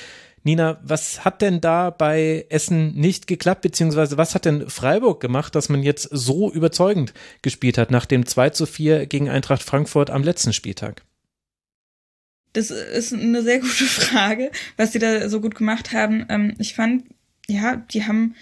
Nina, 0.43 0.81
was 0.83 1.25
hat 1.25 1.43
denn 1.43 1.61
da 1.61 1.91
bei 1.91 2.47
Essen 2.49 2.95
nicht 2.95 3.27
geklappt, 3.27 3.61
beziehungsweise 3.61 4.17
was 4.17 4.35
hat 4.35 4.47
denn 4.47 4.71
Freiburg 4.71 5.21
gemacht, 5.21 5.55
dass 5.55 5.69
man 5.69 5.83
jetzt 5.83 6.09
so 6.11 6.51
überzeugend 6.51 7.13
gespielt 7.43 7.77
hat 7.77 7.91
nach 7.91 8.07
dem 8.07 8.25
2 8.25 8.51
zu 8.51 8.65
4 8.65 9.07
gegen 9.07 9.29
Eintracht 9.29 9.63
Frankfurt 9.63 10.09
am 10.09 10.23
letzten 10.23 10.55
Spieltag? 10.55 11.03
Das 12.55 12.71
ist 12.71 13.13
eine 13.13 13.43
sehr 13.43 13.61
gute 13.61 13.85
Frage, 13.85 14.51
was 14.77 14.93
sie 14.93 14.99
da 14.99 15.29
so 15.29 15.41
gut 15.41 15.55
gemacht 15.55 15.93
haben. 15.93 16.25
Ähm, 16.31 16.55
ich 16.59 16.75
fand, 16.75 17.05
ja, 17.47 17.77
die 17.77 18.07
haben 18.07 18.35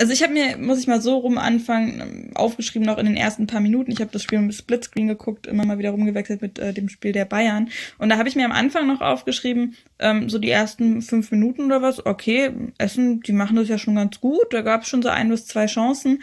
also 0.00 0.14
ich 0.14 0.22
habe 0.22 0.32
mir, 0.32 0.56
muss 0.56 0.78
ich 0.78 0.86
mal 0.86 1.02
so 1.02 1.18
rum 1.18 1.36
anfangen, 1.36 2.30
aufgeschrieben 2.34 2.86
noch 2.86 2.96
in 2.96 3.04
den 3.04 3.18
ersten 3.18 3.46
paar 3.46 3.60
Minuten. 3.60 3.92
Ich 3.92 4.00
habe 4.00 4.10
das 4.10 4.22
Spiel 4.22 4.38
mit 4.40 4.54
Splitscreen 4.54 5.08
geguckt, 5.08 5.46
immer 5.46 5.66
mal 5.66 5.78
wieder 5.78 5.90
rumgewechselt 5.90 6.40
mit 6.40 6.58
äh, 6.58 6.72
dem 6.72 6.88
Spiel 6.88 7.12
der 7.12 7.26
Bayern. 7.26 7.68
Und 7.98 8.08
da 8.08 8.16
habe 8.16 8.26
ich 8.26 8.34
mir 8.34 8.46
am 8.46 8.52
Anfang 8.52 8.86
noch 8.86 9.02
aufgeschrieben, 9.02 9.76
ähm, 9.98 10.30
so 10.30 10.38
die 10.38 10.48
ersten 10.48 11.02
fünf 11.02 11.30
Minuten 11.30 11.66
oder 11.66 11.82
was, 11.82 12.06
okay, 12.06 12.50
Essen, 12.78 13.20
die 13.20 13.32
machen 13.32 13.56
das 13.56 13.68
ja 13.68 13.76
schon 13.76 13.96
ganz 13.96 14.20
gut. 14.20 14.54
Da 14.54 14.62
gab 14.62 14.82
es 14.82 14.88
schon 14.88 15.02
so 15.02 15.10
ein 15.10 15.28
bis 15.28 15.46
zwei 15.46 15.66
Chancen. 15.66 16.22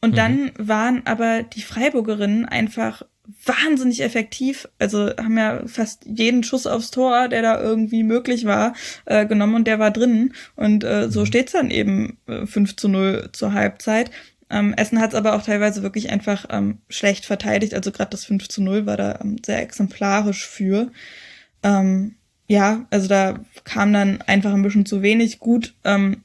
Und 0.00 0.12
mhm. 0.12 0.16
dann 0.16 0.52
waren 0.56 1.02
aber 1.04 1.42
die 1.42 1.62
Freiburgerinnen 1.62 2.44
einfach 2.44 3.02
wahnsinnig 3.44 4.02
effektiv. 4.02 4.68
Also 4.78 5.10
haben 5.16 5.38
ja 5.38 5.62
fast 5.66 6.04
jeden 6.06 6.42
Schuss 6.42 6.66
aufs 6.66 6.90
Tor, 6.90 7.28
der 7.28 7.42
da 7.42 7.60
irgendwie 7.60 8.02
möglich 8.02 8.44
war, 8.44 8.74
äh, 9.04 9.26
genommen 9.26 9.54
und 9.54 9.66
der 9.66 9.78
war 9.78 9.90
drin. 9.90 10.32
Und 10.54 10.84
äh, 10.84 11.10
so 11.10 11.20
mhm. 11.20 11.26
steht's 11.26 11.52
dann 11.52 11.70
eben 11.70 12.18
äh, 12.26 12.46
5 12.46 12.76
zu 12.76 12.88
0 12.88 13.30
zur 13.32 13.52
Halbzeit. 13.52 14.10
Ähm, 14.48 14.74
Essen 14.74 15.00
hat 15.00 15.10
es 15.10 15.16
aber 15.16 15.34
auch 15.34 15.42
teilweise 15.42 15.82
wirklich 15.82 16.10
einfach 16.10 16.46
ähm, 16.50 16.78
schlecht 16.88 17.26
verteidigt. 17.26 17.74
Also 17.74 17.90
gerade 17.92 18.10
das 18.10 18.24
5 18.24 18.48
zu 18.48 18.62
0 18.62 18.86
war 18.86 18.96
da 18.96 19.18
ähm, 19.20 19.36
sehr 19.44 19.60
exemplarisch 19.60 20.46
für. 20.46 20.90
Ähm, 21.62 22.14
ja, 22.48 22.86
also 22.90 23.08
da 23.08 23.40
kam 23.64 23.92
dann 23.92 24.22
einfach 24.22 24.54
ein 24.54 24.62
bisschen 24.62 24.86
zu 24.86 25.02
wenig. 25.02 25.40
Gut, 25.40 25.74
ähm, 25.84 26.22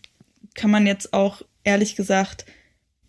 kann 0.53 0.69
man 0.69 0.85
jetzt 0.85 1.13
auch 1.13 1.41
ehrlich 1.63 1.95
gesagt 1.95 2.45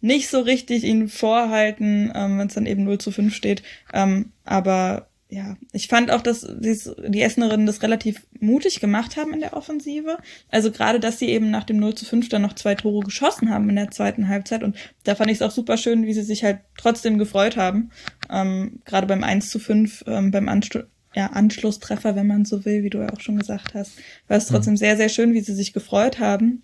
nicht 0.03 0.29
so 0.29 0.41
richtig 0.41 0.85
ihnen 0.85 1.09
vorhalten, 1.09 2.13
ähm, 2.15 2.39
wenn 2.39 2.49
es 2.49 2.55
dann 2.55 2.67
eben 2.67 2.85
0 2.85 2.99
zu 2.99 3.11
5 3.13 3.35
steht. 3.35 3.63
Ähm, 3.95 4.33
aber 4.45 5.09
ja, 5.31 5.57
ich 5.73 5.89
fand 5.89 6.11
auch, 6.11 6.21
dass 6.21 6.47
die 6.59 7.23
Essenerinnen 7.23 7.65
das 7.65 7.83
relativ 7.83 8.27
mutig 8.39 8.81
gemacht 8.81 9.17
haben 9.17 9.33
in 9.33 9.41
der 9.41 9.57
Offensive. 9.57 10.19
Also 10.51 10.71
gerade, 10.71 11.01
dass 11.01 11.19
sie 11.19 11.29
eben 11.31 11.51
nach 11.51 11.65
dem 11.65 11.79
0 11.79 11.95
zu 11.95 12.05
5 12.05 12.29
dann 12.29 12.43
noch 12.43 12.53
zwei 12.53 12.75
Tore 12.75 13.03
geschossen 13.03 13.49
haben 13.49 13.71
in 13.71 13.77
der 13.77 13.91
zweiten 13.91 14.29
Halbzeit. 14.29 14.63
Und 14.63 14.77
da 15.05 15.15
fand 15.15 15.31
ich 15.31 15.39
es 15.39 15.43
auch 15.43 15.51
super 15.51 15.79
schön, 15.79 16.05
wie 16.05 16.13
sie 16.13 16.23
sich 16.23 16.45
halt 16.45 16.59
trotzdem 16.77 17.17
gefreut 17.17 17.57
haben. 17.57 17.93
Ähm, 18.29 18.81
gerade 18.85 19.07
beim 19.07 19.25
1 19.25 19.49
zu 19.49 19.59
5, 19.59 20.05
ähm, 20.07 20.33
beim 20.33 20.51
Anstu 20.51 20.81
ja, 21.15 21.29
Anschlusstreffer, 21.29 22.17
wenn 22.17 22.27
man 22.27 22.45
so 22.45 22.65
will, 22.65 22.83
wie 22.83 22.91
du 22.91 22.99
ja 22.99 23.13
auch 23.13 23.21
schon 23.21 23.39
gesagt 23.39 23.75
hast, 23.75 23.93
war 24.29 24.37
es 24.37 24.49
trotzdem 24.49 24.75
mhm. 24.75 24.79
sehr, 24.79 24.97
sehr 24.97 25.09
schön, 25.09 25.33
wie 25.33 25.41
sie 25.41 25.55
sich 25.55 25.73
gefreut 25.73 26.19
haben. 26.19 26.63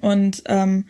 Und 0.00 0.42
ähm, 0.46 0.86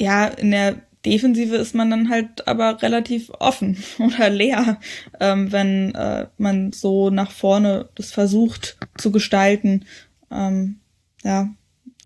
ja, 0.00 0.26
in 0.26 0.50
der 0.50 0.82
Defensive 1.04 1.56
ist 1.56 1.74
man 1.74 1.90
dann 1.90 2.10
halt 2.10 2.46
aber 2.48 2.82
relativ 2.82 3.30
offen 3.38 3.82
oder 3.98 4.30
leer, 4.30 4.80
ähm, 5.20 5.52
wenn 5.52 5.94
äh, 5.94 6.26
man 6.38 6.72
so 6.72 7.10
nach 7.10 7.30
vorne 7.30 7.88
das 7.94 8.10
versucht 8.10 8.76
zu 8.96 9.12
gestalten. 9.12 9.84
Ähm, 10.30 10.80
ja, 11.24 11.48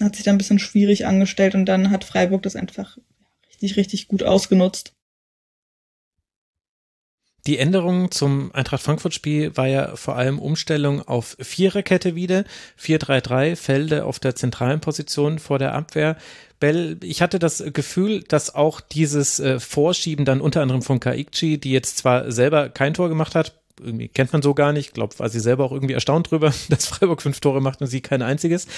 hat 0.00 0.16
sich 0.16 0.24
dann 0.24 0.36
ein 0.36 0.38
bisschen 0.38 0.58
schwierig 0.58 1.06
angestellt 1.06 1.54
und 1.54 1.66
dann 1.66 1.90
hat 1.90 2.04
Freiburg 2.04 2.42
das 2.42 2.56
einfach 2.56 2.98
richtig, 3.48 3.76
richtig 3.76 4.08
gut 4.08 4.22
ausgenutzt. 4.22 4.94
Die 7.46 7.58
Änderung 7.58 8.12
zum 8.12 8.54
Eintracht 8.54 8.82
Frankfurt 8.82 9.14
Spiel 9.14 9.56
war 9.56 9.66
ja 9.66 9.96
vor 9.96 10.16
allem 10.16 10.38
Umstellung 10.38 11.02
auf 11.02 11.36
Viererkette 11.40 12.14
wieder, 12.14 12.44
4-3-3, 12.80 13.56
Felde 13.56 14.04
auf 14.04 14.20
der 14.20 14.36
zentralen 14.36 14.80
Position 14.80 15.40
vor 15.40 15.58
der 15.58 15.74
Abwehr. 15.74 16.16
Bell, 16.60 16.98
ich 17.02 17.20
hatte 17.20 17.40
das 17.40 17.64
Gefühl, 17.72 18.22
dass 18.22 18.54
auch 18.54 18.80
dieses 18.80 19.40
äh, 19.40 19.58
Vorschieben 19.58 20.24
dann 20.24 20.40
unter 20.40 20.62
anderem 20.62 20.82
von 20.82 21.00
Kaikchi, 21.00 21.58
die 21.58 21.72
jetzt 21.72 21.98
zwar 21.98 22.30
selber 22.30 22.68
kein 22.68 22.94
Tor 22.94 23.08
gemacht 23.08 23.34
hat, 23.34 23.54
irgendwie 23.80 24.06
kennt 24.06 24.32
man 24.32 24.42
so 24.42 24.54
gar 24.54 24.72
nicht, 24.72 24.94
glaube, 24.94 25.18
war 25.18 25.28
sie 25.28 25.40
selber 25.40 25.64
auch 25.64 25.72
irgendwie 25.72 25.94
erstaunt 25.94 26.30
drüber, 26.30 26.52
dass 26.68 26.86
Freiburg 26.86 27.22
fünf 27.22 27.40
Tore 27.40 27.60
macht 27.60 27.80
und 27.80 27.88
sie 27.88 28.00
kein 28.00 28.22
einziges. 28.22 28.68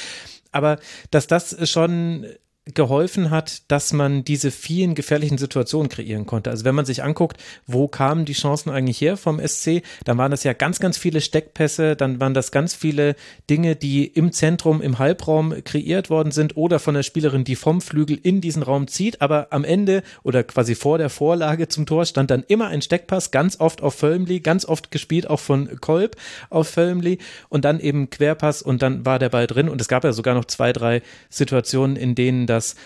Aber 0.53 0.79
dass 1.11 1.27
das 1.27 1.69
schon 1.69 2.27
geholfen 2.73 3.31
hat, 3.31 3.71
dass 3.71 3.93
man 3.93 4.25
diese 4.25 4.51
vielen 4.51 4.95
gefährlichen 4.95 5.37
Situationen 5.37 5.91
kreieren 5.91 6.25
konnte. 6.25 6.49
Also 6.49 6.65
wenn 6.65 6.75
man 6.75 6.87
sich 6.87 7.03
anguckt, 7.03 7.37
wo 7.67 7.89
kamen 7.89 8.25
die 8.25 8.33
Chancen 8.33 8.71
eigentlich 8.71 9.03
her 9.03 9.19
vom 9.19 9.39
SC, 9.39 9.83
dann 10.05 10.17
waren 10.17 10.31
das 10.31 10.45
ja 10.45 10.55
ganz, 10.55 10.81
ganz 10.81 10.97
viele 10.97 11.21
Steckpässe, 11.21 11.95
dann 11.95 12.21
waren 12.21 12.33
das 12.33 12.53
ganz 12.53 12.75
viele 12.75 13.17
Dinge, 13.51 13.77
die 13.77 14.07
im 14.07 14.33
Zentrum, 14.33 14.81
im 14.81 14.99
Halbraum 14.99 15.55
kreiert 15.65 16.09
worden 16.09 16.33
sind 16.33 16.57
oder 16.57 16.79
von 16.79 16.95
der 16.95 17.03
Spielerin, 17.03 17.45
die 17.45 17.55
vom 17.55 17.83
Flügel 17.83 18.19
in 18.23 18.41
diesen 18.41 18.62
Raum 18.62 18.89
zieht, 18.89 19.21
aber 19.21 19.49
am 19.51 19.65
Ende 19.65 20.03
oder 20.23 20.43
quasi 20.43 20.74
vor 20.74 20.97
der 20.97 21.11
Vorlage 21.11 21.69
zum 21.69 21.85
Tor 21.85 22.07
stand 22.07 22.31
dann 22.31 22.45
immer 22.49 22.69
ein 22.69 22.81
Steckpass, 22.81 23.31
ganz 23.31 23.61
oft 23.61 23.82
auf 23.82 23.95
Völmli, 23.95 24.41
ganz 24.41 24.65
oft 24.65 24.91
gespielt 24.91 25.28
auch 25.28 25.41
von 25.41 25.81
Kolb 25.82 26.16
auf 26.49 26.69
Völmli 26.69 27.19
und 27.51 27.66
dann 27.66 27.78
eben 27.78 28.09
Querpass 28.09 28.62
und 28.62 28.81
dann 28.81 29.05
war 29.05 29.19
der 29.19 29.28
Ball 29.28 29.47
drin 29.47 29.69
und 29.69 29.82
es 29.82 29.89
gab 29.89 30.03
ja 30.05 30.15
sogar 30.15 30.35
noch 30.35 30.47
zwei, 30.47 30.73
drei 30.73 31.03
Situationen, 31.28 31.97
in 31.97 32.15
denen 32.15 32.47
dass 32.55 32.76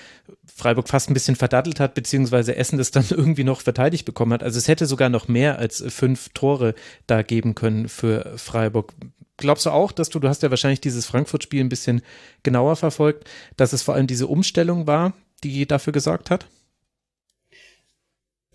Freiburg 0.46 0.88
fast 0.88 1.08
ein 1.08 1.14
bisschen 1.14 1.36
verdattelt 1.36 1.78
hat, 1.78 1.94
beziehungsweise 1.94 2.56
Essen 2.56 2.78
das 2.78 2.90
dann 2.90 3.04
irgendwie 3.10 3.44
noch 3.44 3.60
verteidigt 3.60 4.04
bekommen 4.04 4.32
hat. 4.32 4.42
Also 4.42 4.58
es 4.58 4.68
hätte 4.68 4.86
sogar 4.86 5.08
noch 5.08 5.28
mehr 5.28 5.58
als 5.58 5.84
fünf 5.88 6.30
Tore 6.30 6.74
da 7.06 7.22
geben 7.22 7.54
können 7.54 7.88
für 7.88 8.32
Freiburg. 8.36 8.92
Glaubst 9.36 9.66
du 9.66 9.70
auch, 9.70 9.92
dass 9.92 10.08
du, 10.08 10.18
du 10.18 10.28
hast 10.28 10.42
ja 10.42 10.50
wahrscheinlich 10.50 10.80
dieses 10.80 11.06
Frankfurt-Spiel 11.06 11.62
ein 11.62 11.68
bisschen 11.68 12.02
genauer 12.42 12.74
verfolgt, 12.74 13.28
dass 13.56 13.72
es 13.72 13.82
vor 13.82 13.94
allem 13.94 14.08
diese 14.08 14.26
Umstellung 14.26 14.86
war, 14.86 15.12
die 15.44 15.66
dafür 15.66 15.92
gesorgt 15.92 16.30
hat? 16.30 16.46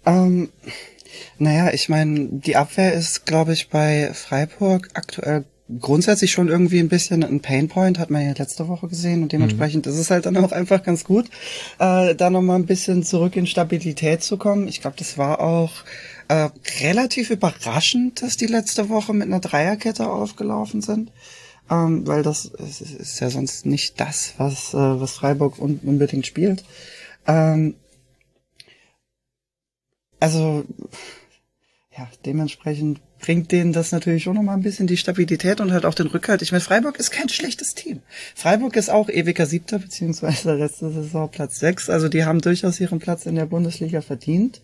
Ähm, 0.06 0.49
naja, 1.38 1.72
ich 1.73 1.88
meine, 1.88 2.27
die 2.31 2.57
Abwehr 2.57 2.94
ist, 2.94 3.26
glaube 3.26 3.53
ich, 3.53 3.69
bei 3.69 4.14
Freiburg 4.14 4.90
aktuell 4.94 5.45
grundsätzlich 5.80 6.31
schon 6.31 6.49
irgendwie 6.49 6.80
ein 6.80 6.90
bisschen 6.90 7.23
ein 7.23 7.40
Painpoint, 7.40 7.99
hat 7.99 8.10
man 8.10 8.26
ja 8.26 8.34
letzte 8.38 8.68
Woche 8.68 8.88
gesehen 8.88 9.23
und 9.23 9.31
dementsprechend 9.31 9.85
mhm. 9.85 9.91
ist 9.91 9.98
es 9.98 10.11
halt 10.11 10.26
dann 10.26 10.38
auch 10.38 10.52
einfach 10.52 10.84
ganz 10.84 11.03
gut, 11.03 11.26
äh, 11.80 12.15
da 12.15 12.30
nochmal 12.30 12.57
ein 12.57 12.65
bisschen 12.65 13.03
zurück 13.03 13.35
in 13.35 13.48
Stabilität 13.48 14.23
zu 14.23 14.38
kommen. 14.38 14.68
Ich 14.68 14.81
glaube, 14.81 14.98
das 14.98 15.18
war 15.18 15.40
auch 15.40 15.72
Äh, 16.30 16.49
relativ 16.81 17.30
überraschend, 17.30 18.22
dass 18.22 18.38
die 18.38 18.48
letzte 18.48 18.90
Woche 18.90 19.14
mit 19.14 19.27
einer 19.27 19.40
Dreierkette 19.41 20.10
aufgelaufen 20.10 20.81
sind. 20.81 21.11
Ähm, 21.69 22.07
weil 22.07 22.23
das 22.23 22.45
ist, 22.45 22.81
ist, 22.81 23.19
ja 23.19 23.30
sonst 23.30 23.65
nicht 23.65 23.99
das, 23.99 24.34
was, 24.38 24.73
äh, 24.73 24.77
was 24.77 25.14
Freiburg 25.14 25.60
un 25.60 25.80
unbedingt 25.84 26.26
spielt. 26.26 26.64
Ähm, 27.27 27.76
also, 30.19 30.65
ja, 31.98 32.07
dementsprechend 32.26 33.02
bringt 33.24 33.54
denen 33.54 33.72
das 33.72 33.94
natürlich 33.94 34.24
schon 34.24 34.36
nochmal 34.36 34.58
ein 34.58 34.64
bisschen 34.64 34.86
die 34.86 34.98
Stabilität 34.98 35.62
und 35.62 35.72
halt 35.72 35.86
auch 35.86 35.94
den 35.94 36.08
Rückhalt. 36.08 36.41
Ich 36.41 36.52
meine, 36.52 36.60
Freiburg 36.60 37.00
ist 37.00 37.10
kein 37.10 37.30
schlechtes 37.30 37.74
Team. 37.74 38.02
Freiburg 38.36 38.76
ist 38.76 38.90
auch 38.90 39.08
ewiger 39.08 39.45
Siebter, 39.45 39.80
beziehungsweise 39.80 40.54
letzte 40.56 40.91
Saison 40.91 41.32
Platz 41.32 41.58
sechs. 41.58 41.90
Also 41.90 42.10
die 42.10 42.26
haben 42.26 42.41
durchaus 42.41 42.82
ihren 42.82 43.00
Platz 43.00 43.26
in 43.26 43.36
der 43.36 43.45
Bundesliga 43.45 44.02
verdient. 44.02 44.60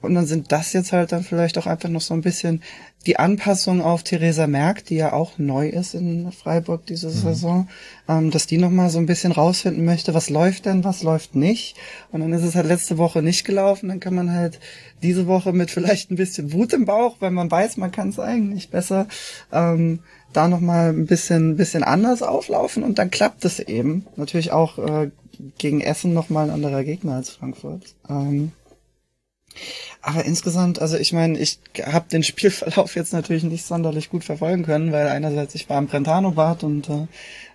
Und 0.00 0.14
dann 0.14 0.26
sind 0.26 0.52
das 0.52 0.72
jetzt 0.74 0.92
halt 0.92 1.10
dann 1.10 1.24
vielleicht 1.24 1.58
auch 1.58 1.66
einfach 1.66 1.88
noch 1.88 2.02
so 2.02 2.14
ein 2.14 2.20
bisschen 2.20 2.62
die 3.06 3.18
Anpassung 3.18 3.82
auf 3.82 4.02
Theresa 4.02 4.46
Merck, 4.46 4.84
die 4.86 4.96
ja 4.96 5.12
auch 5.12 5.38
neu 5.38 5.68
ist 5.68 5.94
in 5.94 6.32
Freiburg 6.32 6.86
diese 6.86 7.08
mhm. 7.08 7.12
Saison, 7.12 7.68
ähm, 8.08 8.30
dass 8.30 8.46
die 8.46 8.58
nochmal 8.58 8.90
so 8.90 8.98
ein 8.98 9.06
bisschen 9.06 9.32
rausfinden 9.32 9.84
möchte, 9.84 10.14
was 10.14 10.30
läuft 10.30 10.66
denn, 10.66 10.84
was 10.84 11.02
läuft 11.02 11.34
nicht. 11.34 11.76
Und 12.12 12.20
dann 12.20 12.32
ist 12.32 12.42
es 12.42 12.54
halt 12.54 12.66
letzte 12.66 12.98
Woche 12.98 13.22
nicht 13.22 13.44
gelaufen. 13.44 13.88
Dann 13.88 14.00
kann 14.00 14.14
man 14.14 14.32
halt 14.32 14.58
diese 15.02 15.26
Woche 15.26 15.52
mit 15.52 15.70
vielleicht 15.70 16.10
ein 16.10 16.16
bisschen 16.16 16.52
Wut 16.52 16.72
im 16.72 16.86
Bauch, 16.86 17.16
weil 17.20 17.30
man 17.30 17.50
weiß, 17.50 17.76
man 17.76 17.92
kann 17.92 18.08
es 18.08 18.18
eigentlich 18.18 18.70
besser, 18.70 19.06
ähm, 19.52 20.00
da 20.32 20.48
nochmal 20.48 20.90
ein 20.90 21.06
bisschen, 21.06 21.56
bisschen 21.56 21.84
anders 21.84 22.22
auflaufen 22.22 22.82
und 22.82 22.98
dann 22.98 23.10
klappt 23.10 23.44
es 23.44 23.60
eben. 23.60 24.06
Natürlich 24.16 24.50
auch 24.50 24.78
äh, 24.78 25.10
gegen 25.58 25.80
Essen 25.80 26.14
nochmal 26.14 26.48
ein 26.48 26.54
anderer 26.54 26.84
Gegner 26.84 27.16
als 27.16 27.30
Frankfurt. 27.30 27.82
Ähm, 28.08 28.52
aber 30.02 30.24
insgesamt, 30.24 30.80
also 30.80 30.96
ich 30.96 31.12
meine, 31.12 31.38
ich 31.38 31.58
habe 31.82 32.08
den 32.10 32.22
Spielverlauf 32.22 32.94
jetzt 32.94 33.12
natürlich 33.12 33.42
nicht 33.42 33.64
sonderlich 33.64 34.10
gut 34.10 34.24
verfolgen 34.24 34.64
können, 34.64 34.92
weil 34.92 35.08
einerseits 35.08 35.54
ich 35.54 35.68
war 35.68 35.78
im 35.78 35.86
Brentano-Bad 35.86 36.62
und 36.62 36.88
äh, 36.90 37.06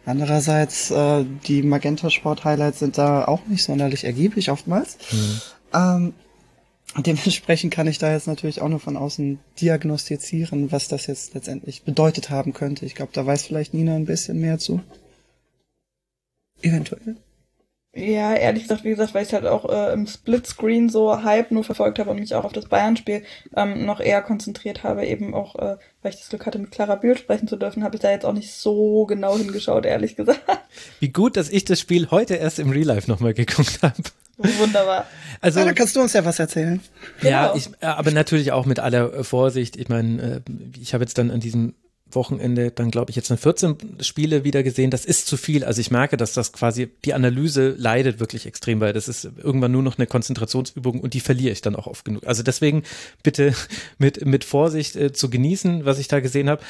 andererseits 0.05 0.89
äh, 0.91 1.26
die 1.47 1.61
Magenta 1.61 2.09
Sport 2.09 2.45
Highlights 2.45 2.80
sind 2.80 2.97
da 2.97 3.26
auch 3.26 3.45
nicht 3.45 3.63
sonderlich 3.63 4.03
ergiebig 4.03 4.49
oftmals. 4.49 4.97
Mhm. 5.11 5.41
Ähm, 5.73 6.13
dementsprechend 6.97 7.71
kann 7.71 7.88
ich 7.88 7.99
da 7.99 8.11
jetzt 8.11 8.27
natürlich 8.27 8.61
auch 8.61 8.69
nur 8.69 8.80
von 8.80 8.97
außen 8.97 9.39
diagnostizieren, 9.61 10.71
was 10.71 10.88
das 10.88 11.05
jetzt 11.05 11.35
letztendlich 11.35 11.84
bedeutet 11.84 12.31
haben 12.31 12.53
könnte. 12.53 12.85
Ich 12.85 12.95
glaube, 12.95 13.11
da 13.13 13.26
weiß 13.26 13.43
vielleicht 13.43 13.73
Nina 13.73 13.95
ein 13.95 14.05
bisschen 14.05 14.39
mehr 14.39 14.57
zu. 14.57 14.81
Eventuell. 16.61 17.17
Ja, 17.99 18.34
ehrlich 18.34 18.63
gesagt, 18.63 18.85
wie 18.85 18.89
gesagt, 18.89 19.13
weil 19.13 19.26
ich 19.26 19.34
halt 19.34 19.45
auch 19.45 19.69
äh, 19.69 19.91
im 19.91 20.07
Splitscreen 20.07 20.89
so 20.89 21.21
Hype 21.23 21.51
nur 21.51 21.65
verfolgt 21.65 21.99
habe 21.99 22.09
und 22.11 22.19
mich 22.19 22.34
auch 22.34 22.45
auf 22.45 22.53
das 22.53 22.67
Bayern-Spiel 22.67 23.23
ähm, 23.57 23.85
noch 23.85 23.99
eher 23.99 24.21
konzentriert 24.21 24.84
habe, 24.84 25.05
eben 25.05 25.34
auch, 25.34 25.55
äh, 25.55 25.76
weil 26.01 26.13
ich 26.13 26.19
das 26.19 26.30
Glück 26.30 26.45
hatte, 26.45 26.59
mit 26.59 26.71
Clara 26.71 26.95
Bühl 26.95 27.17
sprechen 27.17 27.47
zu 27.47 27.57
dürfen, 27.57 27.84
habe 27.84 27.95
ich 27.95 28.01
da 28.01 28.09
jetzt 28.09 28.26
auch 28.26 28.34
nicht 28.34 28.53
so 28.53 29.05
genau 29.05 29.38
hingeschaut, 29.38 29.85
ehrlich 29.85 30.15
gesagt. 30.15 30.39
Wie 30.99 31.09
gut, 31.09 31.35
dass 31.35 31.49
ich 31.49 31.65
das 31.65 31.80
Spiel 31.80 32.09
heute 32.09 32.35
erst 32.35 32.59
im 32.59 32.69
Real 32.69 32.85
Life 32.85 33.11
nochmal 33.11 33.34
geguckt 33.34 33.80
habe. 33.81 34.01
Wunderbar. 34.38 35.05
Also, 35.41 35.63
dann 35.65 35.76
kannst 35.76 35.97
du 35.97 36.01
uns 36.01 36.13
ja 36.13 36.23
was 36.23 36.39
erzählen. 36.39 36.80
Ja, 37.21 37.47
genau. 37.47 37.57
ich, 37.57 37.69
aber 37.84 38.11
natürlich 38.11 38.53
auch 38.53 38.65
mit 38.65 38.80
aller 38.80 39.26
Vorsicht. 39.26 39.76
Ich 39.76 39.89
meine, 39.89 40.21
äh, 40.21 40.41
ich 40.80 40.93
habe 40.93 41.03
jetzt 41.03 41.17
dann 41.17 41.30
an 41.30 41.41
diesem 41.41 41.73
Wochenende 42.11 42.72
dann, 42.72 42.91
glaube 42.91 43.10
ich, 43.10 43.15
jetzt 43.15 43.31
14 43.31 43.77
Spiele 44.02 44.44
wieder 44.44 44.64
gesehen. 44.64 44.91
Das 44.91 45.06
ist 45.06 45.27
zu 45.27 45.38
viel. 45.38 45.64
Also 45.64 45.81
ich 45.81 45.91
merke, 45.91 46.18
dass 46.18 46.34
das 46.34 46.52
quasi, 46.52 46.90
die 47.06 47.14
Analyse 47.14 47.76
leidet 47.77 48.19
wirklich 48.19 48.45
extrem, 48.45 48.80
weil 48.80 48.94
das 48.94 49.07
ist 49.07 49.30
irgendwann 49.38 49.72
nur 49.72 49.84
noch 49.84 49.98
eine 49.98 50.07
Konzentrationsübung 50.07 50.99
und 50.99 51.14
die 51.14 51.19
verliere 51.19 51.52
ich 51.52 51.61
dann 51.61 51.76
auch 51.76 51.88
oft 51.88 52.06
genug. 52.06 52.26
Also 52.26 52.44
deswegen 52.44 52.84
bitte 53.23 53.53
mit, 53.98 54.26
mit 54.26 54.44
Vorsicht 54.44 54.95
äh, 54.95 55.14
zu 55.14 55.30
genießen, 55.30 55.86
was 55.86 55.99
ich 55.99 56.07
da 56.07 56.19
gesehen 56.19 56.49
habe. 56.49 56.61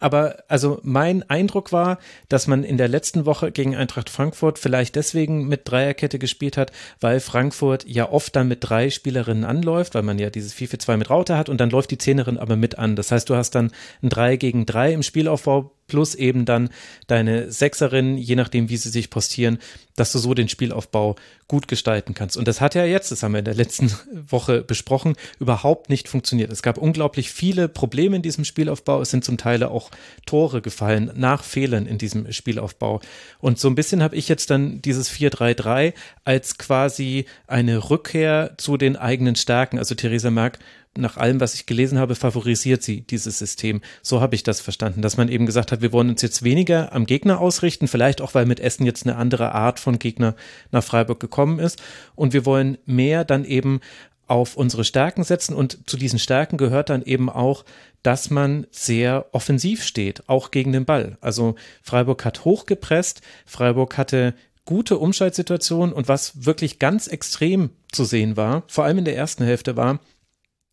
Aber 0.00 0.44
also 0.48 0.78
mein 0.82 1.28
Eindruck 1.28 1.72
war, 1.72 1.98
dass 2.28 2.46
man 2.46 2.62
in 2.62 2.76
der 2.76 2.88
letzten 2.88 3.26
Woche 3.26 3.50
gegen 3.50 3.74
Eintracht 3.74 4.10
Frankfurt 4.10 4.58
vielleicht 4.58 4.94
deswegen 4.94 5.48
mit 5.48 5.62
Dreierkette 5.64 6.18
gespielt 6.18 6.56
hat, 6.56 6.72
weil 7.00 7.20
Frankfurt 7.20 7.84
ja 7.88 8.10
oft 8.10 8.36
dann 8.36 8.48
mit 8.48 8.58
drei 8.60 8.90
Spielerinnen 8.90 9.44
anläuft, 9.44 9.94
weil 9.94 10.02
man 10.02 10.18
ja 10.18 10.30
dieses 10.30 10.54
4-4-2 10.54 10.96
mit 10.96 11.10
Raute 11.10 11.36
hat 11.36 11.48
und 11.48 11.60
dann 11.60 11.70
läuft 11.70 11.90
die 11.90 11.98
Zehnerin 11.98 12.38
aber 12.38 12.56
mit 12.56 12.78
an. 12.78 12.96
Das 12.96 13.10
heißt, 13.10 13.28
du 13.28 13.34
hast 13.34 13.54
dann 13.54 13.72
ein 14.02 14.08
3 14.08 14.36
gegen 14.36 14.66
3 14.66 14.92
im 14.92 15.02
Spielaufbau 15.02 15.72
plus 15.88 16.14
eben 16.14 16.44
dann 16.44 16.70
deine 17.08 17.50
Sechserin, 17.50 18.16
je 18.16 18.36
nachdem, 18.36 18.68
wie 18.68 18.76
sie 18.76 18.90
sich 18.90 19.10
postieren, 19.10 19.58
dass 19.96 20.12
du 20.12 20.18
so 20.18 20.32
den 20.34 20.48
Spielaufbau 20.48 21.16
gut 21.48 21.66
gestalten 21.66 22.14
kannst. 22.14 22.36
Und 22.36 22.46
das 22.46 22.60
hat 22.60 22.74
ja 22.74 22.84
jetzt, 22.84 23.10
das 23.10 23.22
haben 23.22 23.32
wir 23.32 23.40
in 23.40 23.44
der 23.44 23.54
letzten 23.54 23.90
Woche 24.12 24.62
besprochen, 24.62 25.16
überhaupt 25.40 25.88
nicht 25.88 26.08
funktioniert. 26.08 26.52
Es 26.52 26.62
gab 26.62 26.78
unglaublich 26.78 27.30
viele 27.32 27.68
Probleme 27.68 28.16
in 28.16 28.22
diesem 28.22 28.44
Spielaufbau. 28.44 29.00
Es 29.00 29.10
sind 29.10 29.24
zum 29.24 29.38
Teil 29.38 29.62
auch 29.64 29.90
Tore 30.26 30.60
gefallen 30.60 31.10
nach 31.16 31.42
Fehlern 31.42 31.86
in 31.86 31.98
diesem 31.98 32.30
Spielaufbau. 32.32 33.00
Und 33.40 33.58
so 33.58 33.68
ein 33.68 33.74
bisschen 33.74 34.02
habe 34.02 34.14
ich 34.14 34.28
jetzt 34.28 34.50
dann 34.50 34.82
dieses 34.82 35.10
4-3-3 35.10 35.94
als 36.24 36.58
quasi 36.58 37.24
eine 37.46 37.90
Rückkehr 37.90 38.54
zu 38.58 38.76
den 38.76 38.96
eigenen 38.96 39.34
Stärken. 39.34 39.78
Also 39.78 39.94
Theresa 39.94 40.30
Merck 40.30 40.58
nach 40.96 41.16
allem, 41.16 41.40
was 41.40 41.54
ich 41.54 41.66
gelesen 41.66 41.98
habe, 41.98 42.14
favorisiert 42.14 42.82
sie 42.82 43.02
dieses 43.02 43.38
System. 43.38 43.80
So 44.02 44.20
habe 44.20 44.34
ich 44.34 44.42
das 44.42 44.60
verstanden, 44.60 45.02
dass 45.02 45.16
man 45.16 45.28
eben 45.28 45.46
gesagt 45.46 45.72
hat, 45.72 45.80
wir 45.80 45.92
wollen 45.92 46.10
uns 46.10 46.22
jetzt 46.22 46.42
weniger 46.42 46.92
am 46.92 47.06
Gegner 47.06 47.40
ausrichten, 47.40 47.88
vielleicht 47.88 48.20
auch, 48.20 48.34
weil 48.34 48.46
mit 48.46 48.60
Essen 48.60 48.84
jetzt 48.84 49.06
eine 49.06 49.16
andere 49.16 49.52
Art 49.52 49.80
von 49.80 49.98
Gegner 49.98 50.34
nach 50.72 50.82
Freiburg 50.82 51.20
gekommen 51.20 51.58
ist. 51.58 51.80
Und 52.14 52.32
wir 52.32 52.46
wollen 52.46 52.78
mehr 52.84 53.24
dann 53.24 53.44
eben 53.44 53.80
auf 54.28 54.56
unsere 54.56 54.84
Stärken 54.84 55.24
setzen 55.24 55.54
und 55.54 55.88
zu 55.88 55.96
diesen 55.96 56.18
Stärken 56.18 56.58
gehört 56.58 56.90
dann 56.90 57.02
eben 57.02 57.30
auch, 57.30 57.64
dass 58.02 58.30
man 58.30 58.66
sehr 58.70 59.26
offensiv 59.32 59.82
steht, 59.82 60.28
auch 60.28 60.50
gegen 60.50 60.72
den 60.72 60.84
Ball. 60.84 61.16
Also 61.20 61.54
Freiburg 61.82 62.24
hat 62.24 62.44
hochgepresst, 62.44 63.22
Freiburg 63.46 63.96
hatte 63.96 64.34
gute 64.66 64.98
Umschaltsituationen 64.98 65.94
und 65.94 66.08
was 66.08 66.44
wirklich 66.44 66.78
ganz 66.78 67.06
extrem 67.06 67.70
zu 67.90 68.04
sehen 68.04 68.36
war, 68.36 68.64
vor 68.66 68.84
allem 68.84 68.98
in 68.98 69.06
der 69.06 69.16
ersten 69.16 69.44
Hälfte 69.44 69.76
war, 69.76 70.00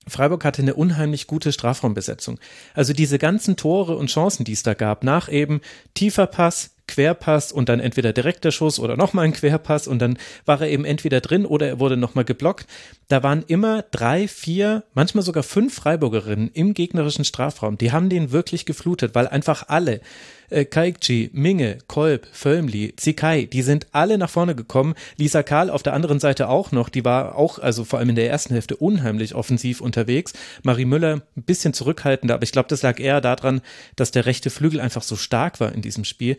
Freiburg 0.07 0.45
hatte 0.45 0.61
eine 0.61 0.75
unheimlich 0.75 1.27
gute 1.27 1.51
Strafraumbesetzung. 1.51 2.39
Also 2.73 2.93
diese 2.93 3.17
ganzen 3.17 3.55
Tore 3.55 3.97
und 3.97 4.07
Chancen, 4.07 4.43
die 4.43 4.53
es 4.53 4.63
da 4.63 4.73
gab, 4.73 5.03
nach 5.03 5.29
eben 5.29 5.61
tiefer 5.93 6.27
Pass, 6.27 6.71
Querpass 6.87 7.51
und 7.51 7.67
dann 7.67 7.79
entweder 7.79 8.13
direkter 8.13 8.51
Schuss 8.51 8.79
oder 8.79 8.95
nochmal 8.95 9.25
ein 9.25 9.33
Querpass 9.33 9.87
und 9.87 9.99
dann 9.99 10.17
war 10.45 10.61
er 10.61 10.69
eben 10.69 10.85
entweder 10.85 11.19
drin 11.19 11.45
oder 11.45 11.67
er 11.67 11.79
wurde 11.79 11.97
nochmal 11.97 12.25
geblockt. 12.25 12.67
Da 13.07 13.23
waren 13.23 13.43
immer 13.47 13.83
drei, 13.91 14.27
vier, 14.27 14.83
manchmal 14.93 15.23
sogar 15.23 15.43
fünf 15.43 15.73
Freiburgerinnen 15.73 16.51
im 16.53 16.73
gegnerischen 16.73 17.25
Strafraum. 17.25 17.77
Die 17.77 17.91
haben 17.91 18.09
den 18.09 18.31
wirklich 18.31 18.65
geflutet, 18.65 19.15
weil 19.15 19.27
einfach 19.27 19.67
alle 19.67 20.01
äh, 20.49 20.65
Kaikji, 20.65 21.29
Minge, 21.33 21.77
Kolb, 21.87 22.27
Völmli, 22.31 22.95
Zikai, 22.95 23.45
die 23.45 23.61
sind 23.61 23.87
alle 23.91 24.17
nach 24.17 24.29
vorne 24.29 24.55
gekommen. 24.55 24.95
Lisa 25.17 25.43
Karl 25.43 25.69
auf 25.69 25.83
der 25.83 25.93
anderen 25.93 26.19
Seite 26.19 26.49
auch 26.49 26.71
noch, 26.71 26.89
die 26.89 27.05
war 27.05 27.35
auch, 27.35 27.59
also 27.59 27.85
vor 27.85 27.99
allem 27.99 28.09
in 28.09 28.15
der 28.15 28.29
ersten 28.29 28.53
Hälfte, 28.53 28.75
unheimlich 28.75 29.35
offensiv 29.35 29.81
unterwegs. 29.81 30.33
Marie 30.63 30.85
Müller 30.85 31.21
ein 31.35 31.43
bisschen 31.43 31.73
zurückhaltender, 31.73 32.35
aber 32.35 32.43
ich 32.43 32.51
glaube, 32.51 32.69
das 32.69 32.81
lag 32.81 32.99
eher 32.99 33.21
daran, 33.21 33.61
dass 33.95 34.11
der 34.11 34.25
rechte 34.25 34.49
Flügel 34.49 34.79
einfach 34.79 35.03
so 35.03 35.15
stark 35.15 35.59
war 35.59 35.73
in 35.73 35.81
diesem 35.81 36.03
Spiel. 36.03 36.37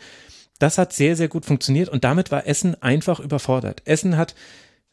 Das 0.58 0.78
hat 0.78 0.92
sehr, 0.92 1.16
sehr 1.16 1.28
gut 1.28 1.44
funktioniert 1.44 1.88
und 1.88 2.04
damit 2.04 2.30
war 2.30 2.46
Essen 2.46 2.80
einfach 2.82 3.20
überfordert. 3.20 3.82
Essen 3.84 4.16
hat 4.16 4.34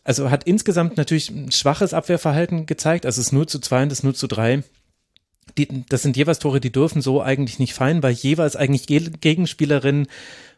also 0.04 0.30
hat 0.30 0.44
insgesamt 0.44 0.98
natürlich 0.98 1.30
ein 1.30 1.52
schwaches 1.52 1.94
Abwehrverhalten 1.94 2.66
gezeigt, 2.66 3.06
also 3.06 3.22
es 3.22 3.28
ist 3.28 3.32
0 3.32 3.48
zu 3.48 3.60
2 3.60 3.84
und 3.84 3.90
das 3.90 4.04
0 4.04 4.14
zu 4.14 4.28
3 4.28 4.64
die, 5.58 5.86
das 5.90 6.02
sind 6.02 6.18
jeweils 6.18 6.40
Tore, 6.40 6.60
die 6.60 6.72
dürfen 6.72 7.02
so 7.02 7.22
eigentlich 7.22 7.60
nicht 7.60 7.74
fallen, 7.74 8.04
weil 8.04 8.14
jeweils 8.14 8.56
eigentlich 8.56 8.88
Gegenspielerinnen 8.88 10.08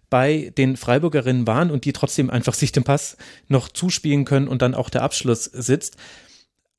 bei 0.09 0.53
den 0.57 0.77
Freiburgerinnen 0.77 1.47
waren 1.47 1.71
und 1.71 1.85
die 1.85 1.93
trotzdem 1.93 2.29
einfach 2.29 2.53
sich 2.53 2.71
den 2.71 2.83
Pass 2.83 3.17
noch 3.47 3.69
zuspielen 3.69 4.25
können 4.25 4.47
und 4.47 4.61
dann 4.61 4.75
auch 4.75 4.89
der 4.89 5.01
Abschluss 5.01 5.45
sitzt. 5.45 5.97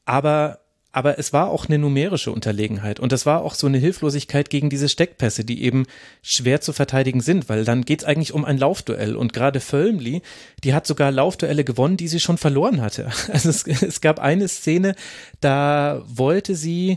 Aber 0.05 0.61
aber 0.97 1.19
es 1.19 1.35
war 1.35 1.51
auch 1.51 1.67
eine 1.67 1.77
numerische 1.77 2.33
Unterlegenheit 2.33 3.01
und 3.01 3.13
das 3.13 3.27
war 3.27 3.43
auch 3.43 3.53
so 3.53 3.67
eine 3.67 3.77
Hilflosigkeit 3.77 4.49
gegen 4.49 4.71
diese 4.71 4.89
Steckpässe, 4.89 5.45
die 5.45 5.63
eben 5.63 5.85
schwer 6.23 6.63
zu 6.63 6.73
verteidigen 6.73 7.21
sind, 7.21 7.51
weil 7.51 7.67
dann 7.67 7.85
geht's 7.85 8.05
eigentlich 8.05 8.33
um 8.33 8.47
ein 8.47 8.57
Laufduell 8.57 9.15
und 9.15 9.35
gerade 9.35 9.61
Völmli, 9.61 10.23
die 10.65 10.73
hat 10.73 10.87
sogar 10.87 11.11
Laufduelle 11.13 11.65
gewonnen, 11.65 11.99
die 11.99 12.09
sie 12.09 12.19
schon 12.19 12.39
verloren 12.39 12.81
hatte. 12.81 13.11
Also 13.31 13.51
es, 13.51 13.67
es 13.67 14.01
gab 14.01 14.19
eine 14.19 14.49
Szene, 14.49 14.95
da 15.43 16.03
wollte 16.07 16.55
sie 16.55 16.97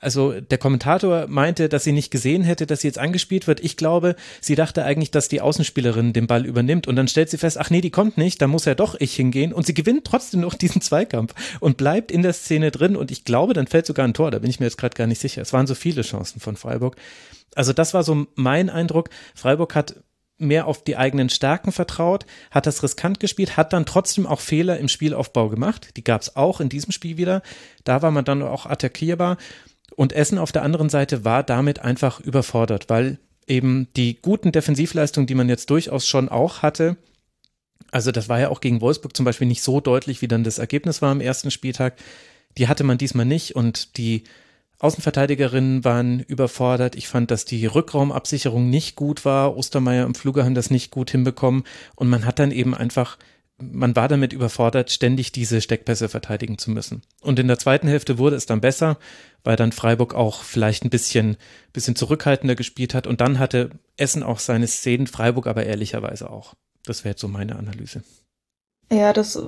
also 0.00 0.40
der 0.40 0.58
Kommentator 0.58 1.26
meinte, 1.28 1.68
dass 1.68 1.84
sie 1.84 1.92
nicht 1.92 2.10
gesehen 2.10 2.42
hätte, 2.42 2.66
dass 2.66 2.80
sie 2.80 2.88
jetzt 2.88 2.98
angespielt 2.98 3.46
wird. 3.46 3.60
Ich 3.60 3.76
glaube, 3.76 4.16
sie 4.40 4.56
dachte 4.56 4.84
eigentlich, 4.84 5.12
dass 5.12 5.28
die 5.28 5.40
Außenspielerin 5.40 6.12
den 6.12 6.26
Ball 6.26 6.44
übernimmt 6.44 6.88
und 6.88 6.96
dann 6.96 7.06
stellt 7.06 7.30
sie 7.30 7.38
fest, 7.38 7.56
ach 7.58 7.70
nee, 7.70 7.80
die 7.80 7.90
kommt 7.90 8.18
nicht, 8.18 8.42
da 8.42 8.48
muss 8.48 8.64
ja 8.64 8.74
doch 8.74 8.96
ich 8.98 9.14
hingehen 9.14 9.52
und 9.52 9.66
sie 9.66 9.74
gewinnt 9.74 10.04
trotzdem 10.04 10.40
noch 10.40 10.54
diesen 10.60 10.82
Zweikampf 10.82 11.34
und 11.60 11.76
bleibt 11.76 12.10
in 12.10 12.22
der 12.22 12.32
Szene 12.32 12.70
drin 12.70 12.96
und 12.96 13.10
ich 13.10 13.24
glaube, 13.24 13.54
dann 13.54 13.68
fällt 13.68 13.86
sogar 13.86 14.06
ein 14.06 14.14
Tor, 14.14 14.30
da 14.30 14.40
bin 14.40 14.50
ich 14.50 14.58
mir 14.58 14.66
jetzt 14.66 14.78
gerade 14.78 14.96
gar 14.96 15.06
nicht 15.06 15.20
sicher. 15.20 15.42
Es 15.42 15.52
waren 15.52 15.66
so 15.66 15.74
viele 15.74 16.02
Chancen 16.02 16.40
von 16.40 16.56
Freiburg. 16.56 16.96
Also 17.54 17.72
das 17.72 17.94
war 17.94 18.02
so 18.04 18.26
mein 18.34 18.70
Eindruck. 18.70 19.10
Freiburg 19.34 19.74
hat 19.74 19.96
mehr 20.40 20.66
auf 20.66 20.82
die 20.82 20.96
eigenen 20.96 21.28
Stärken 21.28 21.72
vertraut, 21.72 22.26
hat 22.50 22.66
das 22.66 22.82
riskant 22.82 23.20
gespielt, 23.20 23.56
hat 23.56 23.72
dann 23.72 23.86
trotzdem 23.86 24.26
auch 24.26 24.40
Fehler 24.40 24.78
im 24.78 24.88
Spielaufbau 24.88 25.48
gemacht. 25.48 25.96
Die 25.96 26.04
gab 26.04 26.22
es 26.22 26.36
auch 26.36 26.60
in 26.60 26.68
diesem 26.68 26.92
Spiel 26.92 27.16
wieder. 27.16 27.42
Da 27.84 28.02
war 28.02 28.10
man 28.10 28.24
dann 28.24 28.42
auch 28.42 28.66
attackierbar. 28.66 29.36
Und 29.96 30.12
Essen 30.12 30.38
auf 30.38 30.52
der 30.52 30.62
anderen 30.62 30.88
Seite 30.88 31.24
war 31.24 31.42
damit 31.42 31.80
einfach 31.80 32.20
überfordert, 32.20 32.88
weil 32.88 33.18
eben 33.46 33.88
die 33.96 34.20
guten 34.20 34.52
Defensivleistungen, 34.52 35.26
die 35.26 35.34
man 35.34 35.48
jetzt 35.48 35.70
durchaus 35.70 36.06
schon 36.06 36.28
auch 36.28 36.62
hatte, 36.62 36.96
also 37.90 38.12
das 38.12 38.28
war 38.28 38.38
ja 38.38 38.48
auch 38.48 38.60
gegen 38.60 38.80
Wolfsburg 38.80 39.16
zum 39.16 39.24
Beispiel 39.24 39.48
nicht 39.48 39.62
so 39.62 39.80
deutlich, 39.80 40.22
wie 40.22 40.28
dann 40.28 40.44
das 40.44 40.58
Ergebnis 40.58 41.02
war 41.02 41.10
am 41.10 41.20
ersten 41.20 41.50
Spieltag, 41.50 41.96
die 42.56 42.68
hatte 42.68 42.84
man 42.84 42.98
diesmal 42.98 43.26
nicht 43.26 43.56
und 43.56 43.96
die 43.96 44.24
Außenverteidigerinnen 44.80 45.84
waren 45.84 46.20
überfordert. 46.20 46.96
Ich 46.96 47.06
fand, 47.06 47.30
dass 47.30 47.44
die 47.44 47.66
Rückraumabsicherung 47.66 48.68
nicht 48.68 48.96
gut 48.96 49.26
war. 49.26 49.56
Ostermeier 49.56 50.06
und 50.06 50.16
Fluger 50.16 50.44
haben 50.44 50.54
das 50.54 50.70
nicht 50.70 50.90
gut 50.90 51.10
hinbekommen. 51.10 51.64
Und 51.96 52.08
man 52.08 52.24
hat 52.24 52.38
dann 52.38 52.50
eben 52.50 52.74
einfach, 52.74 53.18
man 53.58 53.94
war 53.94 54.08
damit 54.08 54.32
überfordert, 54.32 54.90
ständig 54.90 55.32
diese 55.32 55.60
Steckpässe 55.60 56.08
verteidigen 56.08 56.56
zu 56.56 56.70
müssen. 56.70 57.02
Und 57.20 57.38
in 57.38 57.46
der 57.46 57.58
zweiten 57.58 57.88
Hälfte 57.88 58.16
wurde 58.16 58.36
es 58.36 58.46
dann 58.46 58.62
besser, 58.62 58.98
weil 59.44 59.56
dann 59.56 59.72
Freiburg 59.72 60.14
auch 60.14 60.42
vielleicht 60.42 60.82
ein 60.84 60.90
bisschen, 60.90 61.36
bisschen 61.74 61.94
zurückhaltender 61.94 62.54
gespielt 62.54 62.94
hat. 62.94 63.06
Und 63.06 63.20
dann 63.20 63.38
hatte 63.38 63.70
Essen 63.98 64.22
auch 64.22 64.38
seine 64.38 64.66
Szenen, 64.66 65.06
Freiburg 65.06 65.46
aber 65.46 65.66
ehrlicherweise 65.66 66.30
auch. 66.30 66.54
Das 66.86 67.04
wäre 67.04 67.12
jetzt 67.12 67.20
so 67.20 67.28
meine 67.28 67.56
Analyse. 67.56 68.02
Ja, 68.90 69.12
das 69.12 69.38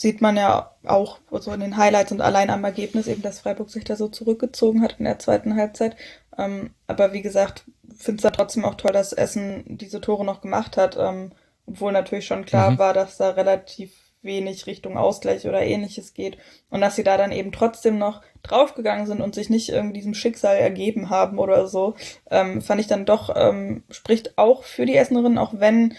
sieht 0.00 0.22
man 0.22 0.38
ja 0.38 0.74
auch 0.86 1.18
so 1.30 1.52
in 1.52 1.60
den 1.60 1.76
Highlights 1.76 2.10
und 2.10 2.22
allein 2.22 2.48
am 2.48 2.64
Ergebnis 2.64 3.06
eben, 3.06 3.20
dass 3.20 3.40
Freiburg 3.40 3.68
sich 3.68 3.84
da 3.84 3.96
so 3.96 4.08
zurückgezogen 4.08 4.80
hat 4.80 4.96
in 4.98 5.04
der 5.04 5.18
zweiten 5.18 5.56
Halbzeit. 5.56 5.94
Ähm, 6.38 6.70
aber 6.86 7.12
wie 7.12 7.20
gesagt, 7.20 7.64
finde 7.98 8.16
es 8.16 8.22
da 8.22 8.30
trotzdem 8.30 8.64
auch 8.64 8.76
toll, 8.76 8.92
dass 8.92 9.12
Essen 9.12 9.62
diese 9.66 10.00
Tore 10.00 10.24
noch 10.24 10.40
gemacht 10.40 10.78
hat, 10.78 10.96
ähm, 10.98 11.32
obwohl 11.66 11.92
natürlich 11.92 12.26
schon 12.26 12.46
klar 12.46 12.70
mhm. 12.70 12.78
war, 12.78 12.94
dass 12.94 13.18
da 13.18 13.28
relativ 13.32 13.92
wenig 14.22 14.66
Richtung 14.66 14.96
Ausgleich 14.96 15.46
oder 15.46 15.60
ähnliches 15.60 16.14
geht 16.14 16.38
und 16.70 16.80
dass 16.80 16.96
sie 16.96 17.04
da 17.04 17.18
dann 17.18 17.30
eben 17.30 17.52
trotzdem 17.52 17.98
noch 17.98 18.22
draufgegangen 18.42 19.06
sind 19.06 19.20
und 19.20 19.34
sich 19.34 19.50
nicht 19.50 19.68
irgendwie 19.68 19.98
diesem 19.98 20.14
Schicksal 20.14 20.56
ergeben 20.56 21.10
haben 21.10 21.38
oder 21.38 21.66
so, 21.66 21.94
ähm, 22.30 22.62
fand 22.62 22.80
ich 22.80 22.86
dann 22.86 23.04
doch, 23.04 23.36
ähm, 23.36 23.82
spricht 23.90 24.38
auch 24.38 24.64
für 24.64 24.86
die 24.86 24.96
Essenerinnen, 24.96 25.36
auch 25.36 25.52
wenn, 25.58 25.94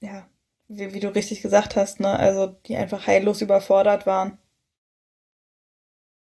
ja, 0.00 0.26
wie, 0.68 0.92
wie 0.94 1.00
du 1.00 1.14
richtig 1.14 1.42
gesagt 1.42 1.76
hast, 1.76 2.00
ne? 2.00 2.18
Also 2.18 2.56
die 2.66 2.76
einfach 2.76 3.06
heillos 3.06 3.40
überfordert 3.42 4.06
waren. 4.06 4.38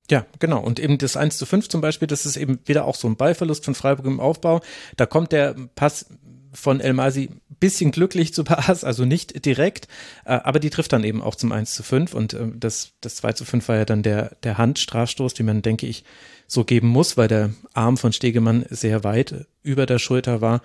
Ja, 0.10 0.26
genau. 0.40 0.62
Und 0.62 0.80
eben 0.80 0.98
das 0.98 1.16
1 1.16 1.38
zu 1.38 1.46
5 1.46 1.70
zum 1.70 1.80
Beispiel, 1.80 2.08
das 2.08 2.26
ist 2.26 2.36
eben 2.36 2.60
wieder 2.66 2.86
auch 2.86 2.96
so 2.96 3.08
ein 3.08 3.16
Ballverlust 3.16 3.64
von 3.64 3.76
Freiburg 3.76 4.06
im 4.06 4.20
Aufbau. 4.20 4.62
Da 4.98 5.06
kommt 5.06 5.32
der 5.32 5.56
Pass 5.76 6.06
von 6.54 6.82
El 6.82 6.94
Masi 6.94 7.30
bisschen 7.62 7.92
glücklich 7.92 8.34
zu 8.34 8.44
Pass, 8.44 8.84
also 8.84 9.06
nicht 9.06 9.46
direkt, 9.46 9.88
äh, 10.26 10.34
aber 10.34 10.60
die 10.60 10.70
trifft 10.70 10.92
dann 10.92 11.06
eben 11.06 11.22
auch 11.22 11.36
zum 11.36 11.54
1 11.54 11.74
zu 11.74 11.84
5 11.84 12.14
und 12.14 12.34
äh, 12.34 12.48
das, 12.56 12.92
das 13.00 13.16
2 13.18 13.34
zu 13.34 13.46
5 13.46 13.68
war 13.70 13.78
ja 13.78 13.86
dann 13.86 14.04
der, 14.04 14.36
der 14.44 14.58
Handstrafstoß, 14.58 15.36
den 15.36 15.46
man, 15.46 15.62
denke 15.62 15.88
ich, 15.88 16.04
so 16.48 16.66
geben 16.66 16.88
muss, 16.88 17.16
weil 17.16 17.30
der 17.30 17.52
Arm 17.74 17.96
von 17.96 18.12
Stegemann 18.12 18.66
sehr 18.70 19.06
weit 19.06 19.46
über 19.64 19.86
der 19.86 20.00
Schulter 20.00 20.42
war. 20.42 20.62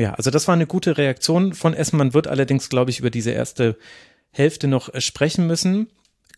Ja, 0.00 0.14
also 0.14 0.30
das 0.30 0.48
war 0.48 0.54
eine 0.54 0.66
gute 0.66 0.96
Reaktion 0.96 1.52
von 1.52 1.74
Essen. 1.74 1.98
Man 1.98 2.14
wird 2.14 2.26
allerdings, 2.26 2.70
glaube 2.70 2.90
ich, 2.90 3.00
über 3.00 3.10
diese 3.10 3.32
erste 3.32 3.76
Hälfte 4.30 4.66
noch 4.66 4.94
äh, 4.94 5.02
sprechen 5.02 5.46
müssen. 5.46 5.88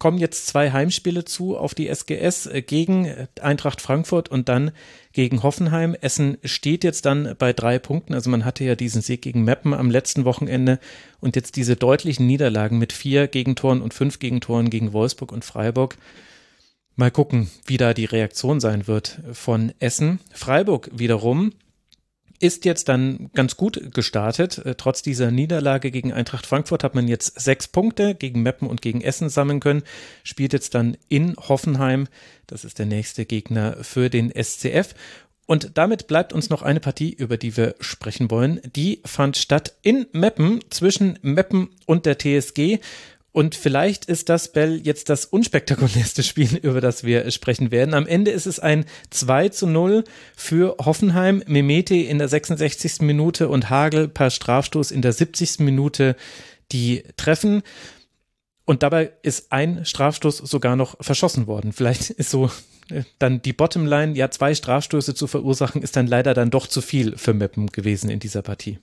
Kommen 0.00 0.18
jetzt 0.18 0.48
zwei 0.48 0.72
Heimspiele 0.72 1.24
zu 1.24 1.56
auf 1.56 1.72
die 1.72 1.86
SGS 1.86 2.46
äh, 2.46 2.62
gegen 2.62 3.04
äh, 3.04 3.28
Eintracht 3.40 3.80
Frankfurt 3.80 4.28
und 4.30 4.48
dann 4.48 4.72
gegen 5.12 5.44
Hoffenheim. 5.44 5.94
Essen 5.94 6.38
steht 6.42 6.82
jetzt 6.82 7.06
dann 7.06 7.36
bei 7.38 7.52
drei 7.52 7.78
Punkten. 7.78 8.14
Also 8.14 8.30
man 8.30 8.44
hatte 8.44 8.64
ja 8.64 8.74
diesen 8.74 9.00
Sieg 9.00 9.22
gegen 9.22 9.44
Meppen 9.44 9.74
am 9.74 9.92
letzten 9.92 10.24
Wochenende 10.24 10.80
und 11.20 11.36
jetzt 11.36 11.54
diese 11.54 11.76
deutlichen 11.76 12.26
Niederlagen 12.26 12.80
mit 12.80 12.92
vier 12.92 13.28
Gegentoren 13.28 13.80
und 13.80 13.94
fünf 13.94 14.18
Gegentoren 14.18 14.70
gegen 14.70 14.92
Wolfsburg 14.92 15.30
und 15.30 15.44
Freiburg. 15.44 15.98
Mal 16.96 17.12
gucken, 17.12 17.48
wie 17.66 17.76
da 17.76 17.94
die 17.94 18.06
Reaktion 18.06 18.58
sein 18.58 18.88
wird 18.88 19.20
von 19.32 19.72
Essen. 19.78 20.18
Freiburg 20.32 20.90
wiederum 20.92 21.52
ist 22.42 22.64
jetzt 22.64 22.88
dann 22.88 23.30
ganz 23.34 23.56
gut 23.56 23.94
gestartet. 23.94 24.58
Äh, 24.58 24.74
trotz 24.74 25.02
dieser 25.02 25.30
Niederlage 25.30 25.92
gegen 25.92 26.12
Eintracht 26.12 26.44
Frankfurt 26.44 26.82
hat 26.82 26.94
man 26.94 27.06
jetzt 27.06 27.40
sechs 27.40 27.68
Punkte 27.68 28.16
gegen 28.16 28.42
Meppen 28.42 28.68
und 28.68 28.82
gegen 28.82 29.00
Essen 29.00 29.28
sammeln 29.28 29.60
können. 29.60 29.84
Spielt 30.24 30.52
jetzt 30.52 30.74
dann 30.74 30.96
in 31.08 31.36
Hoffenheim. 31.36 32.08
Das 32.48 32.64
ist 32.64 32.80
der 32.80 32.86
nächste 32.86 33.24
Gegner 33.26 33.76
für 33.82 34.10
den 34.10 34.32
SCF. 34.32 34.94
Und 35.46 35.76
damit 35.78 36.06
bleibt 36.08 36.32
uns 36.32 36.50
noch 36.50 36.62
eine 36.62 36.80
Partie, 36.80 37.12
über 37.12 37.36
die 37.36 37.56
wir 37.56 37.76
sprechen 37.80 38.30
wollen. 38.30 38.60
Die 38.74 39.02
fand 39.04 39.36
statt 39.36 39.76
in 39.82 40.06
Meppen 40.12 40.60
zwischen 40.70 41.18
Meppen 41.22 41.68
und 41.86 42.06
der 42.06 42.18
TSG. 42.18 42.78
Und 43.32 43.54
vielleicht 43.54 44.04
ist 44.04 44.28
das 44.28 44.52
Bell 44.52 44.80
jetzt 44.84 45.08
das 45.08 45.24
unspektakulärste 45.24 46.22
Spiel, 46.22 46.56
über 46.56 46.80
das 46.82 47.02
wir 47.02 47.30
sprechen 47.30 47.70
werden. 47.70 47.94
Am 47.94 48.06
Ende 48.06 48.30
ist 48.30 48.46
es 48.46 48.60
ein 48.60 48.84
2 49.10 49.48
zu 49.48 49.66
0 49.66 50.04
für 50.36 50.76
Hoffenheim. 50.78 51.42
Memeti 51.46 52.02
in 52.02 52.18
der 52.18 52.28
66. 52.28 53.00
Minute 53.00 53.48
und 53.48 53.70
Hagel 53.70 54.08
per 54.08 54.30
Strafstoß 54.30 54.90
in 54.90 55.02
der 55.02 55.12
70. 55.12 55.60
Minute 55.60 56.14
die 56.72 57.04
treffen. 57.16 57.62
Und 58.64 58.82
dabei 58.82 59.12
ist 59.22 59.50
ein 59.50 59.84
Strafstoß 59.84 60.38
sogar 60.38 60.76
noch 60.76 60.96
verschossen 61.00 61.46
worden. 61.46 61.72
Vielleicht 61.72 62.10
ist 62.10 62.30
so 62.30 62.50
äh, 62.90 63.02
dann 63.18 63.42
die 63.42 63.52
Bottomline, 63.52 64.14
ja, 64.14 64.30
zwei 64.30 64.54
Strafstöße 64.54 65.14
zu 65.14 65.26
verursachen, 65.26 65.82
ist 65.82 65.96
dann 65.96 66.06
leider 66.06 66.34
dann 66.34 66.50
doch 66.50 66.66
zu 66.66 66.80
viel 66.80 67.16
für 67.16 67.34
Meppen 67.34 67.68
gewesen 67.68 68.08
in 68.08 68.20
dieser 68.20 68.42
Partie. 68.42 68.78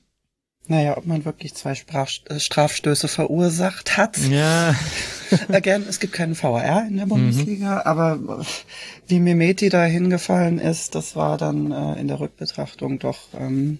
Naja, 0.69 0.97
ob 0.97 1.07
man 1.07 1.25
wirklich 1.25 1.55
zwei 1.55 1.73
Sprach 1.73 2.11
äh, 2.29 2.39
Strafstöße 2.39 3.07
verursacht 3.07 3.97
hat. 3.97 4.19
Ja. 4.19 4.75
Again, 5.49 5.83
es 5.89 5.99
gibt 5.99 6.13
keinen 6.13 6.35
VR 6.35 6.85
in 6.87 6.97
der 6.97 7.07
mhm. 7.07 7.09
Bundesliga, 7.09 7.77
mhm. 7.77 7.81
aber 7.85 8.45
wie 9.07 9.19
Mimeti 9.19 9.69
da 9.69 9.83
hingefallen 9.83 10.59
ist, 10.59 10.93
das 10.93 11.15
war 11.15 11.39
dann 11.39 11.71
äh, 11.71 11.99
in 11.99 12.07
der 12.07 12.19
Rückbetrachtung 12.19 12.99
doch, 12.99 13.17
ähm, 13.33 13.79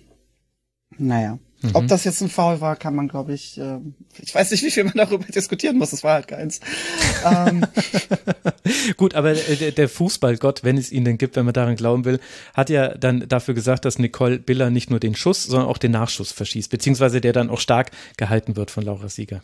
naja. 0.97 1.37
Mhm. 1.61 1.71
Ob 1.73 1.87
das 1.87 2.05
jetzt 2.05 2.21
ein 2.21 2.29
Foul 2.29 2.61
war, 2.61 2.75
kann 2.75 2.95
man, 2.95 3.07
glaube 3.07 3.33
ich, 3.33 3.59
äh, 3.59 3.79
ich 4.21 4.33
weiß 4.33 4.51
nicht, 4.51 4.63
wie 4.63 4.71
viel 4.71 4.85
man 4.85 4.93
darüber 4.95 5.25
diskutieren 5.35 5.77
muss. 5.77 5.91
Das 5.91 6.03
war 6.03 6.13
halt 6.13 6.27
keins. 6.27 6.59
ähm. 7.25 7.65
Gut, 8.97 9.13
aber 9.15 9.33
der, 9.33 9.71
der 9.71 9.89
Fußballgott, 9.89 10.63
wenn 10.63 10.77
es 10.77 10.91
ihn 10.91 11.05
denn 11.05 11.17
gibt, 11.17 11.35
wenn 11.35 11.45
man 11.45 11.53
daran 11.53 11.75
glauben 11.75 12.05
will, 12.05 12.19
hat 12.53 12.69
ja 12.69 12.95
dann 12.95 13.27
dafür 13.27 13.53
gesagt, 13.53 13.85
dass 13.85 13.99
Nicole 13.99 14.39
Biller 14.39 14.69
nicht 14.69 14.89
nur 14.89 14.99
den 14.99 15.15
Schuss, 15.15 15.43
sondern 15.43 15.67
auch 15.67 15.77
den 15.77 15.91
Nachschuss 15.91 16.31
verschießt, 16.31 16.69
beziehungsweise 16.71 17.19
der 17.19 17.33
dann 17.33 17.49
auch 17.49 17.59
stark 17.59 17.91
gehalten 18.17 18.55
wird 18.55 18.71
von 18.71 18.83
Laura 18.83 19.09
Sieger. 19.09 19.41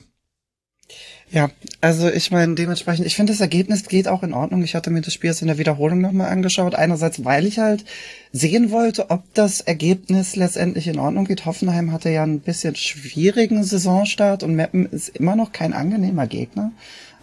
Ja, 1.32 1.50
also 1.82 2.08
ich 2.08 2.30
meine, 2.30 2.54
dementsprechend, 2.54 3.08
ich 3.08 3.16
finde, 3.16 3.34
das 3.34 3.42
Ergebnis 3.42 3.88
geht 3.88 4.08
auch 4.08 4.22
in 4.22 4.34
Ordnung. 4.34 4.64
Ich 4.64 4.76
hatte 4.76 4.92
mir 4.92 5.02
das 5.02 5.14
Spiel 5.14 5.32
jetzt 5.32 5.42
in 5.42 5.48
der 5.48 5.58
Wiederholung 5.58 6.00
nochmal 6.00 6.30
angeschaut. 6.30 6.76
Einerseits, 6.76 7.26
weil 7.26 7.48
ich 7.48 7.58
halt 7.58 7.84
sehen 8.32 8.70
wollte, 8.70 9.10
ob 9.10 9.24
das 9.34 9.60
Ergebnis 9.62 10.36
letztendlich 10.36 10.88
in 10.88 11.00
Ordnung 11.00 11.26
geht. 11.26 11.46
Hoffenheim 11.46 11.92
hatte 11.92 12.10
ja 12.10 12.24
ein 12.24 12.42
bisschen 12.42 12.76
schwierigen 12.76 13.64
Saisonstart 13.64 14.44
und 14.44 14.56
Meppen 14.56 14.86
ist 14.86 15.10
immer 15.10 15.36
noch 15.36 15.52
kein 15.52 15.74
angenehmer 15.74 16.28
Gegner. 16.28 16.72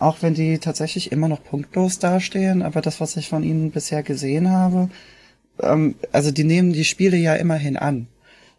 Auch 0.01 0.18
wenn 0.20 0.34
die 0.34 0.59
tatsächlich 0.59 1.12
immer 1.12 1.28
noch 1.28 1.44
punktlos 1.44 2.01
dastehen. 2.01 2.62
Aber 2.62 2.80
das, 2.80 3.01
was 3.01 3.16
ich 3.16 3.28
von 3.28 3.44
ihnen 3.44 3.70
bisher 3.70 4.02
gesehen 4.02 4.51
habe, 4.51 4.90
ähm, 5.60 5.94
also 6.10 6.32
die 6.32 6.44
nehmen 6.44 6.72
die 6.72 6.84
Spiele 6.84 7.16
ja 7.16 7.34
immerhin 7.34 7.76
an. 7.76 8.09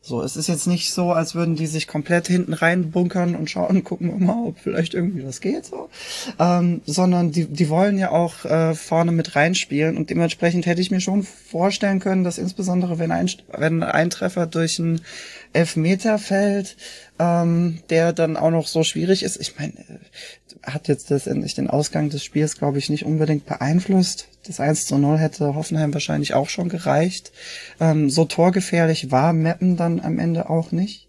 So, 0.05 0.21
es 0.21 0.35
ist 0.35 0.49
jetzt 0.49 0.67
nicht 0.67 0.91
so, 0.91 1.13
als 1.13 1.33
würden 1.33 1.55
die 1.55 1.65
sich 1.65 1.87
komplett 1.87 2.27
hinten 2.27 2.51
rein 2.51 2.91
bunkern 2.91 3.35
und 3.35 3.49
schauen, 3.49 3.83
gucken 3.85 4.09
wir 4.09 4.17
mal, 4.17 4.47
ob 4.47 4.59
vielleicht 4.59 4.93
irgendwie 4.93 5.25
was 5.25 5.39
geht, 5.39 5.65
so. 5.65 5.89
Ähm, 6.39 6.81
sondern 6.85 7.31
die, 7.31 7.45
die 7.45 7.69
wollen 7.69 7.97
ja 7.97 8.11
auch 8.11 8.43
äh, 8.43 8.75
vorne 8.75 9.13
mit 9.13 9.37
reinspielen 9.37 9.95
und 9.95 10.09
dementsprechend 10.09 10.65
hätte 10.65 10.81
ich 10.81 10.91
mir 10.91 10.99
schon 10.99 11.23
vorstellen 11.23 12.01
können, 12.01 12.25
dass 12.25 12.37
insbesondere 12.37 12.99
wenn 12.99 13.11
ein, 13.11 13.31
wenn 13.57 13.81
ein 13.81 14.09
Treffer 14.09 14.45
durch 14.45 14.77
einen 14.77 14.99
Elfmeter 15.53 16.19
fällt, 16.19 16.75
ähm, 17.17 17.79
der 17.89 18.11
dann 18.11 18.35
auch 18.35 18.51
noch 18.51 18.67
so 18.67 18.83
schwierig 18.83 19.23
ist. 19.23 19.39
Ich 19.39 19.57
meine, 19.57 19.73
hat 20.63 20.87
jetzt 20.87 21.09
letztendlich 21.09 21.55
den 21.55 21.69
Ausgang 21.69 22.09
des 22.09 22.23
Spiels, 22.23 22.57
glaube 22.57 22.77
ich, 22.77 22.89
nicht 22.89 23.05
unbedingt 23.05 23.45
beeinflusst. 23.45 24.27
Das 24.45 24.59
1 24.59 24.85
zu 24.85 24.97
0 24.97 25.17
hätte 25.17 25.55
Hoffenheim 25.55 25.93
wahrscheinlich 25.93 26.33
auch 26.33 26.49
schon 26.49 26.69
gereicht. 26.69 27.31
Ähm, 27.79 28.09
so 28.09 28.25
torgefährlich 28.25 29.11
war 29.11 29.33
Meppen 29.33 29.77
dann 29.77 29.99
am 29.99 30.19
Ende 30.19 30.49
auch 30.49 30.71
nicht. 30.71 31.07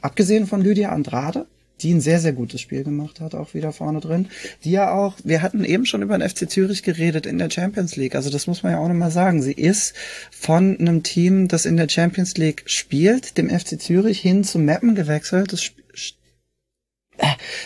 Abgesehen 0.00 0.46
von 0.46 0.60
Lydia 0.60 0.90
Andrade, 0.90 1.46
die 1.80 1.92
ein 1.92 2.00
sehr, 2.00 2.20
sehr 2.20 2.32
gutes 2.32 2.60
Spiel 2.60 2.84
gemacht 2.84 3.20
hat, 3.20 3.34
auch 3.34 3.52
wieder 3.54 3.72
vorne 3.72 4.00
drin. 4.00 4.28
Die 4.64 4.70
ja 4.70 4.92
auch, 4.92 5.16
wir 5.24 5.42
hatten 5.42 5.64
eben 5.64 5.86
schon 5.86 6.02
über 6.02 6.16
den 6.16 6.28
FC 6.28 6.48
Zürich 6.48 6.82
geredet 6.82 7.26
in 7.26 7.38
der 7.38 7.50
Champions 7.50 7.96
League. 7.96 8.14
Also 8.14 8.30
das 8.30 8.46
muss 8.46 8.62
man 8.62 8.72
ja 8.72 8.78
auch 8.78 8.88
nochmal 8.88 9.10
sagen. 9.10 9.42
Sie 9.42 9.52
ist 9.52 9.94
von 10.30 10.78
einem 10.78 11.02
Team, 11.02 11.48
das 11.48 11.66
in 11.66 11.76
der 11.76 11.88
Champions 11.88 12.36
League 12.36 12.62
spielt, 12.66 13.36
dem 13.38 13.50
FC 13.50 13.80
Zürich 13.80 14.20
hin 14.20 14.44
zu 14.44 14.58
Meppen 14.58 14.94
gewechselt. 14.94 15.52
Das 15.52 15.72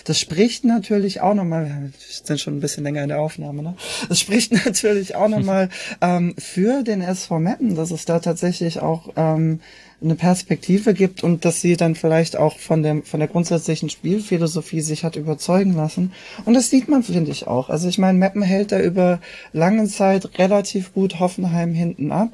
das 0.05 0.21
spricht 0.21 0.65
natürlich 0.65 1.21
auch 1.21 1.35
nochmal, 1.35 1.67
wir 1.67 1.91
sind 2.25 2.41
schon 2.41 2.57
ein 2.57 2.61
bisschen 2.61 2.85
länger 2.85 3.03
in 3.03 3.09
der 3.09 3.21
Aufnahme, 3.21 3.63
ne? 3.63 3.75
Das 4.09 4.21
spricht 4.21 4.53
natürlich 4.65 5.15
auch 5.15 5.29
nochmal 5.29 5.69
ähm, 6.01 6.35
für 6.39 6.83
den 6.83 7.01
SV 7.01 7.39
Meppen, 7.39 7.75
dass 7.75 7.91
es 7.91 8.05
da 8.05 8.19
tatsächlich 8.19 8.81
auch 8.81 9.11
ähm, 9.17 9.61
eine 10.01 10.15
Perspektive 10.15 10.95
gibt 10.95 11.25
und 11.25 11.45
dass 11.45 11.61
sie 11.61 11.77
dann 11.77 11.97
vielleicht 11.97 12.37
auch 12.37 12.59
von 12.59 12.83
dem 12.83 13.03
von 13.03 13.19
der 13.19 13.29
grundsätzlichen 13.29 13.91
Spielphilosophie 13.91 14.81
sich 14.81 15.03
hat 15.03 15.17
überzeugen 15.17 15.75
lassen. 15.75 16.13
Und 16.45 16.55
das 16.55 16.71
sieht 16.71 16.89
man, 16.89 17.03
finde 17.03 17.33
ich 17.33 17.47
auch. 17.49 17.69
Also 17.69 17.89
ich 17.89 17.99
meine, 17.99 18.19
Meppen 18.19 18.43
hält 18.43 18.71
da 18.71 18.81
über 18.81 19.21
lange 19.53 19.89
Zeit 19.89 20.39
relativ 20.39 20.95
gut 20.95 21.19
Hoffenheim 21.19 21.75
hinten 21.75 22.13
ab 22.13 22.31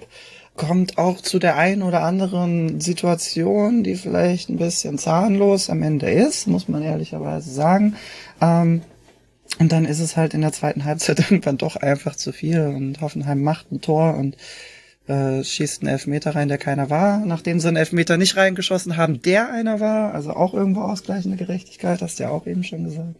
kommt 0.56 0.98
auch 0.98 1.20
zu 1.20 1.38
der 1.38 1.56
einen 1.56 1.82
oder 1.82 2.02
anderen 2.02 2.80
Situation, 2.80 3.82
die 3.82 3.96
vielleicht 3.96 4.48
ein 4.48 4.56
bisschen 4.56 4.98
zahnlos 4.98 5.68
am 5.68 5.82
Ende 5.82 6.10
ist, 6.10 6.46
muss 6.46 6.68
man 6.68 6.82
ehrlicherweise 6.82 7.50
sagen. 7.50 7.96
Ähm, 8.40 8.82
und 9.58 9.72
dann 9.72 9.84
ist 9.84 10.00
es 10.00 10.16
halt 10.16 10.34
in 10.34 10.40
der 10.40 10.52
zweiten 10.52 10.84
Halbzeit 10.84 11.18
irgendwann 11.30 11.58
doch 11.58 11.76
einfach 11.76 12.16
zu 12.16 12.32
viel 12.32 12.60
und 12.60 13.00
Hoffenheim 13.00 13.42
macht 13.42 13.72
ein 13.72 13.80
Tor 13.80 14.14
und 14.16 14.36
äh, 15.06 15.44
schießt 15.44 15.82
einen 15.82 15.92
Elfmeter 15.92 16.34
rein, 16.34 16.48
der 16.48 16.58
keiner 16.58 16.88
war, 16.88 17.18
nachdem 17.18 17.60
sie 17.60 17.68
einen 17.68 17.76
Elfmeter 17.76 18.16
nicht 18.16 18.36
reingeschossen 18.36 18.96
haben, 18.96 19.20
der 19.20 19.52
einer 19.52 19.80
war, 19.80 20.14
also 20.14 20.30
auch 20.32 20.54
irgendwo 20.54 20.80
ausgleichende 20.82 21.36
Gerechtigkeit, 21.36 22.00
hast 22.00 22.18
du 22.18 22.24
ja 22.24 22.30
auch 22.30 22.46
eben 22.46 22.64
schon 22.64 22.84
gesagt. 22.84 23.16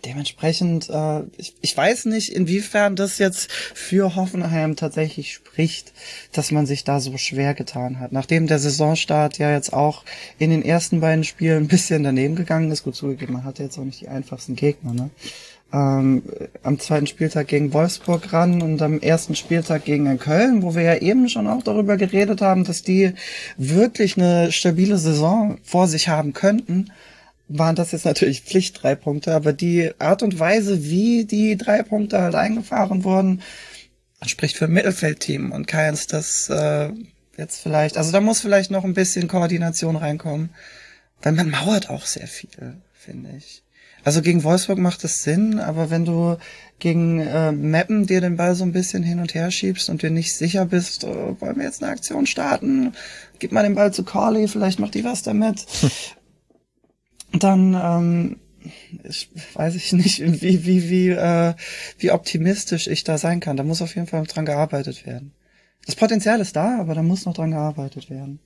Dementsprechend, 0.00 0.88
äh, 0.88 1.20
ich, 1.36 1.54
ich 1.60 1.76
weiß 1.76 2.06
nicht, 2.06 2.30
inwiefern 2.30 2.96
das 2.96 3.18
jetzt 3.18 3.52
für 3.52 4.16
Hoffenheim 4.16 4.74
tatsächlich 4.74 5.34
spricht, 5.34 5.92
dass 6.32 6.50
man 6.50 6.64
sich 6.64 6.84
da 6.84 6.98
so 6.98 7.18
schwer 7.18 7.52
getan 7.52 8.00
hat. 8.00 8.10
Nachdem 8.10 8.46
der 8.46 8.58
Saisonstart 8.58 9.36
ja 9.36 9.52
jetzt 9.52 9.74
auch 9.74 10.02
in 10.38 10.48
den 10.48 10.64
ersten 10.64 11.00
beiden 11.00 11.24
Spielen 11.24 11.64
ein 11.64 11.68
bisschen 11.68 12.02
daneben 12.04 12.36
gegangen 12.36 12.70
ist, 12.70 12.84
gut 12.84 12.96
zugegeben, 12.96 13.34
man 13.34 13.44
hatte 13.44 13.62
jetzt 13.62 13.78
auch 13.78 13.84
nicht 13.84 14.00
die 14.00 14.08
einfachsten 14.08 14.56
Gegner, 14.56 14.94
ne? 14.94 15.10
Ähm, 15.74 16.22
am 16.62 16.78
zweiten 16.78 17.06
Spieltag 17.06 17.48
gegen 17.48 17.72
Wolfsburg 17.72 18.32
ran 18.32 18.60
und 18.60 18.82
am 18.82 19.00
ersten 19.00 19.34
Spieltag 19.34 19.86
gegen 19.86 20.18
Köln, 20.18 20.62
wo 20.62 20.74
wir 20.74 20.82
ja 20.82 20.96
eben 20.96 21.30
schon 21.30 21.46
auch 21.46 21.62
darüber 21.62 21.96
geredet 21.96 22.42
haben, 22.42 22.64
dass 22.64 22.82
die 22.82 23.12
wirklich 23.56 24.18
eine 24.18 24.52
stabile 24.52 24.98
Saison 24.98 25.58
vor 25.62 25.88
sich 25.88 26.08
haben 26.08 26.34
könnten 26.34 26.90
waren 27.58 27.76
das 27.76 27.92
jetzt 27.92 28.04
natürlich 28.04 28.42
Pflicht 28.42 28.82
drei 28.82 28.94
Punkte, 28.94 29.34
aber 29.34 29.52
die 29.52 29.92
Art 29.98 30.22
und 30.22 30.38
Weise, 30.38 30.84
wie 30.84 31.24
die 31.24 31.56
drei 31.56 31.82
Punkte 31.82 32.20
halt 32.20 32.34
eingefahren 32.34 33.04
wurden, 33.04 33.42
spricht 34.26 34.56
für 34.56 34.68
Mittelfeldteam 34.68 35.52
und 35.52 35.66
keins, 35.66 36.06
das 36.06 36.48
äh, 36.48 36.90
jetzt 37.36 37.60
vielleicht, 37.60 37.96
also 37.96 38.12
da 38.12 38.20
muss 38.20 38.40
vielleicht 38.40 38.70
noch 38.70 38.84
ein 38.84 38.94
bisschen 38.94 39.28
Koordination 39.28 39.96
reinkommen, 39.96 40.50
weil 41.22 41.32
man 41.32 41.50
mauert 41.50 41.90
auch 41.90 42.06
sehr 42.06 42.26
viel, 42.26 42.76
finde 42.92 43.30
ich. 43.36 43.62
Also 44.04 44.20
gegen 44.20 44.42
Wolfsburg 44.42 44.78
macht 44.78 45.04
es 45.04 45.22
Sinn, 45.22 45.60
aber 45.60 45.90
wenn 45.90 46.04
du 46.04 46.36
gegen 46.80 47.20
äh, 47.20 47.52
Mappen 47.52 48.06
dir 48.06 48.20
den 48.20 48.36
Ball 48.36 48.56
so 48.56 48.64
ein 48.64 48.72
bisschen 48.72 49.04
hin 49.04 49.20
und 49.20 49.34
her 49.34 49.50
schiebst 49.52 49.88
und 49.88 50.02
dir 50.02 50.10
nicht 50.10 50.36
sicher 50.36 50.66
bist, 50.66 51.04
oh, 51.04 51.36
wollen 51.38 51.56
wir 51.56 51.64
jetzt 51.64 51.82
eine 51.82 51.92
Aktion 51.92 52.26
starten? 52.26 52.94
Gib 53.38 53.52
mal 53.52 53.62
den 53.62 53.76
Ball 53.76 53.92
zu 53.92 54.02
Corley, 54.02 54.48
vielleicht 54.48 54.80
macht 54.80 54.94
die 54.94 55.04
was 55.04 55.22
damit. 55.22 55.66
dann 57.32 57.74
ähm, 57.74 58.40
ich, 59.04 59.30
weiß 59.54 59.74
ich 59.74 59.92
nicht, 59.92 60.20
wie, 60.20 60.64
wie, 60.64 60.90
wie, 60.90 61.08
äh, 61.10 61.54
wie 61.98 62.10
optimistisch 62.10 62.86
ich 62.86 63.04
da 63.04 63.18
sein 63.18 63.40
kann. 63.40 63.56
Da 63.56 63.62
muss 63.62 63.82
auf 63.82 63.94
jeden 63.94 64.06
Fall 64.06 64.24
dran 64.24 64.46
gearbeitet 64.46 65.06
werden. 65.06 65.34
Das 65.86 65.96
Potenzial 65.96 66.40
ist 66.40 66.54
da, 66.54 66.80
aber 66.80 66.94
da 66.94 67.02
muss 67.02 67.26
noch 67.26 67.34
dran 67.34 67.50
gearbeitet 67.50 68.08
werden. 68.08 68.40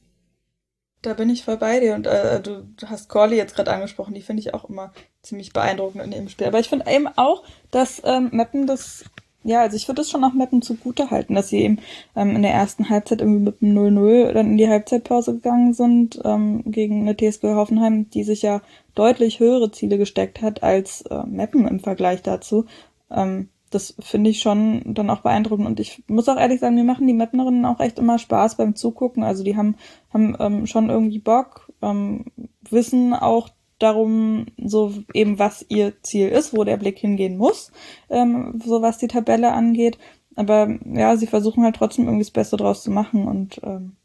Da 1.02 1.12
bin 1.14 1.28
ich 1.28 1.44
voll 1.44 1.58
bei 1.58 1.78
dir 1.78 1.94
und 1.94 2.06
äh, 2.06 2.40
du, 2.40 2.66
hast 2.86 3.08
Corley 3.08 3.36
jetzt 3.36 3.54
gerade 3.54 3.72
angesprochen, 3.72 4.14
die 4.14 4.22
finde 4.22 4.40
ich 4.40 4.54
auch 4.54 4.68
immer 4.68 4.92
ziemlich 5.22 5.52
beeindruckend 5.52 6.02
in 6.02 6.10
dem 6.10 6.28
Spiel. 6.28 6.46
Aber 6.46 6.58
ich 6.58 6.68
finde 6.68 6.90
eben 6.90 7.06
auch, 7.16 7.44
dass 7.70 8.00
ähm, 8.04 8.30
Mappen 8.32 8.66
das 8.66 9.04
ja, 9.46 9.60
also 9.60 9.76
ich 9.76 9.86
würde 9.86 10.02
es 10.02 10.10
schon 10.10 10.24
auch 10.24 10.32
Meppen 10.32 10.60
zugute 10.60 11.10
halten, 11.10 11.34
dass 11.34 11.48
sie 11.48 11.58
eben 11.58 11.78
ähm, 12.16 12.34
in 12.34 12.42
der 12.42 12.52
ersten 12.52 12.88
Halbzeit 12.90 13.20
irgendwie 13.20 13.44
mit 13.44 13.62
einem 13.62 13.78
0-0 13.78 14.32
dann 14.32 14.50
in 14.50 14.56
die 14.56 14.68
Halbzeitpause 14.68 15.34
gegangen 15.34 15.72
sind 15.72 16.20
ähm, 16.24 16.62
gegen 16.66 17.02
eine 17.02 17.16
TSG 17.16 17.54
Hoffenheim, 17.54 18.10
die 18.10 18.24
sich 18.24 18.42
ja 18.42 18.60
deutlich 18.96 19.38
höhere 19.38 19.70
Ziele 19.70 19.98
gesteckt 19.98 20.42
hat 20.42 20.62
als 20.64 21.02
äh, 21.02 21.22
Meppen 21.26 21.68
im 21.68 21.78
Vergleich 21.78 22.22
dazu. 22.22 22.66
Ähm, 23.10 23.48
das 23.70 23.94
finde 24.00 24.30
ich 24.30 24.40
schon 24.40 24.82
dann 24.94 25.10
auch 25.10 25.20
beeindruckend. 25.20 25.66
Und 25.66 25.80
ich 25.80 26.02
muss 26.08 26.28
auch 26.28 26.38
ehrlich 26.38 26.60
sagen, 26.60 26.74
mir 26.74 26.84
machen 26.84 27.06
die 27.06 27.12
Meppnerinnen 27.12 27.64
auch 27.64 27.80
echt 27.80 27.98
immer 27.98 28.18
Spaß 28.18 28.56
beim 28.56 28.74
Zugucken. 28.74 29.22
Also 29.22 29.44
die 29.44 29.56
haben, 29.56 29.76
haben 30.12 30.36
ähm, 30.40 30.66
schon 30.66 30.90
irgendwie 30.90 31.18
Bock, 31.18 31.70
ähm, 31.82 32.24
wissen 32.68 33.14
auch 33.14 33.48
darum, 33.78 34.46
so 34.56 34.94
eben 35.12 35.38
was 35.38 35.64
ihr 35.68 36.02
Ziel 36.02 36.28
ist, 36.28 36.56
wo 36.56 36.64
der 36.64 36.76
Blick 36.76 36.98
hingehen 36.98 37.36
muss, 37.36 37.72
ähm, 38.08 38.60
so 38.64 38.82
was 38.82 38.98
die 38.98 39.08
Tabelle 39.08 39.52
angeht. 39.52 39.98
Aber 40.34 40.68
ja, 40.84 41.16
sie 41.16 41.26
versuchen 41.26 41.64
halt 41.64 41.76
trotzdem 41.76 42.06
irgendwie 42.06 42.24
das 42.24 42.30
Beste 42.30 42.56
draus 42.56 42.82
zu 42.82 42.90
machen 42.90 43.26
und 43.26 43.60
ähm, 43.62 43.96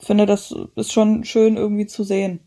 finde, 0.00 0.26
das 0.26 0.54
ist 0.76 0.92
schon 0.92 1.24
schön 1.24 1.56
irgendwie 1.56 1.86
zu 1.86 2.04
sehen. 2.04 2.40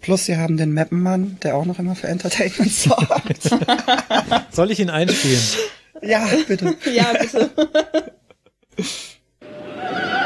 Plus 0.00 0.24
sie 0.26 0.36
haben 0.36 0.56
den 0.56 0.72
Mappenmann, 0.72 1.38
der 1.42 1.56
auch 1.56 1.66
noch 1.66 1.78
immer 1.78 1.94
für 1.94 2.08
Entertainment 2.08 2.72
sorgt. 2.72 3.50
Soll 4.50 4.70
ich 4.70 4.80
ihn 4.80 4.90
einspielen? 4.90 5.42
Ja, 6.02 6.26
bitte. 6.48 6.76
ja, 6.92 7.12
bitte. 7.12 7.50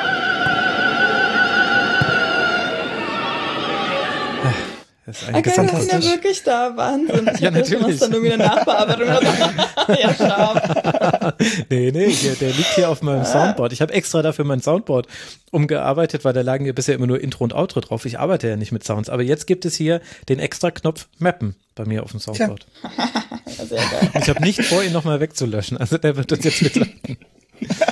Das 5.06 5.20
ist 5.20 5.28
ein 5.28 5.35
okay, 5.35 5.52
wir 5.56 5.81
sind 5.81 5.93
ja 5.93 6.02
wirklich 6.02 6.43
da. 6.44 6.76
Wahnsinn. 6.76 7.31
Ich 7.35 7.40
ja, 7.40 7.51
natürlich. 7.51 7.98
dann 7.98 8.12
irgendwie 8.12 8.32
eine 8.32 8.44
Nachbearbeitung. 8.44 9.06
ja, 10.01 10.14
scharf. 10.14 11.35
nee, 11.68 11.90
nee, 11.90 12.16
der, 12.22 12.35
der 12.36 12.48
liegt 12.48 12.74
hier 12.74 12.89
auf 12.89 13.02
meinem 13.02 13.26
Soundboard. 13.26 13.74
Ich 13.74 13.82
habe 13.82 13.93
extra 13.93 14.22
dafür 14.22 14.47
mein 14.47 14.62
Soundboard 14.62 15.06
umgearbeitet, 15.51 16.24
weil 16.24 16.32
da 16.32 16.40
lagen 16.40 16.64
ja 16.64 16.72
bisher 16.72 16.94
immer 16.94 17.06
nur 17.06 17.20
Intro 17.20 17.44
und 17.44 17.52
Outro 17.52 17.81
drauf. 17.81 18.06
Ich 18.06 18.18
arbeite 18.18 18.48
ja 18.48 18.56
nicht 18.56 18.72
mit 18.72 18.82
Sounds. 18.82 19.10
Aber 19.10 19.22
jetzt 19.22 19.47
gibt 19.47 19.66
es 19.66 19.74
hier 19.74 20.01
den 20.31 20.39
extra 20.39 20.70
Knopf 20.70 21.06
Mappen 21.18 21.55
bei 21.74 21.85
mir 21.85 22.02
auf 22.02 22.12
dem 22.12 22.20
Soundboard. 22.20 22.66
ja, 23.59 23.66
sehr 23.66 23.82
geil. 23.82 24.10
Ich 24.22 24.28
habe 24.31 24.43
nicht 24.43 24.64
vor, 24.64 24.82
ihn 24.82 24.93
nochmal 24.93 25.20
wegzulöschen. 25.20 25.76
Also 25.76 25.98
der 25.98 26.16
wird 26.16 26.32
uns 26.32 26.44
jetzt 26.44 26.62
mitleiden. 26.62 27.18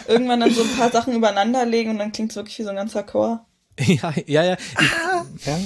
Irgendwann 0.08 0.40
dann 0.40 0.50
so 0.50 0.62
ein 0.62 0.76
paar 0.78 0.90
Sachen 0.90 1.14
übereinander 1.14 1.66
legen 1.66 1.90
und 1.90 1.98
dann 1.98 2.12
klingt 2.12 2.30
es 2.30 2.36
wirklich 2.36 2.58
wie 2.58 2.62
so 2.62 2.70
ein 2.70 2.76
ganzer 2.76 3.02
Chor. 3.02 3.44
Ja, 3.78 4.14
ja, 4.26 4.44
ja. 4.44 4.56
Ich, 4.80 5.46
ja. 5.46 5.58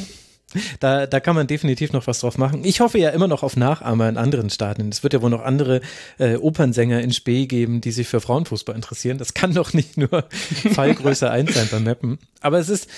Da, 0.79 1.07
da 1.07 1.21
kann 1.21 1.35
man 1.35 1.49
definitiv 1.49 1.93
noch 1.93 2.07
was 2.07 2.21
drauf 2.21 2.39
machen. 2.39 2.65
Ich 2.65 2.81
hoffe 2.81 2.99
ja 2.99 3.11
immer 3.11 3.27
noch 3.27 3.43
auf 3.43 3.57
Nachahmer 3.57 4.09
in 4.09 4.17
anderen 4.17 4.49
Staaten. 4.49 4.89
Es 4.89 5.03
wird 5.03 5.13
ja 5.13 5.21
wohl 5.21 5.31
noch 5.31 5.43
andere 5.43 5.81
äh, 6.19 6.37
Opernsänger 6.37 7.01
in 7.01 7.13
Spee 7.13 7.47
geben, 7.47 7.81
die 7.81 7.91
sich 7.91 8.07
für 8.07 8.21
Frauenfußball 8.21 8.75
interessieren. 8.75 9.19
Das 9.19 9.35
kann 9.35 9.55
doch 9.55 9.73
nicht 9.73 9.97
nur 9.97 10.25
Fallgröße 10.73 11.31
1 11.31 11.53
sein 11.53 11.69
beim 11.71 11.85
Meppen. 11.85 12.19
Aber 12.41 12.59
es 12.59 12.69
ist, 12.69 12.89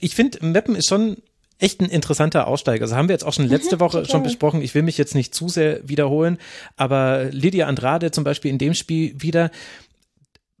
ich 0.00 0.16
finde, 0.16 0.44
Meppen 0.44 0.74
ist 0.74 0.88
schon 0.88 1.18
echt 1.58 1.80
ein 1.80 1.88
interessanter 1.88 2.46
Aussteiger. 2.46 2.82
Also 2.82 2.96
haben 2.96 3.08
wir 3.08 3.14
jetzt 3.14 3.24
auch 3.24 3.32
schon 3.32 3.48
letzte 3.48 3.76
mhm, 3.76 3.80
Woche 3.80 4.04
schon 4.04 4.22
besprochen. 4.22 4.62
Ich 4.62 4.74
will 4.74 4.82
mich 4.82 4.98
jetzt 4.98 5.14
nicht 5.14 5.34
zu 5.34 5.48
sehr 5.48 5.88
wiederholen, 5.88 6.38
aber 6.76 7.24
Lydia 7.30 7.66
Andrade 7.66 8.10
zum 8.10 8.24
Beispiel 8.24 8.50
in 8.50 8.58
dem 8.58 8.74
Spiel 8.74 9.14
wieder, 9.20 9.50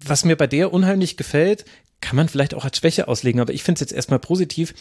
was 0.04 0.24
mir 0.24 0.36
bei 0.36 0.46
der 0.46 0.72
unheimlich 0.72 1.16
gefällt, 1.16 1.64
kann 2.00 2.16
man 2.16 2.28
vielleicht 2.28 2.54
auch 2.54 2.64
als 2.64 2.78
Schwäche 2.78 3.08
auslegen, 3.08 3.40
aber 3.40 3.52
ich 3.52 3.64
finde 3.64 3.76
es 3.76 3.80
jetzt 3.80 3.92
erstmal 3.92 4.20
positiv 4.20 4.74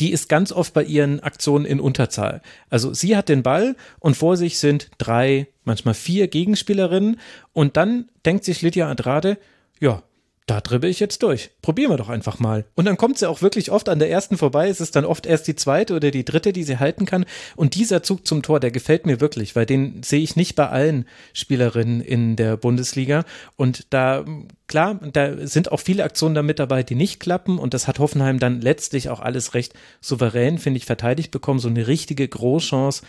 die 0.00 0.12
ist 0.12 0.28
ganz 0.28 0.52
oft 0.52 0.74
bei 0.74 0.84
ihren 0.84 1.20
Aktionen 1.20 1.64
in 1.64 1.80
Unterzahl. 1.80 2.42
Also 2.70 2.94
sie 2.94 3.16
hat 3.16 3.28
den 3.28 3.42
Ball 3.42 3.76
und 3.98 4.16
vor 4.16 4.36
sich 4.36 4.58
sind 4.58 4.90
drei, 4.98 5.48
manchmal 5.64 5.94
vier 5.94 6.28
Gegenspielerinnen 6.28 7.18
und 7.52 7.76
dann 7.76 8.08
denkt 8.24 8.44
sich 8.44 8.62
Lydia 8.62 8.88
Andrade, 8.88 9.38
ja, 9.80 10.02
da 10.48 10.62
dribbel 10.62 10.88
ich 10.88 10.98
jetzt 10.98 11.22
durch. 11.22 11.50
Probieren 11.60 11.90
wir 11.90 11.98
doch 11.98 12.08
einfach 12.08 12.38
mal. 12.38 12.64
Und 12.74 12.86
dann 12.86 12.96
kommt 12.96 13.18
sie 13.18 13.28
auch 13.28 13.42
wirklich 13.42 13.70
oft 13.70 13.90
an 13.90 13.98
der 13.98 14.10
ersten 14.10 14.38
vorbei. 14.38 14.68
Es 14.68 14.80
ist 14.80 14.96
dann 14.96 15.04
oft 15.04 15.26
erst 15.26 15.46
die 15.46 15.56
zweite 15.56 15.94
oder 15.94 16.10
die 16.10 16.24
dritte, 16.24 16.54
die 16.54 16.64
sie 16.64 16.78
halten 16.78 17.04
kann. 17.04 17.26
Und 17.54 17.74
dieser 17.74 18.02
Zug 18.02 18.26
zum 18.26 18.42
Tor, 18.42 18.58
der 18.58 18.70
gefällt 18.70 19.04
mir 19.04 19.20
wirklich, 19.20 19.54
weil 19.56 19.66
den 19.66 20.02
sehe 20.02 20.22
ich 20.22 20.36
nicht 20.36 20.56
bei 20.56 20.66
allen 20.70 21.04
Spielerinnen 21.34 22.00
in 22.00 22.36
der 22.36 22.56
Bundesliga. 22.56 23.24
Und 23.56 23.88
da, 23.90 24.24
klar, 24.66 24.98
da 25.12 25.46
sind 25.46 25.70
auch 25.70 25.80
viele 25.80 26.02
Aktionen 26.02 26.34
da 26.34 26.42
mit 26.42 26.58
dabei, 26.58 26.82
die 26.82 26.94
nicht 26.94 27.20
klappen. 27.20 27.58
Und 27.58 27.74
das 27.74 27.86
hat 27.86 27.98
Hoffenheim 27.98 28.38
dann 28.38 28.62
letztlich 28.62 29.10
auch 29.10 29.20
alles 29.20 29.52
recht 29.52 29.74
souverän, 30.00 30.56
finde 30.56 30.78
ich, 30.78 30.86
verteidigt 30.86 31.30
bekommen. 31.30 31.60
So 31.60 31.68
eine 31.68 31.86
richtige 31.86 32.26
Großchance 32.26 33.02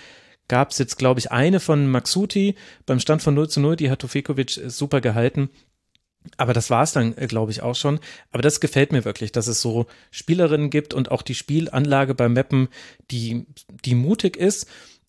gab 0.50 0.72
es 0.72 0.78
jetzt, 0.78 0.98
glaube 0.98 1.22
ich, 1.22 1.32
eine 1.32 1.62
von 1.62 1.90
Maxuti 1.90 2.56
beim 2.86 3.00
Stand 3.00 3.22
von 3.22 3.34
0 3.34 3.48
zu 3.48 3.62
0, 3.62 3.78
die 3.78 3.90
hat 3.90 4.00
Tofekovic 4.00 4.60
super 4.68 5.00
gehalten. 5.00 5.50
Aber 6.38 6.54
das 6.54 6.70
war 6.70 6.84
es 6.84 6.92
dann, 6.92 7.18
äh, 7.18 7.28
glaube 7.28 7.52
ich, 7.52 7.62
auch 7.62 7.76
schon. 7.76 8.00
Aber 8.32 8.42
das 8.42 8.60
gefällt 8.60 8.92
mir 8.92 9.06
wirklich, 9.06 9.32
dass 9.32 9.48
es 9.48 9.62
so 9.62 9.88
Spielerinnen 10.12 10.70
gibt 10.70 10.94
und 10.94 11.12
auch 11.12 11.22
die 11.22 11.36
Spielanlage 11.36 12.14
beim 12.14 12.34
Mappen, 12.34 12.70
die, 13.12 13.46
die 13.86 13.96
mutig 13.96 14.38
ist. 14.38 14.68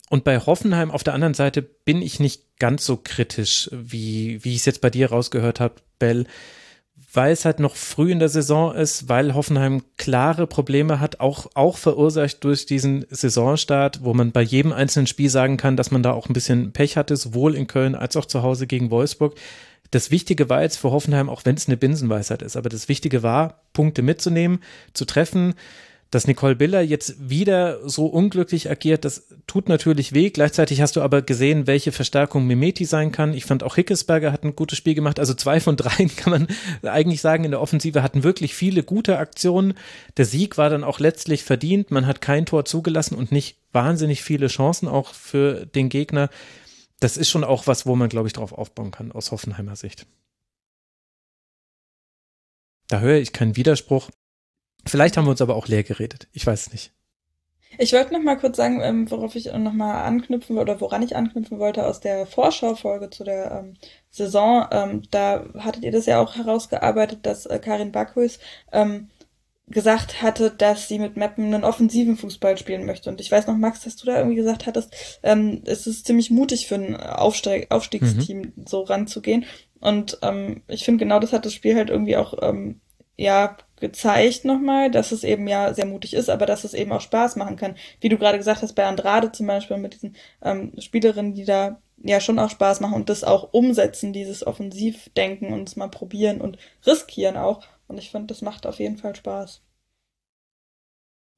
Und 0.09 0.23
bei 0.23 0.39
Hoffenheim 0.39 0.91
auf 0.91 1.03
der 1.03 1.13
anderen 1.13 1.33
Seite 1.33 1.61
bin 1.61 2.01
ich 2.01 2.19
nicht 2.19 2.57
ganz 2.59 2.85
so 2.85 2.97
kritisch, 2.97 3.69
wie, 3.71 4.43
wie 4.43 4.51
ich 4.51 4.57
es 4.57 4.65
jetzt 4.65 4.81
bei 4.81 4.89
dir 4.89 5.09
rausgehört 5.09 5.59
habe, 5.59 5.75
Bell, 5.99 6.25
weil 7.13 7.33
es 7.33 7.45
halt 7.45 7.59
noch 7.59 7.75
früh 7.75 8.11
in 8.11 8.19
der 8.19 8.29
Saison 8.29 8.73
ist, 8.73 9.09
weil 9.09 9.33
Hoffenheim 9.33 9.83
klare 9.97 10.47
Probleme 10.47 10.99
hat, 10.99 11.19
auch, 11.19 11.47
auch 11.55 11.77
verursacht 11.77 12.43
durch 12.43 12.65
diesen 12.65 13.05
Saisonstart, 13.09 14.03
wo 14.03 14.13
man 14.13 14.31
bei 14.31 14.41
jedem 14.41 14.71
einzelnen 14.71 15.07
Spiel 15.07 15.29
sagen 15.29 15.57
kann, 15.57 15.77
dass 15.77 15.91
man 15.91 16.03
da 16.03 16.11
auch 16.11 16.29
ein 16.29 16.33
bisschen 16.33 16.71
Pech 16.71 16.97
hatte, 16.97 17.17
sowohl 17.17 17.55
in 17.55 17.67
Köln 17.67 17.95
als 17.95 18.15
auch 18.15 18.25
zu 18.25 18.43
Hause 18.43 18.67
gegen 18.67 18.91
Wolfsburg. 18.91 19.35
Das 19.91 20.09
Wichtige 20.09 20.49
war 20.49 20.61
jetzt 20.61 20.77
für 20.77 20.91
Hoffenheim, 20.91 21.29
auch 21.29 21.45
wenn 21.45 21.55
es 21.55 21.67
eine 21.67 21.77
Binsenweisheit 21.77 22.41
ist, 22.41 22.55
aber 22.55 22.69
das 22.69 22.87
Wichtige 22.87 23.23
war, 23.23 23.61
Punkte 23.73 24.01
mitzunehmen, 24.01 24.59
zu 24.93 25.05
treffen, 25.05 25.53
dass 26.11 26.27
Nicole 26.27 26.57
Biller 26.57 26.81
jetzt 26.81 27.29
wieder 27.29 27.87
so 27.87 28.05
unglücklich 28.05 28.69
agiert, 28.69 29.05
das 29.05 29.29
tut 29.47 29.69
natürlich 29.69 30.13
weh. 30.13 30.29
Gleichzeitig 30.29 30.81
hast 30.81 30.97
du 30.97 31.01
aber 31.01 31.21
gesehen, 31.21 31.67
welche 31.67 31.93
Verstärkung 31.93 32.45
Mimeti 32.45 32.83
sein 32.83 33.13
kann. 33.13 33.33
Ich 33.33 33.45
fand 33.45 33.63
auch 33.63 33.75
Hickesberger 33.75 34.33
hat 34.33 34.43
ein 34.43 34.57
gutes 34.57 34.77
Spiel 34.77 34.93
gemacht. 34.93 35.19
Also 35.19 35.33
zwei 35.33 35.61
von 35.61 35.77
dreien 35.77 36.13
kann 36.15 36.31
man 36.31 36.47
eigentlich 36.83 37.21
sagen 37.21 37.45
in 37.45 37.51
der 37.51 37.61
Offensive 37.61 38.03
hatten 38.03 38.25
wirklich 38.25 38.53
viele 38.53 38.83
gute 38.83 39.17
Aktionen. 39.17 39.73
Der 40.17 40.25
Sieg 40.25 40.57
war 40.57 40.69
dann 40.69 40.83
auch 40.83 40.99
letztlich 40.99 41.45
verdient. 41.45 41.91
Man 41.91 42.05
hat 42.05 42.19
kein 42.19 42.45
Tor 42.45 42.65
zugelassen 42.65 43.15
und 43.15 43.31
nicht 43.31 43.55
wahnsinnig 43.71 44.21
viele 44.21 44.47
Chancen 44.47 44.89
auch 44.89 45.13
für 45.13 45.65
den 45.65 45.87
Gegner. 45.87 46.29
Das 47.01 47.17
ist 47.17 47.29
schon 47.29 47.43
auch 47.43 47.65
was, 47.65 47.85
wo 47.87 47.95
man, 47.95 48.09
glaube 48.09 48.27
ich, 48.27 48.33
drauf 48.33 48.53
aufbauen 48.53 48.91
kann 48.91 49.11
aus 49.11 49.31
Hoffenheimer 49.31 49.75
Sicht. 49.75 50.05
Da 52.87 52.99
höre 52.99 53.17
ich 53.17 53.33
keinen 53.33 53.55
Widerspruch. 53.55 54.11
Vielleicht 54.85 55.17
haben 55.17 55.25
wir 55.25 55.31
uns 55.31 55.41
aber 55.41 55.55
auch 55.55 55.67
leer 55.67 55.83
geredet. 55.83 56.27
Ich 56.31 56.45
weiß 56.45 56.71
nicht. 56.71 56.93
Ich 57.79 57.93
wollte 57.93 58.13
noch 58.13 58.21
mal 58.21 58.37
kurz 58.37 58.57
sagen, 58.57 58.81
ähm, 58.81 59.09
worauf 59.09 59.35
ich 59.35 59.45
noch 59.45 59.73
mal 59.73 60.03
anknüpfen 60.03 60.59
oder 60.59 60.79
woran 60.79 61.01
ich 61.01 61.15
anknüpfen 61.15 61.57
wollte 61.57 61.87
aus 61.87 62.01
der 62.01 62.27
Vorschaufolge 62.27 63.09
zu 63.09 63.23
der 63.23 63.51
ähm, 63.51 63.77
Saison. 64.11 64.67
Ähm, 64.71 65.01
da 65.09 65.45
hattet 65.57 65.83
ihr 65.83 65.91
das 65.91 66.05
ja 66.05 66.19
auch 66.19 66.35
herausgearbeitet, 66.35 67.25
dass 67.25 67.47
äh, 67.47 67.57
Karin 67.59 67.91
Backhuis 67.91 68.39
ähm, 68.71 69.09
gesagt 69.71 70.21
hatte, 70.21 70.51
dass 70.51 70.87
sie 70.87 70.99
mit 70.99 71.17
Meppen 71.17 71.45
einen 71.45 71.63
offensiven 71.63 72.17
Fußball 72.17 72.57
spielen 72.57 72.85
möchte. 72.85 73.09
Und 73.09 73.21
ich 73.21 73.31
weiß 73.31 73.47
noch, 73.47 73.57
Max, 73.57 73.81
dass 73.81 73.95
du 73.95 74.05
da 74.05 74.17
irgendwie 74.17 74.35
gesagt 74.35 74.67
hattest, 74.67 74.93
ähm, 75.23 75.61
es 75.65 75.87
ist 75.87 76.05
ziemlich 76.05 76.29
mutig 76.29 76.67
für 76.67 76.75
ein 76.75 76.95
Aufsteig 76.95 77.67
Aufstiegsteam 77.71 78.53
mhm. 78.55 78.65
so 78.65 78.81
ranzugehen. 78.81 79.45
Und 79.79 80.19
ähm, 80.21 80.61
ich 80.67 80.85
finde, 80.85 81.03
genau 81.03 81.19
das 81.19 81.33
hat 81.33 81.45
das 81.45 81.53
Spiel 81.53 81.75
halt 81.75 81.89
irgendwie 81.89 82.17
auch 82.17 82.35
ähm, 82.41 82.81
ja 83.17 83.57
gezeigt 83.79 84.45
nochmal, 84.45 84.91
dass 84.91 85.11
es 85.11 85.23
eben 85.23 85.47
ja 85.47 85.73
sehr 85.73 85.85
mutig 85.85 86.13
ist, 86.13 86.29
aber 86.29 86.45
dass 86.45 86.63
es 86.63 86.73
eben 86.73 86.91
auch 86.91 87.01
Spaß 87.01 87.35
machen 87.35 87.55
kann. 87.55 87.75
Wie 87.99 88.09
du 88.09 88.17
gerade 88.17 88.37
gesagt 88.37 88.61
hast, 88.61 88.73
bei 88.73 88.85
Andrade 88.85 89.31
zum 89.31 89.47
Beispiel 89.47 89.77
mit 89.77 89.95
diesen 89.95 90.15
ähm, 90.43 90.73
Spielerinnen, 90.77 91.33
die 91.33 91.45
da 91.45 91.81
ja 92.03 92.19
schon 92.19 92.39
auch 92.39 92.49
Spaß 92.49 92.79
machen 92.79 92.95
und 92.95 93.09
das 93.09 93.23
auch 93.23 93.53
umsetzen, 93.53 94.13
dieses 94.13 94.45
Offensivdenken 94.45 95.53
und 95.53 95.67
es 95.67 95.75
mal 95.75 95.89
probieren 95.89 96.41
und 96.41 96.57
riskieren 96.85 97.37
auch. 97.37 97.61
Und 97.91 97.97
ich 97.97 98.09
finde, 98.09 98.27
das 98.27 98.41
macht 98.41 98.65
auf 98.65 98.79
jeden 98.79 98.95
Fall 98.97 99.13
Spaß. 99.17 99.61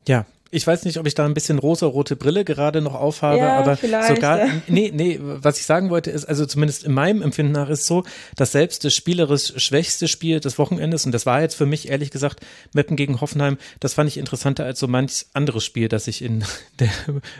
Ja, 0.08 0.28
ich 0.54 0.68
weiß 0.68 0.86
nicht, 0.86 1.00
ob 1.00 1.08
ich 1.08 1.16
da 1.16 1.26
ein 1.26 1.34
bisschen 1.34 1.58
rosa-rote 1.58 2.16
Brille 2.16 2.46
gerade 2.46 2.82
noch 2.82 2.94
aufhabe, 2.94 3.40
ja, 3.40 3.58
aber 3.58 3.76
sogar, 3.76 4.46
ja. 4.46 4.54
nee, 4.68 4.92
nee, 4.94 5.20
was 5.20 5.60
ich 5.60 5.66
sagen 5.66 5.90
wollte 5.90 6.12
ist, 6.12 6.26
also 6.26 6.46
zumindest 6.46 6.84
in 6.84 6.94
meinem 6.94 7.24
Empfinden 7.24 7.52
nach 7.52 7.70
ist 7.70 7.88
so, 7.88 8.04
dass 8.36 8.52
selbst 8.52 8.86
das 8.86 8.94
spielerisch 8.94 9.54
schwächste 9.58 10.08
Spiel 10.08 10.40
des 10.40 10.60
Wochenendes, 10.60 11.08
und 11.08 11.12
das 11.12 11.26
war 11.26 11.42
jetzt 11.42 11.56
für 11.56 11.66
mich 11.66 11.90
ehrlich 11.90 12.12
gesagt 12.12 12.46
Meppen 12.74 12.96
gegen 12.96 13.20
Hoffenheim, 13.20 13.58
das 13.80 13.96
fand 13.96 14.10
ich 14.10 14.18
interessanter 14.18 14.64
als 14.64 14.80
so 14.80 14.88
manch 14.88 15.26
anderes 15.34 15.66
Spiel, 15.66 15.88
das 15.88 16.08
ich 16.08 16.22
in 16.22 16.44
der 16.80 16.92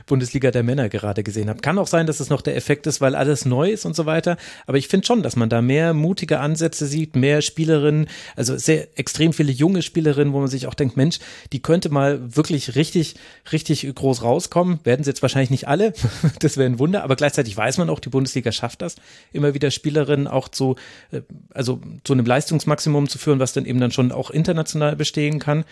Bundesliga 0.08 0.50
der 0.50 0.64
Männer 0.64 0.90
gerade 0.90 1.22
gesehen 1.22 1.50
habe. 1.50 1.62
Kann 1.62 1.78
auch 1.78 1.88
sein, 1.88 2.08
dass 2.08 2.20
es 2.20 2.30
noch 2.30 2.42
der 2.42 2.56
Effekt 2.56 2.88
ist, 2.88 3.00
weil 3.00 3.14
alles 3.14 3.46
neu 3.46 3.70
ist 3.70 3.86
und 3.86 3.96
so 3.96 4.08
weiter, 4.08 4.38
aber 4.66 4.80
ich 4.80 4.88
finde 4.88 5.06
schon, 5.06 5.22
dass 5.22 5.36
man 5.36 5.50
da 5.50 5.62
mehr 5.62 5.94
mutige 5.94 6.40
Ansätze 6.40 6.88
sieht, 6.88 7.16
mehr 7.16 7.44
Spielerinnen, 7.44 8.08
also 8.36 8.58
sehr 8.58 8.88
extrem 8.98 9.34
viele 9.34 9.52
junge 9.52 9.84
Spielerinnen, 9.84 10.34
wo 10.34 10.40
man 10.40 10.48
sich 10.48 10.66
auch 10.66 10.74
denkt, 10.74 10.98
Mensch, 10.98 11.20
die 11.52 11.62
könnte 11.62 11.90
mal 11.90 12.36
wirklich 12.36 12.76
richtig 12.76 13.03
richtig, 13.04 13.16
richtig 13.52 13.96
groß 13.96 14.24
rauskommen. 14.24 14.80
Werden 14.84 15.04
sie 15.04 15.10
jetzt 15.10 15.22
wahrscheinlich 15.22 15.50
nicht 15.50 15.68
alle. 15.68 15.94
das 16.40 16.58
wäre 16.58 16.70
ein 16.70 16.80
Wunder. 16.80 17.04
Aber 17.04 17.16
gleichzeitig 17.16 17.56
weiß 17.56 17.78
man 17.78 17.90
auch, 17.90 18.00
die 18.00 18.10
Bundesliga 18.10 18.52
schafft 18.52 18.82
das, 18.82 18.96
immer 19.32 19.54
wieder 19.54 19.72
Spielerinnen 19.72 20.28
auch 20.28 20.48
zu, 20.48 20.76
äh, 21.12 21.22
also 21.54 21.82
zu 22.04 22.14
einem 22.14 22.26
Leistungsmaximum 22.26 23.10
zu 23.10 23.18
führen, 23.18 23.40
was 23.40 23.54
dann 23.54 23.66
eben 23.66 23.80
dann 23.80 23.92
schon 23.92 24.12
auch 24.12 24.32
international 24.32 24.96
bestehen 24.96 25.40
kann. 25.40 25.66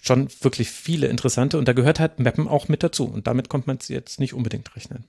Schon 0.00 0.28
wirklich 0.42 0.70
viele 0.70 1.08
interessante. 1.08 1.58
Und 1.58 1.66
da 1.66 1.72
gehört 1.72 2.00
halt 2.00 2.20
Mappen 2.20 2.46
auch 2.46 2.68
mit 2.68 2.82
dazu. 2.82 3.04
Und 3.04 3.26
damit 3.26 3.48
kommt 3.48 3.66
man 3.66 3.78
jetzt 3.88 4.20
nicht 4.20 4.34
unbedingt 4.34 4.74
rechnen. 4.76 5.04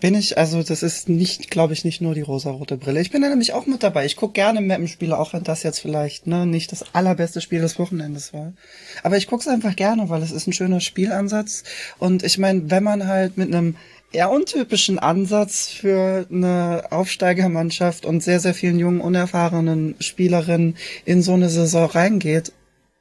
Bin 0.00 0.14
ich, 0.14 0.38
also 0.38 0.62
das 0.62 0.82
ist 0.82 1.08
nicht, 1.10 1.50
glaube 1.50 1.74
ich, 1.74 1.84
nicht 1.84 2.00
nur 2.00 2.14
die 2.14 2.22
rosa-rote 2.22 2.78
Brille. 2.78 3.00
Ich 3.00 3.10
bin 3.10 3.20
da 3.20 3.28
nämlich 3.28 3.52
auch 3.52 3.66
mit 3.66 3.82
dabei. 3.82 4.06
Ich 4.06 4.16
gucke 4.16 4.32
gerne 4.32 4.62
Mappenspiele, 4.62 5.18
auch 5.18 5.34
wenn 5.34 5.44
das 5.44 5.62
jetzt 5.62 5.80
vielleicht 5.80 6.26
ne, 6.26 6.46
nicht 6.46 6.72
das 6.72 6.94
allerbeste 6.94 7.40
Spiel 7.40 7.60
des 7.60 7.78
Wochenendes 7.78 8.32
war. 8.32 8.54
Aber 9.02 9.18
ich 9.18 9.26
gucke 9.26 9.42
es 9.42 9.48
einfach 9.48 9.76
gerne, 9.76 10.08
weil 10.08 10.22
es 10.22 10.30
ist 10.30 10.46
ein 10.46 10.54
schöner 10.54 10.80
Spielansatz. 10.80 11.64
Und 11.98 12.22
ich 12.22 12.38
meine, 12.38 12.70
wenn 12.70 12.82
man 12.82 13.06
halt 13.06 13.36
mit 13.36 13.54
einem 13.54 13.76
eher 14.12 14.30
untypischen 14.30 14.98
Ansatz 14.98 15.68
für 15.68 16.26
eine 16.30 16.84
Aufsteigermannschaft 16.90 18.06
und 18.06 18.22
sehr, 18.22 18.40
sehr 18.40 18.54
vielen 18.54 18.78
jungen, 18.78 19.00
unerfahrenen 19.00 19.96
Spielerinnen 20.00 20.76
in 21.04 21.22
so 21.22 21.34
eine 21.34 21.48
Saison 21.50 21.86
reingeht, 21.86 22.52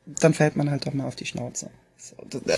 dann 0.06 0.34
fällt 0.34 0.56
man 0.56 0.70
halt 0.70 0.86
doch 0.86 0.94
mal 0.94 1.08
auf 1.08 1.16
die 1.16 1.26
Schnauze. 1.26 1.70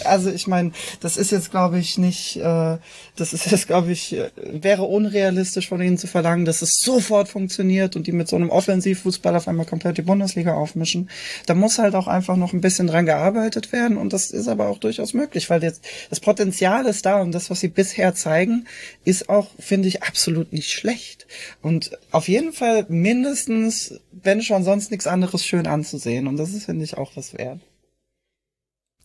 Also 0.05 0.29
ich 0.31 0.47
meine, 0.47 0.71
das 0.99 1.17
ist 1.17 1.31
jetzt, 1.31 1.51
glaube 1.51 1.79
ich, 1.79 1.97
nicht, 1.97 2.37
äh, 2.37 2.77
das 3.15 3.33
ist 3.33 3.49
jetzt, 3.51 3.67
glaube 3.67 3.91
ich, 3.91 4.13
äh, 4.13 4.29
wäre 4.51 4.83
unrealistisch 4.83 5.69
von 5.69 5.81
ihnen 5.81 5.97
zu 5.97 6.07
verlangen, 6.07 6.45
dass 6.45 6.61
es 6.61 6.79
sofort 6.81 7.27
funktioniert 7.27 7.95
und 7.95 8.07
die 8.07 8.11
mit 8.11 8.27
so 8.27 8.35
einem 8.35 8.49
Offensivfußball 8.49 9.35
auf 9.35 9.47
einmal 9.47 9.65
komplett 9.65 9.97
die 9.97 10.03
Bundesliga 10.03 10.53
aufmischen. 10.53 11.09
Da 11.45 11.53
muss 11.53 11.79
halt 11.79 11.95
auch 11.95 12.07
einfach 12.07 12.35
noch 12.35 12.53
ein 12.53 12.61
bisschen 12.61 12.87
dran 12.87 13.05
gearbeitet 13.05 13.71
werden 13.71 13.97
und 13.97 14.13
das 14.13 14.31
ist 14.31 14.47
aber 14.47 14.67
auch 14.67 14.79
durchaus 14.79 15.13
möglich, 15.13 15.49
weil 15.49 15.63
jetzt 15.63 15.83
das 16.09 16.19
Potenzial 16.19 16.85
ist 16.85 17.05
da 17.05 17.21
und 17.21 17.31
das, 17.31 17.49
was 17.49 17.59
sie 17.59 17.69
bisher 17.69 18.13
zeigen, 18.15 18.67
ist 19.05 19.29
auch, 19.29 19.47
finde 19.59 19.87
ich, 19.87 20.03
absolut 20.03 20.53
nicht 20.53 20.71
schlecht. 20.71 21.27
Und 21.61 21.97
auf 22.11 22.27
jeden 22.27 22.53
Fall 22.53 22.85
mindestens, 22.89 23.99
wenn 24.11 24.41
schon 24.41 24.63
sonst 24.63 24.91
nichts 24.91 25.07
anderes, 25.07 25.45
schön 25.45 25.67
anzusehen 25.67 26.27
und 26.27 26.37
das 26.37 26.53
ist, 26.53 26.65
finde 26.65 26.85
ich, 26.85 26.97
auch 26.97 27.11
was 27.15 27.37
wert. 27.37 27.59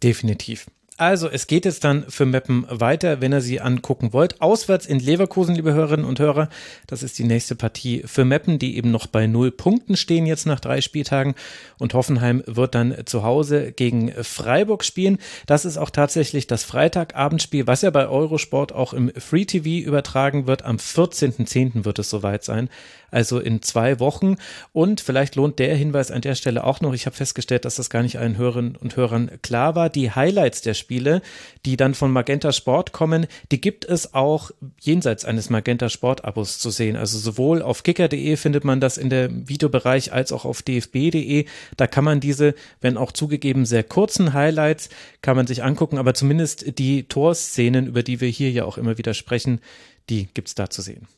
Definitiv. 0.02 0.66
Also, 0.98 1.28
es 1.28 1.46
geht 1.46 1.66
jetzt 1.66 1.84
dann 1.84 2.06
für 2.08 2.24
Meppen 2.24 2.64
weiter, 2.70 3.20
wenn 3.20 3.34
ihr 3.34 3.42
sie 3.42 3.60
angucken 3.60 4.14
wollt. 4.14 4.40
Auswärts 4.40 4.86
in 4.86 4.98
Leverkusen, 4.98 5.54
liebe 5.54 5.74
Hörerinnen 5.74 6.06
und 6.06 6.18
Hörer. 6.20 6.48
Das 6.86 7.02
ist 7.02 7.18
die 7.18 7.24
nächste 7.24 7.54
Partie 7.54 8.02
für 8.06 8.24
Meppen, 8.24 8.58
die 8.58 8.78
eben 8.78 8.92
noch 8.92 9.06
bei 9.06 9.26
null 9.26 9.50
Punkten 9.50 9.98
stehen 9.98 10.24
jetzt 10.24 10.46
nach 10.46 10.58
drei 10.58 10.80
Spieltagen. 10.80 11.34
Und 11.78 11.92
Hoffenheim 11.92 12.42
wird 12.46 12.74
dann 12.74 12.94
zu 13.04 13.24
Hause 13.24 13.72
gegen 13.72 14.10
Freiburg 14.24 14.84
spielen. 14.84 15.18
Das 15.46 15.66
ist 15.66 15.76
auch 15.76 15.90
tatsächlich 15.90 16.46
das 16.46 16.64
Freitagabendspiel, 16.64 17.66
was 17.66 17.82
ja 17.82 17.90
bei 17.90 18.08
Eurosport 18.08 18.72
auch 18.72 18.94
im 18.94 19.12
Free 19.18 19.44
TV 19.44 19.86
übertragen 19.86 20.46
wird. 20.46 20.64
Am 20.64 20.76
14.10. 20.76 21.84
wird 21.84 21.98
es 21.98 22.08
soweit 22.08 22.42
sein 22.42 22.70
also 23.10 23.38
in 23.38 23.62
zwei 23.62 24.00
Wochen. 24.00 24.36
Und 24.72 25.00
vielleicht 25.00 25.36
lohnt 25.36 25.58
der 25.58 25.74
Hinweis 25.76 26.10
an 26.10 26.20
der 26.20 26.34
Stelle 26.34 26.64
auch 26.64 26.80
noch, 26.80 26.94
ich 26.94 27.06
habe 27.06 27.16
festgestellt, 27.16 27.64
dass 27.64 27.76
das 27.76 27.90
gar 27.90 28.02
nicht 28.02 28.18
allen 28.18 28.36
Hörerinnen 28.36 28.76
und 28.76 28.96
Hörern 28.96 29.30
klar 29.42 29.74
war, 29.74 29.90
die 29.90 30.10
Highlights 30.10 30.62
der 30.62 30.74
Spiele, 30.74 31.22
die 31.64 31.76
dann 31.76 31.94
von 31.94 32.10
Magenta 32.10 32.52
Sport 32.52 32.92
kommen, 32.92 33.26
die 33.50 33.60
gibt 33.60 33.84
es 33.84 34.14
auch 34.14 34.50
jenseits 34.80 35.24
eines 35.24 35.50
Magenta 35.50 35.88
Sport 35.88 36.24
Abos 36.24 36.58
zu 36.58 36.70
sehen. 36.70 36.96
Also 36.96 37.18
sowohl 37.18 37.62
auf 37.62 37.82
kicker.de 37.82 38.36
findet 38.36 38.64
man 38.64 38.80
das 38.80 38.98
in 38.98 39.10
der 39.10 39.30
Videobereich 39.48 40.12
als 40.12 40.32
auch 40.32 40.44
auf 40.44 40.62
dfb.de. 40.62 41.46
Da 41.76 41.86
kann 41.86 42.04
man 42.04 42.20
diese, 42.20 42.54
wenn 42.80 42.96
auch 42.96 43.12
zugegeben 43.12 43.66
sehr 43.66 43.84
kurzen 43.84 44.32
Highlights, 44.32 44.88
kann 45.22 45.36
man 45.36 45.46
sich 45.46 45.62
angucken, 45.62 45.98
aber 45.98 46.14
zumindest 46.14 46.78
die 46.78 47.04
Torszenen, 47.04 47.86
über 47.86 48.02
die 48.02 48.20
wir 48.20 48.28
hier 48.28 48.50
ja 48.50 48.64
auch 48.64 48.78
immer 48.78 48.98
wieder 48.98 49.14
sprechen, 49.14 49.60
die 50.08 50.28
gibt's 50.34 50.54
da 50.54 50.70
zu 50.70 50.82
sehen. 50.82 51.08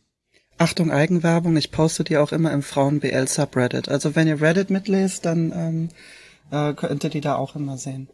Achtung 0.58 0.90
Eigenwerbung, 0.90 1.56
ich 1.56 1.70
poste 1.70 2.02
die 2.02 2.16
auch 2.16 2.32
immer 2.32 2.52
im 2.52 2.62
Frauen-BL 2.62 3.28
Subreddit. 3.28 3.88
Also 3.88 4.16
wenn 4.16 4.26
ihr 4.26 4.40
Reddit 4.40 4.70
mitlest, 4.70 5.24
dann 5.24 5.52
ähm, 5.54 5.88
äh, 6.50 6.74
könnt 6.74 7.04
ihr 7.04 7.10
die 7.10 7.20
da 7.20 7.36
auch 7.36 7.54
immer 7.54 7.78
sehen. 7.78 8.08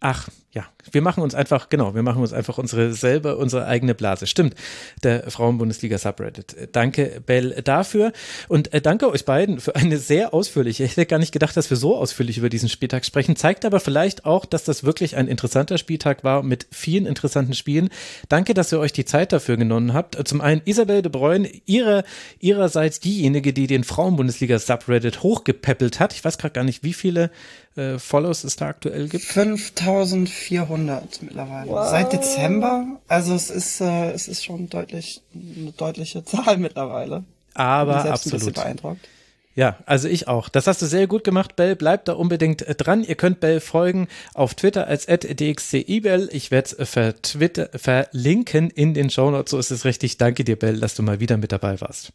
Ach, 0.00 0.28
ja, 0.52 0.66
wir 0.90 1.02
machen 1.02 1.22
uns 1.22 1.34
einfach, 1.34 1.68
genau, 1.68 1.94
wir 1.94 2.02
machen 2.02 2.20
uns 2.22 2.32
einfach 2.32 2.58
unsere 2.58 2.92
selber, 2.92 3.38
unsere 3.38 3.66
eigene 3.66 3.94
Blase. 3.94 4.26
Stimmt, 4.26 4.54
der 5.02 5.30
Frauenbundesliga 5.30 5.98
Subreddit. 5.98 6.68
Danke, 6.72 7.22
Bell, 7.24 7.62
dafür. 7.62 8.12
Und 8.48 8.72
äh, 8.72 8.80
danke 8.80 9.10
euch 9.10 9.24
beiden 9.24 9.58
für 9.58 9.74
eine 9.74 9.98
sehr 9.98 10.32
ausführliche, 10.34 10.84
ich 10.84 10.92
hätte 10.92 11.06
gar 11.06 11.18
nicht 11.18 11.32
gedacht, 11.32 11.56
dass 11.56 11.68
wir 11.70 11.76
so 11.76 11.96
ausführlich 11.96 12.38
über 12.38 12.48
diesen 12.50 12.68
Spieltag 12.68 13.04
sprechen. 13.06 13.36
Zeigt 13.36 13.64
aber 13.64 13.80
vielleicht 13.80 14.24
auch, 14.26 14.44
dass 14.44 14.64
das 14.64 14.84
wirklich 14.84 15.16
ein 15.16 15.28
interessanter 15.28 15.78
Spieltag 15.78 16.24
war 16.24 16.42
mit 16.42 16.66
vielen 16.70 17.06
interessanten 17.06 17.54
Spielen. 17.54 17.88
Danke, 18.28 18.52
dass 18.54 18.72
ihr 18.72 18.78
euch 18.78 18.92
die 18.92 19.04
Zeit 19.06 19.32
dafür 19.32 19.56
genommen 19.56 19.94
habt. 19.94 20.16
Zum 20.28 20.40
einen 20.40 20.62
Isabel 20.64 21.02
de 21.02 21.10
Bruyne, 21.10 21.50
ihre, 21.64 22.04
ihrerseits 22.38 23.00
diejenige, 23.00 23.52
die 23.52 23.66
den 23.66 23.84
Frauenbundesliga 23.84 24.58
Subreddit 24.58 25.22
hochgepäppelt 25.22 26.00
hat. 26.00 26.14
Ich 26.14 26.24
weiß 26.24 26.38
gerade 26.38 26.52
gar 26.52 26.64
nicht, 26.64 26.82
wie 26.82 26.94
viele 26.94 27.30
äh, 27.76 27.98
Follows 27.98 28.44
es 28.44 28.56
da 28.56 28.68
aktuell 28.68 29.08
gibt. 29.08 29.24
5400 29.24 31.22
mittlerweile. 31.22 31.70
Wow. 31.70 31.88
Seit 31.88 32.12
Dezember. 32.12 32.86
Also 33.08 33.34
es 33.34 33.50
ist, 33.50 33.80
äh, 33.80 34.10
es 34.12 34.28
ist 34.28 34.44
schon 34.44 34.68
deutlich, 34.68 35.22
eine 35.34 35.72
deutliche 35.72 36.24
Zahl 36.26 36.58
mittlerweile. 36.58 37.24
Aber 37.54 38.04
absolut. 38.04 38.54
beeindruckt. 38.54 39.08
Ja, 39.56 39.78
also 39.86 40.06
ich 40.06 40.28
auch. 40.28 40.50
Das 40.50 40.66
hast 40.66 40.82
du 40.82 40.86
sehr 40.86 41.06
gut 41.06 41.24
gemacht, 41.24 41.56
Bell. 41.56 41.76
Bleibt 41.76 42.08
da 42.08 42.12
unbedingt 42.12 42.60
äh, 42.60 42.74
dran. 42.74 43.02
Ihr 43.02 43.14
könnt 43.14 43.40
Bell 43.40 43.60
folgen 43.60 44.06
auf 44.34 44.54
Twitter 44.54 44.86
als 44.86 45.06
dxcibel. 45.06 46.28
Ich 46.30 46.50
werde 46.50 46.76
es 46.78 47.80
verlinken 47.80 48.70
in 48.70 48.92
den 48.92 49.08
Shownotes. 49.08 49.50
So 49.50 49.58
ist 49.58 49.70
es 49.70 49.86
richtig. 49.86 50.18
Danke 50.18 50.44
dir, 50.44 50.56
Bell, 50.56 50.78
dass 50.78 50.94
du 50.94 51.02
mal 51.02 51.20
wieder 51.20 51.38
mit 51.38 51.52
dabei 51.52 51.80
warst. 51.80 52.12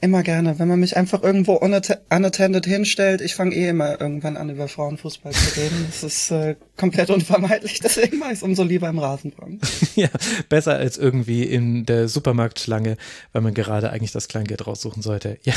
Immer 0.00 0.22
gerne. 0.22 0.58
Wenn 0.58 0.68
man 0.68 0.80
mich 0.80 0.96
einfach 0.96 1.22
irgendwo 1.22 1.54
unattended 1.54 2.66
hinstellt, 2.66 3.20
ich 3.20 3.34
fange 3.34 3.54
eh 3.54 3.68
immer 3.68 4.00
irgendwann 4.00 4.36
an, 4.36 4.50
über 4.50 4.68
Frauenfußball 4.68 5.32
zu 5.32 5.60
reden. 5.60 5.86
Das 5.88 6.02
ist 6.02 6.30
äh, 6.30 6.56
komplett 6.76 7.10
unvermeidlich, 7.10 7.80
deswegen 7.82 8.18
mache 8.18 8.32
ich 8.32 8.38
es 8.38 8.42
umso 8.42 8.64
lieber 8.64 8.88
im 8.88 8.98
Rasenfunk. 8.98 9.62
ja, 9.94 10.08
besser 10.48 10.74
als 10.74 10.98
irgendwie 10.98 11.44
in 11.44 11.86
der 11.86 12.08
Supermarktschlange, 12.08 12.96
weil 13.32 13.42
man 13.42 13.54
gerade 13.54 13.90
eigentlich 13.90 14.12
das 14.12 14.28
Kleingeld 14.28 14.66
raussuchen 14.66 15.02
sollte. 15.02 15.38
Ja. 15.42 15.54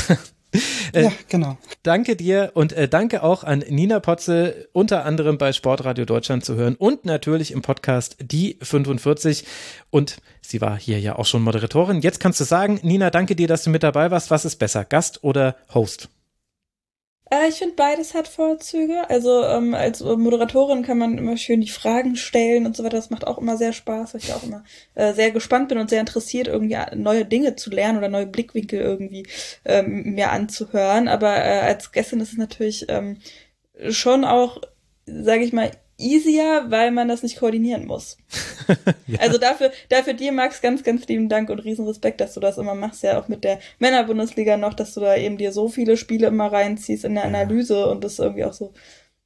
Äh, 0.94 1.02
ja, 1.02 1.12
genau. 1.28 1.58
Danke 1.82 2.16
dir 2.16 2.52
und 2.54 2.72
äh, 2.72 2.88
danke 2.88 3.22
auch 3.22 3.44
an 3.44 3.62
Nina 3.68 4.00
Potze, 4.00 4.68
unter 4.72 5.04
anderem 5.04 5.36
bei 5.36 5.52
Sportradio 5.52 6.06
Deutschland 6.06 6.46
zu 6.46 6.54
hören 6.54 6.76
und 6.76 7.04
natürlich 7.04 7.52
im 7.52 7.60
Podcast 7.60 8.16
Die 8.22 8.56
45. 8.62 9.44
Und 9.90 10.16
sie 10.40 10.62
war 10.62 10.78
hier 10.78 10.98
ja 10.98 11.16
auch 11.16 11.26
schon 11.26 11.42
Moderatorin. 11.42 12.00
Jetzt 12.00 12.20
kannst 12.20 12.40
du 12.40 12.44
sagen, 12.44 12.80
Nina, 12.82 13.10
danke 13.10 13.36
dir, 13.36 13.48
dass 13.48 13.64
du 13.64 13.70
mit 13.70 13.82
dabei 13.82 14.10
warst. 14.10 14.30
Was 14.30 14.46
ist 14.46 14.56
besser, 14.56 14.86
Gast 14.86 15.22
oder 15.22 15.56
Host? 15.74 16.08
Äh, 17.30 17.48
ich 17.48 17.56
finde, 17.56 17.74
beides 17.74 18.14
hat 18.14 18.28
Vorzüge. 18.28 19.08
Also 19.10 19.44
ähm, 19.44 19.74
als 19.74 20.02
Moderatorin 20.02 20.82
kann 20.82 20.98
man 20.98 21.18
immer 21.18 21.36
schön 21.36 21.60
die 21.60 21.68
Fragen 21.68 22.16
stellen 22.16 22.66
und 22.66 22.76
so 22.76 22.84
weiter. 22.84 22.96
Das 22.96 23.10
macht 23.10 23.26
auch 23.26 23.38
immer 23.38 23.56
sehr 23.56 23.72
Spaß, 23.72 24.14
weil 24.14 24.20
ich 24.20 24.32
auch 24.32 24.42
immer 24.42 24.64
äh, 24.94 25.12
sehr 25.14 25.30
gespannt 25.30 25.68
bin 25.68 25.78
und 25.78 25.90
sehr 25.90 26.00
interessiert, 26.00 26.48
irgendwie 26.48 26.76
neue 26.96 27.24
Dinge 27.24 27.56
zu 27.56 27.70
lernen 27.70 27.98
oder 27.98 28.08
neue 28.08 28.26
Blickwinkel 28.26 28.80
irgendwie 28.80 29.26
ähm, 29.64 30.14
mir 30.14 30.30
anzuhören. 30.30 31.08
Aber 31.08 31.36
äh, 31.36 31.60
als 31.60 31.92
Gästin 31.92 32.20
ist 32.20 32.32
es 32.32 32.38
natürlich 32.38 32.86
ähm, 32.88 33.18
schon 33.90 34.24
auch, 34.24 34.60
sage 35.06 35.44
ich 35.44 35.52
mal, 35.52 35.70
easier, 35.98 36.66
weil 36.68 36.90
man 36.92 37.08
das 37.08 37.22
nicht 37.22 37.38
koordinieren 37.38 37.86
muss. 37.86 38.16
ja. 39.06 39.18
Also 39.18 39.38
dafür, 39.38 39.72
dafür 39.88 40.14
dir, 40.14 40.32
Max, 40.32 40.62
ganz, 40.62 40.82
ganz 40.82 41.06
lieben 41.08 41.28
Dank 41.28 41.50
und 41.50 41.58
riesen 41.60 41.86
Respekt, 41.86 42.20
dass 42.20 42.34
du 42.34 42.40
das 42.40 42.56
immer 42.56 42.74
machst, 42.74 43.02
ja 43.02 43.20
auch 43.20 43.28
mit 43.28 43.44
der 43.44 43.58
Männerbundesliga 43.78 44.56
noch, 44.56 44.74
dass 44.74 44.94
du 44.94 45.00
da 45.00 45.16
eben 45.16 45.36
dir 45.36 45.52
so 45.52 45.68
viele 45.68 45.96
Spiele 45.96 46.28
immer 46.28 46.52
reinziehst 46.52 47.04
in 47.04 47.14
der 47.14 47.24
Analyse 47.24 47.88
und 47.88 48.04
das 48.04 48.18
irgendwie 48.18 48.44
auch 48.44 48.52
so, 48.52 48.72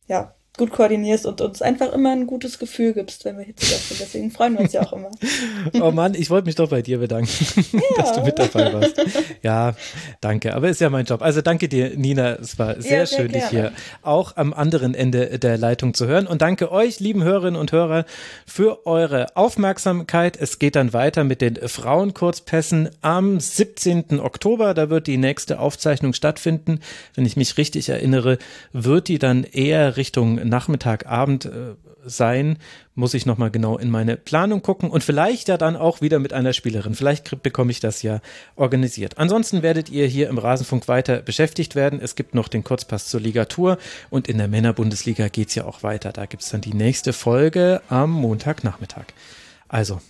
ja, 0.09 0.35
gut 0.59 0.71
koordinierst 0.71 1.25
und 1.25 1.41
uns 1.41 1.63
einfach 1.63 1.93
immer 1.93 2.13
ein 2.13 2.27
gutes 2.27 2.59
Gefühl 2.59 2.93
gibst, 2.93 3.25
wenn 3.25 3.39
wir 3.39 3.45
hier 3.45 3.57
zu 3.57 3.71
Gast 3.71 3.89
sind. 3.89 4.01
Deswegen 4.01 4.31
freuen 4.31 4.53
wir 4.53 4.61
uns 4.61 4.73
ja 4.75 4.83
auch 4.83 4.93
immer. 4.93 5.11
oh 5.81 5.91
Mann, 5.91 6.15
ich 6.15 6.29
wollte 6.29 6.45
mich 6.45 6.57
doch 6.57 6.69
bei 6.69 6.83
dir 6.83 6.99
bedanken, 6.99 7.29
ja. 7.73 7.81
dass 7.97 8.13
du 8.13 8.23
mit 8.23 8.39
dabei 8.39 8.73
warst. 8.73 9.03
Ja, 9.43 9.75
danke. 10.21 10.55
Aber 10.55 10.69
ist 10.69 10.81
ja 10.83 10.91
mein 10.91 11.07
Job. 11.07 11.23
Also 11.23 11.41
danke 11.41 11.69
dir, 11.69 11.97
Nina. 11.97 12.35
Es 12.35 12.59
war 12.59 12.81
sehr, 12.81 12.99
ja, 12.99 13.07
sehr 13.07 13.19
schön, 13.19 13.29
gerne. 13.29 13.49
dich 13.49 13.51
hier 13.51 13.73
auch 14.03 14.37
am 14.37 14.53
anderen 14.53 14.95
Ende 14.95 15.39
der 15.39 15.57
Leitung 15.57 15.95
zu 15.95 16.07
hören. 16.07 16.27
Und 16.27 16.43
danke 16.43 16.71
euch, 16.71 17.01
lieben 17.01 17.23
Hörerinnen 17.23 17.59
und 17.59 17.73
Hörer, 17.73 18.05
für 18.47 18.87
eure 18.87 19.35
Aufmerksamkeit. 19.37 20.37
Es 20.37 20.59
geht 20.59 20.77
dann 20.77 20.93
weiter 20.93 21.25
mit 21.25 21.41
den 21.41 21.57
Frauenkurzpässen 21.57 22.91
am 23.01 23.41
17. 23.41 24.21
Oktober. 24.21 24.75
Da 24.75 24.91
wird 24.91 25.07
die 25.07 25.17
nächste 25.17 25.61
Aufzeichnung 25.61 26.13
stattfinden. 26.13 26.81
Wenn 27.15 27.25
ich 27.25 27.37
mich 27.39 27.57
richtig 27.57 27.89
erinnere, 27.89 28.37
wird 28.75 29.09
die 29.09 29.19
dann 29.19 29.45
eher 29.45 29.97
Richtung 29.97 30.43
Nachmittag, 30.53 31.07
Abend 31.07 31.47
äh, 31.47 31.75
sein, 32.05 32.59
muss 32.95 33.15
ich 33.15 33.27
nochmal 33.27 33.51
genau 33.51 33.79
in 33.79 33.91
meine 33.91 34.17
Planung 34.17 34.61
gucken 34.63 34.91
und 34.91 35.03
vielleicht 35.03 35.49
ja 35.49 35.57
dann 35.57 35.77
auch 35.77 36.01
wieder 36.01 36.19
mit 36.19 36.33
einer 36.33 36.53
Spielerin. 36.53 36.95
Vielleicht 36.95 37.43
bekomme 37.43 37.71
ich 37.71 37.81
das 37.81 38.03
ja 38.03 38.21
organisiert. 38.55 39.19
Ansonsten 39.19 39.63
werdet 39.63 39.89
ihr 39.89 40.07
hier 40.07 40.29
im 40.29 40.39
Rasenfunk 40.39 40.89
weiter 40.89 41.23
beschäftigt 41.23 41.75
werden. 41.75 42.01
Es 42.03 42.15
gibt 42.15 42.35
noch 42.35 42.49
den 42.49 42.65
Kurzpass 42.65 43.09
zur 43.09 43.21
Ligatur 43.21 43.79
und 44.11 44.29
in 44.29 44.39
der 44.39 44.49
Männerbundesliga 44.49 45.29
geht 45.29 45.49
es 45.49 45.55
ja 45.55 45.65
auch 45.65 45.83
weiter. 45.83 46.13
Da 46.13 46.27
gibt 46.27 46.43
es 46.43 46.51
dann 46.51 46.61
die 46.61 46.75
nächste 46.75 47.13
Folge 47.13 47.81
am 47.89 48.11
Montagnachmittag. 48.11 49.07
Also, 49.69 50.01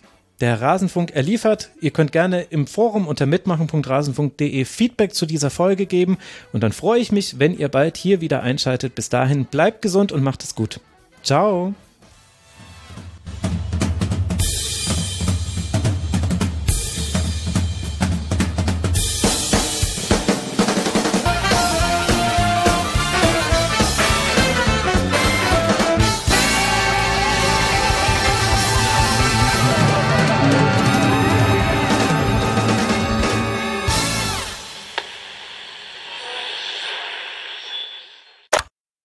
der 0.42 0.60
Rasenfunk 0.60 1.12
erliefert. 1.12 1.70
Ihr 1.80 1.92
könnt 1.92 2.12
gerne 2.12 2.42
im 2.42 2.66
Forum 2.66 3.06
unter 3.06 3.26
mitmachen.rasenfunk.de 3.26 4.64
Feedback 4.64 5.14
zu 5.14 5.24
dieser 5.24 5.50
Folge 5.50 5.86
geben 5.86 6.18
und 6.52 6.62
dann 6.62 6.72
freue 6.72 7.00
ich 7.00 7.12
mich, 7.12 7.38
wenn 7.38 7.56
ihr 7.56 7.68
bald 7.68 7.96
hier 7.96 8.20
wieder 8.20 8.42
einschaltet. 8.42 8.96
Bis 8.96 9.08
dahin 9.08 9.44
bleibt 9.46 9.82
gesund 9.82 10.10
und 10.10 10.22
macht 10.22 10.42
es 10.42 10.54
gut. 10.54 10.80
Ciao. 11.22 11.74